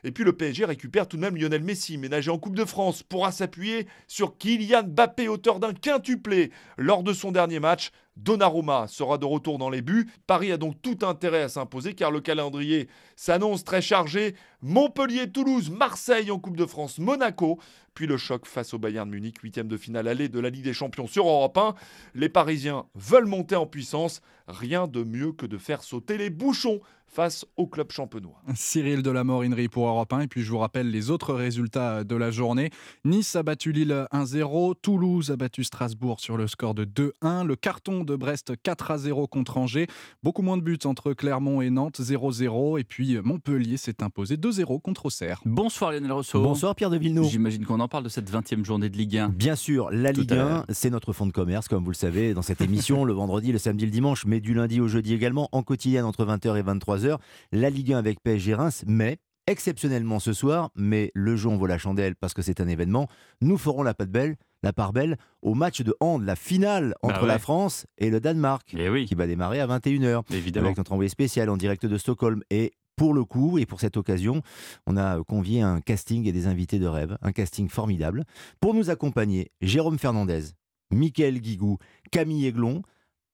Et 0.03 0.11
puis 0.11 0.23
le 0.23 0.33
PSG 0.33 0.65
récupère 0.65 1.07
tout 1.07 1.17
de 1.17 1.21
même 1.21 1.37
Lionel 1.37 1.63
Messi, 1.63 1.97
ménagé 1.97 2.31
en 2.31 2.39
Coupe 2.39 2.55
de 2.55 2.65
France, 2.65 3.03
pourra 3.03 3.31
s'appuyer 3.31 3.87
sur 4.07 4.37
Kylian 4.37 4.83
Mbappé, 4.83 5.27
auteur 5.27 5.59
d'un 5.59 5.73
quintuplé 5.73 6.51
lors 6.77 7.03
de 7.03 7.13
son 7.13 7.31
dernier 7.31 7.59
match. 7.59 7.91
Donnarumma 8.17 8.87
sera 8.87 9.17
de 9.17 9.25
retour 9.25 9.57
dans 9.57 9.69
les 9.69 9.81
buts. 9.81 10.09
Paris 10.27 10.51
a 10.51 10.57
donc 10.57 10.81
tout 10.81 10.97
intérêt 11.01 11.43
à 11.43 11.49
s'imposer 11.49 11.93
car 11.93 12.11
le 12.11 12.19
calendrier 12.19 12.89
s'annonce 13.15 13.63
très 13.63 13.81
chargé. 13.81 14.35
Montpellier, 14.61 15.31
Toulouse, 15.31 15.69
Marseille 15.69 16.29
en 16.29 16.37
Coupe 16.37 16.57
de 16.57 16.65
France, 16.65 16.99
Monaco. 16.99 17.59
Puis 17.93 18.07
le 18.07 18.17
choc 18.17 18.45
face 18.45 18.73
au 18.73 18.79
Bayern 18.79 19.09
de 19.09 19.15
Munich, 19.15 19.39
huitième 19.39 19.67
de 19.67 19.77
finale 19.77 20.07
allée 20.07 20.29
de 20.29 20.39
la 20.39 20.49
Ligue 20.49 20.63
des 20.63 20.73
Champions 20.73 21.07
sur 21.07 21.27
Europe 21.27 21.57
1. 21.57 21.75
Les 22.13 22.29
Parisiens 22.29 22.85
veulent 22.95 23.25
monter 23.25 23.55
en 23.55 23.65
puissance. 23.65 24.21
Rien 24.47 24.87
de 24.87 25.03
mieux 25.03 25.31
que 25.31 25.45
de 25.45 25.57
faire 25.57 25.83
sauter 25.83 26.17
les 26.17 26.29
bouchons 26.29 26.81
face 27.11 27.45
au 27.57 27.67
club 27.67 27.91
champenois. 27.91 28.41
Cyril 28.55 29.03
de 29.03 29.11
la 29.11 29.23
Morinerie 29.23 29.67
pour 29.67 29.87
Europe 29.87 30.13
1. 30.13 30.21
Et 30.21 30.27
puis 30.27 30.41
je 30.43 30.49
vous 30.49 30.57
rappelle 30.57 30.89
les 30.89 31.09
autres 31.09 31.33
résultats 31.33 32.03
de 32.03 32.15
la 32.15 32.31
journée. 32.31 32.69
Nice 33.03 33.35
a 33.35 33.43
battu 33.43 33.71
Lille 33.73 34.05
1-0. 34.13 34.75
Toulouse 34.81 35.29
a 35.29 35.35
battu 35.35 35.63
Strasbourg 35.63 36.19
sur 36.19 36.37
le 36.37 36.47
score 36.47 36.73
de 36.73 36.85
2-1. 36.85 37.45
Le 37.45 37.55
carton 37.55 38.03
de 38.03 38.15
Brest 38.15 38.53
4-0 38.63 39.27
contre 39.27 39.57
Angers. 39.57 39.87
Beaucoup 40.23 40.41
moins 40.41 40.57
de 40.57 40.63
buts 40.63 40.79
entre 40.85 41.13
Clermont 41.13 41.61
et 41.61 41.69
Nantes 41.69 41.99
0-0. 41.99 42.79
Et 42.79 42.83
puis 42.85 43.17
Montpellier 43.21 43.77
s'est 43.77 44.01
imposé 44.01 44.37
2-0 44.37 44.81
contre 44.81 45.07
Auxerre. 45.07 45.41
Bonsoir 45.45 45.91
Lionel 45.91 46.13
Rousseau. 46.13 46.41
Bonsoir 46.41 46.75
Pierre 46.75 46.89
de 46.89 46.97
Villeneuve. 46.97 47.25
J'imagine 47.25 47.65
qu'on 47.65 47.81
en 47.81 47.89
parle 47.89 48.05
de 48.05 48.09
cette 48.09 48.31
20e 48.31 48.63
journée 48.63 48.89
de 48.89 48.97
Ligue 48.97 49.17
1. 49.17 49.29
Bien 49.29 49.55
sûr, 49.55 49.91
la 49.91 50.13
Ligue 50.13 50.33
1, 50.33 50.65
c'est 50.69 50.89
notre 50.89 51.11
fonds 51.11 51.25
de 51.25 51.33
commerce, 51.33 51.67
comme 51.67 51.83
vous 51.83 51.91
le 51.91 51.95
savez, 51.95 52.33
dans 52.33 52.41
cette 52.41 52.61
émission, 52.61 53.03
le 53.05 53.13
vendredi, 53.13 53.51
le 53.51 53.57
samedi, 53.57 53.85
le 53.85 53.91
dimanche, 53.91 54.25
mais 54.25 54.39
du 54.39 54.53
lundi 54.53 54.79
au 54.79 54.87
jeudi 54.87 55.13
également, 55.13 55.49
en 55.51 55.63
quotidienne 55.63 56.05
entre 56.05 56.25
20h 56.25 56.57
et 56.57 56.63
23h. 56.63 57.00
La 57.51 57.69
Ligue 57.69 57.93
1 57.93 57.97
avec 57.97 58.21
PSG 58.21 58.53
Reims, 58.55 58.83
mais 58.87 59.17
exceptionnellement 59.47 60.19
ce 60.19 60.33
soir, 60.33 60.69
mais 60.75 61.11
le 61.13 61.35
jeu 61.35 61.49
en 61.49 61.57
vaut 61.57 61.65
la 61.67 61.77
chandelle 61.77 62.15
parce 62.15 62.33
que 62.33 62.41
c'est 62.41 62.61
un 62.61 62.67
événement, 62.67 63.07
nous 63.41 63.57
ferons 63.57 63.83
la, 63.83 63.93
belle, 63.93 64.35
la 64.63 64.71
part 64.71 64.93
belle 64.93 65.17
au 65.41 65.55
match 65.55 65.81
de 65.81 65.95
hand, 65.99 66.23
la 66.23 66.35
finale 66.35 66.95
entre 67.01 67.15
bah 67.15 67.21
ouais. 67.23 67.27
la 67.27 67.39
France 67.39 67.85
et 67.97 68.09
le 68.09 68.19
Danemark, 68.19 68.73
Et 68.75 68.87
oui. 68.89 69.05
qui 69.05 69.15
va 69.15 69.27
démarrer 69.27 69.59
à 69.59 69.67
21h, 69.67 70.23
Évidemment. 70.33 70.67
avec 70.67 70.77
notre 70.77 70.93
envoyé 70.93 71.09
spécial 71.09 71.49
en 71.49 71.57
direct 71.57 71.85
de 71.85 71.97
Stockholm. 71.97 72.43
Et 72.49 72.71
pour 72.95 73.13
le 73.13 73.25
coup, 73.25 73.57
et 73.57 73.65
pour 73.65 73.79
cette 73.79 73.97
occasion, 73.97 74.41
on 74.85 74.95
a 74.95 75.21
convié 75.23 75.61
un 75.61 75.81
casting 75.81 76.27
et 76.27 76.31
des 76.31 76.45
invités 76.45 76.77
de 76.77 76.85
rêve, 76.87 77.17
un 77.21 77.31
casting 77.31 77.67
formidable. 77.67 78.25
Pour 78.59 78.73
nous 78.75 78.89
accompagner, 78.91 79.51
Jérôme 79.61 79.97
Fernandez, 79.97 80.43
Mickaël 80.91 81.41
Guigou, 81.41 81.77
Camille 82.11 82.45
Aiglon, 82.45 82.83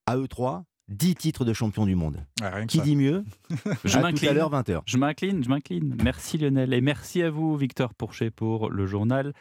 à 0.05 0.15
eux 0.15 0.27
trois, 0.29 0.63
10 0.89 1.15
titres 1.15 1.43
de 1.45 1.51
champion 1.53 1.85
du 1.85 1.95
monde. 1.95 2.17
Ah, 2.41 2.65
Qui 2.65 2.77
ça. 2.77 2.83
dit 2.83 2.95
mieux 2.95 3.23
Je 3.83 3.99
m'incline. 3.99 4.29
à 4.29 4.33
l'heure, 4.33 4.51
20h. 4.51 4.81
Je 4.85 4.97
m'incline, 4.97 5.43
je 5.43 5.49
m'incline. 5.49 5.97
Merci 6.03 6.37
Lionel 6.37 6.73
et 6.73 6.81
merci 6.81 7.21
à 7.21 7.29
vous 7.29 7.57
Victor 7.57 7.93
Pourchet 7.93 8.31
pour 8.31 8.69
le 8.69 8.85
journal 8.85 9.33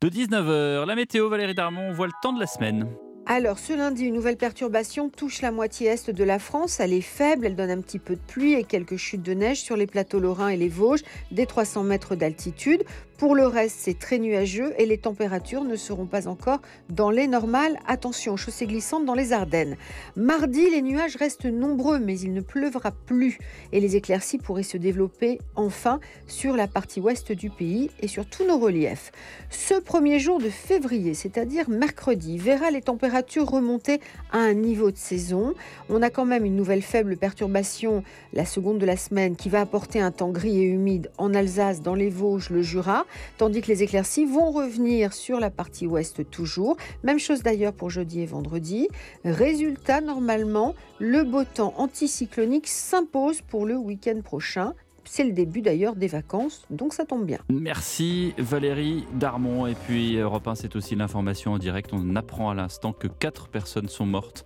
de 0.00 0.08
19h. 0.08 0.86
La 0.86 0.94
météo, 0.94 1.28
Valérie 1.28 1.54
Darmon, 1.54 1.88
on 1.90 1.92
voit 1.92 2.06
le 2.06 2.12
temps 2.22 2.32
de 2.32 2.40
la 2.40 2.46
semaine. 2.46 2.86
Alors, 3.24 3.60
ce 3.60 3.72
lundi, 3.72 4.06
une 4.06 4.14
nouvelle 4.14 4.36
perturbation 4.36 5.08
touche 5.08 5.42
la 5.42 5.52
moitié 5.52 5.86
est 5.86 6.10
de 6.10 6.24
la 6.24 6.40
France. 6.40 6.80
Elle 6.80 6.92
est 6.92 7.00
faible, 7.00 7.46
elle 7.46 7.54
donne 7.54 7.70
un 7.70 7.80
petit 7.80 8.00
peu 8.00 8.16
de 8.16 8.20
pluie 8.20 8.54
et 8.54 8.64
quelques 8.64 8.96
chutes 8.96 9.22
de 9.22 9.32
neige 9.32 9.60
sur 9.60 9.76
les 9.76 9.86
plateaux 9.86 10.18
lorrains 10.18 10.48
et 10.48 10.56
les 10.56 10.68
Vosges, 10.68 11.02
des 11.30 11.46
300 11.46 11.84
mètres 11.84 12.16
d'altitude. 12.16 12.82
Pour 13.22 13.36
le 13.36 13.46
reste, 13.46 13.76
c'est 13.78 14.00
très 14.00 14.18
nuageux 14.18 14.74
et 14.78 14.84
les 14.84 14.98
températures 14.98 15.62
ne 15.62 15.76
seront 15.76 16.06
pas 16.06 16.26
encore 16.26 16.58
dans 16.88 17.10
les 17.10 17.28
normales. 17.28 17.78
Attention, 17.86 18.36
chaussée 18.36 18.66
glissante 18.66 19.04
dans 19.04 19.14
les 19.14 19.32
Ardennes. 19.32 19.76
Mardi, 20.16 20.68
les 20.68 20.82
nuages 20.82 21.14
restent 21.14 21.44
nombreux, 21.44 22.00
mais 22.00 22.18
il 22.18 22.32
ne 22.32 22.40
pleuvra 22.40 22.90
plus 22.90 23.38
et 23.70 23.78
les 23.78 23.94
éclaircies 23.94 24.38
pourraient 24.38 24.64
se 24.64 24.76
développer 24.76 25.38
enfin 25.54 26.00
sur 26.26 26.56
la 26.56 26.66
partie 26.66 26.98
ouest 26.98 27.30
du 27.30 27.48
pays 27.48 27.92
et 28.00 28.08
sur 28.08 28.26
tous 28.26 28.44
nos 28.44 28.58
reliefs. 28.58 29.12
Ce 29.50 29.74
premier 29.74 30.18
jour 30.18 30.40
de 30.40 30.48
février, 30.48 31.14
c'est-à-dire 31.14 31.70
mercredi, 31.70 32.38
verra 32.38 32.72
les 32.72 32.82
températures 32.82 33.48
remonter 33.48 34.00
à 34.32 34.38
un 34.38 34.54
niveau 34.54 34.90
de 34.90 34.98
saison. 34.98 35.54
On 35.88 36.02
a 36.02 36.10
quand 36.10 36.24
même 36.24 36.44
une 36.44 36.56
nouvelle 36.56 36.82
faible 36.82 37.16
perturbation, 37.16 38.02
la 38.32 38.46
seconde 38.46 38.78
de 38.78 38.86
la 38.86 38.96
semaine, 38.96 39.36
qui 39.36 39.48
va 39.48 39.60
apporter 39.60 40.00
un 40.00 40.10
temps 40.10 40.32
gris 40.32 40.58
et 40.58 40.66
humide 40.66 41.08
en 41.18 41.34
Alsace, 41.34 41.82
dans 41.82 41.94
les 41.94 42.10
Vosges, 42.10 42.50
le 42.50 42.62
Jura, 42.62 43.06
tandis 43.38 43.60
que 43.60 43.68
les 43.68 43.82
éclaircies 43.82 44.24
vont 44.24 44.50
revenir 44.50 45.12
sur 45.12 45.40
la 45.40 45.50
partie 45.50 45.86
ouest 45.86 46.28
toujours. 46.30 46.76
Même 47.02 47.18
chose 47.18 47.42
d'ailleurs 47.42 47.72
pour 47.72 47.90
jeudi 47.90 48.20
et 48.20 48.26
vendredi. 48.26 48.88
Résultat, 49.24 50.00
normalement, 50.00 50.74
le 50.98 51.22
beau 51.24 51.44
temps 51.44 51.74
anticyclonique 51.76 52.68
s'impose 52.68 53.40
pour 53.40 53.66
le 53.66 53.76
week-end 53.76 54.20
prochain. 54.22 54.74
C'est 55.04 55.24
le 55.24 55.32
début 55.32 55.62
d'ailleurs 55.62 55.96
des 55.96 56.06
vacances, 56.06 56.62
donc 56.70 56.94
ça 56.94 57.04
tombe 57.04 57.26
bien. 57.26 57.38
Merci 57.50 58.34
Valérie 58.38 59.04
Darmon. 59.14 59.66
Et 59.66 59.74
puis 59.74 60.16
Europe 60.16 60.46
1, 60.46 60.54
c'est 60.54 60.76
aussi 60.76 60.94
l'information 60.94 61.52
en 61.52 61.58
direct. 61.58 61.90
On 61.92 62.16
apprend 62.16 62.50
à 62.50 62.54
l'instant 62.54 62.92
que 62.92 63.08
quatre 63.08 63.48
personnes 63.48 63.88
sont 63.88 64.06
mortes 64.06 64.44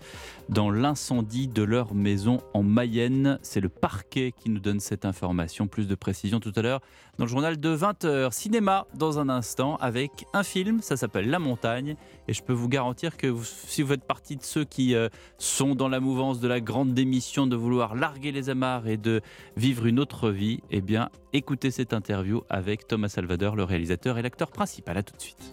dans 0.49 0.71
l'incendie 0.71 1.49
de 1.49 1.63
leur 1.63 1.95
maison 1.95 2.41
en 2.55 2.63
Mayenne. 2.63 3.39
C'est 3.43 3.61
le 3.61 3.69
parquet 3.69 4.33
qui 4.33 4.49
nous 4.51 4.61
donne 4.61 4.81
cette 4.81 5.05
information. 5.05 5.67
Plus 5.67 5.87
de 5.89 5.95
précision 5.95 6.41
tout 6.41 6.53
à 6.57 6.63
l'heure 6.63 6.81
dans 7.19 7.25
le 7.25 7.31
journal 7.31 7.59
de 7.59 7.77
20h. 7.77 8.33
Cinéma 8.33 8.87
dans 8.95 9.19
un 9.19 9.29
instant 9.29 9.77
avec 9.77 10.27
un 10.35 10.43
film, 10.43 10.81
ça 10.83 10.97
s'appelle 10.97 11.31
La 11.31 11.39
Montagne. 11.39 11.97
Et 12.29 12.33
je 12.33 12.43
peux 12.43 12.53
vous 12.53 12.69
garantir 12.69 13.17
que 13.17 13.27
vous- 13.27 13.45
si 13.45 13.83
vous 13.83 13.89
faites 13.89 14.05
partie 14.05 14.37
de 14.37 14.43
ceux 14.43 14.65
qui 14.65 14.95
euh, 14.95 15.09
sont 15.39 15.75
dans 15.75 15.89
la 15.89 16.01
mouvance 16.01 16.41
de 16.41 16.49
la 16.49 16.61
grande 16.61 16.95
démission, 16.95 17.47
de 17.47 17.57
vouloir 17.57 17.95
larguer 17.95 18.33
les 18.33 18.51
amarres 18.51 18.87
et 18.87 18.97
de 18.97 19.21
vivre 19.57 19.87
une 19.87 19.99
autre 19.99 20.31
vie, 20.31 20.61
eh 20.71 20.81
bien 20.81 21.09
écoutez 21.33 21.71
cette 21.71 21.93
interview 21.93 22.43
avec 22.49 22.87
Thomas 22.87 23.09
Salvador, 23.09 23.57
le 23.57 23.65
réalisateur 23.65 24.19
et 24.19 24.23
l'acteur 24.23 24.51
principal. 24.51 24.97
À 24.99 25.03
tout 25.03 25.17
de 25.17 25.23
suite. 25.23 25.53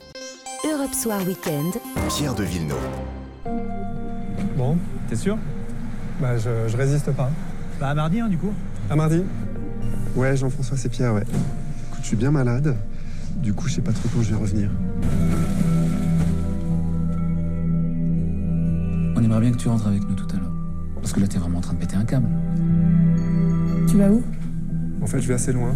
Europe 0.65 0.93
Soir 0.93 1.19
Weekend. 1.27 1.73
Pierre 2.09 2.35
de 2.35 2.43
Villeneuve. 2.43 4.02
Bon. 4.57 4.77
T'es 5.09 5.15
sûr? 5.15 5.37
Bah, 6.21 6.37
je, 6.37 6.77
résiste 6.77 7.11
pas. 7.11 7.29
Bah, 7.79 7.89
à 7.89 7.95
mardi, 7.95 8.19
hein, 8.19 8.27
du 8.27 8.37
coup. 8.37 8.53
À 8.89 8.95
mardi 8.95 9.23
Ouais, 10.15 10.37
Jean-François, 10.37 10.77
c'est 10.77 10.89
Pierre, 10.89 11.13
ouais. 11.13 11.23
Écoute, 11.23 12.01
je 12.01 12.07
suis 12.07 12.15
bien 12.15 12.31
malade. 12.31 12.75
Du 13.37 13.53
coup, 13.53 13.67
je 13.67 13.75
sais 13.75 13.81
pas 13.81 13.91
trop 13.91 14.09
quand 14.13 14.21
je 14.21 14.29
vais 14.29 14.39
revenir. 14.39 14.69
On 19.15 19.23
aimerait 19.23 19.41
bien 19.41 19.51
que 19.51 19.57
tu 19.57 19.67
rentres 19.67 19.87
avec 19.87 20.01
nous 20.07 20.13
tout 20.13 20.27
à 20.35 20.39
l'heure. 20.39 20.51
Parce 20.95 21.13
que 21.13 21.19
là, 21.19 21.27
t'es 21.27 21.39
vraiment 21.39 21.57
en 21.57 21.61
train 21.61 21.73
de 21.73 21.79
péter 21.79 21.95
un 21.95 22.05
câble. 22.05 22.27
Tu 23.87 23.97
vas 23.97 24.11
où? 24.11 24.23
En 25.01 25.07
fait, 25.07 25.19
je 25.19 25.27
vais 25.27 25.33
assez 25.33 25.51
loin. 25.51 25.73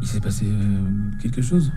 Il 0.00 0.06
s'est 0.06 0.20
passé 0.20 0.46
euh, 0.46 1.10
quelque 1.20 1.42
chose? 1.42 1.72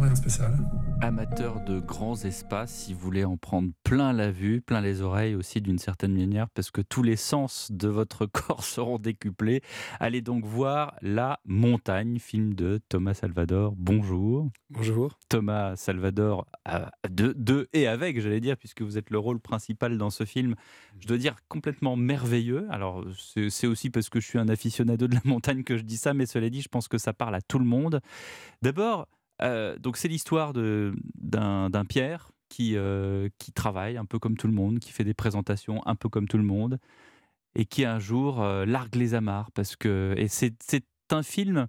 Rien 0.00 0.12
de 0.12 0.16
spécial. 0.16 0.56
Amateur 1.02 1.60
de 1.64 1.78
grands 1.78 2.16
espaces, 2.24 2.72
si 2.72 2.94
vous 2.94 3.00
voulez 3.00 3.24
en 3.24 3.36
prendre 3.36 3.70
plein 3.84 4.12
la 4.12 4.30
vue, 4.30 4.60
plein 4.60 4.80
les 4.80 5.02
oreilles 5.02 5.34
aussi 5.34 5.60
d'une 5.60 5.78
certaine 5.78 6.14
manière, 6.14 6.48
parce 6.50 6.70
que 6.70 6.80
tous 6.80 7.02
les 7.02 7.16
sens 7.16 7.70
de 7.70 7.88
votre 7.88 8.26
corps 8.32 8.64
seront 8.64 8.98
décuplés. 8.98 9.62
Allez 9.98 10.22
donc 10.22 10.44
voir 10.44 10.94
La 11.02 11.40
Montagne, 11.44 12.18
film 12.18 12.54
de 12.54 12.80
Thomas 12.88 13.14
Salvador. 13.14 13.74
Bonjour. 13.76 14.50
Bonjour. 14.70 15.18
Thomas 15.28 15.76
Salvador, 15.76 16.46
euh, 16.68 16.86
de, 17.08 17.34
de 17.36 17.68
et 17.72 17.86
avec, 17.86 18.20
j'allais 18.20 18.40
dire, 18.40 18.56
puisque 18.56 18.82
vous 18.82 18.98
êtes 18.98 19.10
le 19.10 19.18
rôle 19.18 19.40
principal 19.40 19.98
dans 19.98 20.10
ce 20.10 20.24
film. 20.24 20.54
Je 20.98 21.08
dois 21.08 21.18
dire 21.18 21.36
complètement 21.48 21.96
merveilleux. 21.96 22.66
Alors, 22.70 23.04
c'est 23.18 23.50
c'est 23.50 23.66
aussi 23.66 23.90
parce 23.90 24.08
que 24.08 24.20
je 24.20 24.26
suis 24.26 24.38
un 24.38 24.48
aficionado 24.48 25.06
de 25.06 25.14
la 25.14 25.20
montagne 25.24 25.64
que 25.64 25.76
je 25.76 25.82
dis 25.82 25.98
ça, 25.98 26.14
mais 26.14 26.24
cela 26.24 26.48
dit, 26.48 26.62
je 26.62 26.68
pense 26.68 26.88
que 26.88 26.96
ça 26.96 27.12
parle 27.12 27.34
à 27.34 27.42
tout 27.42 27.58
le 27.58 27.66
monde. 27.66 28.00
D'abord, 28.62 29.06
euh, 29.42 29.76
donc 29.78 29.96
c'est 29.96 30.08
l'histoire 30.08 30.52
d'un 30.52 31.84
Pierre 31.88 32.30
qui, 32.48 32.76
euh, 32.76 33.28
qui 33.38 33.52
travaille 33.52 33.96
un 33.96 34.04
peu 34.04 34.18
comme 34.18 34.36
tout 34.36 34.46
le 34.46 34.52
monde, 34.52 34.78
qui 34.78 34.92
fait 34.92 35.04
des 35.04 35.14
présentations 35.14 35.86
un 35.86 35.94
peu 35.94 36.08
comme 36.08 36.28
tout 36.28 36.38
le 36.38 36.44
monde, 36.44 36.78
et 37.54 37.64
qui 37.64 37.84
un 37.84 37.98
jour 37.98 38.42
euh, 38.42 38.64
largue 38.64 38.96
les 38.96 39.14
amarres. 39.14 39.50
Parce 39.52 39.76
que, 39.76 40.14
et 40.16 40.28
c'est 40.28 40.54
un 41.12 41.22
film 41.22 41.66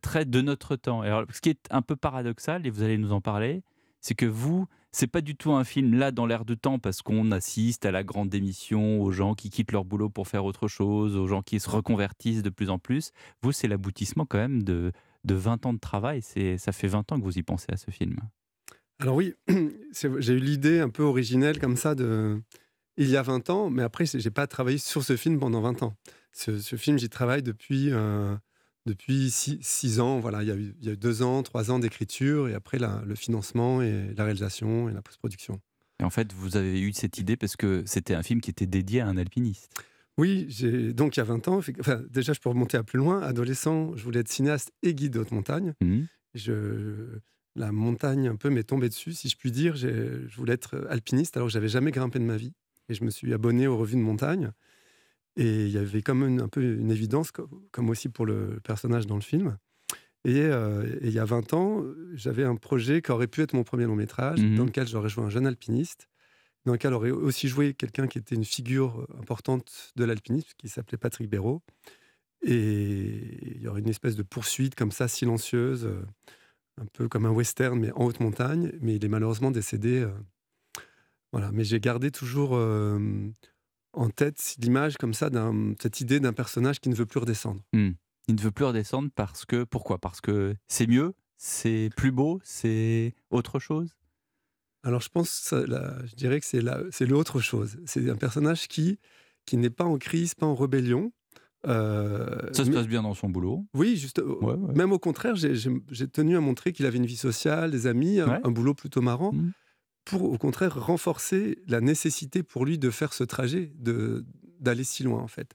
très 0.00 0.24
de 0.24 0.40
notre 0.40 0.76
temps. 0.76 1.04
Et 1.04 1.10
ce 1.30 1.40
qui 1.42 1.50
est 1.50 1.66
un 1.70 1.82
peu 1.82 1.94
paradoxal, 1.94 2.66
et 2.66 2.70
vous 2.70 2.82
allez 2.82 2.96
nous 2.96 3.12
en 3.12 3.20
parler, 3.20 3.62
c'est 4.00 4.14
que 4.14 4.24
vous, 4.24 4.66
c'est 4.92 5.06
pas 5.06 5.20
du 5.20 5.36
tout 5.36 5.52
un 5.52 5.64
film 5.64 5.94
là 5.94 6.10
dans 6.10 6.24
l'air 6.24 6.46
de 6.46 6.54
temps 6.54 6.78
parce 6.78 7.02
qu'on 7.02 7.32
assiste 7.32 7.84
à 7.84 7.90
la 7.90 8.02
grande 8.02 8.30
démission, 8.30 9.02
aux 9.02 9.10
gens 9.10 9.34
qui 9.34 9.50
quittent 9.50 9.72
leur 9.72 9.84
boulot 9.84 10.08
pour 10.08 10.26
faire 10.26 10.46
autre 10.46 10.68
chose, 10.68 11.16
aux 11.16 11.26
gens 11.26 11.42
qui 11.42 11.60
se 11.60 11.68
reconvertissent 11.68 12.42
de 12.42 12.48
plus 12.48 12.70
en 12.70 12.78
plus. 12.78 13.12
Vous, 13.42 13.52
c'est 13.52 13.68
l'aboutissement 13.68 14.24
quand 14.24 14.38
même 14.38 14.62
de, 14.62 14.92
de 15.24 15.34
20 15.34 15.66
ans 15.66 15.72
de 15.72 15.78
travail. 15.78 16.22
Ça 16.22 16.72
fait 16.72 16.88
20 16.88 17.12
ans 17.12 17.18
que 17.18 17.24
vous 17.24 17.38
y 17.38 17.42
pensez 17.42 17.66
à 17.70 17.76
ce 17.76 17.90
film. 17.90 18.16
Alors 18.98 19.16
oui, 19.16 19.34
j'ai 20.18 20.32
eu 20.32 20.38
l'idée 20.40 20.80
un 20.80 20.90
peu 20.90 21.02
originelle 21.02 21.58
comme 21.58 21.76
ça 21.76 21.94
de 21.94 22.40
il 22.96 23.08
y 23.08 23.16
a 23.16 23.22
20 23.22 23.48
ans, 23.48 23.70
mais 23.70 23.82
après, 23.82 24.04
j'ai 24.04 24.30
pas 24.30 24.46
travaillé 24.46 24.76
sur 24.76 25.02
ce 25.02 25.16
film 25.16 25.38
pendant 25.38 25.62
20 25.62 25.82
ans. 25.82 25.94
Ce, 26.32 26.58
ce 26.58 26.76
film, 26.76 26.98
j'y 26.98 27.08
travaille 27.08 27.42
depuis, 27.42 27.90
euh, 27.92 28.36
depuis 28.84 29.30
6 29.30 30.00
ans. 30.00 30.20
Voilà, 30.20 30.42
il 30.42 30.48
y, 30.48 30.52
a 30.52 30.56
eu, 30.56 30.74
il 30.80 30.86
y 30.86 30.90
a 30.90 30.92
eu 30.92 30.96
deux 30.98 31.22
ans, 31.22 31.42
trois 31.42 31.70
ans 31.70 31.78
d'écriture, 31.78 32.48
et 32.48 32.54
après 32.54 32.78
la- 32.78 33.02
le 33.06 33.14
financement 33.14 33.80
et 33.80 34.12
la 34.14 34.24
réalisation 34.24 34.90
et 34.90 34.92
la 34.92 35.00
post-production. 35.00 35.60
Et 35.98 36.04
en 36.04 36.10
fait, 36.10 36.32
vous 36.34 36.56
avez 36.58 36.78
eu 36.80 36.92
cette 36.92 37.16
idée 37.16 37.36
parce 37.36 37.56
que 37.56 37.82
c'était 37.86 38.14
un 38.14 38.22
film 38.22 38.40
qui 38.42 38.50
était 38.50 38.66
dédié 38.66 39.00
à 39.00 39.06
un 39.06 39.16
alpiniste. 39.16 39.70
Oui, 40.20 40.46
j'ai 40.48 40.92
donc 40.92 41.16
il 41.16 41.20
y 41.20 41.22
a 41.22 41.24
20 41.24 41.48
ans, 41.48 41.60
enfin, 41.80 42.02
déjà 42.10 42.32
je 42.32 42.40
peux 42.40 42.48
remonter 42.50 42.76
à 42.76 42.82
plus 42.82 42.98
loin. 42.98 43.20
Adolescent, 43.22 43.96
je 43.96 44.04
voulais 44.04 44.20
être 44.20 44.28
cinéaste 44.28 44.70
et 44.82 44.94
guide 44.94 45.14
de 45.14 45.20
haute 45.20 45.32
montagne. 45.32 45.74
Je, 46.34 47.18
la 47.56 47.72
montagne 47.72 48.28
un 48.28 48.36
peu 48.36 48.50
m'est 48.50 48.62
tombée 48.62 48.88
dessus, 48.88 49.12
si 49.12 49.28
je 49.28 49.36
puis 49.36 49.50
dire. 49.50 49.74
Je 49.76 50.36
voulais 50.36 50.52
être 50.54 50.86
alpiniste 50.88 51.36
alors 51.36 51.48
que 51.48 51.52
j'avais 51.52 51.68
jamais 51.68 51.90
grimpé 51.90 52.18
de 52.18 52.24
ma 52.24 52.36
vie. 52.36 52.52
Et 52.88 52.94
je 52.94 53.02
me 53.04 53.10
suis 53.10 53.32
abonné 53.32 53.66
aux 53.66 53.76
revues 53.76 53.96
de 53.96 54.00
montagne. 54.02 54.52
Et 55.36 55.64
il 55.66 55.70
y 55.70 55.78
avait 55.78 56.02
comme 56.02 56.22
une, 56.26 56.40
un 56.40 56.48
peu 56.48 56.60
une 56.62 56.90
évidence, 56.90 57.30
co- 57.30 57.48
comme 57.72 57.88
aussi 57.88 58.08
pour 58.08 58.26
le 58.26 58.58
personnage 58.62 59.06
dans 59.06 59.14
le 59.14 59.20
film. 59.22 59.56
Et, 60.24 60.42
euh, 60.42 60.84
et 61.00 61.06
il 61.06 61.12
y 61.12 61.18
a 61.18 61.24
20 61.24 61.52
ans, 61.54 61.82
j'avais 62.14 62.44
un 62.44 62.56
projet 62.56 63.00
qui 63.00 63.10
aurait 63.10 63.26
pu 63.28 63.40
être 63.40 63.54
mon 63.54 63.64
premier 63.64 63.84
long 63.86 63.96
métrage, 63.96 64.40
Mhm. 64.40 64.56
dans 64.56 64.64
lequel 64.66 64.86
j'aurais 64.86 65.08
joué 65.08 65.24
un 65.24 65.30
jeune 65.30 65.46
alpiniste, 65.46 66.08
dans 66.66 66.72
lequel 66.72 66.92
aurait 66.92 67.10
aussi 67.10 67.48
joué 67.48 67.74
quelqu'un 67.74 68.06
qui 68.06 68.18
était 68.18 68.34
une 68.34 68.44
figure 68.44 69.06
importante 69.18 69.92
de 69.96 70.04
l'alpinisme, 70.04 70.48
qui 70.58 70.68
s'appelait 70.68 70.98
Patrick 70.98 71.28
Béraud. 71.28 71.62
Et 72.42 73.56
il 73.56 73.62
y 73.62 73.68
aurait 73.68 73.80
une 73.80 73.88
espèce 73.88 74.16
de 74.16 74.22
poursuite 74.22 74.74
comme 74.74 74.92
ça, 74.92 75.08
silencieuse, 75.08 75.84
euh, 75.84 76.02
un 76.80 76.86
peu 76.86 77.08
comme 77.08 77.26
un 77.26 77.30
western, 77.30 77.78
mais 77.78 77.92
en 77.92 78.06
haute 78.06 78.20
montagne. 78.20 78.72
Mais 78.80 78.96
il 78.96 79.04
est 79.04 79.08
malheureusement 79.08 79.50
décédé. 79.50 80.00
euh, 80.00 80.12
voilà. 81.32 81.50
Mais 81.52 81.64
j'ai 81.64 81.80
gardé 81.80 82.10
toujours 82.10 82.56
euh, 82.56 82.98
en 83.92 84.10
tête 84.10 84.56
l'image 84.58 84.96
comme 84.96 85.14
ça, 85.14 85.30
cette 85.80 86.00
idée 86.00 86.20
d'un 86.20 86.32
personnage 86.32 86.80
qui 86.80 86.88
ne 86.88 86.94
veut 86.94 87.06
plus 87.06 87.20
redescendre. 87.20 87.62
Hmm. 87.72 87.90
Il 88.28 88.36
ne 88.36 88.40
veut 88.40 88.52
plus 88.52 88.64
redescendre 88.64 89.10
parce 89.14 89.44
que. 89.44 89.64
Pourquoi? 89.64 89.98
Parce 89.98 90.20
que 90.20 90.54
c'est 90.68 90.86
mieux, 90.86 91.14
c'est 91.36 91.90
plus 91.96 92.12
beau, 92.12 92.40
c'est 92.42 93.14
autre 93.30 93.58
chose? 93.58 93.94
Alors 94.82 95.00
je 95.02 95.08
pense, 95.10 95.48
je 95.52 96.14
dirais 96.16 96.40
que 96.40 96.46
c'est 96.46 96.62
la- 96.62 96.82
c'est 96.90 97.06
l'autre 97.06 97.40
chose. 97.40 97.76
C'est 97.86 98.08
un 98.08 98.16
personnage 98.16 98.66
qui, 98.68 98.98
qui 99.44 99.56
n'est 99.56 99.70
pas 99.70 99.84
en 99.84 99.98
crise, 99.98 100.34
pas 100.34 100.46
en 100.46 100.54
rébellion. 100.54 101.12
euh, 101.66 102.48
Ça 102.54 102.64
se 102.64 102.70
mais- 102.70 102.76
passe 102.76 102.86
bien 102.88 103.02
dans 103.02 103.12
son 103.12 103.28
boulot. 103.28 103.66
Oui, 103.74 103.96
juste, 103.98 104.18
Ouais, 104.18 104.54
ouais. 104.54 104.74
même 104.74 104.92
au 104.92 104.98
contraire, 104.98 105.36
j'ai- 105.36 105.52
tenu 106.10 106.34
à 106.34 106.40
montrer 106.40 106.72
qu'il 106.72 106.86
avait 106.86 106.96
une 106.96 107.04
vie 107.04 107.18
sociale, 107.18 107.70
des 107.70 107.86
amis, 107.86 108.18
un, 108.18 108.28
Ouais. 108.28 108.38
Mmh. 108.38 108.42
un 108.46 108.50
boulot 108.50 108.72
plutôt 108.72 109.02
marrant, 109.02 109.34
pour 110.06 110.22
au 110.22 110.38
contraire 110.38 110.74
renforcer 110.82 111.58
la 111.66 111.82
nécessité 111.82 112.42
pour 112.42 112.64
lui 112.64 112.78
de 112.78 112.88
faire 112.88 113.12
ce 113.12 113.24
trajet, 113.24 113.72
de 113.78 114.24
d'aller 114.58 114.84
si 114.84 115.02
loin 115.02 115.20
en 115.20 115.28
fait. 115.28 115.52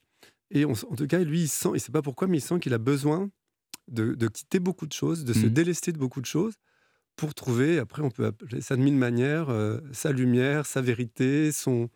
Et 0.51 0.65
on 0.65 0.73
en 0.73 0.95
tout 0.95 1.07
cas, 1.07 1.19
lui, 1.23 1.41
il 1.41 1.47
sent, 1.47 1.69
et 1.73 1.79
sait 1.79 1.91
pas 1.91 2.03
pourquoi, 2.03 2.27
mais 2.27 2.37
il 2.37 2.41
sent 2.41 2.59
qu'il 2.59 2.73
a 2.75 2.77
besoin 2.79 3.31
de, 3.87 4.13
de 4.13 4.27
quitter 4.27 4.59
beaucoup 4.59 4.85
de 4.87 4.93
choses, 4.93 5.25
de 5.25 5.33
se 5.33 5.45
Mhm. 5.47 5.53
délester 5.53 5.91
de 5.91 5.97
beaucoup 5.97 6.21
de 6.21 6.25
choses 6.27 6.53
pour 7.15 7.33
trouver, 7.33 7.79
après 7.79 8.01
on 8.01 8.09
peut 8.11 8.25
appeler 8.25 8.61
ça 8.61 8.75
de 8.75 8.81
mille 8.81 8.95
manières, 8.97 9.49
euh, 9.49 9.79
sa 9.91 10.11
lumière, 10.11 10.65
sa 10.65 10.81
vérité, 10.81 11.51
son, 11.51 11.89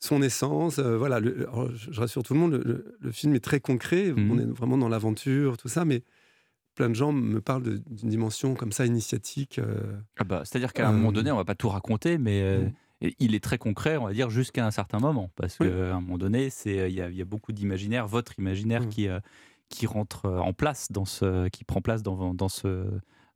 son 0.00 0.22
essence. 0.22 0.78
euh, 0.78 0.96
voilà, 0.98 1.20
le- 1.20 1.48
alors, 1.48 1.70
je 1.74 1.98
rassure 2.00 2.22
tout 2.22 2.34
le 2.34 2.40
monde, 2.40 2.54
le, 3.00 3.12
film 3.12 3.34
est 3.34 3.40
très 3.44 3.60
concret, 3.60 4.12
Mhm. 4.12 4.30
on 4.30 4.38
est 4.38 4.46
vraiment 4.46 4.78
dans 4.78 4.88
l'aventure, 4.88 5.56
tout 5.56 5.68
ça, 5.68 5.84
mais 5.84 6.02
plein 6.74 6.88
de 6.88 6.94
gens 6.94 7.12
me 7.12 7.40
parlent 7.40 7.62
d'une 7.62 8.08
dimension 8.10 8.54
comme 8.54 8.72
ça, 8.72 8.86
initiatique. 8.86 9.58
euh, 9.58 9.98
Ah 10.18 10.24
bah, 10.24 10.42
C'est-à-dire 10.44 10.72
qu'à 10.72 10.88
un 10.88 10.92
moment 10.92 11.12
donné, 11.12 11.30
on 11.30 11.36
va 11.36 11.44
pas 11.44 11.54
tout 11.54 11.68
raconter, 11.68 12.16
mais 12.18 12.72
et 13.02 13.14
il 13.18 13.34
est 13.34 13.42
très 13.42 13.56
concret, 13.56 13.96
on 13.96 14.04
va 14.04 14.12
dire, 14.12 14.28
jusqu'à 14.28 14.66
un 14.66 14.70
certain 14.70 14.98
moment. 14.98 15.30
Parce 15.36 15.56
qu'à 15.56 15.64
un 15.96 16.00
moment 16.02 16.18
donné, 16.18 16.50
c'est- 16.50 16.90
il 16.90 16.94
y, 16.94 17.00
a- 17.00 17.08
il 17.08 17.16
y 17.16 17.22
a 17.22 17.24
beaucoup 17.24 17.52
d'imaginaire, 17.52 18.06
votre 18.06 18.38
imaginaire 18.38 18.82
Mhm. 18.82 18.88
qui, 18.90 19.08
qui 19.70 19.86
rentre 19.86 20.26
en 20.28 20.52
place, 20.52 20.88
dans 20.92 21.06
ce, 21.06 21.48
qui 21.48 21.64
prend 21.64 21.80
place 21.80 22.02
dans, 22.02 22.34
dans 22.34 22.48
ce, 22.50 22.84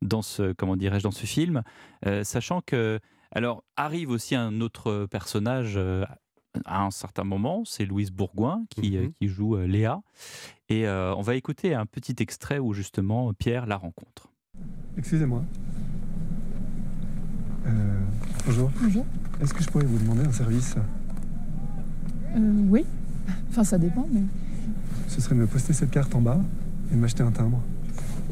dans 0.05 0.23
ce, 0.23 0.53
comment 0.53 0.77
dirais-je, 0.77 1.03
dans 1.03 1.11
ce 1.11 1.27
film. 1.27 1.63
Euh, 2.07 2.23
sachant 2.23 2.61
que, 2.61 3.01
alors, 3.33 3.65
arrive 3.77 4.11
aussi 4.11 4.37
un 4.37 4.61
autre 4.61 5.07
personnage 5.11 5.75
euh, 5.77 6.05
à 6.65 6.85
un 6.85 6.93
certain 6.93 7.25
moment, 7.25 7.65
c'est 7.65 7.85
Louise 7.85 8.13
Bourgoin 8.13 8.65
qui, 8.71 8.97
euh, 8.97 9.09
qui 9.19 9.27
joue 9.27 9.57
euh, 9.57 9.67
Léa. 9.67 10.01
Et 10.69 10.87
euh, 10.87 11.13
on 11.17 11.23
va 11.23 11.35
écouter 11.35 11.75
un 11.75 11.87
petit 11.87 12.15
extrait 12.21 12.61
où 12.61 12.73
justement 12.73 13.33
Pierre 13.33 13.67
la 13.67 13.77
rencontre. 13.77 14.29
Excusez-moi. 14.97 15.43
Euh, 17.67 18.01
bonjour. 18.47 18.71
Bonjour. 18.81 19.07
Est-ce 19.41 19.53
que 19.53 19.65
je 19.65 19.69
pourrais 19.71 19.87
vous 19.87 19.99
demander 19.99 20.25
un 20.25 20.33
service? 20.33 20.77
Euh, 22.37 22.67
oui. 22.69 22.85
Enfin, 23.51 23.65
ça 23.65 23.79
dépend, 23.79 24.07
mais. 24.13 24.23
Ce 25.09 25.21
serait 25.21 25.35
de 25.35 25.41
me 25.41 25.47
poster 25.47 25.73
cette 25.73 25.91
carte 25.91 26.15
en 26.15 26.21
bas 26.21 26.41
et 26.91 26.95
de 26.95 27.01
m'acheter 27.01 27.23
un 27.23 27.33
timbre. 27.33 27.61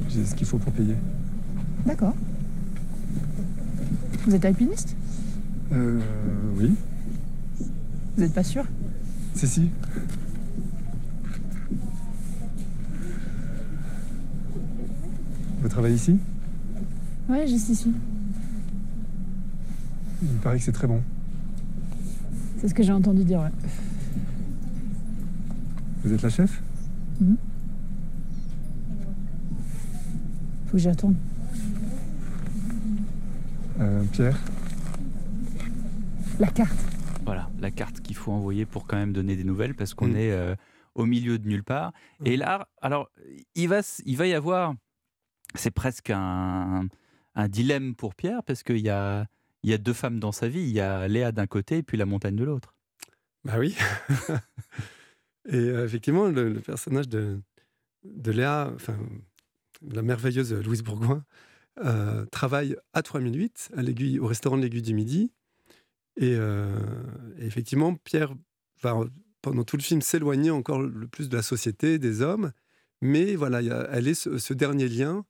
J'ai 0.09 0.25
ce 0.25 0.35
qu'il 0.35 0.47
faut 0.47 0.59
pour 0.59 0.73
payer. 0.73 0.95
D'accord. 1.87 2.15
Vous 4.27 4.35
êtes 4.35 4.45
alpiniste 4.45 4.95
Euh, 5.73 6.01
oui. 6.59 6.75
Vous 8.17 8.23
n'êtes 8.23 8.35
pas 8.35 8.45
sûr 8.45 8.65
Si, 9.35 9.49
si. 9.49 9.71
Vous 15.61 15.69
travaillez 15.69 15.95
ici 15.95 16.19
Ouais, 17.29 17.47
juste 17.47 17.69
ici. 17.69 17.93
Il 20.23 20.29
paraît 20.39 20.59
que 20.59 20.65
c'est 20.65 20.73
très 20.73 20.87
bon. 20.87 21.01
C'est 22.61 22.69
ce 22.69 22.75
que 22.75 22.83
j'ai 22.83 22.93
entendu 22.93 23.25
dire, 23.25 23.41
ouais. 23.41 23.51
Vous 26.05 26.13
êtes 26.13 26.23
la 26.23 26.29
chef 26.31 26.63
Mhm. 27.21 27.37
Faut 30.67 30.73
que 30.73 30.79
j'y 30.79 30.89
retourne. 30.89 31.15
Euh, 33.81 34.05
Pierre 34.13 34.39
La 36.39 36.49
carte. 36.49 36.79
Voilà, 37.25 37.51
la 37.61 37.71
carte 37.71 38.01
qu'il 38.01 38.17
faut 38.17 38.33
envoyer 38.33 38.67
pour 38.67 38.87
quand 38.87 38.97
même 38.97 39.13
donner 39.13 39.37
des 39.37 39.45
nouvelles 39.45 39.75
parce 39.75 39.95
qu'on 39.95 40.09
Mm. 40.09 40.17
est 40.17 40.33
euh, 40.33 40.55
au 40.95 41.07
milieu 41.07 41.39
de 41.39 41.49
nulle 41.49 41.65
part. 41.65 41.93
Et 42.25 42.37
là, 42.37 42.69
alors, 42.81 43.09
il 43.55 43.69
va, 43.69 43.81
il 44.05 44.17
va 44.17 44.27
y 44.27 44.35
avoir, 44.35 44.75
c'est 45.55 45.71
presque 45.71 46.11
un, 46.11 46.87
un 47.35 47.49
dilemme 47.49 47.95
pour 47.95 48.15
Pierre 48.15 48.43
parce 48.43 48.63
qu'il 48.63 48.79
y 48.79 48.91
a, 48.91 49.27
il 49.63 49.71
y 49.71 49.73
a 49.73 49.79
deux 49.79 49.93
femmes 49.93 50.19
dans 50.19 50.33
sa 50.33 50.49
vie. 50.49 50.61
Il 50.63 50.71
y 50.73 50.81
a 50.81 51.07
Léa 51.09 51.33
d'un 51.33 51.47
côté 51.47 51.79
et 51.79 51.83
puis 51.83 51.97
la 51.97 52.07
montagne 52.07 52.37
de 52.37 52.45
l'autre. 52.45 52.75
Bah 53.45 53.55
oui. 53.59 53.77
et 55.49 55.57
euh, 55.57 55.85
effectivement, 55.85 56.27
le, 56.27 56.53
le 56.53 56.61
personnage 56.61 57.09
de, 57.09 57.41
de 58.05 58.31
Léa, 58.33 58.71
enfin, 58.75 58.97
la 59.91 60.03
merveilleuse 60.03 60.53
Louise 60.55 60.83
Bourgoin, 60.83 61.25
euh, 61.85 62.25
travaille 62.27 62.77
à 62.93 63.03
3008, 63.03 63.71
à 63.77 63.83
l'aiguille, 63.83 64.19
au 64.19 64.27
restaurant 64.27 64.57
de 64.57 64.63
l'aiguille 64.63 64.83
du 64.83 64.95
Midi. 64.95 65.31
Et, 66.17 66.35
euh, 66.37 66.69
et 67.39 67.47
effectivement, 67.47 67.95
Pierre 67.95 68.35
va, 68.83 69.01
pendant 69.41 69.65
tout 69.65 69.77
le 69.77 69.83
film, 69.83 70.03
s'éloigner 70.03 70.51
encore 70.51 70.81
le 70.83 71.07
plus 71.09 71.29
de 71.29 71.37
la 71.37 71.43
société, 71.43 71.99
des 71.99 72.21
hommes. 72.21 72.53
Mais 73.01 73.35
voilà, 73.35 73.63
il 73.63 73.69
y 73.69 73.71
a- 73.71 73.89
elle 73.91 74.07
est 74.09 74.15
ce, 74.15 74.39
ce 74.39 74.55
dernier 74.55 74.89
lien 74.89 75.25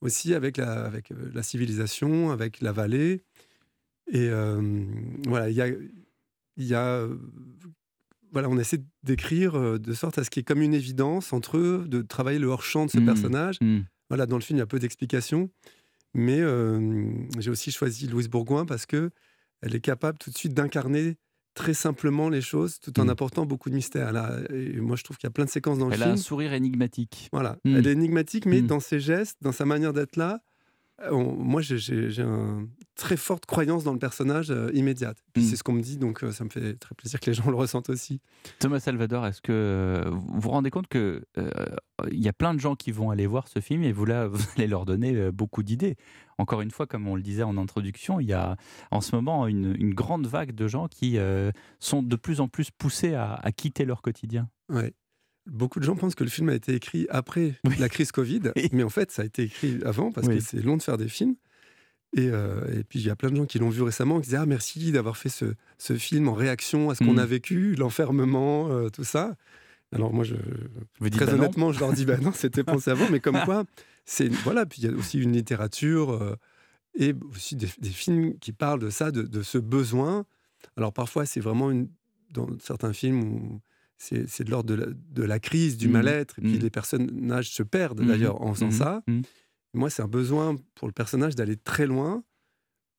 aussi 0.00 0.32
avec 0.34 0.56
la, 0.56 0.84
avec 0.84 1.10
euh, 1.10 1.30
la 1.34 1.42
civilisation, 1.42 2.30
avec 2.30 2.60
la 2.60 2.72
vallée. 2.72 3.22
Et 4.10 4.28
euh, 4.30 4.86
voilà, 5.26 5.50
il 5.50 5.56
y 5.56 5.60
a, 5.62 5.68
y 6.56 6.74
a 6.74 7.06
voilà, 8.30 8.48
on 8.50 8.58
essaie 8.58 8.82
d'écrire 9.02 9.78
de 9.80 9.92
sorte 9.94 10.18
à 10.18 10.24
ce 10.24 10.30
qu'il 10.30 10.40
y 10.40 10.42
ait 10.42 10.44
comme 10.44 10.60
une 10.62 10.74
évidence 10.74 11.32
entre 11.32 11.56
eux, 11.56 11.84
de 11.88 12.02
travailler 12.02 12.38
le 12.38 12.46
hors-champ 12.48 12.84
de 12.86 12.90
ce 12.90 12.98
Mm, 12.98 13.04
personnage. 13.06 13.56
mm. 13.60 13.80
Voilà, 14.10 14.26
dans 14.26 14.36
le 14.36 14.42
film, 14.42 14.58
il 14.58 14.60
y 14.60 14.62
a 14.62 14.66
peu 14.66 14.78
d'explications. 14.78 15.50
Mais 16.18 16.40
euh, 16.40 17.08
j'ai 17.38 17.50
aussi 17.50 17.70
choisi 17.70 18.08
Louise 18.08 18.28
Bourgoin 18.28 18.66
parce 18.66 18.86
que 18.86 19.10
elle 19.62 19.74
est 19.76 19.80
capable 19.80 20.18
tout 20.18 20.30
de 20.30 20.36
suite 20.36 20.52
d'incarner 20.52 21.16
très 21.54 21.74
simplement 21.74 22.28
les 22.28 22.40
choses 22.40 22.80
tout 22.80 22.98
en 23.00 23.04
Mm. 23.04 23.10
apportant 23.10 23.46
beaucoup 23.46 23.70
de 23.70 23.74
mystère. 23.76 24.08
Et 24.52 24.80
moi, 24.80 24.96
je 24.96 25.04
trouve 25.04 25.16
qu'il 25.16 25.26
y 25.26 25.32
a 25.32 25.32
plein 25.32 25.44
de 25.44 25.50
séquences 25.50 25.78
dans 25.78 25.86
le 25.88 25.94
Elle 25.94 26.02
a 26.02 26.06
film. 26.06 26.14
un 26.14 26.18
sourire 26.18 26.52
énigmatique. 26.52 27.28
Voilà, 27.32 27.56
Mm. 27.64 27.76
elle 27.76 27.86
est 27.86 27.92
énigmatique, 27.92 28.46
mais 28.46 28.60
Mm. 28.62 28.66
dans 28.66 28.80
ses 28.80 28.98
gestes, 29.00 29.36
dans 29.42 29.52
sa 29.52 29.64
manière 29.64 29.92
d'être 29.92 30.16
là, 30.16 30.40
on- 31.10 31.34
moi 31.36 31.60
j'ai- 31.62 32.20
une 32.20 32.68
très 32.96 33.16
forte 33.16 33.46
croyance 33.46 33.84
dans 33.84 33.92
le 33.92 33.98
personnage 33.98 34.50
euh, 34.50 34.70
immédiate. 34.74 35.18
Puis 35.32 35.42
Mm. 35.42 35.46
c'est 35.46 35.56
ce 35.56 35.62
qu'on 35.62 35.72
me 35.72 35.80
dit, 35.82 35.96
donc 35.98 36.24
euh, 36.24 36.32
ça 36.32 36.42
me 36.44 36.50
fait 36.50 36.74
très 36.74 36.94
plaisir 36.94 37.20
que 37.20 37.26
les 37.30 37.34
gens 37.48 37.48
le 37.50 37.56
ressentent 37.56 37.90
aussi. 37.90 38.20
Thomas 38.58 38.80
Salvador, 38.80 39.24
est-ce 39.26 39.40
que 39.40 39.52
euh, 39.52 40.10
vous 40.10 40.40
vous 40.40 40.50
rendez 40.50 40.70
compte 40.70 40.88
que 40.88 41.22
euh, 41.38 41.50
il 42.10 42.18
y 42.22 42.28
a 42.28 42.32
plein 42.32 42.54
de 42.54 42.60
gens 42.60 42.74
qui 42.74 42.90
vont 42.90 43.10
aller 43.10 43.26
voir 43.26 43.46
ce 43.48 43.60
film 43.60 43.82
et 43.84 43.92
vous 43.92 44.04
là 44.04 44.26
vous 44.28 44.42
allez 44.56 44.66
leur 44.66 44.84
donner 44.84 45.14
euh, 45.14 45.30
beaucoup 45.30 45.62
d'idées. 45.62 45.96
Encore 46.38 46.60
une 46.60 46.70
fois, 46.70 46.86
comme 46.86 47.06
on 47.08 47.16
le 47.16 47.22
disait 47.22 47.42
en 47.42 47.56
introduction, 47.56 48.20
il 48.20 48.26
y 48.26 48.32
a 48.32 48.56
en 48.90 49.00
ce 49.00 49.14
moment 49.14 49.46
une, 49.48 49.74
une 49.78 49.94
grande 49.94 50.26
vague 50.26 50.52
de 50.52 50.68
gens 50.68 50.86
qui 50.88 51.18
euh, 51.18 51.50
sont 51.80 52.02
de 52.02 52.16
plus 52.16 52.40
en 52.40 52.48
plus 52.48 52.70
poussés 52.70 53.14
à, 53.14 53.34
à 53.34 53.52
quitter 53.52 53.84
leur 53.84 54.02
quotidien. 54.02 54.48
Ouais. 54.68 54.92
Beaucoup 55.50 55.80
de 55.80 55.84
gens 55.84 55.96
pensent 55.96 56.14
que 56.14 56.24
le 56.24 56.30
film 56.30 56.48
a 56.48 56.54
été 56.54 56.74
écrit 56.74 57.06
après 57.10 57.54
la 57.78 57.88
crise 57.88 58.12
Covid, 58.12 58.40
mais 58.72 58.82
en 58.82 58.88
fait, 58.88 59.10
ça 59.10 59.22
a 59.22 59.24
été 59.24 59.42
écrit 59.44 59.78
avant 59.84 60.12
parce 60.12 60.26
Oui. 60.26 60.36
que 60.38 60.40
c'est 60.44 60.60
long 60.62 60.76
de 60.76 60.82
faire 60.82 60.96
des 60.98 61.08
films. 61.08 61.34
Et, 62.16 62.28
euh, 62.30 62.64
et 62.78 62.84
puis, 62.84 63.00
il 63.00 63.06
y 63.06 63.10
a 63.10 63.16
plein 63.16 63.30
de 63.30 63.36
gens 63.36 63.44
qui 63.44 63.58
l'ont 63.58 63.68
vu 63.68 63.82
récemment 63.82 64.16
qui 64.20 64.26
disaient 64.28 64.38
Ah, 64.38 64.46
merci 64.46 64.92
d'avoir 64.92 65.16
fait 65.16 65.28
ce, 65.28 65.54
ce 65.76 65.96
film 65.96 66.28
en 66.28 66.32
réaction 66.34 66.88
à 66.90 66.94
ce 66.94 67.04
qu'on 67.04 67.14
Mm. 67.14 67.18
a 67.18 67.26
vécu, 67.26 67.74
l'enfermement, 67.74 68.70
euh, 68.70 68.88
tout 68.88 69.04
ça. 69.04 69.36
Alors, 69.92 70.12
moi, 70.12 70.24
je, 70.24 70.34
Vous 71.00 71.10
très 71.10 71.26
bah 71.26 71.32
honnêtement, 71.34 71.72
je 71.72 71.80
leur 71.80 71.92
dis 71.92 72.04
Bah 72.06 72.16
non, 72.18 72.32
c'était 72.34 72.64
pensé 72.64 72.90
avant, 72.90 73.08
mais 73.10 73.20
comme 73.20 73.38
quoi, 73.44 73.64
c'est. 74.06 74.28
Voilà, 74.28 74.64
puis 74.66 74.82
il 74.82 74.90
y 74.90 74.92
a 74.92 74.96
aussi 74.96 75.18
une 75.20 75.32
littérature 75.32 76.10
euh, 76.12 76.34
et 76.94 77.14
aussi 77.34 77.56
des, 77.56 77.68
des 77.78 77.90
films 77.90 78.38
qui 78.38 78.52
parlent 78.52 78.80
de 78.80 78.90
ça, 78.90 79.10
de, 79.10 79.22
de 79.22 79.42
ce 79.42 79.58
besoin. 79.58 80.24
Alors, 80.76 80.92
parfois, 80.94 81.26
c'est 81.26 81.40
vraiment 81.40 81.70
une, 81.70 81.88
dans 82.32 82.48
certains 82.60 82.92
films 82.94 83.22
où 83.22 83.60
c'est 83.98 84.44
de 84.44 84.50
l'ordre 84.50 84.68
de, 84.70 84.74
la- 84.74 84.86
de 84.86 85.22
la 85.22 85.38
crise, 85.40 85.76
du 85.76 85.88
Mhm. 85.88 85.92
mal-être, 85.92 86.38
et 86.38 86.42
puis 86.42 86.54
Mhm. 86.54 86.60
les 86.60 86.70
personnages 86.70 87.50
se 87.50 87.62
perdent 87.62 88.00
Mhm. 88.00 88.06
d'ailleurs 88.08 88.40
en 88.42 88.54
faisant 88.54 88.70
ça. 88.70 89.02
Moi, 89.74 89.90
c'est 89.90 90.02
un 90.02 90.08
besoin 90.08 90.56
pour 90.74 90.88
le 90.88 90.92
personnage 90.94 91.34
d'aller 91.34 91.56
très 91.56 91.86
loin, 91.86 92.22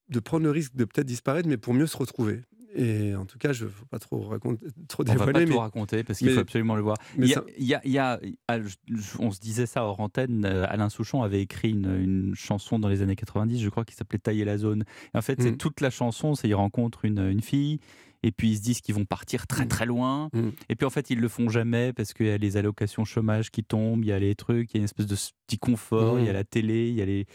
de 0.09 0.19
prendre 0.19 0.43
le 0.43 0.51
risque 0.51 0.75
de 0.75 0.85
peut-être 0.85 1.07
disparaître, 1.07 1.47
mais 1.47 1.57
pour 1.57 1.73
mieux 1.73 1.87
se 1.87 1.97
retrouver. 1.97 2.41
Et 2.75 3.15
en 3.15 3.25
tout 3.25 3.39
cas, 3.39 3.51
je 3.51 3.63
ne 3.65 3.69
veux 3.69 3.85
pas 3.89 3.97
trop 3.97 4.21
raconter, 4.21 4.67
trop 4.87 5.01
On 5.03 5.05
va 5.07 5.13
dévoiler. 5.13 5.33
pas 5.33 5.39
mais, 5.39 5.45
tout 5.47 5.57
raconter 5.59 6.03
parce 6.03 6.19
qu'il 6.19 6.29
faut 6.31 6.39
absolument 6.39 6.75
le 6.75 6.83
voir. 6.83 6.97
Il 7.17 7.25
y 7.25 7.33
a, 7.33 7.37
ça- 7.37 7.43
il 7.57 7.65
y 7.65 7.73
a- 7.73 7.81
il 7.83 7.91
y 7.91 7.97
a- 7.97 8.19
je- 8.49 8.75
je- 8.87 9.17
on 9.17 9.31
se 9.31 9.39
disait 9.39 9.65
ça 9.65 9.83
hors 9.83 9.99
antenne. 9.99 10.45
euh, 10.45 10.65
Alain 10.69 10.89
Souchon 10.89 11.23
avait 11.23 11.41
écrit 11.41 11.71
une, 11.71 11.89
une 11.99 12.35
chanson 12.35 12.77
dans 12.77 12.87
les 12.87 13.01
années 13.01 13.15
90, 13.15 13.59
je 13.59 13.69
crois, 13.69 13.85
qui 13.85 13.95
s'appelait 13.95 14.19
Tailler 14.19 14.45
la 14.45 14.59
zone. 14.59 14.83
Et 15.15 15.17
en 15.17 15.21
fait, 15.23 15.41
c'est 15.41 15.57
toute 15.57 15.81
la 15.81 15.89
chanson, 15.89 16.35
c'est 16.35 16.47
ils 16.47 16.53
rencontrent 16.53 17.05
une, 17.05 17.19
une 17.19 17.41
fille. 17.41 17.79
Et 18.23 18.31
puis 18.31 18.51
ils 18.51 18.57
se 18.57 18.61
disent 18.61 18.81
qu'ils 18.81 18.95
vont 18.95 19.05
partir 19.05 19.47
très 19.47 19.65
très 19.65 19.85
loin. 19.85 20.29
Mm. 20.33 20.49
Et 20.69 20.75
puis 20.75 20.85
en 20.85 20.89
fait, 20.89 21.09
ils 21.09 21.19
le 21.19 21.27
font 21.27 21.49
jamais 21.49 21.93
parce 21.93 22.13
qu'il 22.13 22.27
y 22.27 22.31
a 22.31 22.37
les 22.37 22.57
allocations 22.57 23.05
chômage 23.05 23.49
qui 23.49 23.63
tombent, 23.63 24.03
il 24.03 24.07
y 24.07 24.11
a 24.11 24.19
les 24.19 24.35
trucs, 24.35 24.73
il 24.73 24.77
y 24.77 24.79
a 24.79 24.81
une 24.81 24.85
espèce 24.85 25.07
de 25.07 25.15
petit 25.47 25.57
confort, 25.57 26.19
il 26.19 26.25
y 26.25 26.29
a 26.29 26.31
Mm. 26.31 26.35
la 26.35 26.43
télé, 26.43 26.89
il 26.89 26.95
y 26.95 27.01
a 27.01 27.05
les, 27.05 27.25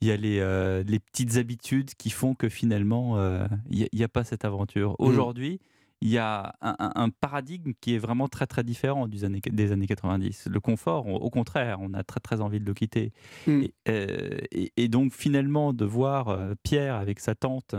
il 0.00 0.08
y 0.08 0.10
a 0.10 0.16
les, 0.16 0.38
euh, 0.40 0.82
les 0.86 0.98
petites 0.98 1.36
habitudes 1.36 1.90
qui 1.96 2.10
font 2.10 2.34
que 2.34 2.48
finalement, 2.48 3.18
euh, 3.18 3.46
il 3.70 3.78
n'y 3.78 3.84
a, 3.84 3.88
il 3.92 3.98
y 4.00 4.04
a 4.04 4.08
pas 4.08 4.24
cette 4.24 4.44
aventure. 4.44 4.96
Aujourd'hui, 4.98 5.60
il 6.04 6.08
y 6.08 6.18
a 6.18 6.56
un, 6.60 7.10
paradigme 7.10 7.72
qui 7.80 7.94
est 7.94 7.98
vraiment 7.98 8.26
très 8.26 8.48
très 8.48 8.64
différent 8.64 9.06
des 9.06 9.24
années, 9.24 9.40
des 9.40 9.70
années 9.70 9.86
90. 9.86 10.48
Le 10.50 10.58
confort, 10.58 11.06
on- 11.06 11.14
au 11.14 11.30
contraire, 11.30 11.78
on 11.80 11.94
a 11.94 12.02
très 12.02 12.18
très 12.18 12.40
envie 12.40 12.58
de 12.58 12.64
le 12.66 12.74
quitter. 12.74 13.12
Mm. 13.46 13.62
Et, 13.62 13.74
euh, 13.88 14.38
et- 14.50 14.72
et 14.76 14.88
donc 14.88 15.12
finalement 15.12 15.72
de 15.72 15.84
voir 15.84 16.28
euh, 16.28 16.54
Pierre 16.64 16.96
avec 16.96 17.20
sa 17.20 17.36
tante 17.36 17.76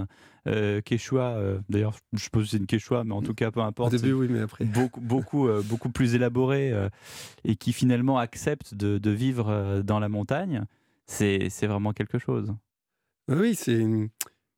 euh, 0.47 0.79
Quechua, 0.81 1.35
euh, 1.35 1.59
d'ailleurs 1.67 1.97
je 2.13 2.23
suppose 2.23 2.45
que 2.45 2.51
c'est 2.51 2.57
une 2.57 2.65
Quechua, 2.65 3.03
mais 3.03 3.13
en 3.13 3.21
tout 3.21 3.33
cas 3.33 3.51
peu 3.51 3.59
importe. 3.59 3.93
Au 3.93 3.97
début, 3.97 4.13
oui, 4.13 4.27
mais 4.29 4.39
après. 4.39 4.63
Beaucoup, 4.63 5.01
beaucoup, 5.01 5.47
beaucoup 5.65 5.89
plus 5.89 6.15
élaboré 6.15 6.71
et 7.43 7.55
qui 7.57 7.73
finalement 7.73 8.17
accepte 8.19 8.73
de, 8.73 8.97
de 8.99 9.09
vivre 9.11 9.81
dans 9.83 9.99
la 9.99 10.07
montagne, 10.07 10.63
c'est 11.07 11.49
vraiment 11.67 11.91
quelque 11.91 12.19
chose. 12.19 12.53
Oui, 13.29 13.53
c'est 13.55 13.75
une- 13.79 14.09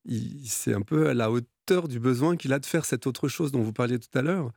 il- 0.06 0.48
c'est 0.48 0.74
un 0.74 0.82
peu 0.82 1.10
à 1.10 1.14
la 1.16 1.30
du 1.66 2.00
besoin 2.00 2.38
qu'il 2.38 2.54
a 2.54 2.60
de 2.60 2.66
faire 2.66 2.86
cette 2.86 3.08
autre 3.08 3.28
chose 3.28 3.52
dont 3.52 3.62
vous 3.62 3.74
parliez 3.74 4.00
tout 4.00 4.16
à 4.18 4.22
l'heure. 4.22 4.52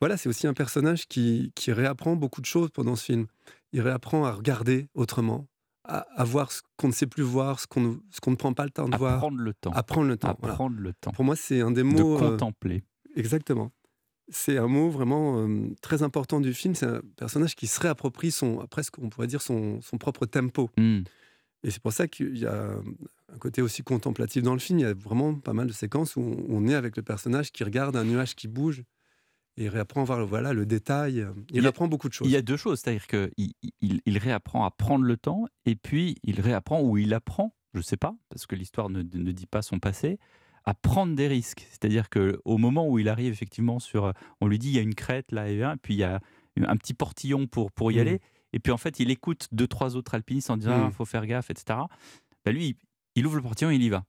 Voilà, 0.00 0.16
c'est 0.16 0.28
aussi 0.28 0.46
un 0.46 0.54
personnage 0.54 1.06
qui, 1.06 1.52
qui 1.54 1.72
réapprend 1.72 2.16
beaucoup 2.16 2.40
de 2.40 2.46
choses 2.46 2.70
pendant 2.70 2.96
ce 2.96 3.04
film. 3.04 3.26
Il 3.72 3.82
réapprend 3.82 4.24
à 4.24 4.32
regarder 4.32 4.88
autrement, 4.94 5.46
à, 5.84 5.98
à 6.16 6.24
voir 6.24 6.50
ce 6.52 6.62
qu'on 6.78 6.88
ne 6.88 6.92
sait 6.92 7.06
plus 7.06 7.22
voir, 7.22 7.60
ce 7.60 7.66
qu'on 7.66 8.00
qu'on 8.22 8.30
ne 8.30 8.36
prend 8.36 8.54
pas 8.54 8.64
le 8.64 8.70
temps 8.70 8.88
de 8.88 8.94
À 8.94 8.98
voir. 8.98 9.18
prendre 9.18 9.36
le 9.38 9.52
temps. 9.52 9.72
À 9.72 9.82
prendre 9.82 10.08
le 10.08 10.16
temps. 10.16 10.28
À 10.30 10.36
voilà. 10.40 10.54
prendre 10.54 10.76
le 10.78 10.92
temps. 10.94 11.10
Pour 11.12 11.24
moi, 11.24 11.36
c'est 11.36 11.60
un 11.60 11.70
des 11.70 11.82
De 11.82 11.86
mots. 11.86 12.16
euh, 12.16 12.30
contempler. 12.30 12.82
Exactement. 13.14 13.70
C'est 14.32 14.56
un 14.56 14.68
mot 14.68 14.88
vraiment 14.88 15.46
euh, 15.46 15.68
très 15.82 16.02
important 16.02 16.40
du 16.40 16.54
film. 16.54 16.74
C'est 16.74 16.86
un 16.86 17.00
personnage 17.16 17.54
qui 17.54 17.66
se 17.66 17.78
réapproprie 17.80 18.30
son, 18.30 18.66
presque, 18.68 18.98
on 18.98 19.10
pourrait 19.10 19.26
dire, 19.26 19.42
son, 19.42 19.80
son 19.82 19.98
propre 19.98 20.24
tempo. 20.24 20.70
Mm. 20.78 21.00
Et 21.62 21.70
c'est 21.70 21.82
pour 21.82 21.92
ça 21.92 22.08
qu'il 22.08 22.38
y 22.38 22.46
a 22.46 22.70
un 23.32 23.38
côté 23.38 23.62
aussi 23.62 23.82
contemplatif 23.82 24.42
dans 24.42 24.52
le 24.52 24.58
film. 24.58 24.78
Il 24.78 24.82
y 24.82 24.86
a 24.86 24.94
vraiment 24.94 25.34
pas 25.34 25.52
mal 25.52 25.66
de 25.66 25.72
séquences 25.72 26.16
où 26.16 26.20
on, 26.48 26.66
est 26.66 26.74
avec 26.74 26.96
le 26.96 27.02
personnage 27.02 27.52
qui 27.52 27.64
regarde 27.64 27.96
un 27.96 28.04
nuage 28.04 28.34
qui 28.34 28.48
bouge 28.48 28.82
et 29.56 29.68
réapprend 29.68 30.02
à 30.02 30.04
voir 30.04 30.26
voilà, 30.26 30.52
le 30.52 30.66
détail. 30.66 31.26
Il, 31.52 31.66
apprend 31.66 31.88
beaucoup 31.88 32.08
de 32.08 32.14
choses. 32.14 32.28
Il 32.28 32.32
y 32.32 32.36
a 32.36 32.42
deux 32.42 32.56
choses, 32.56 32.80
c'est-à-dire 32.80 33.06
qu'il 33.06 33.52
il, 33.80 34.00
il 34.04 34.18
réapprend 34.18 34.64
à 34.64 34.70
prendre 34.70 35.04
le 35.04 35.16
temps, 35.16 35.46
et 35.66 35.76
puis 35.76 36.16
il 36.22 36.40
réapprend, 36.40 36.80
ou 36.80 36.96
il 36.98 37.12
apprend, 37.14 37.54
je 37.74 37.78
ne 37.78 37.82
sais 37.82 37.96
pas, 37.96 38.14
parce 38.30 38.46
que 38.46 38.54
l'histoire 38.54 38.88
ne, 38.90 39.02
ne 39.02 39.32
dit 39.32 39.46
pas 39.46 39.62
son 39.62 39.78
passé, 39.78 40.18
à 40.64 40.74
prendre 40.74 41.14
des 41.14 41.26
risques. 41.26 41.66
C'est-à-dire 41.70 42.10
qu'au 42.10 42.58
moment 42.58 42.88
où 42.88 42.98
il 42.98 43.08
arrive 43.08 43.32
effectivement 43.32 43.78
sur... 43.78 44.12
On 44.40 44.46
lui 44.46 44.58
dit, 44.58 44.68
il 44.68 44.76
y 44.76 44.78
a 44.78 44.82
une 44.82 44.94
crête 44.94 45.32
là, 45.32 45.50
et, 45.50 45.62
un, 45.62 45.76
puis 45.76 45.94
il 45.94 45.98
y 45.98 46.04
a 46.04 46.20
un 46.56 46.76
petit 46.76 46.94
portillon 46.94 47.46
pour, 47.46 47.72
pour 47.72 47.92
y 47.92 47.96
Mhm. 47.96 48.00
aller, 48.00 48.20
et 48.52 48.58
puis 48.58 48.72
en 48.72 48.76
fait, 48.76 49.00
il 49.00 49.10
écoute 49.10 49.48
deux, 49.52 49.66
trois 49.66 49.96
autres 49.96 50.14
alpinistes 50.14 50.50
en 50.50 50.56
disant, 50.56 50.76
il 50.76 50.84
Mhm. 50.86 50.92
faut 50.92 51.04
faire 51.04 51.26
gaffe, 51.26 51.50
etc. 51.50 51.80
Bah, 52.44 52.52
lui, 52.52 52.76
il, 53.14 53.26
ouvre 53.26 53.36
le 53.36 53.42
portillon 53.42 53.70
et 53.70 53.76
il 53.76 53.82
y 53.82 53.88
va. 53.88 54.04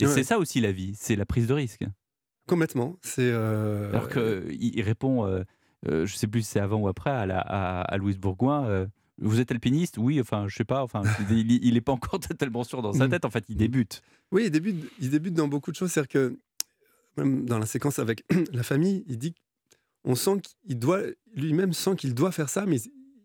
Et 0.00 0.06
Ouais. 0.06 0.12
c'est 0.14 0.24
ça 0.24 0.38
aussi 0.38 0.60
la 0.60 0.72
vie, 0.72 0.94
c'est 0.98 1.16
la 1.16 1.26
prise 1.26 1.46
de 1.46 1.54
risque. 1.54 1.84
Complètement. 2.46 2.96
C'est. 3.02 3.30
euh, 3.30 3.90
Alors 3.90 4.08
qu'il 4.08 4.46
il 4.76 4.82
répond, 4.82 5.26
euh, 5.26 5.44
euh, 5.88 6.06
je 6.06 6.14
sais 6.16 6.26
plus 6.26 6.42
si 6.42 6.48
c'est 6.52 6.60
avant 6.60 6.80
ou 6.80 6.88
après, 6.88 7.10
à, 7.10 7.26
la, 7.26 7.38
à, 7.40 7.82
à 7.82 7.96
Louise 7.98 8.18
Bourgoin. 8.18 8.66
euh, 8.66 8.86
vous 9.18 9.38
êtes 9.40 9.52
alpiniste? 9.52 9.98
Oui, 9.98 10.20
enfin, 10.20 10.46
je 10.48 10.56
sais 10.56 10.64
pas. 10.64 10.82
Enfin, 10.82 11.02
il 11.30 11.74
n'est 11.74 11.80
pas 11.80 11.92
encore 11.92 12.18
totalement 12.20 12.64
sûr 12.64 12.82
dans 12.82 12.92
sa 12.92 13.06
Mm. 13.06 13.10
tête. 13.10 13.24
En 13.24 13.30
fait, 13.30 13.44
il 13.48 13.56
débute. 13.56 14.02
Oui, 14.32 14.44
il 14.46 14.50
débute, 14.50 14.90
il 14.98 15.10
débute 15.10 15.34
dans 15.34 15.46
beaucoup 15.48 15.70
de 15.70 15.76
choses. 15.76 15.92
C'est-à-dire 15.92 16.08
que 16.08 16.38
même 17.16 17.44
dans 17.44 17.58
la 17.58 17.66
séquence 17.66 17.98
avec 17.98 18.24
la 18.52 18.62
famille, 18.62 19.04
il 19.06 19.18
dit 19.18 19.34
on 20.04 20.14
sent 20.16 20.40
qu'il 20.66 20.78
doit 20.78 21.02
lui-même 21.36 21.72
sent 21.72 21.94
qu'il 21.96 22.14
doit 22.14 22.32
faire 22.32 22.48
ça, 22.48 22.66
mais 22.66 22.78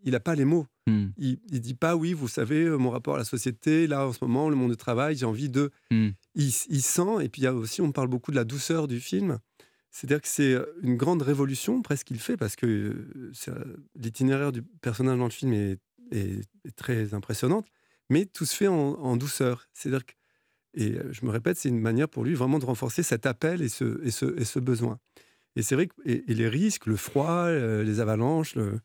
il 0.04 0.12
n'a 0.12 0.20
pas 0.20 0.36
les 0.36 0.46
mots. 0.46 0.68
Mm. 0.88 1.08
Il, 1.18 1.40
il 1.52 1.60
dit 1.62 1.74
pas 1.74 1.96
oui, 1.96 2.14
vous 2.14 2.28
savez, 2.28 2.64
euh, 2.64 2.78
mon 2.78 2.90
rapport 2.92 3.16
à 3.16 3.18
la 3.18 3.26
société, 3.26 3.88
là 3.88 4.08
en 4.08 4.14
ce 4.14 4.20
moment, 4.24 4.50
le 4.50 4.56
monde 4.56 4.72
du 4.72 4.78
travail, 4.78 5.16
j'ai 5.18 5.26
envie 5.26 5.50
de. 5.50 5.72
Mm. 5.92 6.10
Il, 6.36 6.52
il 6.70 6.82
sent, 6.82 7.22
et 7.24 7.30
puis 7.30 7.42
il 7.42 7.46
y 7.46 7.48
a 7.48 7.54
aussi, 7.54 7.82
on 7.82 7.92
parle 7.92 8.08
beaucoup 8.08 8.32
de 8.32 8.36
la 8.38 8.44
douceur 8.44 8.88
du 8.88 9.00
film. 9.00 9.40
C'est-à-dire 9.92 10.22
que 10.22 10.28
c'est 10.28 10.56
une 10.84 10.96
grande 10.96 11.22
révolution, 11.24 11.82
presque 11.82 12.08
qu'il 12.08 12.20
fait, 12.20 12.38
parce 12.38 12.56
que 12.56 12.66
euh, 12.68 13.32
euh, 13.48 13.64
l'itinéraire 13.96 14.52
du 14.52 14.62
personnage 14.62 15.18
dans 15.18 15.24
le 15.26 15.32
film 15.32 15.54
est, 15.54 15.80
est- 16.12 16.42
est 16.66 16.76
très 16.76 17.14
impressionnante, 17.16 17.66
mais 18.10 18.26
tout 18.26 18.46
se 18.46 18.56
fait 18.56 18.68
en, 18.68 18.74
en 18.76 19.18
douceur. 19.18 19.68
C'est-à-dire 19.74 20.06
que, 20.06 20.14
et 20.76 20.92
euh, 21.00 21.12
je 21.12 21.26
me 21.26 21.32
répète, 21.32 21.58
c'est 21.58 21.70
une 21.70 21.80
manière 21.80 22.08
pour 22.10 22.24
lui 22.24 22.36
vraiment 22.36 22.60
de 22.60 22.66
renforcer 22.66 23.02
cet 23.02 23.26
appel 23.26 23.62
et 23.64 23.70
ce, 23.70 24.00
et 24.04 24.12
ce, 24.12 24.40
et 24.40 24.46
ce 24.46 24.60
besoin. 24.60 25.00
Et 25.56 25.64
c'est 25.64 25.74
vrai 25.74 25.88
que 25.88 25.96
et, 26.06 26.32
et 26.32 26.36
les 26.36 26.48
risques, 26.50 26.86
le 26.86 26.98
froid, 26.98 27.46
euh, 27.48 27.82
les 27.84 28.00
avalanches, 28.00 28.54
le, 28.56 28.80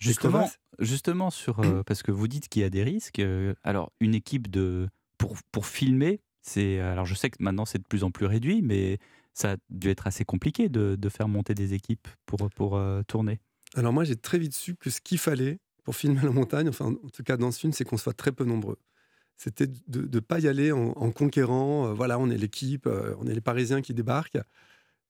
Justement, 0.00 0.50
justement 0.78 1.30
sur, 1.30 1.60
euh, 1.64 1.82
parce 1.84 2.02
que 2.02 2.10
vous 2.10 2.26
dites 2.26 2.48
qu'il 2.48 2.62
y 2.62 2.64
a 2.64 2.70
des 2.70 2.82
risques. 2.82 3.20
euh, 3.20 3.54
alors, 3.62 3.92
une 4.00 4.14
équipe 4.14 4.50
de 4.50 4.88
pour, 5.18 5.36
pour 5.52 5.66
filmer, 5.66 6.20
c'est 6.42 6.80
alors 6.80 7.04
je 7.04 7.14
sais 7.14 7.28
que 7.28 7.36
maintenant 7.40 7.66
c'est 7.66 7.78
de 7.78 7.84
plus 7.84 8.02
en 8.02 8.10
plus 8.10 8.24
réduit, 8.24 8.62
mais 8.62 8.98
ça 9.34 9.52
a 9.52 9.56
dû 9.68 9.90
être 9.90 10.06
assez 10.06 10.24
compliqué 10.24 10.70
de, 10.70 10.96
de 10.96 11.08
faire 11.10 11.28
monter 11.28 11.54
des 11.54 11.74
équipes 11.74 12.08
pour 12.24 12.50
pour 12.50 12.76
euh, 12.76 13.02
tourner. 13.06 13.40
Alors 13.74 13.92
moi, 13.92 14.04
j'ai 14.04 14.16
très 14.16 14.38
vite 14.38 14.54
su 14.54 14.74
que 14.74 14.90
ce 14.90 15.00
qu'il 15.00 15.18
fallait 15.18 15.58
pour 15.84 15.94
filmer 15.94 16.22
la 16.22 16.30
montagne, 16.30 16.68
enfin 16.68 16.86
en 16.86 17.08
tout 17.10 17.22
cas 17.22 17.36
dans 17.36 17.50
ce 17.52 17.60
film, 17.60 17.72
c'est 17.72 17.84
qu'on 17.84 17.98
soit 17.98 18.14
très 18.14 18.32
peu 18.32 18.44
nombreux. 18.44 18.78
c'était 19.36 19.66
de 19.66 20.08
ne 20.12 20.20
pas 20.20 20.40
y 20.40 20.48
aller 20.48 20.72
en, 20.72 21.10
conquérant. 21.12 21.88
euh, 21.88 21.92
voilà, 21.92 22.18
on 22.18 22.30
est 22.30 22.38
l'équipe, 22.38 22.88
on 23.18 23.26
est 23.26 23.34
les 23.34 23.40
Parisiens 23.42 23.82
qui 23.82 23.92
débarquent. 23.92 24.38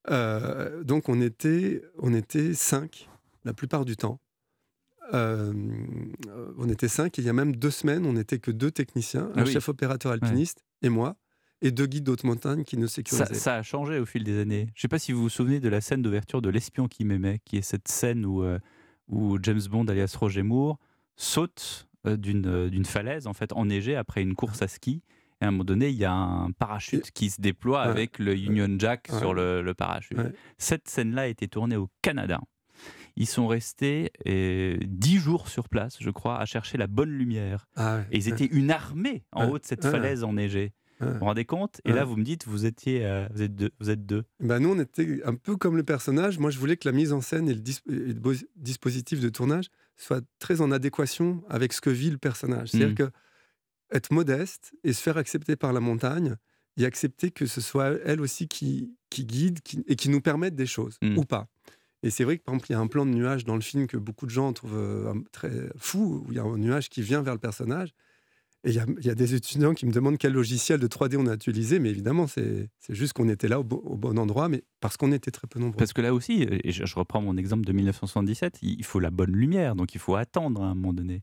Donc 0.09 1.09
on 1.09 1.21
était, 1.21 1.83
on 1.99 2.12
était 2.12 2.55
cinq 2.55 3.09
la 3.45 3.55
plupart 3.55 3.85
du 3.85 3.97
temps. 3.97 4.21
Euh, 5.15 5.53
on 6.59 6.69
était 6.69 6.89
cinq 6.89 7.19
et 7.19 7.23
il 7.23 7.27
y 7.27 7.28
a 7.28 7.32
même 7.32 7.57
deux 7.57 7.70
semaines, 7.70 8.07
on 8.07 8.12
n'était 8.15 8.39
que 8.39 8.51
deux 8.51 8.70
techniciens, 8.70 9.31
Ah 9.35 9.41
un 9.41 9.45
oui. 9.45 9.53
chef 9.53 9.69
opérateur 9.69 10.12
alpiniste 10.12 10.65
et 10.82 10.89
moi, 10.89 11.16
et 11.62 11.70
deux 11.70 11.87
guides 11.87 12.05
d'autres 12.05 12.27
montagnes 12.27 12.65
qui 12.65 12.77
nous 12.77 12.87
Ça, 12.89 12.95
sécurisaient. 12.97 13.35
ça 13.35 13.57
a 13.57 13.62
changé 13.62 13.99
au 13.99 14.07
fil 14.07 14.24
des 14.24 14.41
années. 14.41 14.66
Je 14.74 14.78
ne 14.78 14.82
sais 14.82 14.89
pas 14.89 14.99
si 14.99 15.12
vous 15.12 15.23
vous 15.23 15.28
souvenez 15.28 15.61
de 15.61 15.69
la 15.69 15.81
scène 15.81 16.03
d'ouverture 16.03 16.41
de 16.43 16.49
L'espion 16.49 16.89
qui 16.89 17.05
m'aimait, 17.05 17.41
qui 17.45 17.57
est 17.59 17.62
cette 17.62 17.89
scène 17.89 18.24
où, 18.24 18.43
euh, 18.43 18.59
où 19.09 19.39
James 19.43 19.61
Bond, 19.70 19.87
alias 19.87 20.15
Roger 20.19 20.43
Moore, 20.43 20.78
saute 21.16 21.89
euh, 22.07 22.16
d'une 22.16 22.47
euh, 22.47 22.70
d'une 22.70 22.87
falaise 22.87 23.27
en 23.27 23.35
fait 23.35 23.53
enneigée 23.53 23.95
après 23.97 24.23
une 24.23 24.35
course 24.35 24.62
à 24.62 24.69
ski. 24.69 25.03
Et 25.43 25.45
à 25.45 25.49
un 25.49 25.51
moment 25.53 25.65
donné, 25.65 25.89
il 25.89 25.97
y 25.97 26.05
a 26.05 26.12
un 26.12 26.51
parachute 26.51 27.11
qui 27.12 27.31
se 27.31 27.41
déploie 27.41 27.82
Ouais. 27.85 27.89
avec 27.91 28.19
le 28.19 28.35
Union 28.37 28.69
Jack 28.78 29.09
Ouais. 29.12 29.19
sur 29.19 29.32
le, 29.35 29.62
le 29.62 29.74
parachute. 29.74 30.16
Ouais. 30.19 30.32
Cette 30.59 30.87
scène-là 30.89 31.23
a 31.23 31.27
été 31.27 31.49
tournée 31.49 31.77
au 31.77 31.89
Canada. 32.03 32.41
Ils 33.16 33.27
sont 33.27 33.47
restés 33.47 34.11
euh, 34.27 34.77
dix 34.87 35.19
jours 35.19 35.49
sur 35.49 35.69
place, 35.69 35.97
je 36.01 36.11
crois, 36.11 36.39
à 36.41 36.45
chercher 36.47 36.78
la 36.78 36.87
bonne 36.87 37.11
lumière. 37.11 37.66
Ah 37.77 37.97
ouais, 37.97 38.07
Et 38.12 38.19
ils 38.19 38.28
étaient 38.28 38.47
une 38.47 38.70
armée 38.70 39.24
en 39.32 39.49
haut 39.49 39.59
de 39.59 39.65
cette 39.65 39.85
falaise 39.93 40.24
enneigée. 40.24 40.73
Vous 41.01 41.07
vous 41.19 41.24
rendez 41.24 41.47
compte? 41.47 41.81
Et 41.87 41.93
là, 41.93 42.05
vous 42.05 42.16
me 42.16 42.23
dites, 42.24 42.47
vous 42.47 42.66
étiez, 42.66 43.07
euh, 43.07 43.27
vous 43.32 43.41
êtes 43.41 43.55
deux. 43.55 43.70
Vous 43.81 43.89
êtes 43.89 44.05
deux. 44.05 44.24
Ben 44.39 44.59
nous, 44.59 44.69
on 44.70 44.78
était 44.78 45.23
un 45.24 45.35
peu 45.35 45.57
comme 45.57 45.78
le 45.78 45.82
personnage. 45.82 46.39
Moi, 46.39 46.51
je 46.51 46.59
voulais 46.59 46.77
que 46.77 46.87
la 46.87 46.93
mise 46.93 47.15
en 47.15 47.23
scène 47.23 47.49
et 47.49 47.55
le, 47.55 47.61
dis- 47.61 47.81
et 47.89 47.93
le 47.93 48.12
bo- 48.12 48.35
dispositif 48.57 49.19
de 49.19 49.31
tournage 49.31 49.69
soient 49.97 50.20
très 50.39 50.61
en 50.61 50.70
adéquation 50.70 51.43
avec 51.49 51.73
ce 51.73 51.81
que 51.81 51.89
vit 51.89 52.11
le 52.11 52.19
personnage. 52.19 52.69
C'est-à-dire 52.70 52.91
Mm. 52.91 52.95
que 53.11 53.11
être 53.93 54.12
modeste 54.12 54.74
et 54.85 54.93
se 54.93 55.01
faire 55.03 55.16
accepter 55.16 55.57
par 55.57 55.73
la 55.73 55.81
montagne 55.81 56.37
et 56.77 56.85
accepter 56.85 57.31
que 57.31 57.47
ce 57.47 57.62
soit 57.62 57.93
elle 58.05 58.20
aussi 58.20 58.47
qui, 58.47 58.95
qui 59.09 59.24
guide 59.24 59.61
qui- 59.62 59.82
et 59.87 59.97
qui 59.97 60.11
nous 60.11 60.20
permette 60.20 60.55
des 60.55 60.66
choses, 60.66 60.97
Mm. 61.03 61.16
ou 61.19 61.24
pas. 61.24 61.49
Et 62.03 62.11
c'est 62.11 62.25
vrai 62.25 62.39
que, 62.39 62.43
par 62.45 62.55
exemple, 62.55 62.71
il 62.71 62.73
y 62.73 62.77
a 62.77 62.81
un 62.81 62.87
plan 62.87 63.05
de 63.05 63.11
nuage 63.11 63.45
dans 63.45 63.55
le 63.57 63.61
film 63.61 63.87
que 63.87 63.97
beaucoup 63.97 64.27
de 64.27 64.31
gens 64.31 64.53
trouvent 64.53 64.77
euh, 64.77 65.15
très 65.33 65.51
fou, 65.77 66.25
où 66.27 66.33
il 66.33 66.37
y 66.37 66.39
a 66.39 66.43
un 66.43 66.59
nuage 66.59 66.89
qui 66.89 67.03
vient 67.03 67.23
vers 67.23 67.35
le 67.35 67.41
personnage. 67.41 67.93
Et 68.63 68.71
il 68.73 69.05
y 69.05 69.09
a, 69.09 69.15
des 69.15 69.35
étudiants 69.35 69.73
qui 69.73 69.87
me 69.87 69.93
demandent 69.93 70.19
quel 70.19 70.35
logiciel 70.35 70.79
de 70.79 70.87
3D 70.87 71.17
on 71.17 71.27
a 71.27 71.35
utilisé, 71.35 71.79
mais 71.79 71.89
évidemment, 71.89 72.27
c'est 72.27 72.69
juste 72.91 73.15
qu'on 73.15 73.31
était 73.31 73.49
là 73.49 73.59
au, 73.59 73.65
bo- 73.65 73.83
au 73.87 73.97
bon 73.97 74.19
endroit, 74.19 74.51
mais 74.51 74.65
parce 74.81 74.99
qu'on 74.99 75.13
était 75.13 75.31
très 75.31 75.47
peu 75.47 75.59
nombreux. 75.59 75.79
Parce 75.79 75.95
que 75.95 76.03
là 76.03 76.13
aussi, 76.13 76.43
et 76.43 76.71
je, 76.71 76.85
je 76.85 76.95
reprends 76.95 77.23
mon 77.23 77.39
exemple 77.39 77.65
de 77.65 77.73
1977, 77.73 78.59
il 78.61 78.79
il 78.79 78.85
faut 78.85 79.01
la 79.01 79.11
bonne 79.11 79.33
lumière, 79.33 79.75
donc 79.77 79.95
il 79.95 79.99
faut 79.99 80.15
attendre 80.15 80.63
à 80.63 80.67
un 80.67 80.75
moment 80.75 80.93
donné. 80.93 81.23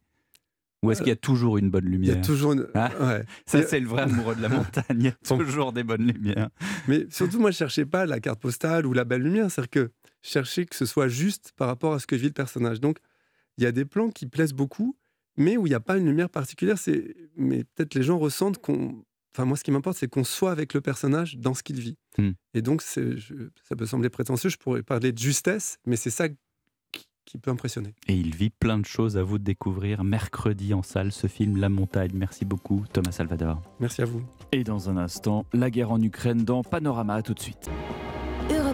Ou 0.83 0.91
est-ce 0.91 0.99
qu'il 1.01 1.09
y 1.09 1.11
a 1.11 1.15
toujours 1.15 1.57
une 1.57 1.69
bonne 1.71 1.85
Il 1.85 1.89
y 1.89 1.93
lumière 1.93 2.17
a 2.17 2.21
toujours 2.21 2.53
une... 2.53 2.67
Ah, 2.75 2.91
ouais. 2.99 3.23
Ça, 3.47 3.63
c'est 3.63 3.79
le 3.79 3.87
vrai 3.87 4.03
amoureux 4.03 4.35
de 4.35 4.41
la 4.43 4.49
montagne. 4.49 4.85
Il 4.91 5.05
y 5.05 5.07
a 5.07 5.11
toujours 5.37 5.73
des 5.73 5.83
bonnes 5.83 6.05
lumières. 6.05 6.49
Mais 6.87 7.07
surtout, 7.09 7.39
moi, 7.39 7.49
je 7.49 7.57
cherchais 7.57 7.85
pas 7.85 8.05
la 8.05 8.19
carte 8.19 8.39
postale 8.39 8.85
ou 8.85 8.93
la 8.93 9.03
belle 9.03 9.23
lumière. 9.23 9.49
C'est-à-dire 9.49 9.71
que 9.71 9.91
je 10.21 10.29
cherchais 10.29 10.65
que 10.65 10.75
ce 10.75 10.85
soit 10.85 11.07
juste 11.07 11.51
par 11.57 11.67
rapport 11.67 11.93
à 11.93 11.99
ce 11.99 12.05
que 12.05 12.15
vit 12.15 12.27
le 12.27 12.33
personnage. 12.33 12.79
Donc, 12.79 12.99
il 13.57 13.63
y 13.63 13.67
a 13.67 13.71
des 13.71 13.85
plans 13.85 14.09
qui 14.09 14.27
plaisent 14.27 14.53
beaucoup, 14.53 14.95
mais 15.35 15.57
où 15.57 15.65
il 15.65 15.69
n'y 15.71 15.75
a 15.75 15.79
pas 15.79 15.97
une 15.97 16.05
lumière 16.05 16.29
particulière. 16.29 16.77
C'est... 16.77 17.15
Mais 17.35 17.63
peut-être 17.63 17.95
les 17.95 18.03
gens 18.03 18.19
ressentent 18.19 18.59
qu'on. 18.59 19.03
Enfin, 19.33 19.45
moi, 19.45 19.57
ce 19.57 19.63
qui 19.63 19.71
m'importe, 19.71 19.97
c'est 19.97 20.07
qu'on 20.07 20.23
soit 20.23 20.51
avec 20.51 20.73
le 20.75 20.81
personnage 20.81 21.37
dans 21.37 21.53
ce 21.55 21.63
qu'il 21.63 21.79
vit. 21.79 21.97
Hmm. 22.19 22.31
Et 22.53 22.61
donc, 22.61 22.83
c'est... 22.83 23.17
je- 23.17 23.33
ça 23.67 23.75
peut 23.75 23.85
sembler 23.87 24.09
prétentieux, 24.09 24.49
je 24.51 24.57
pourrais 24.57 24.83
parler 24.83 25.11
de 25.11 25.17
justesse, 25.17 25.77
mais 25.87 25.95
c'est 25.95 26.09
ça 26.11 26.27
qui- 27.27 27.37
peut 27.37 27.51
impressionner. 27.51 27.93
Et 28.07 28.15
il 28.15 28.33
vit 28.35 28.49
plein 28.49 28.79
de 28.79 28.85
choses 28.85 29.15
à 29.17 29.21
vous 29.23 29.37
de 29.37 29.43
découvrir 29.43 30.03
mercredi 30.03 30.73
en 30.73 30.81
salle, 30.81 31.11
ce 31.11 31.27
film 31.27 31.57
La 31.57 31.69
Montagne. 31.69 32.11
Merci 32.13 32.45
beaucoup, 32.45 32.83
Thomas 32.91 33.11
Salvador. 33.11 33.61
Merci 33.79 34.01
à 34.01 34.05
vous. 34.05 34.21
Et 34.51 34.63
dans 34.63 34.89
un 34.89 34.97
instant, 34.97 35.45
la 35.53 35.69
guerre 35.69 35.91
en 35.91 36.01
Ukraine 36.01 36.43
dans 36.43 36.63
Panorama. 36.63 37.13
À 37.15 37.21
tout 37.21 37.33
de 37.35 37.39
suite. 37.39 37.69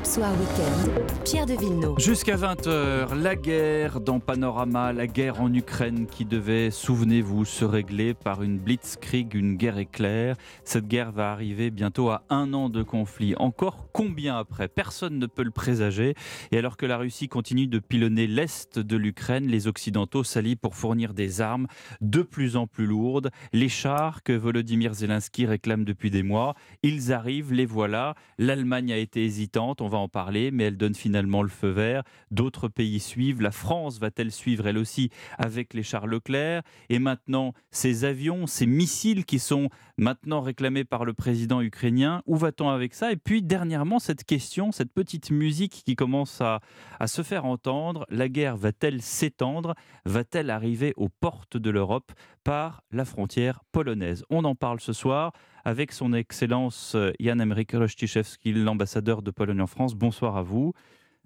Soir 0.04 0.34
Weekend, 0.38 1.24
Pierre 1.24 1.46
de 1.46 1.54
Villeneuve. 1.54 1.98
Jusqu'à 1.98 2.36
20h, 2.36 3.16
la 3.16 3.38
guerre 3.38 4.02
dans 4.02 4.20
Panorama, 4.20 4.92
la 4.92 5.08
guerre 5.08 5.40
en 5.40 5.54
Ukraine 5.54 6.08
qui 6.08 6.26
devait, 6.26 6.72
souvenez-vous, 6.72 7.46
se 7.46 7.64
régler 7.64 8.14
par 8.14 8.44
une 8.44 8.58
blitzkrieg, 8.58 9.34
une 9.34 9.56
guerre 9.56 9.78
éclair. 9.78 10.36
Cette 10.66 10.90
guerre 10.90 11.14
va 11.14 11.32
arriver 11.32 11.72
bientôt 11.72 12.10
à 12.10 12.24
un 12.30 12.54
an 12.54 12.68
de 12.68 12.84
conflit. 12.84 13.34
Encore 13.38 13.88
combien 13.94 14.38
après? 14.38 14.68
Personne 14.68 15.20
ne 15.20 15.26
peut 15.26 15.44
le 15.44 15.52
présager. 15.52 16.16
Et 16.52 16.58
alors 16.58 16.76
que 16.76 16.86
la 16.86 16.98
Russie 16.98 17.30
continue 17.30 17.68
de 17.68 17.80
pilonner 17.80 18.28
l'est 18.28 18.78
de 18.78 18.98
l'Ukraine, 18.98 19.48
les 19.48 19.68
Occidentaux 19.68 20.26
s'allient 20.26 20.58
pour 20.58 20.76
fournir 20.76 21.14
des 21.14 21.40
armes 21.40 21.68
de 22.02 22.24
plus 22.24 22.58
en 22.58 22.68
plus 22.68 22.88
lourdes. 22.88 23.32
Les 23.54 23.70
chars 23.70 24.22
que 24.22 24.34
Volodymyr 24.34 24.94
Zelensky 24.94 25.46
réclame 25.46 25.86
depuis 25.86 26.12
des 26.12 26.24
mois, 26.24 26.56
ils 26.84 27.14
arrivent, 27.14 27.54
les 27.54 27.66
voilà. 27.66 28.16
L'Allemagne 28.38 28.92
a 28.92 28.98
été 28.98 29.24
hésitante, 29.24 29.80
on 29.80 29.93
va 29.94 30.00
en 30.00 30.10
parler, 30.10 30.50
mais 30.50 30.66
elle 30.66 30.78
donne 30.78 30.96
finalement 30.96 31.44
le 31.44 31.50
feu 31.50 31.70
vert. 31.70 32.04
D'autres 32.32 32.68
pays 32.68 33.00
suivent. 33.00 33.42
La 33.42 33.52
France 33.52 34.00
va-t-elle 34.00 34.32
suivre 34.32 34.66
elle 34.66 34.80
aussi 34.80 35.12
avec 35.38 35.76
les 35.76 35.84
chars 35.84 36.08
Leclerc? 36.08 36.64
Et 36.90 36.98
maintenant, 36.98 37.54
ces 37.70 38.04
avions, 38.04 38.48
ces 38.48 38.66
missiles 38.66 39.24
qui 39.24 39.38
sont 39.38 39.70
maintenant 39.98 40.42
réclamés 40.42 40.84
par 40.84 41.06
le 41.06 41.14
président 41.14 41.62
ukrainien, 41.62 42.22
où 42.26 42.36
va-t-on 42.36 42.70
avec 42.70 42.94
ça? 42.94 43.12
Et 43.12 43.16
puis 43.16 43.42
dernièrement, 43.42 44.00
cette 44.00 44.24
question, 44.24 44.72
cette 44.72 44.92
petite 44.92 45.32
musique 45.32 45.84
qui 45.86 45.96
commence 45.96 46.42
à, 46.42 46.60
se 47.06 47.22
faire 47.22 47.46
entendre, 47.46 48.06
la 48.10 48.30
guerre 48.30 48.58
va-t-elle 48.58 49.02
s'étendre? 49.02 49.76
Va-t-elle 50.06 50.50
arriver 50.50 50.94
aux 50.98 51.10
portes 51.10 51.58
de 51.58 51.70
l'Europe 51.70 52.12
par 52.44 52.84
la 52.92 53.06
frontière 53.06 53.62
polonaise? 53.72 54.24
On 54.30 54.46
en 54.46 54.56
parle 54.56 54.80
ce 54.80 54.94
soir 54.94 55.34
avec 55.66 55.92
son 55.92 56.14
Excellence 56.14 56.96
euh, 56.96 57.12
Jan 57.20 57.40
Emmerich 57.40 57.72
Rostiszewski, 57.72 58.54
l'ambassadeur 58.54 59.22
de 59.22 59.32
Pologne 59.32 59.62
en 59.62 59.68
France. 59.68 59.96
Bonsoir 59.96 60.38
à 60.38 60.44
vous. 60.44 60.74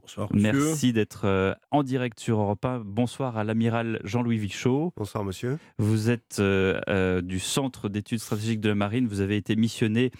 Bonsoir, 0.07 0.29
monsieur. 0.31 0.51
Merci 0.53 0.93
d'être 0.93 1.25
euh, 1.25 1.53
en 1.69 1.83
direct 1.83 2.17
sur 2.17 2.39
Europe 2.39 2.63
1. 2.63 2.79
Bonsoir 2.85 3.35
à 3.37 3.43
l'amiral 3.43 3.99
Jean-Louis 4.05 4.37
Vichot. 4.37 4.93
Bonsoir, 4.95 5.25
monsieur. 5.25 5.57
Vous 5.79 6.09
êtes 6.09 6.37
euh, 6.39 6.79
euh, 6.87 7.21
du 7.21 7.39
Centre 7.39 7.89
d'études 7.89 8.19
stratégiques 8.19 8.61
de 8.61 8.69
la 8.69 8.75
marine. 8.75 9.05
Vous 9.05 9.19
avez 9.19 9.35
été 9.35 9.57
missionné 9.57 10.11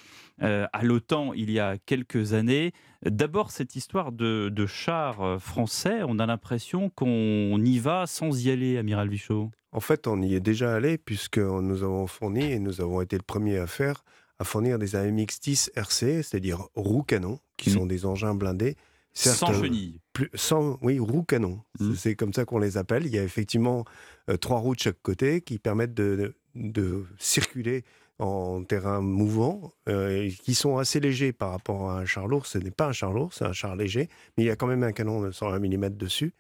euh, 0.43 0.68
à 0.73 0.84
l'OTAN 0.84 1.31
il 1.31 1.49
y 1.51 1.61
a 1.61 1.77
quelques 1.77 2.34
années. 2.34 2.73
D'abord, 3.05 3.49
cette 3.51 3.77
histoire 3.77 4.11
de, 4.11 4.49
de 4.49 4.65
chars 4.65 5.41
français, 5.41 6.01
on 6.05 6.19
a 6.19 6.26
l'impression 6.26 6.89
qu'on 6.89 7.57
y 7.64 7.80
va 7.80 8.07
sans 8.07 8.45
y 8.45 8.51
aller, 8.51 8.77
amiral 8.77 9.07
Vichot. 9.07 9.51
En 9.72 9.80
fait, 9.80 10.05
on 10.07 10.22
y 10.22 10.35
est 10.35 10.41
déjà 10.41 10.76
allé 10.76 10.97
puisque 10.97 11.38
nous 11.38 11.84
avons 11.84 12.07
fourni 12.07 12.51
et 12.51 12.59
nous 12.59 12.81
avons 12.81 12.99
été 12.99 13.15
le 13.15 13.23
premier 13.23 13.57
à 13.57 13.68
faire 13.68 14.03
à 14.39 14.43
fournir 14.43 14.77
des 14.77 14.95
AMX-10 14.95 15.72
RC, 15.76 16.23
c'est-à-dire 16.23 16.68
roues 16.76 17.03
canons, 17.03 17.39
qui 17.57 17.72
sont 17.72 17.88
des 17.88 18.05
engins 18.05 18.35
blindés. 18.35 18.76
Certes, 19.18 19.38
Sans 19.38 19.53
chenilles. 19.61 19.99
plus- 20.14 20.30
sans, 20.34 20.77
oui, 20.81 20.99
roues 20.99 21.23
canons. 21.23 21.60
C'est- 21.80 21.95
C'est 21.95 22.15
comme 22.15 22.34
ça 22.34 22.45
qu'on 22.45 22.60
les 22.60 22.77
appelle. 22.77 23.06
Il 23.06 23.14
y 23.14 23.19
a 23.19 23.23
effectivement 23.23 23.85
euh, 24.30 24.38
trois 24.38 24.60
roues 24.60 24.76
de 24.76 24.80
chaque 24.80 25.02
côté 25.02 25.41
qui 25.41 25.57
permettent 25.60 25.94
de, 25.94 26.35
de 26.56 27.06
circuler 27.18 27.84
en 28.19 28.64
terrain 28.64 28.99
mouvant, 29.02 29.72
euh, 29.88 30.30
qui 30.44 30.56
sont 30.56 30.77
assez 30.80 30.99
légers 30.99 31.31
par 31.34 31.52
rapport 31.52 31.91
à 31.91 31.99
un 31.99 32.06
char 32.06 32.27
lourd. 32.27 32.45
Ce 32.48 32.57
n'est 32.57 32.72
pas 32.72 32.88
un 32.88 32.91
char 32.91 33.14
lourd, 33.14 33.31
c'est 33.34 33.45
un 33.45 33.53
char 33.53 33.76
léger, 33.76 34.10
mais 34.38 34.44
il 34.44 34.48
y 34.48 34.49
a 34.49 34.56
quand 34.56 34.68
même 34.68 34.84
un 34.84 34.91
canon 34.91 35.22
de 35.22 35.31
120 35.31 35.60
mm 35.60 35.89
dessus. 35.91 36.34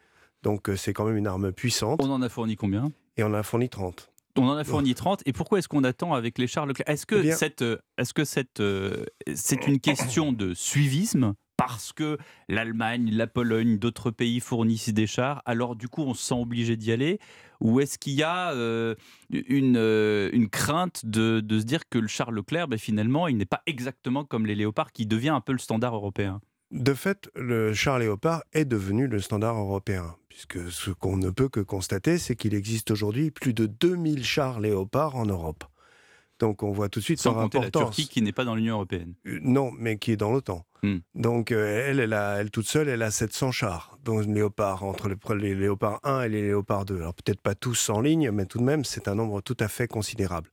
Donc 0.43 0.69
euh, 0.69 0.75
c'est 0.75 0.91
quand 0.93 1.05
même 1.05 1.17
une 1.17 1.27
arme 1.27 1.51
puissante. 1.51 1.99
On 2.03 2.09
en 2.11 2.21
a 2.21 2.29
fourni 2.29 2.55
combien? 2.55 2.91
Et 3.15 3.23
on 3.23 3.27
en 3.27 3.33
a 3.35 3.43
fourni 3.43 3.69
30. 3.69 4.11
On 4.37 4.47
en 4.47 4.55
a 4.57 4.63
fourni 4.63 4.93
30. 4.95 5.23
Et 5.25 5.33
pourquoi 5.33 5.59
est-ce 5.59 5.67
qu'on 5.67 5.83
attend 5.83 6.13
avec 6.13 6.37
les 6.37 6.45
chars 6.47 6.65
Leclerc 6.67 6.87
Est-ce 6.89 7.05
que 7.07 7.15
Eh 7.15 7.21
bien- 7.21 7.35
cette, 7.35 7.63
est-ce 7.97 8.13
que 8.13 8.23
cette, 8.23 8.59
euh, 8.59 9.03
c'est 9.35 9.65
une 9.67 9.79
question 9.79 10.31
de 10.31 10.53
suivisme? 10.53 11.33
Parce 11.57 11.91
que 11.91 12.17
l'Allemagne, 12.47 13.09
la 13.11 13.27
Pologne, 13.27 13.77
d'autres 13.79 14.11
pays 14.11 14.39
fournissent 14.39 14.89
des 14.89 15.07
chars, 15.07 15.41
alors 15.45 15.75
du 15.75 15.89
coup 15.89 16.03
on 16.03 16.13
se 16.13 16.23
sent 16.23 16.35
obligé 16.35 16.77
d'y 16.77 16.91
aller? 16.91 17.19
Ou 17.59 17.79
est-ce 17.79 17.97
qu'il 17.97 18.13
y 18.13 18.23
a 18.23 18.51
euh, 18.51 18.93
une, 19.31 19.77
euh, 19.77 20.29
une 20.31 20.47
crainte 20.47 21.05
de, 21.05 21.41
se 21.49 21.63
dire 21.63 21.89
que 21.89 21.97
le 21.97 22.07
char 22.07 22.31
Leclerc, 22.31 22.67
ben, 22.67 22.77
finalement, 22.77 23.27
il 23.27 23.37
n'est 23.37 23.45
pas 23.45 23.63
exactement 23.65 24.23
comme 24.23 24.45
les 24.45 24.53
léopards 24.53 24.91
qui 24.91 25.07
devient 25.07 25.29
un 25.29 25.41
peu 25.41 25.53
le 25.53 25.57
standard 25.57 25.95
européen? 25.95 26.39
De 26.69 26.93
fait, 26.93 27.29
le 27.35 27.73
char 27.73 27.97
Léopard 27.97 28.43
est 28.51 28.65
devenu 28.65 29.07
le 29.07 29.19
standard 29.19 29.57
européen, 29.57 30.15
puisque 30.29 30.69
ce 30.69 30.91
qu'on 30.91 31.17
ne 31.17 31.29
peut 31.29 31.49
que 31.49 31.61
constater, 31.61 32.17
c'est 32.17 32.35
qu'il 32.35 32.53
existe 32.53 32.91
aujourd'hui 32.91 33.31
plus 33.31 33.53
de 33.53 33.65
2000 33.65 34.23
chars 34.23 34.59
Léopard 34.59 35.15
en 35.15 35.25
Europe. 35.25 35.63
Donc 36.39 36.61
on 36.63 36.71
voit 36.71 36.89
tout 36.89 36.99
de 36.99 37.03
suite 37.03 37.19
Sans 37.19 37.33
son 37.33 37.39
compter 37.41 37.59
la. 37.59 37.71
Turquie 37.71 38.07
qui 38.07 38.21
n'est 38.21 38.31
pas 38.31 38.45
dans 38.45 38.55
l'Union 38.55 38.75
européenne. 38.75 39.13
Euh, 39.25 39.39
Non, 39.41 39.71
mais 39.77 39.97
qui 39.97 40.11
est 40.11 40.17
dans 40.17 40.31
l'OTAN. 40.31 40.65
Hmm. 40.83 40.97
Donc 41.15 41.51
euh, 41.51 41.83
elle, 41.89 41.99
elle, 41.99 42.13
a- 42.13 42.37
elle 42.39 42.51
toute 42.51 42.67
seule, 42.67 42.87
elle 42.89 43.01
a 43.01 43.09
700 43.09 43.51
chars, 43.51 43.97
dont 44.03 44.21
une 44.21 44.35
Léopard, 44.35 44.83
entre 44.83 45.09
les, 45.09 45.15
les 45.39 45.55
Léopard 45.55 45.99
1 46.03 46.21
et 46.23 46.29
les 46.29 46.41
Léopard 46.43 46.85
2. 46.85 46.97
Alors 46.97 47.13
peut-être 47.15 47.41
pas 47.41 47.55
tous 47.55 47.89
en 47.89 48.01
ligne, 48.01 48.29
mais 48.31 48.45
tout 48.45 48.59
de 48.59 48.63
même, 48.63 48.85
c'est 48.85 49.07
un 49.07 49.15
nombre 49.15 49.41
tout 49.41 49.57
à 49.59 49.67
fait 49.67 49.87
considérable. 49.87 50.51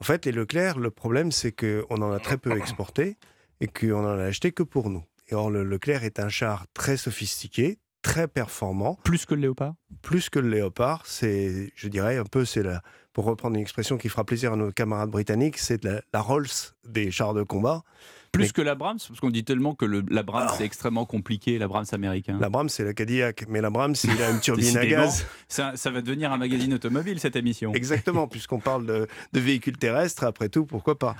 En 0.00 0.04
fait, 0.04 0.24
les 0.26 0.32
Leclerc, 0.32 0.78
le 0.78 0.90
problème, 0.90 1.32
c'est 1.32 1.52
qu'on 1.52 1.96
en 2.02 2.12
a 2.12 2.18
très 2.20 2.36
peu 2.38 2.56
exporté 2.56 3.16
et 3.60 3.66
qu'on 3.66 4.04
en 4.04 4.18
a 4.18 4.22
acheté 4.24 4.52
que 4.52 4.62
pour 4.62 4.90
nous. 4.90 5.02
Et 5.28 5.34
or, 5.34 5.50
le 5.50 5.64
Leclerc 5.64 6.04
est 6.04 6.20
un 6.20 6.28
char 6.28 6.66
très 6.74 6.96
sophistiqué, 6.98 7.78
très 8.02 8.28
performant. 8.28 8.98
Plus 9.02 9.24
que 9.26 9.34
le 9.34 9.40
Léopard? 9.40 9.74
Plus 10.02 10.28
que 10.30 10.38
le 10.38 10.48
léopard, 10.48 11.02
c'est, 11.06 11.72
je 11.74 11.88
dirais, 11.88 12.18
un 12.18 12.24
peu, 12.24 12.44
c'est 12.44 12.62
la, 12.62 12.82
pour 13.16 13.24
reprendre 13.24 13.56
une 13.56 13.62
expression 13.62 13.96
qui 13.96 14.10
fera 14.10 14.24
plaisir 14.24 14.52
à 14.52 14.56
nos 14.56 14.70
camarades 14.72 15.08
britanniques, 15.08 15.56
c'est 15.56 15.82
la, 15.84 16.02
la 16.12 16.20
Rolls 16.20 16.74
des 16.86 17.10
chars 17.10 17.32
de 17.32 17.42
combat. 17.42 17.82
Plus 18.30 18.52
que 18.52 18.60
l'Abrams, 18.60 18.98
parce 19.08 19.20
qu'on 19.20 19.30
dit 19.30 19.42
tellement 19.42 19.74
que 19.74 19.86
l'Abrams 19.86 20.50
c'est 20.54 20.66
extrêmement 20.66 21.06
compliqué, 21.06 21.56
l'Abrams 21.56 21.86
américain. 21.92 22.36
L'Abrams 22.38 22.68
c'est 22.68 22.84
la 22.84 22.92
Cadillac, 22.92 23.46
mais 23.48 23.62
l'Abrams 23.62 23.94
il 24.04 24.22
a 24.22 24.28
une 24.28 24.40
turbine 24.42 24.76
à 24.76 24.84
gaz. 24.84 25.24
Ça, 25.48 25.72
ça, 25.76 25.90
va 25.90 26.02
devenir 26.02 26.30
un 26.30 26.36
magazine 26.36 26.74
automobile 26.74 27.18
cette 27.18 27.36
émission. 27.36 27.72
Exactement, 27.72 28.28
puisqu'on 28.28 28.60
parle 28.60 28.84
de, 28.84 29.06
de, 29.32 29.40
véhicules 29.40 29.78
terrestres, 29.78 30.24
après 30.24 30.50
tout, 30.50 30.66
pourquoi 30.66 30.98
pas. 30.98 31.16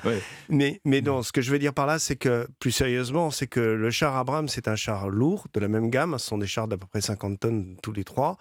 Mais, 0.51 0.82
mais 0.85 1.01
non, 1.01 1.23
ce 1.23 1.32
que 1.32 1.40
je 1.40 1.51
veux 1.51 1.59
dire 1.59 1.73
par 1.73 1.86
là, 1.86 1.98
c'est 1.98 2.16
que, 2.16 2.47
plus 2.59 2.73
sérieusement, 2.73 3.31
c'est 3.31 3.47
que 3.47 3.60
le 3.60 3.90
char 3.90 4.16
Abrams 4.16 4.48
c'est 4.48 4.68
un 4.68 4.77
char 4.77 5.09
lourd, 5.09 5.47
de 5.55 5.60
la 5.60 5.68
même 5.68 5.89
gamme, 5.89 6.18
ce 6.18 6.27
sont 6.27 6.36
des 6.36 6.47
chars 6.47 6.68
d'à 6.68 6.77
peu 6.77 6.86
près 6.86 7.01
50 7.01 7.40
tonnes 7.40 7.77
tous 7.82 7.93
les 7.93 8.05
trois 8.05 8.36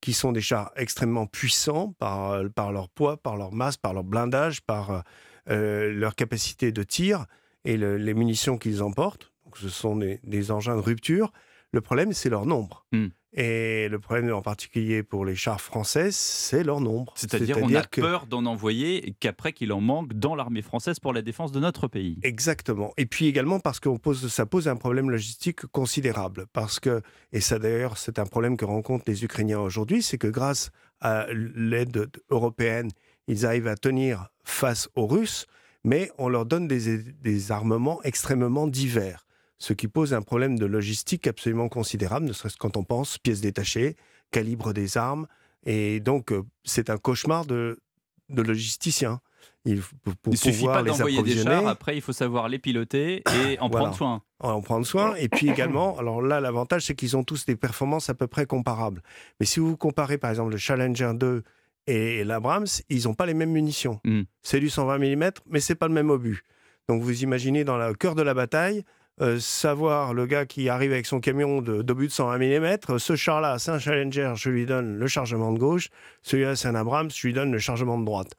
qui 0.00 0.12
sont 0.12 0.32
des 0.32 0.40
chars 0.40 0.70
extrêmement 0.76 1.26
puissants 1.26 1.94
par, 1.98 2.38
par 2.54 2.72
leur 2.72 2.88
poids, 2.88 3.16
par 3.16 3.36
leur 3.36 3.52
masse, 3.52 3.76
par 3.76 3.94
leur 3.94 4.04
blindage, 4.04 4.60
par 4.60 5.04
euh, 5.50 5.92
leur 5.92 6.14
capacité 6.14 6.72
de 6.72 6.82
tir 6.82 7.26
et 7.64 7.76
le, 7.76 7.96
les 7.96 8.14
munitions 8.14 8.56
qu'ils 8.56 8.82
emportent. 8.82 9.30
Donc, 9.44 9.58
ce 9.58 9.68
sont 9.68 9.96
des, 9.96 10.50
engins 10.50 10.76
de 10.76 10.80
rupture. 10.80 11.32
Le 11.74 11.80
problème, 11.80 12.12
c'est 12.12 12.30
leur 12.30 12.46
nombre. 12.46 12.86
Mm. 12.92 13.06
Et 13.36 13.88
le 13.88 13.98
problème 13.98 14.32
en 14.32 14.42
particulier 14.42 15.02
pour 15.02 15.24
les 15.24 15.34
chars 15.34 15.60
français, 15.60 16.10
c'est 16.12 16.62
leur 16.62 16.80
nombre. 16.80 17.12
C'est-à-dire 17.16 17.58
qu'on 17.58 17.74
a 17.74 17.82
que... 17.82 18.00
peur 18.00 18.26
d'en 18.26 18.46
envoyer 18.46 19.16
qu'après 19.18 19.52
qu'il 19.52 19.72
en 19.72 19.80
manque 19.80 20.12
dans 20.12 20.36
l'armée 20.36 20.62
française 20.62 21.00
pour 21.00 21.12
la 21.12 21.20
défense 21.20 21.50
de 21.50 21.58
notre 21.58 21.88
pays. 21.88 22.20
Exactement. 22.22 22.92
Et 22.96 23.06
puis 23.06 23.26
également 23.26 23.58
parce 23.58 23.80
que 23.80 23.88
pose, 23.88 24.28
ça 24.28 24.46
pose 24.46 24.68
un 24.68 24.76
problème 24.76 25.10
logistique 25.10 25.66
considérable. 25.66 26.46
Parce 26.52 26.78
que, 26.78 27.02
et 27.32 27.40
ça 27.40 27.58
d'ailleurs 27.58 27.98
c'est 27.98 28.20
un 28.20 28.26
problème 28.26 28.56
que 28.56 28.64
rencontrent 28.64 29.04
les 29.08 29.24
Ukrainiens 29.24 29.58
aujourd'hui, 29.58 30.00
c'est 30.00 30.18
que 30.18 30.28
grâce 30.28 30.70
à 31.00 31.26
l'aide 31.32 32.08
européenne, 32.30 32.92
ils 33.26 33.46
arrivent 33.46 33.66
à 33.66 33.76
tenir 33.76 34.28
face 34.44 34.88
aux 34.94 35.08
Russes, 35.08 35.46
mais 35.82 36.12
on 36.18 36.28
leur 36.28 36.46
donne 36.46 36.68
des, 36.68 36.98
des 36.98 37.50
armements 37.50 38.00
extrêmement 38.04 38.68
divers 38.68 39.23
ce 39.64 39.72
qui 39.72 39.88
pose 39.88 40.12
un 40.12 40.20
problème 40.20 40.58
de 40.58 40.66
logistique 40.66 41.26
absolument 41.26 41.70
considérable, 41.70 42.26
ne 42.26 42.34
serait-ce 42.34 42.58
quand 42.58 42.76
on 42.76 42.84
pense 42.84 43.16
pièces 43.16 43.40
détachées, 43.40 43.96
calibre 44.30 44.74
des 44.74 44.98
armes. 44.98 45.26
Et 45.64 46.00
donc, 46.00 46.32
euh, 46.32 46.42
c'est 46.64 46.90
un 46.90 46.98
cauchemar 46.98 47.46
de, 47.46 47.80
de 48.28 48.42
logisticien. 48.42 49.20
Il, 49.64 49.80
pour, 50.20 50.36
suffit 50.36 50.66
pas 50.66 50.82
d'envoyer 50.82 51.22
des 51.22 51.42
chars, 51.42 51.66
après 51.66 51.96
il 51.96 52.02
faut 52.02 52.12
savoir 52.12 52.50
les 52.50 52.58
piloter 52.58 53.22
et 53.42 53.58
en 53.60 53.70
voilà. 53.70 53.86
prendre 53.86 53.96
soin. 53.96 54.22
En 54.40 54.60
prendre 54.60 54.84
soin. 54.84 55.14
Et 55.14 55.30
puis 55.30 55.48
également, 55.48 55.96
alors 55.98 56.20
là, 56.20 56.40
l'avantage, 56.40 56.84
c'est 56.84 56.94
qu'ils 56.94 57.16
ont 57.16 57.24
tous 57.24 57.46
des 57.46 57.56
performances 57.56 58.10
à 58.10 58.14
peu 58.14 58.26
près 58.26 58.44
comparables. 58.44 59.00
Mais 59.40 59.46
si 59.46 59.60
vous 59.60 59.78
comparez 59.78 60.18
par 60.18 60.28
exemple 60.28 60.50
le 60.50 60.58
Challenger 60.58 61.12
2 61.14 61.42
et 61.86 62.22
l'Abrams, 62.24 62.66
ils 62.90 63.04
n'ont 63.04 63.14
pas 63.14 63.24
les 63.24 63.32
mêmes 63.32 63.52
munitions. 63.52 63.98
Mm. 64.04 64.22
C'est 64.42 64.60
du 64.60 64.68
120 64.68 64.98
mm, 64.98 65.30
mais 65.46 65.60
c'est 65.60 65.74
pas 65.74 65.88
le 65.88 65.94
même 65.94 66.10
obus. 66.10 66.42
Donc 66.86 67.02
vous 67.02 67.22
imaginez 67.22 67.64
dans 67.64 67.78
le 67.78 67.94
cœur 67.94 68.14
de 68.14 68.20
la 68.20 68.34
bataille, 68.34 68.84
euh, 69.20 69.38
savoir 69.38 70.14
le 70.14 70.26
gars 70.26 70.46
qui 70.46 70.68
arrive 70.68 70.92
avec 70.92 71.06
son 71.06 71.20
camion 71.20 71.62
de, 71.62 71.82
de 71.82 72.08
120 72.08 72.38
mm, 72.38 72.98
ce 72.98 73.16
char-là, 73.16 73.58
c'est 73.58 73.70
un 73.70 73.78
Challenger, 73.78 74.32
je 74.36 74.50
lui 74.50 74.66
donne 74.66 74.98
le 74.98 75.06
chargement 75.06 75.52
de 75.52 75.58
gauche, 75.58 75.88
celui-là, 76.22 76.56
c'est 76.56 76.68
un 76.68 76.74
Abrams, 76.74 77.10
je 77.10 77.26
lui 77.26 77.32
donne 77.32 77.52
le 77.52 77.58
chargement 77.58 77.98
de 77.98 78.04
droite. 78.04 78.34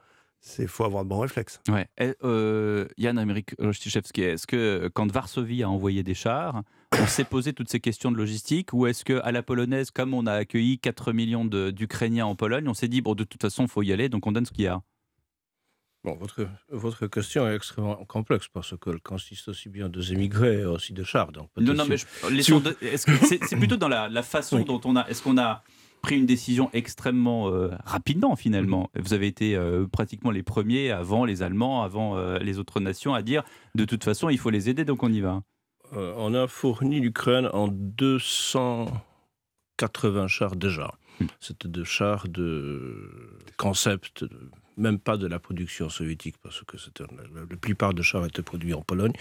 Il 0.60 0.68
faut 0.68 0.84
avoir 0.84 1.03
de 1.03 1.10
bons 1.10 1.19
réflexes. 1.19 1.60
Ouais. 1.69 1.88
Euh, 2.23 2.88
Yann 2.97 3.18
Amérique 3.18 3.56
Rostichevski, 3.57 4.22
est-ce 4.22 4.45
que 4.45 4.89
quand 4.93 5.11
Varsovie 5.11 5.64
a 5.64 5.69
envoyé 5.69 6.03
des 6.03 6.14
chars, 6.14 6.61
on 6.91 7.07
s'est 7.07 7.23
posé 7.23 7.53
toutes 7.53 7.69
ces 7.69 7.80
questions 7.80 8.11
de 8.11 8.18
logistique 8.18 8.72
ou 8.72 8.85
est-ce 8.85 9.03
qu'à 9.03 9.31
la 9.31 9.43
polonaise, 9.43 9.91
comme 9.91 10.14
on 10.14 10.27
a 10.27 10.34
accueilli 10.34 10.77
4 10.77 11.14
millions 11.14 11.45
d'Ukrainiens 11.45 12.27
en 12.27 12.35
Pologne, 12.35 12.68
on 12.68 12.73
s'est 12.73 12.88
dit, 12.88 13.02
bon, 13.02 13.15
de 13.15 13.23
toute 13.23 13.41
façon, 13.41 13.64
il 13.64 13.69
faut 13.69 13.81
y 13.81 13.91
aller, 13.91 14.07
donc 14.07 14.27
on 14.27 14.31
donne 14.31 14.45
ce 14.45 14.52
qu'il 14.52 14.65
y 14.65 14.68
a? 14.68 14.81
Bon, 16.06 16.15
votre, 16.18 16.48
votre 16.69 17.07
question 17.07 17.49
est 17.49 17.56
extrêmement 17.56 17.95
complexe 18.06 18.48
parce 18.48 18.76
qu'elle 18.77 18.99
consiste 18.99 19.48
aussi 19.48 19.69
bien 19.69 19.90
des 19.90 20.14
émigrés 20.14 20.60
et 20.60 20.65
aussi 20.65 20.94
de 20.94 21.03
chars. 21.03 21.32
Donc 21.32 21.49
non, 21.57 21.73
non, 21.73 21.88
mais 21.88 21.95
c'est 21.98 23.56
plutôt 23.56 23.77
dans 23.77 23.88
la, 23.88 24.07
la 24.07 24.22
façon 24.22 24.57
oui. 24.57 24.65
dont 24.65 24.80
on 24.86 24.95
a. 24.95 25.07
Est-ce 25.07 25.23
qu'on 25.23 25.40
a 25.40 25.64
pris 26.03 26.18
une 26.18 26.27
décision 26.27 26.69
extrêmement 26.73 27.49
euh, 27.49 27.72
rapidement 27.86 28.36
finalement? 28.36 28.91
Mmh. 28.94 28.99
Vous 29.02 29.15
avez 29.15 29.26
été 29.26 29.56
euh, 29.56 29.88
pratiquement 29.88 30.30
les 30.30 30.44
premiers 30.44 30.91
avant 30.91 31.26
les 31.26 31.41
Allemands, 31.41 31.82
avant 31.82 32.18
euh, 32.18 32.38
les 32.38 32.60
autres 32.60 32.80
nations 32.80 33.15
à 33.15 33.23
dire 33.23 33.44
de 33.73 33.84
toute 33.84 34.03
façon 34.03 34.30
il 34.30 34.38
faut 34.38 34.52
les 34.52 34.69
aider 34.69 34.86
donc 34.86 35.02
on 35.02 35.11
y 35.11 35.22
va. 35.22 35.41
Euh, 35.94 36.14
on 36.18 36.36
a 36.36 36.48
fourni 36.48 36.99
l'Ukraine 36.99 37.49
en 37.52 37.68
280 37.68 40.27
chars 40.27 40.56
déjà. 40.56 40.94
Mmh. 41.19 41.26
C'était 41.40 41.69
des 41.69 41.84
chars 41.84 42.27
de 42.27 42.94
concept 43.57 44.23
même 44.77 44.99
pas 44.99 45.18
de 45.18 45.27
la 45.27 45.39
production 45.39 45.89
soviétique, 45.89 46.35
parce 46.41 46.64
que 46.64 46.77
la, 46.99 47.57
plupart 47.57 47.93
des 47.93 48.03
chars 48.03 48.26
étaient 48.26 48.41
produits 48.41 48.73
en 48.73 48.81
Pologne. 48.81 49.14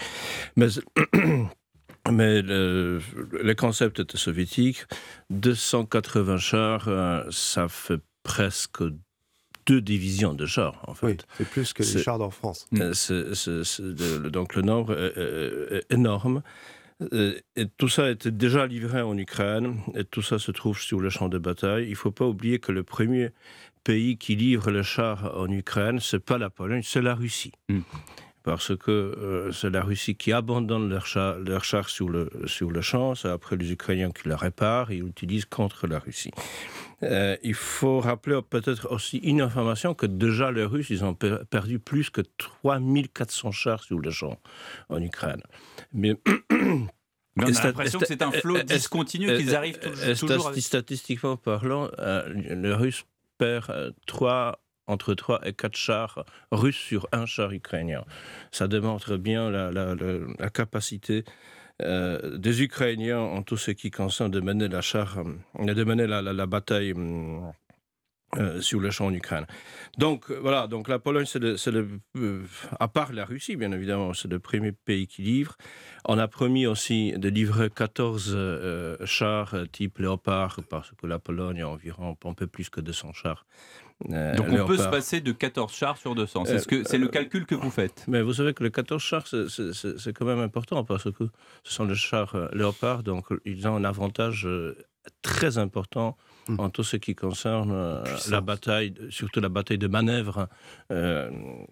Mais, 0.55 0.67
mais 2.11 2.41
le, 2.41 3.01
les 3.41 3.55
concepts 3.55 3.99
étaient 3.99 4.17
soviétiques. 4.17 4.85
280 5.29 6.37
chars, 6.37 6.87
euh, 6.87 7.23
ça 7.31 7.67
fait 7.67 8.01
presque 8.23 8.83
deux 9.65 9.81
divisions 9.81 10.33
de 10.33 10.45
chars, 10.45 10.83
en 10.87 10.93
fait. 10.93 11.07
Oui, 11.07 11.17
c'est 11.37 11.49
plus 11.49 11.73
que 11.73 11.83
les 11.83 12.03
chars 12.03 12.21
en 12.21 12.29
France. 12.29 12.67
Est, 12.71 13.81
donc 14.29 14.55
le 14.55 14.61
nombre 14.61 14.93
est, 14.93 15.17
est, 15.17 15.77
est 15.77 15.93
énorme. 15.93 16.43
Et 17.11 17.67
tout 17.77 17.89
ça 17.89 18.09
était 18.09 18.31
déjà 18.31 18.65
livré 18.67 19.01
en 19.01 19.17
Ukraine, 19.17 19.81
et 19.95 20.05
tout 20.05 20.21
ça 20.21 20.39
se 20.39 20.51
trouve 20.51 20.79
sur 20.79 21.01
le 21.01 21.09
champ 21.09 21.27
de 21.27 21.37
bataille. 21.37 21.85
Il 21.85 21.91
ne 21.91 21.95
faut 21.95 22.11
pas 22.11 22.25
oublier 22.25 22.59
que 22.59 22.71
le 22.71 22.83
premier 22.83 23.31
pays 23.85 24.17
qui 24.17 24.35
livre 24.35 24.71
le 24.71 24.83
char 24.83 25.31
en 25.37 25.49
Ukraine, 25.49 25.99
ce 26.01 26.17
n'est 26.17 26.19
pas 26.19 26.37
la 26.37 26.49
Pologne, 26.49 26.81
c'est 26.83 27.01
la 27.01 27.15
Russie. 27.15 27.53
Mm. 27.69 27.79
Parce 28.43 28.75
que 28.75 28.91
euh, 28.91 29.51
c'est 29.51 29.69
la 29.69 29.81
Russie 29.81 30.15
qui 30.15 30.31
abandonne 30.31 30.89
leur 30.89 31.07
char, 31.07 31.39
leur 31.39 31.63
char 31.63 31.89
sur, 31.89 32.09
le, 32.09 32.29
sur 32.45 32.69
le 32.69 32.81
champ, 32.81 33.15
c'est 33.15 33.29
après 33.29 33.55
les 33.55 33.71
Ukrainiens 33.71 34.11
qui 34.11 34.27
le 34.27 34.35
réparent 34.35 34.91
et 34.91 34.97
l'utilisent 34.97 35.45
contre 35.45 35.87
la 35.87 35.99
Russie. 35.99 36.31
Euh, 37.03 37.37
il 37.43 37.55
faut 37.55 37.99
rappeler 37.99 38.39
peut-être 38.47 38.91
aussi 38.91 39.17
une 39.17 39.41
information 39.41 39.93
que 39.93 40.05
déjà 40.05 40.51
les 40.51 40.63
Russes, 40.63 40.89
ils 40.89 41.03
ont 41.03 41.13
per 41.13 41.37
perdu 41.49 41.79
plus 41.79 42.09
que 42.09 42.21
3400 42.37 43.51
chars 43.51 43.83
sur 43.83 43.99
le 43.99 44.11
champ 44.11 44.39
en 44.89 45.01
Ukraine. 45.01 45.41
Mais 45.93 46.15
Mais 47.37 47.45
on 47.47 47.55
a 47.55 47.63
l'impression 47.63 47.99
que 47.99 48.05
c'est 48.05 48.21
un 48.21 48.31
flot 48.31 48.63
discontinu 48.63 49.27
qu'ils 49.35 49.55
arrivent 49.55 49.79
toujours... 49.79 50.53
Statistiquement 50.55 51.35
parlant, 51.35 51.89
euh, 51.99 52.29
les 52.33 52.73
Russes 52.73 53.05
perd 53.37 53.93
3 54.07 54.59
entre 54.87 55.13
3 55.13 55.47
et 55.47 55.53
4 55.53 55.75
chars 55.75 56.25
russes 56.51 56.77
sur 56.77 57.07
un 57.11 57.25
char 57.25 57.51
ukrainien. 57.51 58.05
Ça 58.51 58.67
démontre 58.67 59.17
bien 59.17 59.49
la, 59.49 60.49
capacité 60.53 61.23
euh, 61.81 62.37
des 62.37 62.61
Ukrainiens 62.61 63.19
en 63.19 63.41
tout 63.43 63.57
ce 63.57 63.71
qui 63.71 63.91
concerne 63.91 64.31
de 64.31 64.39
mener 64.39 64.67
la, 64.67 64.81
char, 64.81 65.17
de 65.59 65.83
mener 65.83 66.07
la, 66.07 66.45
bataille 66.45 66.93
euh, 68.37 68.61
sur 68.61 68.79
le 68.79 68.91
champ 68.91 69.07
en 69.07 69.13
Ukraine. 69.13 69.45
Donc 69.97 70.29
euh, 70.29 70.39
voilà, 70.41 70.67
donc 70.67 70.87
la 70.87 70.99
Pologne, 70.99 71.25
c'est 71.25 71.41
euh, 71.43 72.43
à 72.79 72.87
part 72.87 73.13
la 73.13 73.25
Russie, 73.25 73.55
bien 73.55 73.71
évidemment, 73.71 74.13
c'est 74.13 74.27
le 74.27 74.39
premier 74.39 74.71
pays 74.71 75.07
qui 75.07 75.21
livre. 75.21 75.55
On 76.05 76.17
a 76.17 76.27
promis 76.27 76.67
aussi 76.67 77.13
de 77.13 77.29
livrer 77.29 77.69
14 77.69 78.33
euh, 78.35 78.97
chars 79.05 79.55
type 79.71 79.99
Léopard, 79.99 80.59
parce 80.69 80.91
que 80.91 81.07
la 81.07 81.19
Pologne 81.19 81.61
a 81.61 81.69
environ 81.69 82.17
un 82.25 82.33
peu 82.33 82.47
plus 82.47 82.69
que 82.69 82.81
200 82.81 83.13
chars. 83.13 83.45
Donc 84.09 84.47
on 84.49 84.65
peut 84.65 84.77
se 84.77 84.89
passer 84.89 85.21
de 85.21 85.31
14 85.31 85.73
chars 85.73 85.97
sur 85.97 86.15
200. 86.15 86.45
C'est 86.45 86.59
ce 86.59 86.97
le 86.97 87.07
calcul 87.07 87.45
que 87.45 87.55
vous 87.55 87.71
faites. 87.71 88.03
Mais 88.09 88.21
vous 88.21 88.33
savez 88.33 88.53
que 88.53 88.63
les 88.63 88.71
14 88.71 89.01
chars, 89.01 89.27
c'est 89.27 90.13
quand 90.13 90.25
même 90.25 90.41
important 90.41 90.83
parce 90.83 91.05
que 91.11 91.23
ce 91.63 91.73
sont 91.73 91.85
les 91.85 91.95
chars 91.95 92.35
Léopard, 92.51 93.03
donc 93.03 93.27
ils 93.45 93.65
ont 93.67 93.75
un 93.75 93.85
avantage 93.85 94.47
très 95.21 95.57
important 95.57 96.17
mmh. 96.47 96.59
en 96.59 96.69
tout 96.69 96.83
ce 96.83 96.97
qui 96.97 97.15
concerne 97.15 97.71
euh, 97.71 98.03
la 98.29 98.41
bataille, 98.41 98.93
surtout 99.09 99.39
la 99.39 99.49
bataille 99.49 99.77
de 99.77 99.87
manœuvre 99.87 100.47
euh, 100.91 101.29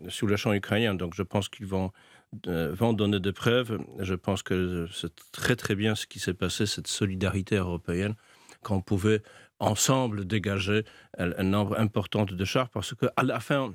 sur 0.10 0.28
le 0.28 0.36
champ 0.36 0.54
ukrainien. 0.54 0.94
Donc 0.96 1.14
je 1.16 1.24
pense 1.24 1.50
qu'ils 1.50 1.66
vont, 1.66 1.92
euh, 2.48 2.74
vont 2.74 2.94
donner 2.94 3.20
des 3.20 3.34
preuves. 3.34 3.80
Je 4.00 4.16
pense 4.16 4.44
que 4.44 4.88
c'est 4.92 5.14
très 5.32 5.56
très 5.56 5.76
bien 5.76 5.96
ce 5.96 6.08
qui 6.08 6.20
s'est 6.20 6.34
passé, 6.34 6.66
cette 6.66 6.88
solidarité 6.88 7.56
européenne, 7.56 8.16
qu'on 8.62 8.82
pouvait 8.82 9.22
ensemble 9.60 10.26
dégager 10.26 10.84
un, 11.18 11.44
nombre 11.44 11.80
important 11.80 12.26
de 12.26 12.46
chars, 12.46 12.70
parce 12.70 12.94
qu'à 12.94 13.24
la 13.24 13.40
fin, 13.40 13.74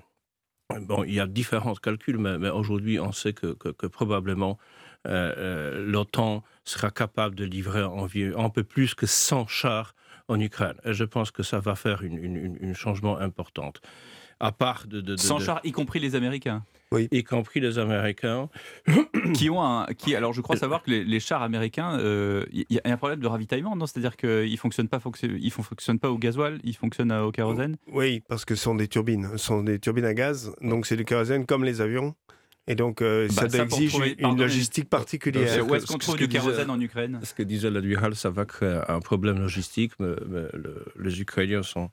Bon, 0.82 1.02
il 1.02 1.14
y 1.14 1.20
a 1.20 1.26
différents 1.26 1.74
calculs, 1.76 2.18
mais, 2.18 2.36
mais 2.36 2.50
aujourd'hui, 2.50 3.00
on 3.00 3.10
sait 3.10 3.32
que, 3.32 3.54
que, 3.54 3.70
que 3.70 3.86
probablement 3.86 4.58
euh, 5.06 5.34
euh, 5.38 5.86
l'OTAN 5.86 6.42
sera 6.64 6.90
capable 6.90 7.34
de 7.34 7.44
livrer 7.44 7.82
un 7.82 8.50
peu 8.50 8.64
plus 8.64 8.94
que 8.94 9.06
100 9.06 9.46
chars 9.46 9.94
en 10.28 10.38
Ukraine. 10.40 10.74
Et 10.84 10.92
je 10.92 11.05
pense 11.05 11.30
que 11.30 11.42
ça 11.42 11.59
va 11.59 11.74
faire 11.74 12.02
un 12.02 12.74
changement 12.74 13.18
important. 13.18 13.72
à 14.40 14.52
part 14.52 14.86
de... 14.86 15.00
de, 15.00 15.12
de 15.14 15.16
Sans 15.16 15.38
de- 15.38 15.44
char, 15.44 15.60
y 15.64 15.72
compris 15.72 15.98
les 16.00 16.14
Américains. 16.14 16.64
Y 16.92 17.22
compris 17.22 17.60
les 17.60 17.78
Américains. 17.78 18.48
qui 19.34 19.50
ont 19.50 19.62
un. 19.62 19.86
Qui, 19.86 20.14
alors, 20.14 20.32
je 20.32 20.40
crois 20.40 20.56
savoir 20.56 20.82
que 20.82 20.90
les, 20.90 21.05
les 21.05 21.20
chars 21.20 21.42
américains, 21.42 21.98
euh, 21.98 22.46
il 22.50 22.64
y, 22.70 22.78
a 22.78 22.92
un 22.92 22.96
problème 22.96 23.20
de 23.20 23.26
ravitaillement, 23.26 23.76
non? 23.76 23.86
C'est-à-dire 23.86 24.16
qu'ils 24.16 24.50
ne 24.50 24.56
fonctionnent, 24.56 24.88
pas 24.88 25.00
ils 25.22 25.50
fonctionnent 25.50 25.98
pas 25.98 26.10
au 26.10 26.16
gasoil, 26.18 26.59
ils 26.64 26.76
fonctionnent 26.76 27.12
euh, 27.12 27.24
au 27.24 27.32
kérosène? 27.32 27.76
Oui, 27.92 28.22
parce 28.26 28.44
que 28.46 28.55
ce 28.55 28.62
sont 28.62 28.74
des 28.74 28.88
turbines. 28.88 29.28
Ce 29.32 29.38
sont 29.38 29.62
des 29.62 29.78
turbines 29.78 30.06
à 30.06 30.14
gaz, 30.14 30.55
donc 30.62 30.86
c'est 30.86 30.96
du 30.96 31.05
kérosène 31.05 31.44
comme 31.44 31.64
les 31.64 31.80
avions. 31.82 32.14
Et 32.68 32.74
donc, 32.74 33.00
euh, 33.02 33.26
Bah, 33.28 33.34
ça, 33.34 33.48
ça, 33.48 33.64
pour 33.66 33.78
exige 33.78 33.90
trouver- 33.92 34.16
une 34.18 34.38
logistique 34.38 34.88
particulière. 34.90 35.58
Donc, 35.58 35.70
Où 35.70 35.74
est-ce 35.74 35.86
qu'on 35.86 35.98
trouve 35.98 36.16
du 36.16 36.28
disait- 36.28 36.38
kérosène 36.40 36.70
en 36.70 36.78
Ukraine 36.80 37.18
Ce 37.24 37.32
que 37.34 37.42
disait 37.42 37.70
la 37.70 37.80
Duhal, 37.80 38.14
ça 38.14 38.28
va 38.30 38.44
créer 38.44 38.80
un 38.88 39.00
problème 39.00 39.38
logistique, 39.40 39.92
mais, 39.98 40.14
mais 40.28 40.42
le- 40.52 40.84
les 41.00 41.20
Ukrainiens 41.20 41.62
sont, 41.62 41.90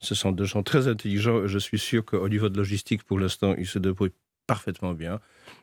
ce 0.00 0.14
sont 0.14 0.32
des 0.32 0.44
gens 0.44 0.62
très 0.62 0.86
intelligents. 0.86 1.44
et 1.44 1.48
Je 1.48 1.58
suis 1.58 1.78
sûr 1.78 2.04
qu'au 2.04 2.28
niveau 2.28 2.48
de 2.50 2.56
logistique, 2.58 3.02
pour 3.04 3.18
l'instant, 3.18 3.54
ils 3.56 3.66
se 3.66 3.78
débrouillent 3.78 4.12
parfaitement 4.46 4.92
bien. 4.92 5.20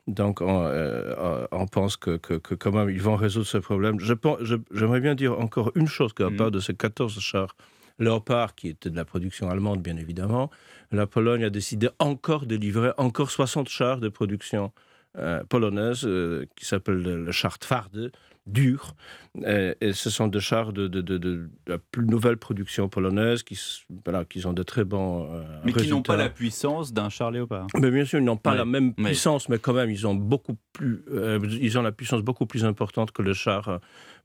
Donc, 0.08 0.42
on, 0.42 0.64
euh, 0.66 1.46
on 1.52 1.68
pense 1.68 1.96
que, 1.98 2.18
que, 2.18 2.34
que 2.36 2.54
quand 2.56 2.72
même, 2.72 2.90
ils 2.90 3.02
vont 3.02 3.16
résoudre 3.16 3.46
ce 3.48 3.58
problème. 3.60 4.00
Je 4.00 4.14
pense- 4.14 4.40
je- 4.42 4.56
J'aimerais 4.74 5.00
bien 5.00 5.16
dire 5.16 5.40
encore 5.40 5.72
une 5.76 5.88
chose, 5.88 6.12
qu'à 6.14 6.30
part 6.32 6.52
de 6.52 6.60
ces 6.60 6.74
14 6.76 7.20
chars 7.20 7.56
Léopard, 8.00 8.56
qui 8.56 8.68
étaient 8.70 8.90
de 8.90 8.96
la 8.96 9.06
production 9.06 9.50
allemande, 9.50 9.82
bien 9.82 9.98
évidemment, 9.98 10.50
la 10.92 11.08
Pologne 11.08 11.44
a 11.44 11.50
décidé 11.50 11.90
encore 12.00 12.46
de 12.46 12.56
livrer 12.56 12.92
encore 12.98 13.32
60 13.32 13.70
chars 13.70 14.00
de 14.00 14.10
production 14.10 14.72
euh, 15.18 15.44
polonaise, 15.46 16.02
euh, 16.06 16.46
qui 16.58 16.66
s'appelle 16.66 17.02
le, 17.02 17.24
le 17.24 17.32
char 17.32 17.58
Twarde, 17.58 18.12
dur. 18.48 18.96
Euh, 19.44 19.74
et 19.80 19.94
ce 19.94 20.10
sont 20.10 20.28
des 20.28 20.42
chars 20.42 20.74
de, 20.74 20.88
de, 20.90 21.00
de- 21.02 21.18
de 21.18 21.50
la 21.68 21.78
plus 21.78 22.06
nouvelle 22.06 22.36
production 22.36 22.90
polonaise, 22.90 23.42
qui, 23.42 23.58
voilà, 24.04 24.26
qui 24.26 24.46
ont 24.46 24.52
de 24.52 24.62
très 24.62 24.84
bons 24.84 25.30
euh, 25.34 25.44
Mais 25.64 25.72
qui 25.72 25.88
n'ont 25.90 26.02
pas 26.02 26.18
la 26.18 26.28
puissance 26.30 26.92
d'un 26.92 27.08
char 27.10 27.32
léopard. 27.32 27.68
Mais 27.80 27.92
bien 27.92 28.04
sûr, 28.04 28.20
ils 28.20 28.26
n'ont 28.26 28.36
pas 28.36 28.52
Ouais. 28.52 28.58
la 28.58 28.66
même 28.66 28.94
Ouais. 28.98 29.06
puissance, 29.06 29.48
mais 29.48 29.58
quand 29.58 29.74
même, 29.74 29.90
ils 29.90 30.06
ont 30.06 30.16
beaucoup 30.16 30.58
plus, 30.74 31.02
euh, 31.12 31.40
ils 31.62 31.78
ont 31.80 31.82
la 31.82 31.94
puissance 31.94 32.22
beaucoup 32.22 32.46
plus 32.46 32.66
importante 32.66 33.12
que 33.14 33.22
le 33.22 33.34
char 33.34 33.80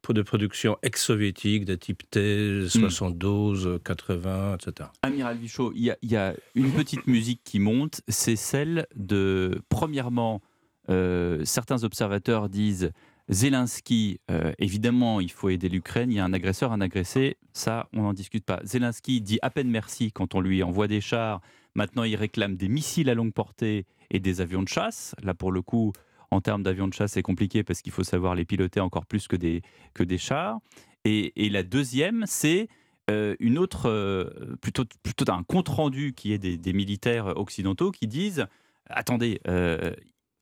de 0.08 0.22
production 0.22 0.76
ex-soviétique 0.82 1.64
de 1.64 1.74
type 1.74 2.02
T, 2.10 2.68
72, 2.68 3.80
80, 3.84 4.56
etc. 4.56 4.88
Amiral 5.02 5.36
Vichot, 5.36 5.72
il 5.74 5.94
y, 6.02 6.06
y 6.06 6.16
a 6.16 6.34
une 6.54 6.72
petite 6.72 7.06
musique 7.06 7.42
qui 7.44 7.58
monte, 7.58 8.00
c'est 8.08 8.36
celle 8.36 8.86
de, 8.96 9.62
premièrement, 9.68 10.40
euh, 10.88 11.44
certains 11.44 11.84
observateurs 11.84 12.48
disent 12.48 12.90
Zelensky, 13.28 14.20
euh, 14.30 14.52
évidemment, 14.58 15.20
il 15.20 15.30
faut 15.30 15.50
aider 15.50 15.68
l'Ukraine, 15.68 16.10
il 16.10 16.16
y 16.16 16.18
a 16.18 16.24
un 16.24 16.32
agresseur, 16.32 16.72
un 16.72 16.80
agressé, 16.80 17.36
ça, 17.52 17.88
on 17.92 18.02
n'en 18.02 18.12
discute 18.12 18.44
pas. 18.44 18.60
Zelensky 18.64 19.20
dit 19.20 19.38
à 19.42 19.50
peine 19.50 19.70
merci 19.70 20.10
quand 20.10 20.34
on 20.34 20.40
lui 20.40 20.64
envoie 20.64 20.88
des 20.88 21.00
chars, 21.00 21.40
maintenant 21.76 22.02
il 22.02 22.16
réclame 22.16 22.56
des 22.56 22.68
missiles 22.68 23.08
à 23.08 23.14
longue 23.14 23.32
portée 23.32 23.86
et 24.10 24.18
des 24.18 24.40
avions 24.40 24.62
de 24.62 24.68
chasse. 24.68 25.14
Là, 25.22 25.34
pour 25.34 25.52
le 25.52 25.62
coup, 25.62 25.92
en 26.30 26.40
termes 26.40 26.62
d'avions 26.62 26.88
de 26.88 26.94
chasse, 26.94 27.12
c'est 27.12 27.22
compliqué 27.22 27.62
parce 27.62 27.82
qu'il 27.82 27.92
faut 27.92 28.04
savoir 28.04 28.34
les 28.34 28.44
piloter 28.44 28.80
encore 28.80 29.06
plus 29.06 29.28
que 29.28 29.36
des, 29.36 29.62
que 29.94 30.02
des 30.02 30.18
chars. 30.18 30.58
Et, 31.04 31.32
la 31.50 31.62
deuxième, 31.62 32.24
c'est 32.26 32.68
euh, 33.10 33.34
une 33.40 33.58
autre, 33.58 33.88
euh, 33.88 34.56
plutôt, 34.60 34.84
plutôt 35.02 35.30
un 35.32 35.42
compte-rendu 35.42 36.12
qui 36.12 36.32
est 36.32 36.38
des, 36.38 36.72
militaires 36.72 37.36
occidentaux 37.36 37.90
qui 37.90 38.06
disent 38.06 38.46
attendez, 38.88 39.40
euh, 39.48 39.92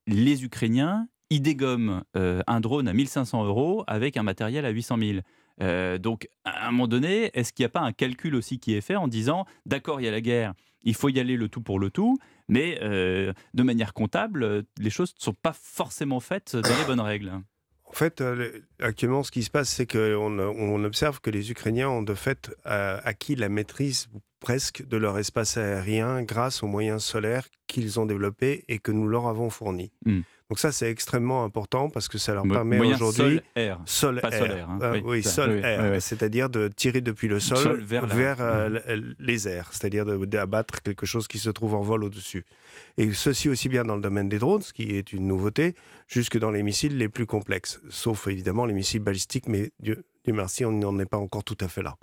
les 0.07 0.45
Ukrainiens, 0.45 1.09
ils 1.31 1.43
dégomment 1.43 2.03
un 2.15 2.61
drone 2.61 2.89
à 2.89 2.95
1500 2.95 3.45
euros 3.45 3.85
avec 3.87 4.17
un 4.17 4.23
matériel 4.23 4.65
à 4.65 4.71
800 4.71 4.97
000. 4.99 5.19
Euh, 5.61 5.99
donc, 5.99 6.29
à 6.45 6.69
un 6.69 6.71
moment 6.71 6.89
donné, 6.89 7.31
est-ce 7.35 7.53
qu'il 7.53 7.65
n'y 7.65 7.67
a 7.67 7.71
pas 7.71 7.81
un 7.81 7.93
calcul 7.93 8.35
aussi 8.35 8.59
qui 8.59 8.75
est 8.75 8.81
fait 8.81 8.97
en 8.97 9.09
disant 9.09 9.45
d'accord, 9.67 10.01
il 10.01 10.05
y 10.05 10.09
a 10.09 10.11
la 10.11 10.21
guerre, 10.21 10.55
il 10.83 10.95
faut 10.95 11.09
y 11.09 11.19
aller 11.19 11.37
le 11.37 11.49
tout 11.49 11.61
pour 11.61 11.79
le 11.79 11.91
tout, 11.91 12.19
mais 12.49 12.79
euh, 12.83 13.33
de 13.55 13.63
manière 13.63 13.93
comptable, 13.95 14.43
euh, 14.43 14.63
les 14.79 14.91
choses 14.91 15.15
ne 15.19 15.23
sont 15.23 15.35
pas 15.35 15.53
forcément 15.55 16.21
faites 16.21 16.57
dans 16.57 16.79
les 16.79 16.85
bonnes 16.87 17.01
règles 17.01 17.33
En 17.85 17.93
fait, 17.93 18.21
euh, 18.21 18.35
le- 18.35 18.65
actuellement, 18.81 19.23
ce 19.23 19.31
qui 19.31 19.43
se 19.43 19.51
passe, 19.51 19.69
c'est 19.71 19.87
qu'on 19.87 20.39
on 20.39 20.85
observe 20.85 21.21
que 21.21 21.31
les 21.31 21.51
Ukrainiens 21.51 21.89
ont 21.89 22.03
de 22.03 22.15
fait 22.15 22.51
acquis 22.65 23.35
la 23.37 23.49
maîtrise 23.49 24.09
presque 24.41 24.87
de 24.87 24.97
leur 24.97 25.19
espace 25.19 25.57
aérien 25.57 26.23
grâce 26.23 26.63
aux 26.63 26.69
moyens 26.69 27.03
solaires 27.03 27.49
qu'ils 27.67 27.99
ont 27.99 28.07
développés 28.07 28.65
et 28.69 28.79
que 28.79 28.93
nous 28.93 29.09
leur 29.09 29.27
avons 29.27 29.51
fournis. 29.51 29.91
Hmm. 30.07 30.21
Donc 30.51 30.59
ça, 30.59 30.73
c'est 30.73 30.91
extrêmement 30.91 31.45
important 31.45 31.91
parce 31.91 32.09
que 32.09 32.17
ça 32.17 32.33
leur 32.33 32.45
permet 32.45 32.79
aujourd'hui... 32.81 33.41
sol-air, 33.55 33.81
Sol, 33.85 34.21
solaire, 34.23 34.71
hein. 34.71 34.79
Euh, 34.81 34.93
Oui, 34.95 35.03
oui, 35.05 35.23
ça, 35.23 35.31
sol, 35.31 35.51
oui, 35.51 35.57
oui, 35.57 35.63
air. 35.65 35.83
oui, 35.83 35.89
oui. 35.93 36.01
C'est-à-dire 36.01 36.49
de 36.49 36.69
tirer 36.69 37.03
depuis 37.03 37.29
le 37.29 37.39
sol, 37.39 37.59
Sol 37.59 37.81
vers 37.83 38.37
euh, 38.41 38.81
l- 38.87 39.15
les 39.19 39.47
airs, 39.47 39.69
c'est-à-dire 39.73 40.07
d'abattre 40.07 40.81
quelque 40.81 41.05
chose 41.05 41.29
qui 41.29 41.39
se 41.39 41.51
trouve 41.51 41.75
en 41.75 41.83
vol 41.83 42.03
au-dessus. 42.03 42.47
Et 42.97 43.13
ceci 43.13 43.51
aussi 43.51 43.69
bien 43.69 43.85
dans 43.85 43.97
le 43.97 44.01
domaine 44.01 44.31
des 44.31 44.39
drones, 44.39 44.63
ce 44.63 44.73
qui 44.73 44.97
est 44.97 45.13
une 45.13 45.27
nouveauté, 45.27 45.75
jusque 46.07 46.39
dans 46.39 46.51
les 46.51 46.63
missiles 46.63 46.97
les 46.97 47.11
plus 47.11 47.27
complexes, 47.27 47.81
sauf 47.91 48.27
évidemment 48.29 48.65
les 48.65 48.73
missiles 48.75 49.01
balistiques, 49.03 49.49
mais 49.49 49.71
Dieu, 49.81 50.03
Dieu 50.25 50.33
merci, 50.33 50.65
on 50.65 50.73
n'en 50.73 50.99
est 50.99 51.05
pas 51.07 51.19
encore 51.19 51.45
tout 51.45 51.59
à 51.61 51.69
fait 51.69 51.83
là. 51.83 51.97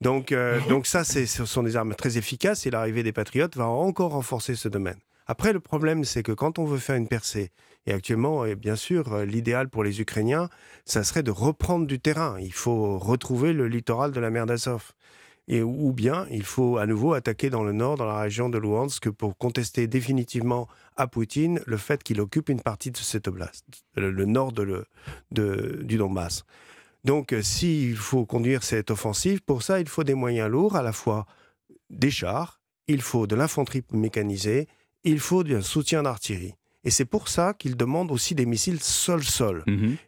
Donc, 0.00 0.32
euh, 0.32 0.58
donc 0.68 0.86
ça, 0.86 1.04
ce 1.04 1.26
sont 1.26 1.62
des 1.62 1.76
armes 1.76 1.94
très 1.94 2.16
efficaces 2.16 2.64
et 2.66 2.70
l'arrivée 2.70 3.02
des 3.02 3.12
patriotes 3.12 3.54
va 3.56 3.66
encore 3.66 4.12
renforcer 4.12 4.54
ce 4.56 4.68
domaine. 4.68 4.96
Après, 5.26 5.52
le 5.52 5.60
problème, 5.60 6.04
c'est 6.04 6.22
que 6.22 6.32
quand 6.32 6.58
on 6.58 6.64
veut 6.64 6.78
faire 6.78 6.96
une 6.96 7.08
percée, 7.08 7.50
et 7.86 7.92
actuellement, 7.92 8.44
et 8.44 8.54
bien 8.54 8.76
sûr, 8.76 9.12
euh, 9.12 9.24
l'idéal 9.24 9.68
pour 9.68 9.82
les 9.82 10.00
Ukrainiens, 10.00 10.48
ça 10.84 11.02
serait 11.04 11.22
de 11.22 11.30
reprendre 11.30 11.86
du 11.86 11.98
terrain. 11.98 12.38
Il 12.40 12.52
faut 12.52 12.98
retrouver 12.98 13.52
le 13.52 13.66
littoral 13.66 14.12
de 14.12 14.20
la 14.20 14.30
mer 14.30 14.46
d'Azov. 14.46 14.92
Et, 15.48 15.62
ou 15.62 15.92
bien, 15.92 16.26
il 16.30 16.44
faut 16.44 16.78
à 16.78 16.86
nouveau 16.86 17.14
attaquer 17.14 17.50
dans 17.50 17.64
le 17.64 17.72
nord, 17.72 17.96
dans 17.96 18.06
la 18.06 18.20
région 18.20 18.48
de 18.48 18.58
Luhansk, 18.58 19.10
pour 19.10 19.36
contester 19.36 19.88
définitivement 19.88 20.68
à 20.96 21.08
Poutine 21.08 21.60
le 21.66 21.76
fait 21.76 22.04
qu'il 22.04 22.20
occupe 22.20 22.48
une 22.48 22.60
partie 22.60 22.92
de 22.92 22.96
cette 22.96 23.26
oblast, 23.26 23.64
le, 23.96 24.24
nord 24.24 24.52
du 24.52 25.96
Donbass. 25.98 26.44
Donc, 27.04 27.32
euh, 27.32 27.42
s'il 27.42 27.96
faut 27.96 28.24
conduire 28.24 28.62
cette 28.62 28.92
offensive, 28.92 29.42
pour 29.42 29.64
ça, 29.64 29.80
il 29.80 29.88
faut 29.88 30.04
des 30.04 30.14
moyens 30.14 30.48
lourds, 30.48 30.76
à 30.76 30.82
la 30.82 30.92
fois 30.92 31.26
des 31.90 32.12
chars, 32.12 32.60
il 32.86 33.02
faut 33.02 33.26
de 33.26 33.34
l'infanterie 33.34 33.82
mécanisée, 33.92 34.68
il 35.04 35.20
faut 35.20 35.44
un 35.46 35.60
soutien 35.60 36.02
d'artillerie. 36.02 36.54
Et 36.84 36.90
c'est 36.90 37.04
pour 37.04 37.28
ça 37.28 37.54
qu'il 37.54 37.76
demande 37.76 38.10
aussi 38.10 38.34
des 38.34 38.46
missiles 38.46 38.80
sol-sol. 38.80 39.62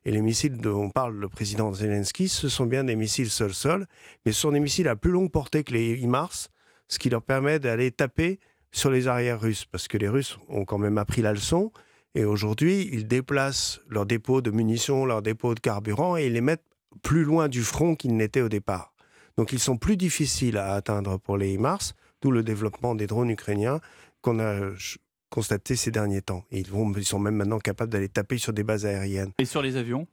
Et 0.04 0.10
les 0.10 0.20
missiles 0.20 0.56
dont 0.56 0.90
parle 0.90 1.16
le 1.16 1.28
président 1.28 1.72
Zelensky, 1.72 2.28
ce 2.28 2.48
sont 2.48 2.66
bien 2.66 2.82
des 2.82 2.96
missiles 2.96 3.30
sol-sol, 3.30 3.86
mais 4.26 4.32
ce 4.32 4.40
sont 4.40 4.52
des 4.52 4.60
missiles 4.60 4.88
à 4.88 4.96
plus 4.96 5.12
longue 5.12 5.30
portée 5.30 5.62
que 5.62 5.72
les 5.72 5.94
HIMARS, 5.94 6.48
ce 6.88 6.98
qui 6.98 7.10
leur 7.10 7.22
permet 7.22 7.60
d'aller 7.60 7.92
taper 7.92 8.40
sur 8.72 8.90
les 8.90 9.06
arrières 9.06 9.40
russes, 9.40 9.66
parce 9.66 9.86
que 9.86 9.96
les 9.96 10.08
Russes 10.08 10.36
ont 10.48 10.64
quand 10.64 10.78
même 10.78 10.98
appris 10.98 11.22
la 11.22 11.32
leçon, 11.32 11.70
et 12.16 12.24
aujourd'hui, 12.24 12.88
ils 12.92 13.06
déplacent 13.06 13.80
leurs 13.88 14.06
dépôts 14.06 14.40
de 14.40 14.50
munitions, 14.50 15.04
leurs 15.04 15.22
dépôts 15.22 15.54
de 15.54 15.60
carburant, 15.60 16.16
et 16.16 16.26
ils 16.26 16.32
les 16.32 16.40
mettent 16.40 16.64
plus 17.02 17.24
loin 17.24 17.48
du 17.48 17.62
front 17.62 17.94
qu'ils 17.94 18.16
n'étaient 18.16 18.40
au 18.40 18.48
départ. 18.48 18.92
Donc 19.36 19.52
ils 19.52 19.58
sont 19.58 19.76
plus 19.76 19.96
difficiles 19.96 20.56
à 20.56 20.74
atteindre 20.74 21.18
pour 21.18 21.36
les 21.36 21.52
HIMARS, 21.52 21.92
d'où 22.20 22.30
le 22.30 22.42
développement 22.42 22.94
des 22.94 23.06
drones 23.06 23.30
ukrainiens 23.30 23.80
qu'on 24.24 24.38
a 24.38 24.58
ch- 24.70 24.98
constaté 25.30 25.76
ces 25.76 25.90
derniers 25.90 26.22
temps. 26.22 26.44
Et 26.50 26.60
ils, 26.60 26.70
vont, 26.70 26.90
ils 26.96 27.04
sont 27.04 27.18
même 27.18 27.36
maintenant 27.36 27.58
capables 27.58 27.92
d'aller 27.92 28.08
taper 28.08 28.38
sur 28.38 28.52
des 28.52 28.64
bases 28.64 28.86
aériennes. 28.86 29.32
Et 29.38 29.44
sur 29.44 29.62
les 29.62 29.76
avions? 29.76 30.06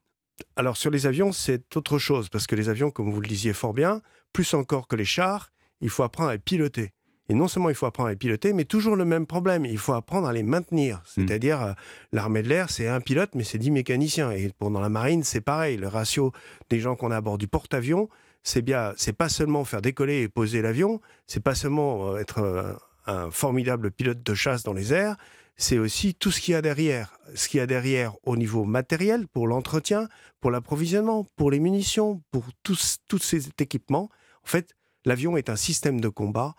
Alors 0.56 0.76
sur 0.78 0.92
les 0.92 1.06
avions, 1.06 1.32
c'est 1.32 1.76
autre 1.78 1.98
chose, 2.00 2.28
parce 2.30 2.48
que 2.48 2.56
les 2.56 2.68
avions, 2.70 2.92
comme 2.92 3.12
vous 3.12 3.22
le 3.22 3.28
disiez 3.28 3.54
fort 3.54 3.74
bien, 3.74 4.02
plus 4.34 4.54
encore 4.54 4.88
que 4.88 4.96
les 4.96 5.06
chars, 5.06 5.52
il 5.82 5.90
faut 5.90 6.04
apprendre 6.04 6.30
à 6.30 6.34
les 6.34 6.40
piloter. 6.40 6.92
Et 7.30 7.34
non 7.34 7.48
seulement 7.48 7.70
il 7.70 7.76
faut 7.76 7.86
apprendre 7.86 8.08
à 8.08 8.12
les 8.12 8.18
piloter, 8.18 8.52
mais 8.52 8.66
toujours 8.66 8.96
le 8.96 9.06
même 9.06 9.26
problème, 9.28 9.64
il 9.66 9.78
faut 9.78 9.94
apprendre 9.94 10.28
à 10.28 10.34
les 10.34 10.44
maintenir. 10.44 11.02
C'est-à-dire, 11.06 11.62
euh, 11.62 11.74
l'armée 12.12 12.42
de 12.44 12.50
l'air, 12.50 12.70
c'est 12.70 12.88
un 12.88 13.00
pilote, 13.00 13.30
mais 13.36 13.44
c'est 13.46 13.60
10 13.60 13.72
mécaniciens. 13.72 14.32
Et 14.32 14.52
pour 14.58 14.72
dans 14.72 14.82
la 14.82 14.90
marine, 14.90 15.24
c'est 15.24 15.40
pareil. 15.42 15.78
Le 15.78 15.88
ratio 15.88 16.34
des 16.70 16.80
gens 16.80 16.96
qu'on 16.96 17.12
a 17.12 17.18
à 17.18 17.22
bord 17.22 17.38
du 17.38 17.48
porte-avions, 17.48 18.10
c'est 18.44 18.64
bien, 18.64 18.94
c'est 18.98 19.14
pas 19.14 19.30
seulement 19.30 19.64
faire 19.64 19.82
décoller 19.82 20.24
et 20.24 20.28
poser 20.28 20.62
l'avion, 20.62 21.00
c'est 21.28 21.44
pas 21.44 21.54
seulement 21.56 22.14
euh, 22.16 22.18
être 22.18 22.40
euh, 22.40 22.74
un 23.06 23.32
formidable 23.32 23.92
pilote 23.92 24.24
de 24.24 24.34
chasse 24.34 24.64
dans 24.64 24.74
les 24.74 24.94
airs, 24.94 25.18
c'est 25.58 25.78
aussi 25.78 26.16
tout 26.16 26.32
ce 26.32 26.42
qu'il 26.42 26.54
y 26.54 26.56
a 26.56 26.62
derrière. 26.62 27.18
Ce 27.36 27.48
qu'il 27.48 27.60
y 27.60 27.62
a 27.62 27.68
derrière 27.68 28.16
au 28.24 28.36
niveau 28.36 28.64
matériel, 28.66 29.28
pour 29.28 29.48
l'entretien, 29.48 30.08
pour 30.40 30.52
l'approvisionnement, 30.52 31.26
pour 31.36 31.52
les 31.52 31.60
munitions, 31.60 32.22
pour 32.32 32.46
tous, 32.64 32.98
tous 33.08 33.20
ces 33.20 33.48
équipements. 33.48 34.10
En 34.44 34.48
fait, 34.48 34.74
l'avion 35.06 35.38
est 35.38 35.50
un 35.50 35.56
système 35.56 36.02
de 36.02 36.10
combat 36.10 36.56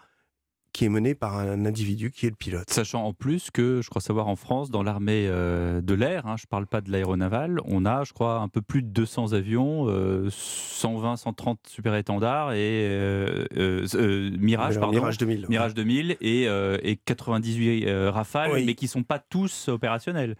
qui 0.72 0.86
est 0.86 0.88
mené 0.88 1.14
par 1.14 1.36
un 1.38 1.66
individu 1.66 2.10
qui 2.10 2.26
est 2.26 2.30
le 2.30 2.36
pilote. 2.36 2.70
Sachant 2.70 3.04
en 3.04 3.12
plus 3.12 3.50
que, 3.50 3.80
je 3.82 3.90
crois 3.90 4.00
savoir 4.00 4.28
en 4.28 4.36
France, 4.36 4.70
dans 4.70 4.82
l'armée 4.82 5.26
euh, 5.28 5.80
de 5.82 5.94
l'air, 5.94 6.26
hein, 6.26 6.36
je 6.38 6.44
ne 6.44 6.48
parle 6.48 6.66
pas 6.66 6.80
de 6.80 6.90
l'aéronaval, 6.90 7.60
on 7.66 7.84
a, 7.84 8.04
je 8.04 8.12
crois, 8.12 8.38
un 8.38 8.48
peu 8.48 8.62
plus 8.62 8.82
de 8.82 8.88
200 8.88 9.34
avions, 9.34 9.86
euh, 9.88 10.28
120, 10.30 11.16
130 11.16 11.58
super 11.68 11.94
étendards 11.94 12.52
et 12.52 12.56
euh, 12.58 13.44
euh, 13.56 13.86
euh, 13.94 14.30
Mirage, 14.38 14.78
pardon, 14.80 14.94
Mirage 14.94 15.18
2000, 15.18 15.40
ouais. 15.42 15.46
Mirage 15.48 15.74
2000 15.74 16.16
et, 16.20 16.48
euh, 16.48 16.78
et 16.82 16.96
98 16.96 17.86
euh, 17.86 18.10
Rafales, 18.10 18.52
Oui. 18.52 18.64
mais 18.64 18.74
qui 18.74 18.86
ne 18.86 18.90
sont 18.90 19.02
pas 19.02 19.18
tous 19.18 19.68
opérationnels. 19.68 20.36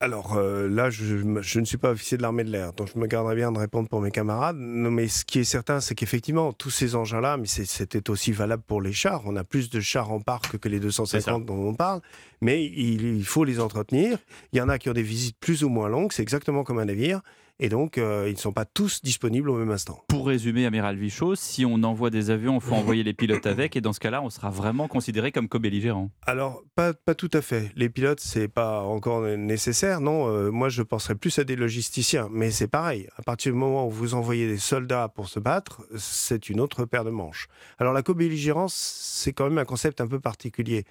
Alors 0.00 0.36
euh, 0.36 0.68
là, 0.68 0.90
je, 0.90 1.04
je, 1.40 1.60
ne 1.60 1.64
suis 1.64 1.76
pas 1.76 1.90
officier 1.90 2.16
de 2.16 2.22
l'armée 2.22 2.44
de 2.44 2.50
l'air, 2.50 2.72
donc 2.72 2.88
je 2.94 2.98
me 3.00 3.06
garderai 3.06 3.34
bien 3.34 3.50
de 3.50 3.58
répondre 3.58 3.88
pour 3.88 4.00
mes 4.00 4.12
camarades. 4.12 4.56
Non, 4.56 4.92
mais 4.92 5.08
ce 5.08 5.24
qui 5.24 5.40
est 5.40 5.44
certain, 5.44 5.80
c'est 5.80 5.96
qu'effectivement, 5.96 6.52
tous 6.52 6.70
ces 6.70 6.94
engins-là, 6.94 7.36
mais 7.36 7.46
c'était 7.46 8.08
aussi 8.08 8.30
valable 8.30 8.62
pour 8.64 8.80
les 8.80 8.92
chars. 8.92 9.22
On 9.24 9.34
a 9.34 9.42
plus 9.42 9.70
de 9.70 9.80
chars 9.80 10.12
en 10.12 10.20
parc 10.20 10.58
que 10.58 10.68
les 10.68 10.78
250 10.78 11.44
dont 11.44 11.56
on 11.56 11.74
parle, 11.74 12.00
mais 12.40 12.64
il, 12.64 13.16
il, 13.16 13.24
faut 13.24 13.42
les 13.42 13.58
entretenir. 13.58 14.18
Il 14.52 14.58
y 14.58 14.62
en 14.62 14.68
a 14.68 14.78
qui 14.78 14.88
ont 14.88 14.94
des 14.94 15.02
visites 15.02 15.36
plus 15.40 15.64
ou 15.64 15.68
moins 15.68 15.88
longues, 15.88 16.12
c'est 16.12 16.22
exactement 16.22 16.62
comme 16.62 16.78
un 16.78 16.84
navire. 16.84 17.20
Et 17.60 17.68
donc, 17.68 17.98
euh, 17.98 18.26
ils 18.28 18.34
ne 18.34 18.38
sont 18.38 18.52
pas 18.52 18.64
tous 18.64 19.02
disponibles 19.02 19.50
au 19.50 19.56
même 19.56 19.70
instant. 19.70 20.04
Pour 20.06 20.28
résumer, 20.28 20.64
Amiral 20.64 20.96
Vichot, 20.96 21.34
si 21.34 21.66
on 21.66 21.82
envoie 21.82 22.10
des 22.10 22.30
avions, 22.30 22.54
il 22.56 22.60
faut 22.60 22.74
envoyer 22.76 23.02
les 23.02 23.14
pilotes 23.14 23.46
avec, 23.46 23.74
et 23.74 23.80
dans 23.80 23.92
ce 23.92 23.98
cas-là, 23.98 24.22
on 24.22 24.30
sera 24.30 24.50
vraiment 24.50 24.86
considéré 24.86 25.32
comme 25.32 25.48
co-belligérant. 25.48 26.10
Alors, 26.24 26.62
pas, 26.76 26.94
pas 26.94 27.16
tout 27.16 27.30
à 27.32 27.42
fait. 27.42 27.72
Les 27.74 27.88
pilotes, 27.88 28.20
c'est 28.20 28.46
pas 28.46 28.82
encore 28.82 29.22
nécessaire. 29.22 30.00
Non, 30.00 30.28
euh, 30.28 30.50
moi, 30.50 30.68
je 30.68 30.82
penserais 30.82 31.16
plus 31.16 31.36
à 31.40 31.44
des 31.44 31.56
logisticiens. 31.56 32.28
Mais 32.30 32.52
c'est 32.52 32.68
pareil. 32.68 33.08
À 33.16 33.22
partir 33.22 33.52
du 33.52 33.58
moment 33.58 33.88
où 33.88 33.90
vous 33.90 34.14
envoyez 34.14 34.46
des 34.46 34.58
soldats 34.58 35.08
pour 35.08 35.28
se 35.28 35.40
battre, 35.40 35.82
c'est 35.96 36.48
une 36.48 36.60
autre 36.60 36.84
paire 36.84 37.04
de 37.04 37.10
manches. 37.10 37.48
Alors, 37.78 37.92
la 37.92 38.02
co-belligérance, 38.02 38.74
c'est 38.74 39.32
quand 39.32 39.44
même 39.44 39.58
un 39.58 39.64
concept 39.64 40.00
un 40.00 40.06
peu 40.06 40.20
particulier. 40.20 40.84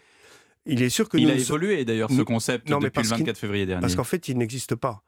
Il 0.65 0.83
est 0.83 0.89
sûr 0.89 1.07
que 1.07 1.17
il 1.17 1.31
a 1.31 1.35
évolué 1.35 1.85
d'ailleurs 1.85 2.11
ce 2.11 2.21
concept 2.23 2.69
non, 2.69 2.79
depuis 2.79 3.01
le 3.01 3.07
24 3.07 3.37
février 3.37 3.65
dernier. 3.65 3.79
Parce 3.79 3.95
qu'en 3.95 4.03
fait, 4.03 4.27
il 4.27 4.37
n'existe 4.37 4.75
pas. 4.75 5.01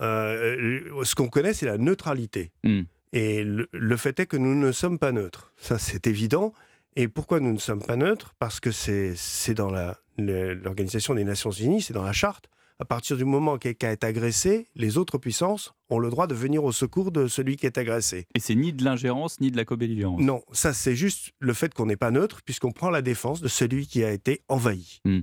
Euh, 0.00 0.80
ce 1.04 1.14
qu'on 1.14 1.28
connaît, 1.28 1.54
c'est 1.54 1.66
la 1.66 1.78
neutralité. 1.78 2.50
Hmm. 2.64 2.82
Et 3.12 3.44
le, 3.44 3.96
fait 3.96 4.18
est 4.20 4.26
que 4.26 4.36
nous 4.36 4.54
ne 4.54 4.72
sommes 4.72 4.98
pas 4.98 5.12
neutres. 5.12 5.52
Ça, 5.58 5.78
c'est 5.78 6.06
évident. 6.06 6.54
Et 6.96 7.08
pourquoi 7.08 7.40
nous 7.40 7.52
ne 7.52 7.58
sommes 7.58 7.82
pas 7.82 7.96
neutres? 7.96 8.34
Parce 8.38 8.58
que 8.58 8.70
c'est 8.70 9.54
dans 9.54 9.70
l'Organisation 10.18 11.14
des 11.14 11.24
Nations 11.24 11.50
Unies, 11.50 11.82
c'est 11.82 11.94
dans 11.94 12.04
la 12.04 12.12
charte. 12.12 12.48
À 12.78 12.84
partir 12.84 13.16
du 13.16 13.24
moment 13.24 13.54
où 13.54 13.58
quelqu'un 13.58 13.92
est 13.92 14.02
agressé, 14.02 14.66
les 14.74 14.98
autres 14.98 15.16
puissances 15.18 15.72
ont 15.88 15.98
le 15.98 16.10
droit 16.10 16.26
de 16.26 16.34
venir 16.34 16.64
au 16.64 16.72
secours 16.72 17.12
de 17.12 17.28
celui 17.28 17.56
qui 17.56 17.66
est 17.66 17.78
agressé. 17.78 18.26
Et 18.34 18.40
c'est 18.40 18.56
ni 18.56 18.72
de 18.72 18.84
l'ingérence 18.84 19.40
ni 19.40 19.50
de 19.50 19.56
la 19.56 19.64
co-belligérance 19.64 20.20
Non, 20.20 20.42
ça 20.52 20.72
c'est 20.72 20.96
juste 20.96 21.32
le 21.38 21.52
fait 21.52 21.72
qu'on 21.74 21.86
n'est 21.86 21.96
pas 21.96 22.10
neutre 22.10 22.40
puisqu'on 22.42 22.72
prend 22.72 22.90
la 22.90 23.02
défense 23.02 23.40
de 23.40 23.46
celui 23.46 23.86
qui 23.86 24.02
a 24.02 24.10
été 24.10 24.42
envahi. 24.48 25.00
Hmm. 25.04 25.20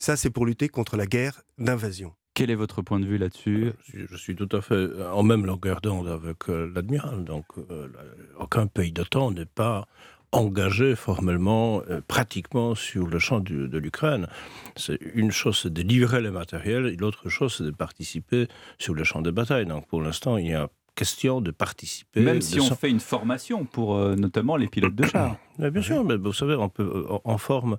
Ça 0.00 0.16
c'est 0.16 0.30
pour 0.30 0.44
lutter 0.44 0.68
contre 0.68 0.96
la 0.96 1.06
guerre 1.06 1.42
d'invasion. 1.56 2.14
Quel 2.34 2.50
est 2.50 2.54
votre 2.54 2.80
point 2.80 2.98
de 2.98 3.04
vue 3.04 3.18
là-dessus 3.18 3.72
je, 3.92 4.16
suis 4.16 4.34
tout 4.34 4.48
à 4.52 4.62
fait 4.62 4.88
en 5.12 5.22
même 5.22 5.44
longueur 5.44 5.82
d'onde 5.82 6.08
avec 6.08 6.48
euh, 6.48 6.70
l'admiral. 6.74 7.24
Donc, 7.24 7.44
euh, 7.70 7.88
aucun 8.38 8.66
pays 8.66 8.90
d'OTAN 8.90 9.32
n'est 9.32 9.44
pas 9.44 9.86
engagé 10.32 10.96
formellement, 10.96 11.82
euh, 11.90 12.00
pratiquement 12.06 12.74
sur 12.74 13.06
le 13.06 13.18
champ 13.18 13.40
de 13.40 13.76
l'Ukraine. 13.76 14.28
C'est 14.76 14.98
une 15.14 15.30
chose, 15.30 15.60
c'est 15.62 15.72
de 15.72 15.82
livrer 15.82 16.22
le 16.22 16.30
matériel, 16.30 16.86
et 16.86 16.96
l'autre 16.96 17.28
chose, 17.28 17.56
c'est 17.58 17.64
de 17.64 17.70
participer 17.70 18.48
sur 18.78 18.94
le 18.94 19.04
champ 19.04 19.20
de 19.20 19.30
bataille. 19.30 19.66
Donc, 19.66 19.86
pour 19.86 20.00
l'instant, 20.00 20.38
il 20.38 20.46
y 20.46 20.54
a 20.54 20.70
question 20.94 21.42
de 21.42 21.50
participer. 21.50 22.20
Même 22.20 22.40
si 22.40 22.60
on 22.60 22.74
fait 22.74 22.90
une 22.90 23.00
formation 23.00 23.64
pour 23.64 23.98
notamment 23.98 24.56
les 24.56 24.68
pilotes 24.68 24.94
de 24.94 25.06
char. 25.06 25.36
bien 25.58 25.82
sûr, 25.82 26.04
mais 26.04 26.16
vous 26.16 26.32
savez, 26.32 26.54
on 26.54 26.68
peut 26.68 27.06
en 27.24 27.38
forme 27.38 27.74
euh, 27.74 27.76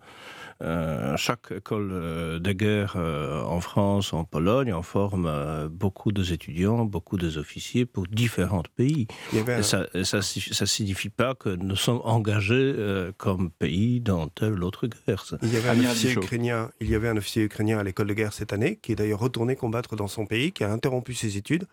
chaque 1.18 1.52
école 1.52 1.90
euh, 1.92 2.40
de 2.40 2.52
guerre 2.52 2.96
euh, 2.96 3.42
en 3.44 3.60
France, 3.60 4.14
en 4.14 4.24
Pologne, 4.24 4.74
en 4.74 4.82
forme 4.82 5.30
beaucoup 5.70 6.12
d'étudiants, 6.12 6.86
beaucoup 6.86 7.18
d'officiers 7.18 7.86
pour 7.86 8.08
différents 8.08 8.64
pays. 8.76 9.08
ça 9.62 9.86
ne 9.94 10.66
signifie 10.66 11.10
pas 11.10 11.36
que 11.36 11.50
nous 11.50 11.76
sommes 11.76 12.02
engagés 12.04 12.76
comme 13.18 13.52
pays 13.52 14.00
dans 14.00 14.28
telle 14.28 14.64
ou 14.64 14.68
autre 14.68 14.88
guerre. 14.88 15.26
Il 15.42 15.54
y, 15.54 15.58
avait 15.58 15.70
un 15.70 15.80
officier 15.80 16.14
ukrainien, 16.14 16.72
il 16.80 16.90
y 16.90 16.96
avait 16.96 17.10
un 17.10 17.18
officier 17.18 17.44
ukrainien 17.44 17.80
à 17.80 17.84
l'école 17.84 18.08
de 18.08 18.14
guerre 18.14 18.34
cette 18.34 18.54
année 18.54 18.78
qui 18.82 18.92
est 18.92 18.96
d'ailleurs 18.96 19.20
retourné 19.20 19.56
combattre 19.56 19.96
dans 19.96 20.08
son 20.08 20.26
pays, 20.26 20.52
qui 20.52 20.64
a 20.64 20.72
interrompu 20.72 21.14
ses 21.14 21.38
études 21.38 21.66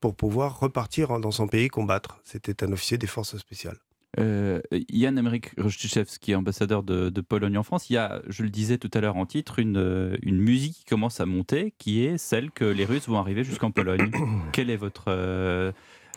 pour 0.00 0.14
pouvoir 0.16 0.58
repartir 0.58 1.20
dans 1.20 1.30
son 1.30 1.46
pays 1.46 1.68
combattre. 1.68 2.18
C'était 2.24 2.64
un 2.64 2.72
officier 2.72 2.98
des 2.98 3.06
forces 3.06 3.36
spéciales. 3.36 3.78
Euh, 4.18 4.60
Yann 4.90 5.16
Emmerich 5.16 5.52
est 5.56 6.34
ambassadeur 6.34 6.82
de, 6.82 7.20
Pologne 7.20 7.56
en 7.56 7.62
France, 7.62 7.88
il 7.88 7.94
y 7.94 7.96
a, 7.96 8.20
je 8.28 8.42
le 8.42 8.50
disais 8.50 8.76
tout 8.76 8.90
à 8.92 9.00
l'heure 9.00 9.16
en 9.16 9.24
titre, 9.24 9.58
une, 9.58 9.78
euh, 9.78 10.16
une, 10.22 10.38
musique 10.38 10.74
qui 10.74 10.84
commence 10.84 11.20
à 11.20 11.26
monter, 11.26 11.72
qui 11.78 12.04
est 12.04 12.18
celle 12.18 12.50
que 12.50 12.64
les 12.64 12.84
Russes 12.84 13.08
vont 13.08 13.18
arriver 13.18 13.44
jusqu'en 13.44 13.70
Pologne. 13.70 14.10
Quel 14.52 14.68
est 14.68 14.76
votre 14.76 15.04
euh, 15.08 15.72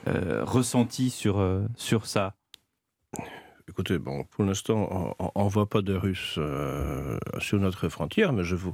ressenti 0.05 1.09
sur, 1.09 1.43
sur 1.77 2.05
ça? 2.05 2.35
Écoutez, 3.75 3.97
bon, 3.99 4.23
pour 4.23 4.45
l'instant, 4.45 5.17
on 5.35 5.43
ne 5.43 5.49
voit 5.49 5.67
pas 5.67 5.81
de 5.81 5.93
Russes 5.93 6.35
euh, 6.37 7.17
sur 7.39 7.59
notre 7.59 7.89
frontière, 7.89 8.31
mais 8.31 8.45
je 8.45 8.55
vous, 8.55 8.73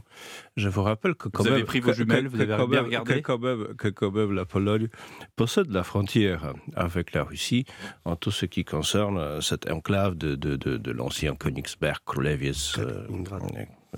je 0.58 0.70
vous 0.70 0.84
rappelle 0.84 1.16
que 1.16 1.28
quand 1.28 1.42
vous 1.42 1.46
même... 1.46 1.56
avez 1.56 1.64
pris 1.64 1.80
vos 1.80 1.92
jumelles, 1.92 2.28
vous 2.28 2.40
avez 2.40 2.46
bien 2.68 2.84
regardé 2.84 3.16
que 3.16 3.20
quand, 3.22 3.40
même, 3.40 3.74
que 3.80 3.88
quand 3.88 4.12
même 4.12 4.32
la 4.32 4.46
Pologne 4.46 4.90
possède 5.36 5.72
la 5.72 5.84
frontière 5.84 6.54
avec 6.76 7.14
la 7.14 7.24
Russie 7.24 7.66
en 8.06 8.16
tout 8.16 8.30
ce 8.30 8.46
qui 8.46 8.64
concerne 8.64 9.42
cette 9.42 9.72
enclave 9.72 10.14
de, 10.14 10.36
de, 10.36 10.56
de, 10.56 10.78
de 10.78 10.92
l'ancien 10.92 11.34
Königsberg, 11.36 11.98
Krulevice, 12.06 12.78
euh, 12.78 13.08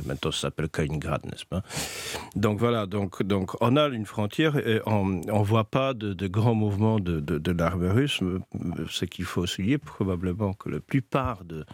Maintenant, 0.06 0.32
ça 0.32 0.42
s'appelle 0.42 0.70
Kaliningrad, 0.70 1.24
n'est-ce 1.26 1.46
pas? 1.46 1.62
Donc 2.36 2.60
voilà, 2.60 2.88
donc, 2.88 3.22
donc 3.22 3.52
on 3.62 3.78
a 3.78 3.88
une 3.90 4.06
frontière 4.06 4.58
et 4.58 4.82
on 4.88 5.06
ne 5.06 5.44
voit 5.44 5.66
pas 5.66 5.94
de, 5.94 6.14
de 6.14 6.28
grands 6.28 6.56
mouvements 6.56 7.00
de, 7.00 7.20
de, 7.20 7.88
russe. 7.90 8.20
Ce 8.90 9.06
qu'il 9.06 9.26
faut 9.26 9.46
souligner, 9.46 9.78
probablement 9.78 10.54
que 10.54 10.70
la 10.70 10.80
plupart 10.80 11.44
de, 11.46 11.66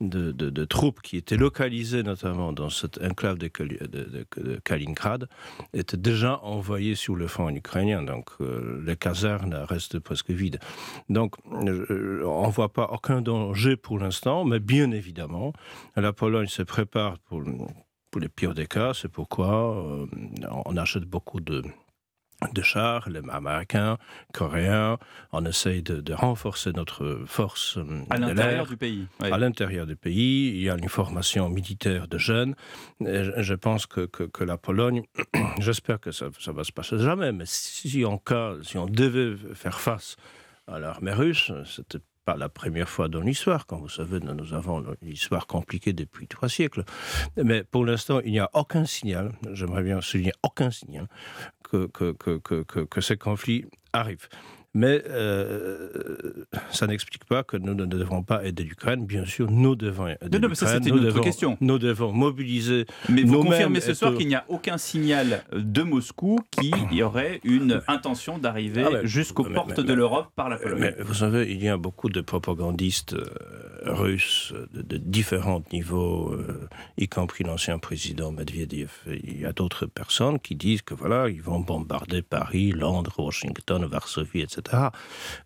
de, 0.00 0.64
troupes 0.64 1.00
qui 1.02 1.16
étaient 1.16 1.36
localisées 1.36 2.02
notamment 2.02 2.52
dans 2.52 2.70
cette 2.70 3.02
enclave 3.02 3.38
de, 3.38 3.48
Kaliningrad 4.64 5.28
étaient 5.72 5.96
déjà 5.96 6.40
envoyées 6.42 6.94
sur 6.94 7.16
le 7.16 7.26
front 7.26 7.48
ukrainien. 7.50 8.02
Donc 8.02 8.30
euh, 8.40 8.82
les 8.84 8.96
casernes 8.96 9.54
restent 9.54 9.98
presque 9.98 10.30
vides. 10.30 10.58
Donc 11.08 11.34
euh, 11.50 12.22
on 12.24 12.46
ne 12.46 12.52
voit 12.52 12.72
pas 12.72 12.88
aucun 12.92 13.22
danger 13.22 13.76
pour 13.76 13.98
l'instant, 13.98 14.44
mais 14.44 14.60
bien 14.60 14.90
évidemment, 14.90 15.52
la 15.96 16.12
Pologne 16.12 16.48
se 16.48 16.62
prépare 16.62 17.18
pour, 17.18 17.42
pour 18.10 18.20
les 18.20 18.28
pires 18.28 18.54
des 18.54 18.66
cas. 18.66 18.92
C'est 18.94 19.08
pourquoi 19.08 19.86
euh, 19.86 20.06
on 20.66 20.76
achète 20.76 21.04
beaucoup 21.04 21.40
de 21.40 21.62
de 22.52 22.62
chars, 22.62 23.08
les 23.08 23.20
Américains, 23.30 23.98
Coréens. 24.32 24.98
On 25.32 25.44
essaye 25.44 25.82
de, 25.82 26.12
renforcer 26.12 26.72
notre 26.72 27.22
force 27.26 27.76
euh, 27.76 28.02
à 28.10 28.18
l'intérieur 28.18 28.66
du 28.66 28.76
pays. 28.76 29.06
À 29.20 29.38
l'intérieur 29.38 29.86
du 29.86 29.96
pays, 29.96 30.48
il 30.50 30.62
y 30.62 30.70
a 30.70 30.76
une 30.76 30.88
formation 30.88 31.48
militaire 31.48 32.08
de 32.08 32.18
jeunes. 32.18 32.54
je 33.00 33.54
pense 33.54 33.86
que, 33.86 34.06
que, 34.06 34.44
la 34.44 34.56
Pologne, 34.56 35.02
j'espère 35.58 36.00
que 36.00 36.12
ça, 36.12 36.26
ça 36.38 36.52
va 36.52 36.64
se 36.64 36.72
passer 36.72 36.98
jamais, 36.98 37.32
mais 37.32 37.44
si 37.46 38.04
en 38.04 38.18
cas, 38.18 38.54
si 38.62 38.78
on 38.78 38.86
devait 38.86 39.36
faire 39.54 39.80
face 39.80 40.16
à 40.66 40.78
l'armée 40.78 41.12
russe, 41.12 41.52
c'était 41.64 42.00
pas 42.26 42.36
la 42.36 42.48
première 42.48 42.88
fois 42.88 43.08
dans 43.08 43.20
l'histoire. 43.20 43.66
Comme 43.66 43.80
vous 43.80 43.88
savez, 43.88 44.18
nous 44.18 44.52
avons 44.52 44.84
une 45.00 45.08
histoire 45.08 45.46
compliquée 45.46 45.92
depuis 45.92 46.26
trois 46.26 46.48
siècles. 46.48 46.84
Mais 47.36 47.62
pour 47.62 47.86
l'instant, 47.86 48.20
il 48.24 48.32
n'y 48.32 48.40
a 48.40 48.50
aucun 48.52 48.84
signal, 48.84 49.32
j'aimerais 49.52 49.84
bien 49.84 50.00
souligner 50.00 50.32
aucun 50.42 50.72
signal, 50.72 51.06
que, 51.68 52.86
que, 52.86 53.00
ces 53.00 53.16
conflits 53.16 53.64
arrivent. 53.92 54.28
Mais 54.76 55.02
euh, 55.08 55.88
ça 56.70 56.86
n'explique 56.86 57.24
pas 57.24 57.42
que 57.42 57.56
nous 57.56 57.72
ne 57.72 57.86
devons 57.86 58.22
pas 58.22 58.44
aider 58.44 58.62
l'Ukraine. 58.62 59.06
Bien 59.06 59.24
sûr, 59.24 59.50
nous 59.50 59.74
devons 59.74 60.06
aider 60.06 60.18
l'Ukraine. 60.22 60.54
ça, 60.54 60.66
c'était 60.66 60.90
une 60.90 61.06
autre 61.06 61.22
question. 61.22 61.56
Nous 61.62 61.78
devons 61.78 62.12
mobiliser. 62.12 62.84
Mais 63.08 63.22
vous 63.22 63.42
confirmez 63.42 63.80
ce 63.80 63.94
soir 63.94 64.14
qu'il 64.14 64.28
n'y 64.28 64.34
a 64.34 64.44
aucun 64.48 64.76
signal 64.76 65.44
de 65.50 65.82
Moscou 65.82 66.40
qui 66.50 66.74
y 66.92 67.02
aurait 67.02 67.40
une 67.42 67.80
intention 67.88 68.36
d'arriver 68.36 68.84
ah, 68.84 69.04
jusqu'aux 69.04 69.44
portes 69.44 69.80
de 69.80 69.92
l'Europe 69.94 70.28
par 70.36 70.50
la 70.50 70.58
Pologne. 70.58 70.78
Mais 70.80 70.94
vous 71.02 71.14
savez, 71.14 71.50
il 71.50 71.64
y 71.64 71.70
a 71.70 71.78
beaucoup 71.78 72.10
de 72.10 72.20
propagandistes 72.20 73.14
euh, 73.14 73.92
russes 73.94 74.52
de, 74.74 74.98
différents 74.98 75.62
niveaux, 75.72 76.34
euh, 76.34 76.68
y 76.98 77.08
compris 77.08 77.44
l'ancien 77.44 77.78
président 77.78 78.30
Medvedev. 78.30 78.90
Il 79.06 79.40
y 79.40 79.46
a 79.46 79.52
d'autres 79.52 79.86
personnes 79.86 80.38
qui 80.38 80.54
disent 80.54 80.82
que 80.82 80.92
voilà, 80.92 81.30
ils 81.30 81.40
vont 81.40 81.60
bombarder 81.60 82.20
Paris, 82.20 82.72
Londres, 82.72 83.14
Washington, 83.18 83.86
Varsovie, 83.86 84.42
etc. 84.42 84.65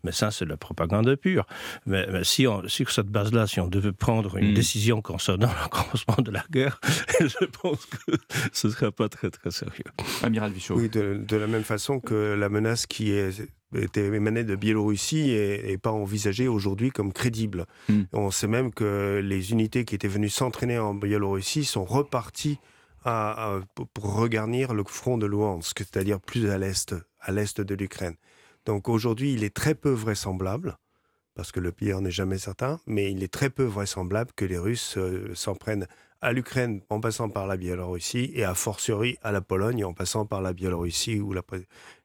Mais 0.03 0.11
ça, 0.11 0.31
c'est 0.31 0.45
la 0.45 0.57
propagande 0.57 1.15
pure. 1.15 1.45
Mais, 1.85 2.07
si, 2.23 2.47
on, 2.47 2.67
sur 2.67 2.91
cette 2.91 3.07
base-là, 3.07 3.47
si 3.47 3.59
on 3.59 3.67
devait 3.67 3.91
prendre 3.91 4.37
une 4.37 4.51
hmm. 4.51 4.55
décision 4.55 5.01
concernant 5.01 5.49
le 5.63 5.69
commencement 5.69 6.17
de 6.19 6.31
la 6.31 6.43
guerre, 6.49 6.79
je 7.19 7.45
pense 7.45 7.85
que 7.85 8.11
ce 8.51 8.67
ne 8.67 8.71
serait 8.73 8.91
pas 8.91 9.09
très, 9.09 9.29
très 9.29 9.51
sérieux. 9.51 9.85
Amiral 10.23 10.51
Vichot. 10.51 10.75
Oui, 10.75 10.89
de, 10.89 11.35
la 11.35 11.47
même 11.47 11.63
façon 11.63 11.99
que 11.99 12.35
la 12.37 12.49
menace 12.49 12.85
qui 12.85 13.11
est 13.11 13.47
était 13.73 14.07
émanée 14.07 14.43
de 14.43 14.55
Biélorussie 14.57 15.27
n'est 15.27 15.77
pas 15.77 15.91
envisagée 15.91 16.49
aujourd'hui 16.49 16.89
comme 16.89 17.13
crédible. 17.13 17.65
Hmm. 17.87 18.01
On 18.11 18.29
sait 18.29 18.47
même 18.47 18.73
que 18.73 19.21
les 19.23 19.53
unités 19.53 19.85
qui 19.85 19.95
étaient 19.95 20.09
venues 20.09 20.29
s'entraîner 20.29 20.77
en 20.77 20.93
Biélorussie 20.93 21.63
sont 21.63 21.85
reparties 21.85 22.59
à, 23.05 23.59
pour 23.93 24.15
regarnir 24.15 24.73
le 24.73 24.83
front 24.83 25.17
de 25.17 25.25
Luhansk, 25.25 25.79
c'est-à-dire 25.79 26.19
plus 26.19 26.49
à 26.49 26.57
l'est, 26.57 26.93
à 27.19 27.31
l'est 27.31 27.61
de 27.61 27.75
l'Ukraine. 27.75 28.15
Donc 28.65 28.89
aujourd'hui, 28.89 29.33
il 29.33 29.43
est 29.43 29.53
très 29.53 29.75
peu 29.75 29.91
vraisemblable, 29.91 30.77
parce 31.35 31.51
que 31.51 31.59
le 31.59 31.71
pire 31.71 32.01
n'est 32.01 32.11
jamais 32.11 32.37
certain, 32.37 32.79
mais 32.85 33.11
il 33.11 33.23
est 33.23 33.31
très 33.31 33.49
peu 33.49 33.63
vraisemblable 33.63 34.31
que 34.35 34.45
les 34.45 34.57
Russes 34.57 34.95
euh, 34.97 35.33
s'en 35.33 35.55
prennent 35.55 35.87
à 36.21 36.33
l'Ukraine 36.33 36.81
en 36.89 36.99
passant 36.99 37.29
par 37.29 37.47
la 37.47 37.57
Biélorussie 37.57 38.31
et 38.35 38.43
a 38.43 38.53
fortiori 38.53 39.17
à 39.23 39.31
la 39.31 39.41
Pologne 39.41 39.83
en 39.83 39.93
passant 39.93 40.25
par 40.25 40.41
la 40.41 40.53
Biélorussie 40.53 41.19
ou 41.19 41.33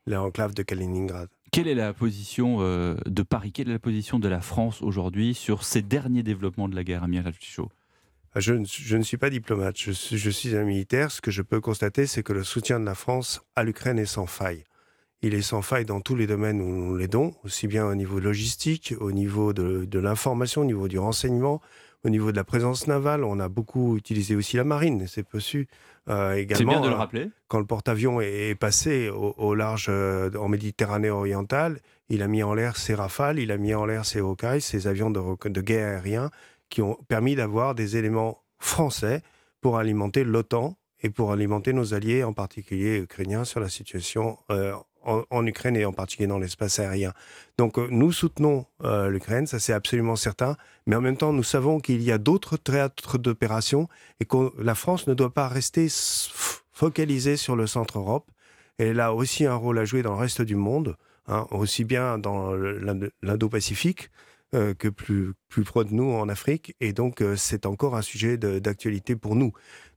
l'enclave 0.07 0.55
de 0.55 0.63
Kaliningrad. 0.63 1.29
Quelle 1.53 1.69
est 1.69 1.75
la 1.75 1.93
position 1.93 2.59
euh, 2.61 2.97
de 3.07 3.23
Paris? 3.23 3.53
Quelle 3.53 3.69
est 3.69 3.75
la 3.75 3.79
position 3.79 4.19
de 4.19 4.29
la 4.29 4.41
France 4.41 4.81
aujourd'hui 4.81 5.35
sur 5.35 5.65
ces 5.65 5.83
derniers 5.83 6.23
développements 6.23 6.69
de 6.69 6.75
la 6.75 6.85
guerre, 6.85 7.03
Amiral 7.03 7.35
Fichot 7.35 7.71
ah, 8.35 8.41
je, 8.41 8.53
je, 8.65 8.99
ne 8.99 9.03
suis 9.03 9.17
pas 9.17 9.31
diplomate, 9.31 9.79
je, 9.79 9.93
je, 9.93 10.31
suis 10.31 10.55
un 10.55 10.65
militaire. 10.65 11.11
Ce 11.11 11.23
que 11.23 11.31
je 11.31 11.41
peux 11.41 11.63
constater, 11.63 12.07
c'est 12.07 12.23
que 12.23 12.35
le 12.35 12.45
soutien 12.45 12.79
de 12.79 12.85
la 12.85 12.95
France 12.95 13.41
à 13.55 13.63
l'Ukraine 13.63 13.99
est 13.99 14.05
sans 14.05 14.27
faille. 14.27 14.65
Il 15.23 15.35
est 15.35 15.43
sans 15.43 15.63
faille 15.63 15.85
dans 15.85 16.01
tous 16.01 16.15
les 16.15 16.27
domaines 16.27 16.61
où 16.61 16.69
nous 16.69 16.97
l'aidons, 16.97 17.35
aussi 17.45 17.67
bien 17.67 17.87
au 17.87 17.95
niveau 17.95 18.21
logistique, 18.21 18.95
au 19.01 19.13
niveau 19.13 19.53
de, 19.53 19.85
de 19.85 19.99
l'information, 19.99 20.63
au 20.63 20.65
niveau 20.65 20.89
du 20.89 20.99
renseignement, 20.99 21.61
au 22.05 22.11
niveau 22.11 22.31
de 22.31 22.37
la 22.37 22.45
présence 22.45 22.87
navale. 22.87 23.25
On 23.25 23.41
a 23.41 23.49
beaucoup 23.49 23.97
utilisé 23.97 24.37
aussi 24.37 24.57
la 24.57 24.65
marine, 24.65 25.07
c'est 25.09 25.27
possible. 25.27 25.67
Euh, 26.09 26.35
également, 26.35 26.73
c'est 26.73 26.79
bien 26.79 26.81
de 26.81 26.89
le 26.89 26.95
euh, 26.95 26.99
rappeler. 26.99 27.31
quand 27.49 27.59
le 27.59 27.67
porte-avions 27.67 28.21
est, 28.21 28.55
passé 28.55 29.11
au, 29.11 29.55
large 29.55 29.87
euh, 29.89 30.31
en 30.39 30.49
Méditerranée 30.49 31.11
orientale, 31.11 31.81
il 32.09 32.23
a 32.23 32.29
mis 32.29 32.43
en 32.43 32.55
l'air 32.55 32.77
ses 32.77 32.95
Rafales, 32.95 33.39
il 33.39 33.51
a 33.51 33.57
mis 33.57 33.75
en 33.75 33.87
l'air 33.87 34.05
ses 34.05 34.21
Hawkeyes, 34.21 34.61
ses 34.61 34.87
avions 34.87 35.11
de, 35.11 35.49
de 35.49 35.61
guerre 35.61 35.89
aérien, 35.89 36.31
qui 36.69 36.83
ont 36.83 36.97
permis 37.09 37.35
d'avoir 37.35 37.75
des 37.75 37.97
éléments 37.97 38.43
français 38.59 39.23
pour 39.61 39.79
alimenter 39.79 40.23
l'OTAN 40.23 40.77
et 41.03 41.11
pour 41.11 41.33
alimenter 41.33 41.73
nos 41.73 41.95
alliés, 41.95 42.25
en 42.25 42.33
particulier 42.33 42.99
ukrainiens, 42.99 43.45
sur 43.45 43.61
la 43.61 43.69
situation 43.69 44.39
euh, 44.51 44.75
en, 45.07 45.47
Ukraine 45.47 45.77
et 45.77 45.85
en 45.85 45.93
particulier 45.93 46.27
dans 46.27 46.39
l'espace 46.39 46.79
aérien. 46.79 47.13
Donc 47.59 47.79
euh, 47.79 47.87
nous 47.91 48.13
soutenons 48.13 48.67
euh, 48.85 49.09
l'Ukraine, 49.09 49.47
ça 49.47 49.59
c'est 49.59 49.73
absolument 49.73 50.17
certain, 50.17 50.57
mais 50.87 50.97
en 50.97 51.01
même 51.01 51.17
temps 51.17 51.33
nous 51.33 51.43
savons 51.43 51.81
qu'il 51.81 52.03
y 52.03 52.13
a 52.13 52.19
d'autres 52.19 52.57
théâtres 52.57 53.19
d'opération 53.19 53.89
et 54.21 54.25
que 54.25 54.53
la 54.59 54.75
France 54.75 55.07
ne 55.07 55.15
doit 55.15 55.33
pas 55.33 55.49
rester 55.49 55.89
focalisée 56.73 57.37
sur 57.37 57.57
le 57.57 57.67
centre 57.67 57.99
Europe. 57.99 58.31
Elle 58.79 59.01
a 59.01 59.15
aussi 59.15 59.47
un 59.47 59.55
rôle 59.55 59.79
à 59.79 59.85
jouer 59.85 60.03
dans 60.03 60.13
le 60.13 60.19
reste 60.19 60.43
du 60.43 60.57
monde, 60.57 60.97
hein, 61.29 61.47
aussi 61.51 61.85
bien 61.85 62.19
dans 62.19 62.55
l'Indo-Pacifique 63.23 64.11
euh, 64.55 64.75
que 64.75 64.89
plus, 64.89 65.33
plus 65.49 65.65
près 65.65 65.85
de 65.85 65.95
nous 65.95 66.13
en 66.13 66.29
Afrique. 66.29 66.77
Et 66.81 66.93
donc, 66.93 67.25
c'est 67.37 67.65
encore 67.65 67.97
un 67.97 68.03
sujet 68.03 68.37
d'actualité 68.37 69.17
pour 69.17 69.35
nous. 69.35 69.53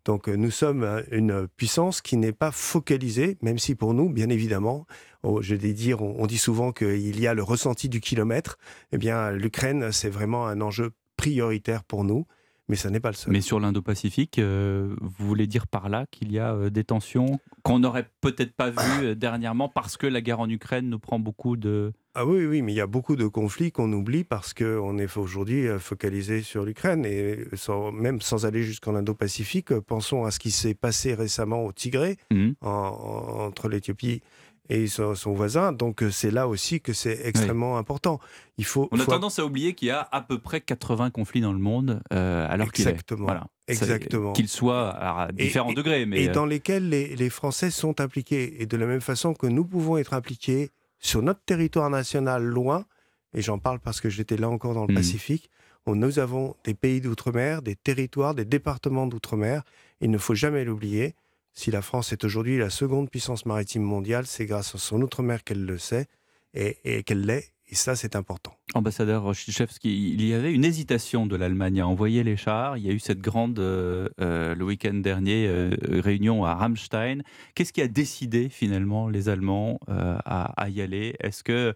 Donc, 0.10 0.28
euh, 0.28 0.36
nous 0.36 0.50
sommes 0.50 1.04
une 1.12 1.48
puissance 1.48 2.02
qui 2.02 2.18
n'est 2.18 2.32
pas 2.32 2.52
focalisée, 2.52 3.38
même 3.44 3.60
si 3.60 3.76
pour 3.76 3.94
nous, 3.94 4.10
bien 4.10 4.30
évidemment, 4.30 4.88
oh, 5.22 5.40
on, 5.40 6.26
dit 6.26 6.38
souvent 6.40 6.72
qu'il 6.72 7.20
y 7.20 7.28
a 7.28 7.36
le 7.36 7.44
ressenti 7.44 7.90
du 7.90 8.02
kilomètre. 8.02 8.58
Eh 8.92 8.98
bien, 8.98 9.30
l'Ukraine, 9.30 9.92
c'est 9.92 10.10
vraiment 10.10 10.48
un 10.48 10.62
enjeu 10.62 10.94
prioritaire 11.16 11.84
pour 11.84 12.06
nous. 12.06 12.26
Mais 12.70 12.76
ça 12.76 12.90
n'est 12.90 13.00
pas 13.00 13.10
le 13.10 13.16
seul. 13.16 13.34
Mais 13.34 13.42
sur 13.42 13.60
l'Indo-Pacifique, 13.60 14.40
vous 14.40 15.26
voulez 15.26 15.48
dire 15.48 15.68
par 15.68 15.90
là 15.90 16.06
qu'il 16.12 16.32
y 16.32 16.40
a 16.40 16.70
des 16.70 16.84
tensions 16.84 17.40
qu'on 17.64 17.80
n'aurait 17.80 18.10
peut-être 18.22 18.54
pas 18.54 18.70
vues 18.70 19.16
dernièrement 19.16 19.68
parce 19.68 19.98
que 19.98 20.08
la 20.08 20.22
guerre 20.22 20.40
en 20.40 20.50
Ukraine 20.50 20.90
nous 20.90 21.00
prend 21.00 21.20
beaucoup 21.20 21.58
de, 21.58 21.92
ah 22.16 22.26
oui, 22.26 22.46
oui, 22.46 22.62
mais 22.64 22.74
il 22.74 22.76
y 22.76 22.82
a 22.82 22.88
beaucoup 22.88 23.16
de 23.16 23.28
conflits 23.28 23.72
qu'on 23.72 23.94
oublie 23.94 24.24
parce 24.24 24.54
qu'on 24.54 24.98
est 24.98 25.16
aujourd'hui 25.16 25.68
euh, 25.68 25.78
focalisé 25.78 26.42
sur 26.42 26.66
l'Ukraine 26.66 27.06
et 27.06 27.46
même 27.94 28.20
sans 28.20 28.46
aller 28.46 28.64
jusqu'en 28.64 28.96
Indo-Pacifique, 28.96 29.72
euh, 29.72 29.80
pensons 29.80 30.26
à 30.26 30.32
ce 30.32 30.40
qui 30.40 30.50
s'est 30.50 30.74
passé 30.74 31.14
récemment 31.14 31.64
au 31.64 31.72
Tigré 31.72 32.18
mmh. 32.32 32.52
entre 32.62 33.70
l'Éthiopie 33.70 34.22
et 34.70 34.88
son, 34.88 35.14
voisin. 35.34 35.72
Donc 35.72 36.04
euh, 36.04 36.12
c'est 36.12 36.32
là 36.32 36.48
aussi 36.48 36.82
que 36.82 36.94
c'est 36.94 37.20
extrêmement 37.26 37.78
important. 37.78 38.20
Il 38.58 38.66
faut. 38.66 38.88
On 38.92 39.00
a 39.00 39.06
tendance 39.06 39.40
à 39.40 39.46
oublier 39.46 39.74
qu'il 39.74 39.88
y 39.88 39.92
a 39.92 40.08
à 40.12 40.22
peu 40.22 40.40
près 40.40 40.62
80 40.62 41.10
conflits 41.10 41.42
dans 41.42 41.54
le 41.54 41.60
monde, 41.60 42.02
alors 42.12 42.72
qu'il 42.72 42.88
exactement, 42.88 43.26
voilà, 43.26 43.48
exactement, 43.68 44.34
qu'ils 44.34 44.50
soient 44.50 44.90
à 44.90 45.32
différents 45.32 45.74
degrés, 45.74 46.06
mais 46.06 46.24
et 46.24 46.28
dans 46.30 46.46
lesquels 46.46 46.90
les, 46.90 47.16
les 47.16 47.30
Français 47.30 47.72
sont 47.72 48.00
impliqués 48.02 48.62
et 48.62 48.66
de 48.66 48.78
la 48.78 48.86
même 48.86 49.02
façon 49.02 49.34
que 49.34 49.48
nous 49.48 49.66
pouvons 49.66 49.98
être 49.98 50.14
impliqués 50.14 50.70
sur 51.00 51.22
notre 51.22 51.42
territoire 51.42 51.90
national 51.90 52.44
loin, 52.44 52.86
et 53.34 53.42
j'en 53.42 53.58
parle 53.58 53.80
parce 53.80 54.02
que 54.02 54.10
j'étais 54.10 54.38
là 54.38 54.50
encore 54.50 54.74
dans 54.74 54.86
le 54.86 54.94
mmh. 54.94 54.98
Pacifique, 54.98 55.50
où 55.86 55.96
nous 55.96 56.20
avons 56.20 56.56
des 56.64 56.74
pays 56.74 57.02
d'outre-mer, 57.02 57.62
des 57.62 57.76
territoires, 57.76 58.36
des 58.36 58.46
départements 58.46 59.08
d'outre-mer. 59.08 59.64
Il 60.02 60.12
ne 60.12 60.18
faut 60.18 60.36
jamais 60.36 60.64
l'oublier. 60.64 61.16
Si 61.60 61.72
la 61.72 61.82
France 61.82 62.14
est 62.14 62.24
aujourd'hui 62.24 62.58
la 62.58 62.70
seconde 62.70 63.10
puissance 63.10 63.46
maritime 63.46 63.82
mondiale, 63.82 64.26
c'est 64.26 64.46
grâce 64.46 64.76
à 64.76 64.78
son 64.78 65.02
outre-mer 65.02 65.44
qu'elle 65.44 65.66
le 65.66 65.78
sait 65.78 66.06
et, 66.54 67.04
qu'elle 67.04 67.26
l'est. 67.26 67.52
Et 67.68 67.76
ça, 67.76 67.98
c'est 67.98 68.16
important. 68.16 68.54
Ambassadeur 68.76 69.24
Rochichevski, 69.24 70.14
il 70.14 70.26
y 70.26 70.34
avait 70.34 70.54
une 70.54 70.64
hésitation 70.64 71.26
de 71.26 71.36
l'Allemagne 71.36 71.82
à 71.82 71.86
envoyer 71.86 72.24
les 72.24 72.38
chars. 72.38 72.78
Il 72.78 72.86
y 72.86 72.90
a 72.90 72.94
eu 72.94 73.00
cette 73.00 73.20
grande, 73.20 73.60
euh, 73.60 74.08
euh, 74.22 74.56
le 74.56 74.64
week-end 74.64 74.94
dernier, 74.94 75.48
euh, 75.50 75.76
réunion 76.02 76.46
à 76.46 76.56
Rammstein. 76.56 77.24
Qu'est-ce 77.56 77.74
qui 77.74 77.82
a 77.82 77.90
décidé 77.90 78.48
finalement 78.48 79.10
les 79.10 79.28
Allemands 79.28 79.82
à, 79.90 80.70
y 80.70 80.80
aller? 80.80 81.18
Est-ce 81.20 81.44
que 81.44 81.74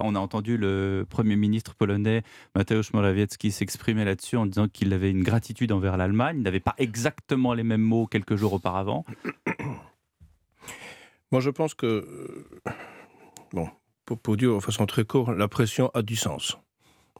on 0.00 0.14
a 0.14 0.18
entendu 0.18 0.56
le 0.56 1.06
Premier 1.08 1.36
ministre 1.36 1.74
polonais 1.74 2.22
Mateusz 2.54 2.92
Morawiecki 2.92 3.50
s'exprimer 3.50 4.04
là-dessus 4.04 4.36
en 4.36 4.46
disant 4.46 4.68
qu'il 4.68 4.92
avait 4.92 5.10
une 5.10 5.22
gratitude 5.22 5.72
envers 5.72 5.96
l'Allemagne. 5.96 6.36
Il 6.38 6.42
n'avait 6.42 6.60
pas 6.60 6.74
exactement 6.78 7.54
les 7.54 7.64
mêmes 7.64 7.82
mots 7.82 8.06
quelques 8.06 8.36
jours 8.36 8.52
auparavant. 8.52 9.04
Moi, 11.32 11.40
je 11.40 11.50
pense 11.50 11.74
que 11.74 12.06
bon, 13.52 13.68
pour, 14.04 14.36
dire 14.36 14.54
de 14.54 14.60
façon 14.60 14.86
très 14.86 15.04
courte, 15.04 15.30
la 15.30 15.48
pression 15.48 15.90
a 15.94 16.02
du 16.02 16.16
sens. 16.16 16.58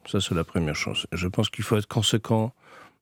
Ça, 0.05 0.21
c'est 0.21 0.35
la 0.35 0.43
première 0.43 0.75
chose. 0.75 1.07
je 1.11 1.27
pense 1.27 1.49
qu'il 1.49 1.63
faut 1.63 1.77
être 1.77 1.87
conséquent 1.87 2.53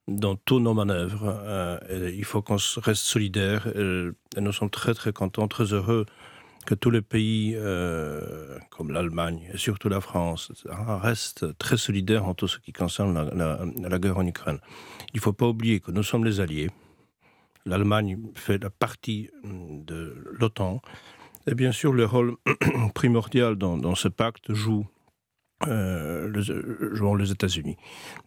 dans 0.08 0.36
toutes 0.36 0.62
nos 0.62 0.74
manœuvres. 0.74 1.42
Euh, 1.44 2.12
il 2.16 2.24
faut 2.24 2.42
qu'on 2.42 2.58
reste 2.78 3.02
solidaire. 3.02 3.68
Et, 3.68 4.10
nous 4.40 4.52
sommes 4.52 4.70
très, 4.70 4.94
très 4.94 5.12
contents, 5.12 5.48
très 5.48 5.74
heureux 5.74 6.06
que 6.66 6.76
tous 6.76 6.90
les 6.90 7.02
pays, 7.02 7.54
euh, 7.56 8.58
comme 8.70 8.92
l'Allemagne 8.92 9.50
et 9.54 9.58
surtout 9.58 9.90
la 9.90 10.02
France, 10.02 10.52
restent 10.66 11.58
très 11.58 11.78
solidaires 11.78 12.28
en 12.28 12.34
tout 12.34 12.48
ce 12.48 12.60
qui 12.60 12.72
concerne 12.72 13.14
la, 13.34 14.00
guerre 14.00 14.18
en 14.18 14.26
Ukraine. 14.26 14.60
Il 15.14 15.18
ne 15.18 15.22
faut 15.22 15.34
pas 15.34 15.48
oublier 15.48 15.80
que 15.80 15.92
nous 15.92 16.04
sommes 16.04 16.26
les 16.26 16.40
alliés. 16.40 16.70
L'Allemagne 17.66 18.18
fait 18.36 18.62
la 18.62 18.70
partie 18.70 19.30
de 19.44 20.16
l'OTAN. 20.40 20.82
Et 21.48 21.56
bien 21.56 21.72
sûr, 21.72 21.94
le 21.94 22.06
rôle 22.06 22.36
primordial 22.94 23.56
dans 23.56 23.96
ce 23.96 24.08
pacte 24.08 24.54
joue 24.54 24.88
euh, 25.68 26.28
le, 26.28 26.96
jouant 26.96 27.16
les 27.16 27.32
États-Unis. 27.32 27.78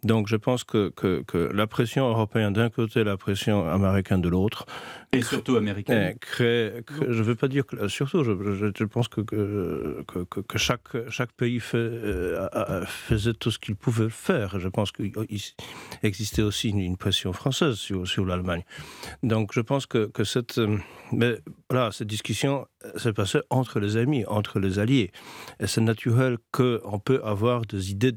Donc 0.02 0.28
je 0.28 0.36
pense 0.36 0.65
que, 0.65 0.90
que, 0.90 1.23
que 1.23 1.39
la 1.39 1.66
pression 1.66 2.09
européenne 2.09 2.52
d'un 2.52 2.70
côté, 2.70 3.05
la 3.05 3.16
pression 3.16 3.69
américaine 3.69 4.20
de 4.20 4.28
l'autre, 4.28 4.66
et 5.12 5.23
surtout 5.23 5.56
américaine, 5.56 6.16
crée, 6.20 6.73
je 7.09 7.19
ne 7.19 7.23
veux 7.23 7.35
pas 7.35 7.48
dire 7.48 7.66
que 7.66 7.89
surtout, 7.89 8.24
je, 8.24 8.32
je, 8.77 8.85
pense 8.85 9.09
que, 9.09 9.20
que, 9.20 10.02
que, 10.24 10.59
chaque, 10.59 11.09
chaque 11.09 11.32
pays 11.32 11.61
fait, 11.61 11.77
euh, 11.78 12.85
faisait 12.86 13.35
tout 13.35 13.51
ce 13.51 13.59
qu'il 13.59 13.77
pouvait 13.77 14.11
faire. 14.11 14.59
Je 14.59 14.69
pense 14.69 14.90
qu'il 14.93 15.12
existait 16.02 16.43
aussi 16.43 16.70
une, 16.70 16.97
pression 16.97 17.32
française 17.32 17.74
sur, 17.74 18.06
sur 18.06 18.24
l'Allemagne. 18.24 18.62
Donc 19.23 19.52
je 19.52 19.61
pense 19.61 19.86
que, 19.86 20.06
que 20.06 20.24
cette, 20.24 20.61
mais 21.12 21.39
voilà, 21.70 21.93
cette 21.93 22.09
discussion 22.09 22.66
s'est 22.97 23.12
passée 23.12 23.40
entre 23.51 23.81
les 23.81 23.97
amis, 23.97 24.24
entre 24.27 24.59
les 24.59 24.78
alliés, 24.78 25.11
et 25.61 25.66
c'est 25.66 25.81
naturel 25.81 26.39
qu'on 26.52 26.98
peut 26.98 27.20
avoir 27.24 27.62
des 27.62 27.90
idées 27.90 28.15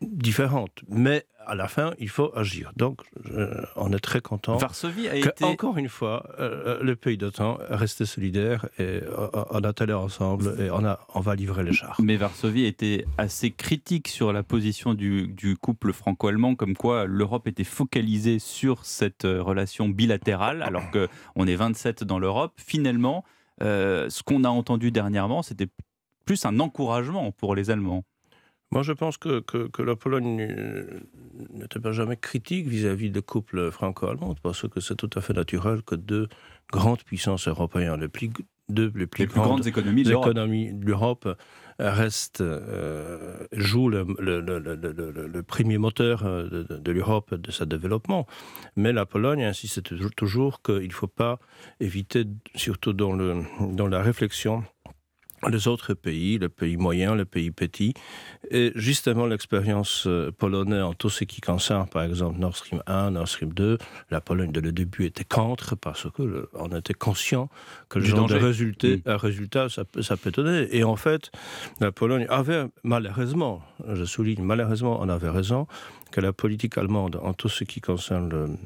différentes, 0.00 0.82
mais 0.88 1.26
à 1.46 1.54
la 1.54 1.68
fin, 1.68 1.94
il 1.98 2.08
faut 2.08 2.32
agir. 2.36 2.72
Donc, 2.76 3.02
on 3.76 3.92
est 3.92 4.00
très 4.00 4.20
content. 4.20 4.56
Varsovie 4.56 5.08
a 5.08 5.14
été... 5.14 5.44
Encore 5.44 5.78
une 5.78 5.88
fois, 5.88 6.28
euh, 6.40 6.82
le 6.82 6.96
pays 6.96 7.16
d'OTAN 7.16 7.58
resté 7.70 8.04
solidaire 8.04 8.68
et 8.78 9.00
euh, 9.04 9.28
on 9.50 9.60
a 9.60 9.72
allé 9.78 9.92
ensemble 9.92 10.56
et 10.60 10.70
on, 10.70 10.84
a, 10.84 10.98
on 11.14 11.20
va 11.20 11.36
livrer 11.36 11.62
les 11.62 11.72
chars. 11.72 11.96
Mais 12.02 12.16
Varsovie 12.16 12.64
était 12.64 13.06
assez 13.16 13.52
critique 13.52 14.08
sur 14.08 14.32
la 14.32 14.42
position 14.42 14.94
du, 14.94 15.28
du 15.28 15.56
couple 15.56 15.92
franco-allemand, 15.92 16.56
comme 16.56 16.76
quoi 16.76 17.04
l'Europe 17.04 17.46
était 17.46 17.64
focalisée 17.64 18.40
sur 18.40 18.84
cette 18.84 19.24
euh, 19.24 19.40
relation 19.40 19.88
bilatérale, 19.88 20.62
alors 20.62 20.90
qu'on 20.90 21.46
est 21.46 21.56
27 21.56 22.02
dans 22.02 22.18
l'Europe. 22.18 22.54
Finalement, 22.56 23.24
ce 23.60 24.22
qu'on 24.22 24.44
a 24.44 24.48
entendu 24.48 24.90
dernièrement, 24.90 25.42
c'était 25.42 25.68
plus 26.24 26.44
un 26.44 26.60
encouragement 26.60 27.32
pour 27.32 27.54
les 27.54 27.70
Allemands. 27.70 28.04
Moi, 28.72 28.82
je 28.82 28.92
pense 28.92 29.16
que, 29.16 29.40
que, 29.40 29.82
la 29.82 29.94
Pologne 29.94 30.48
n'était 31.50 31.78
pas 31.78 31.92
jamais 31.92 32.16
critique 32.16 32.66
vis-à-vis 32.66 33.10
de 33.10 33.20
couples 33.20 33.70
franco-allemands, 33.70 34.34
parce 34.42 34.68
que 34.68 34.80
c'est 34.80 34.96
tout 34.96 35.10
à 35.14 35.20
fait 35.20 35.34
naturel 35.34 35.82
que 35.82 35.94
deux 35.94 36.28
grandes 36.72 37.02
puissances 37.04 37.46
européennes, 37.46 38.00
les 38.00 38.08
plus, 38.08 38.30
deux 38.68 38.92
les 38.96 39.06
plus, 39.06 39.26
grandes, 39.26 39.66
économies 39.66 40.02
de 40.02 40.84
l'Europe, 40.84 41.28
restent, 41.78 42.40
euh, 42.40 43.46
jouent 43.52 43.88
le, 43.88 44.06
le, 44.18 44.40
le, 44.40 45.42
premier 45.42 45.78
moteur 45.78 46.24
euh, 46.24 46.48
de, 46.48 46.76
de 46.76 46.92
l'Europe, 46.92 47.34
de 47.34 47.50
sa 47.50 47.66
développement. 47.66 48.26
Mais 48.76 48.92
la 48.92 49.06
Pologne 49.06 49.44
insiste 49.44 49.82
toujours, 50.16 50.62
qu'il 50.62 50.88
ne 50.88 50.92
faut 50.92 51.06
pas 51.06 51.38
éviter, 51.80 52.24
surtout 52.54 52.92
dans, 52.92 53.12
le, 53.12 53.42
dans 53.72 53.88
la 53.88 54.02
réflexion, 54.02 54.64
les 55.48 55.68
autres 55.68 55.94
pays, 55.94 56.38
le 56.38 56.48
pays 56.48 56.76
moyen, 56.76 57.14
le 57.14 57.24
pays 57.24 57.50
petit. 57.50 57.94
Et 58.50 58.72
justement, 58.74 59.26
l'expérience 59.26 60.04
euh, 60.06 60.30
polonaise 60.30 60.82
en 60.82 60.94
tout 60.94 61.10
ce 61.10 61.24
qui 61.24 61.40
concerne, 61.40 61.88
par 61.88 62.02
exemple, 62.02 62.38
Nord 62.38 62.56
Stream 62.56 62.82
1, 62.86 63.12
Nord 63.12 63.28
Stream 63.28 63.52
2, 63.52 63.78
la 64.10 64.20
Pologne, 64.20 64.52
dès 64.52 64.60
le 64.60 64.72
début, 64.72 65.04
était 65.04 65.24
contre 65.24 65.76
parce 65.76 66.06
qu'on 66.10 66.76
était 66.76 66.94
conscient 66.94 67.48
que 67.88 67.98
le 67.98 68.04
genre 68.04 68.28
de 68.28 68.36
résultat, 68.36 68.88
mm. 68.88 69.02
un 69.06 69.16
résultat 69.16 69.68
ça, 69.68 69.84
ça 70.00 70.16
peut 70.16 70.30
donner. 70.30 70.68
Et 70.76 70.84
en 70.84 70.96
fait, 70.96 71.30
la 71.80 71.92
Pologne 71.92 72.26
avait, 72.28 72.66
malheureusement, 72.82 73.62
je 73.92 74.04
souligne, 74.04 74.42
malheureusement, 74.42 74.98
on 75.00 75.08
avait 75.08 75.30
raison, 75.30 75.66
que 76.12 76.20
la 76.20 76.32
politique 76.32 76.78
allemande, 76.78 77.18
en 77.22 77.34
tout 77.34 77.48
ce 77.48 77.64
qui 77.64 77.80
concerne 77.80 78.56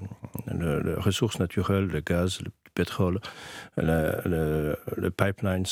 les 0.52 0.94
ressources 0.94 1.38
naturelles, 1.38 1.86
le 1.86 2.00
gaz, 2.00 2.40
le 2.42 2.50
pétrole, 2.74 3.20
les 3.76 5.10
pipelines, 5.10 5.64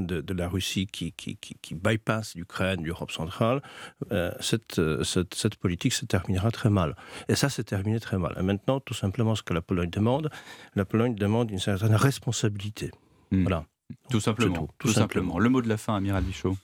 de, 0.00 0.34
la 0.34 0.48
Russie 0.48 0.86
qui, 0.86 1.12
qui, 1.12 1.36
qui, 1.36 1.74
bypasse 1.74 2.34
l'Ukraine, 2.34 2.84
l'Europe 2.84 3.10
centrale, 3.10 3.62
euh, 4.12 4.30
euh, 4.78 5.04
cette, 5.04 5.34
cette, 5.34 5.56
politique 5.56 5.92
se 5.92 6.04
terminera 6.04 6.50
très 6.50 6.70
mal. 6.70 6.96
Et 7.28 7.34
ça 7.34 7.48
s'est 7.48 7.64
terminé 7.64 8.00
très 8.00 8.18
mal. 8.18 8.34
Et 8.38 8.42
maintenant, 8.42 8.80
tout 8.80 8.94
simplement, 8.94 9.34
ce 9.34 9.42
que 9.42 9.54
la 9.54 9.62
Pologne 9.62 9.90
demande, 9.90 10.30
la 10.74 10.84
Pologne 10.84 11.14
demande 11.14 11.50
une 11.50 11.58
certaine 11.58 11.94
responsabilité. 11.94 12.90
Hmm. 13.30 13.42
Voilà. 13.42 13.66
Tout 14.10 14.20
simplement. 14.20 14.68
Tout, 14.78 14.88
simplement. 14.88 15.38
Le 15.38 15.48
mot 15.48 15.62
de 15.62 15.68
la 15.68 15.76
fin, 15.76 15.96
Amiral 15.96 16.24
Bichot. 16.24 16.56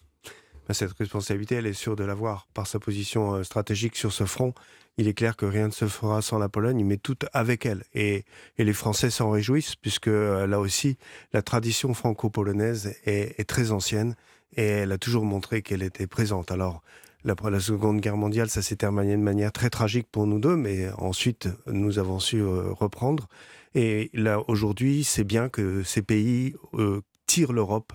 Ben, 0.66 0.74
cette 0.74 0.92
responsabilité, 0.92 1.56
elle 1.56 1.66
est 1.66 1.72
sûre 1.72 1.96
de 1.96 2.04
l'avoir 2.04 2.46
par 2.54 2.66
sa 2.66 2.78
position 2.78 3.34
euh, 3.34 3.42
stratégique 3.42 3.96
sur 3.96 4.12
ce 4.12 4.24
front 4.24 4.54
il 4.96 5.08
est 5.08 5.14
clair 5.14 5.36
que 5.36 5.46
rien 5.46 5.68
ne 5.68 5.72
se 5.72 5.88
fera 5.88 6.20
sans 6.22 6.38
la 6.38 6.48
Pologne, 6.48 6.84
mais 6.84 6.96
tout 6.96 7.16
avec 7.32 7.64
elle. 7.64 7.84
Et, 7.94 8.24
les 8.58 8.72
Français 8.72 9.10
s'en 9.10 9.30
réjouissent, 9.30 9.76
puisque 9.76 10.08
euh, 10.08 10.46
là 10.46 10.60
aussi, 10.60 10.98
la 11.32 11.42
tradition 11.42 11.94
franco-polonaise 11.94 12.94
est, 13.04 13.48
très 13.48 13.70
ancienne 13.70 14.14
et 14.56 14.62
elle 14.62 14.92
a 14.92 14.98
toujours 14.98 15.24
montré 15.24 15.62
qu'elle 15.62 15.82
était 15.82 16.06
présente. 16.06 16.50
Alors, 16.50 16.82
après 17.26 17.50
la 17.50 17.60
Seconde 17.60 18.00
Guerre 18.00 18.16
mondiale, 18.16 18.50
ça 18.50 18.62
s'est 18.62 18.76
terminé 18.76 19.16
de 19.16 19.22
manière 19.22 19.52
très 19.52 19.70
tragique 19.70 20.06
pour 20.10 20.26
nous 20.26 20.38
deux, 20.38 20.56
mais 20.56 20.90
ensuite, 20.98 21.48
nous 21.66 21.98
avons 21.98 22.18
su 22.18 22.40
euh, 22.40 22.72
reprendre. 22.72 23.28
Et 23.74 24.10
là, 24.12 24.40
aujourd'hui, 24.48 25.04
c'est 25.04 25.24
bien 25.24 25.48
que 25.48 25.82
ces 25.82 26.02
pays 26.02 26.54
euh, 26.74 27.00
tirent 27.26 27.52
l'Europe 27.52 27.92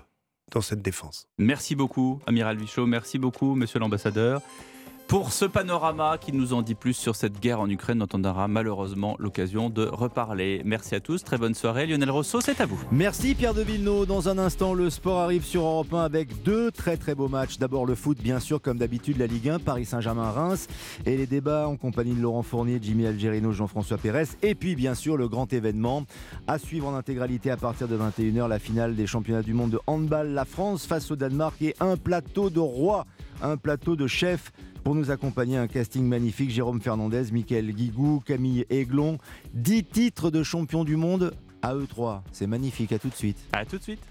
dans 0.51 0.61
cette 0.61 0.81
défense. 0.81 1.27
Merci 1.37 1.75
beaucoup, 1.75 2.19
Amiral 2.27 2.57
Vichot. 2.57 2.85
Merci 2.85 3.19
beaucoup, 3.19 3.55
monsieur 3.55 3.79
l'ambassadeur. 3.79 4.41
Pour 5.07 5.31
ce 5.31 5.45
panorama 5.45 6.17
qui 6.17 6.33
nous 6.33 6.53
en 6.53 6.63
dit 6.63 6.73
plus 6.73 6.95
sur 6.95 7.15
cette 7.15 7.39
guerre 7.39 7.59
en 7.59 7.69
Ukraine 7.69 7.99
dont 7.99 8.07
on 8.13 8.23
aura 8.23 8.47
malheureusement 8.47 9.15
l'occasion 9.19 9.69
de 9.69 9.85
reparler. 9.85 10.63
Merci 10.65 10.95
à 10.95 10.99
tous, 10.99 11.23
très 11.23 11.37
bonne 11.37 11.53
soirée. 11.53 11.85
Lionel 11.85 12.09
Rousseau, 12.09 12.41
c'est 12.41 12.59
à 12.59 12.65
vous. 12.65 12.79
Merci 12.91 13.35
Pierre 13.35 13.53
de 13.53 13.61
Villeneuve. 13.61 14.07
Dans 14.07 14.29
un 14.29 14.39
instant, 14.39 14.73
le 14.73 14.89
sport 14.89 15.19
arrive 15.19 15.45
sur 15.45 15.61
Europe 15.61 15.93
1 15.93 16.01
avec 16.01 16.41
deux 16.41 16.71
très 16.71 16.97
très 16.97 17.13
beaux 17.13 17.27
matchs. 17.27 17.59
D'abord 17.59 17.85
le 17.85 17.93
foot, 17.93 18.17
bien 18.19 18.39
sûr, 18.39 18.59
comme 18.59 18.79
d'habitude, 18.79 19.19
la 19.19 19.27
Ligue 19.27 19.49
1, 19.49 19.59
Paris 19.59 19.85
Saint-Germain-Reims. 19.85 20.67
Et 21.05 21.15
les 21.15 21.27
débats 21.27 21.67
en 21.67 21.77
compagnie 21.77 22.15
de 22.15 22.21
Laurent 22.21 22.41
Fournier, 22.43 22.79
Jimmy 22.81 23.05
Algerino, 23.05 23.51
Jean-François 23.51 23.99
Pérez. 23.99 24.29
Et 24.41 24.55
puis 24.55 24.75
bien 24.75 24.95
sûr 24.95 25.17
le 25.17 25.29
grand 25.29 25.53
événement 25.53 26.03
à 26.47 26.57
suivre 26.57 26.87
en 26.87 26.95
intégralité 26.95 27.51
à 27.51 27.57
partir 27.57 27.87
de 27.87 27.95
21h, 27.95 28.47
la 28.47 28.59
finale 28.59 28.95
des 28.95 29.05
championnats 29.05 29.43
du 29.43 29.53
monde 29.53 29.69
de 29.69 29.79
handball. 29.85 30.29
La 30.29 30.45
France 30.45 30.87
face 30.87 31.11
au 31.11 31.15
Danemark 31.15 31.61
et 31.61 31.75
un 31.79 31.95
plateau 31.95 32.49
de 32.49 32.59
rois, 32.59 33.05
un 33.41 33.57
plateau 33.57 33.95
de 33.95 34.07
chefs 34.07 34.51
pour 34.83 34.95
nous 34.95 35.09
accompagner, 35.09 35.57
un 35.57 35.67
casting 35.67 36.05
magnifique 36.05 36.51
Jérôme 36.51 36.79
Fernandez, 36.79 37.31
Michael 37.31 37.71
Guigou, 37.71 38.21
Camille 38.25 38.65
Aiglon. 38.69 39.17
10 39.53 39.83
titres 39.85 40.29
de 40.29 40.43
champion 40.43 40.83
du 40.83 40.95
monde 40.95 41.33
à 41.61 41.73
eux 41.73 41.87
trois. 41.87 42.23
C'est 42.31 42.45
magnifique, 42.45 42.91
à 42.91 42.99
tout 42.99 43.09
de 43.09 43.15
suite. 43.15 43.37
À 43.51 43.65
tout 43.65 43.77
de 43.77 43.83
suite. 43.83 44.01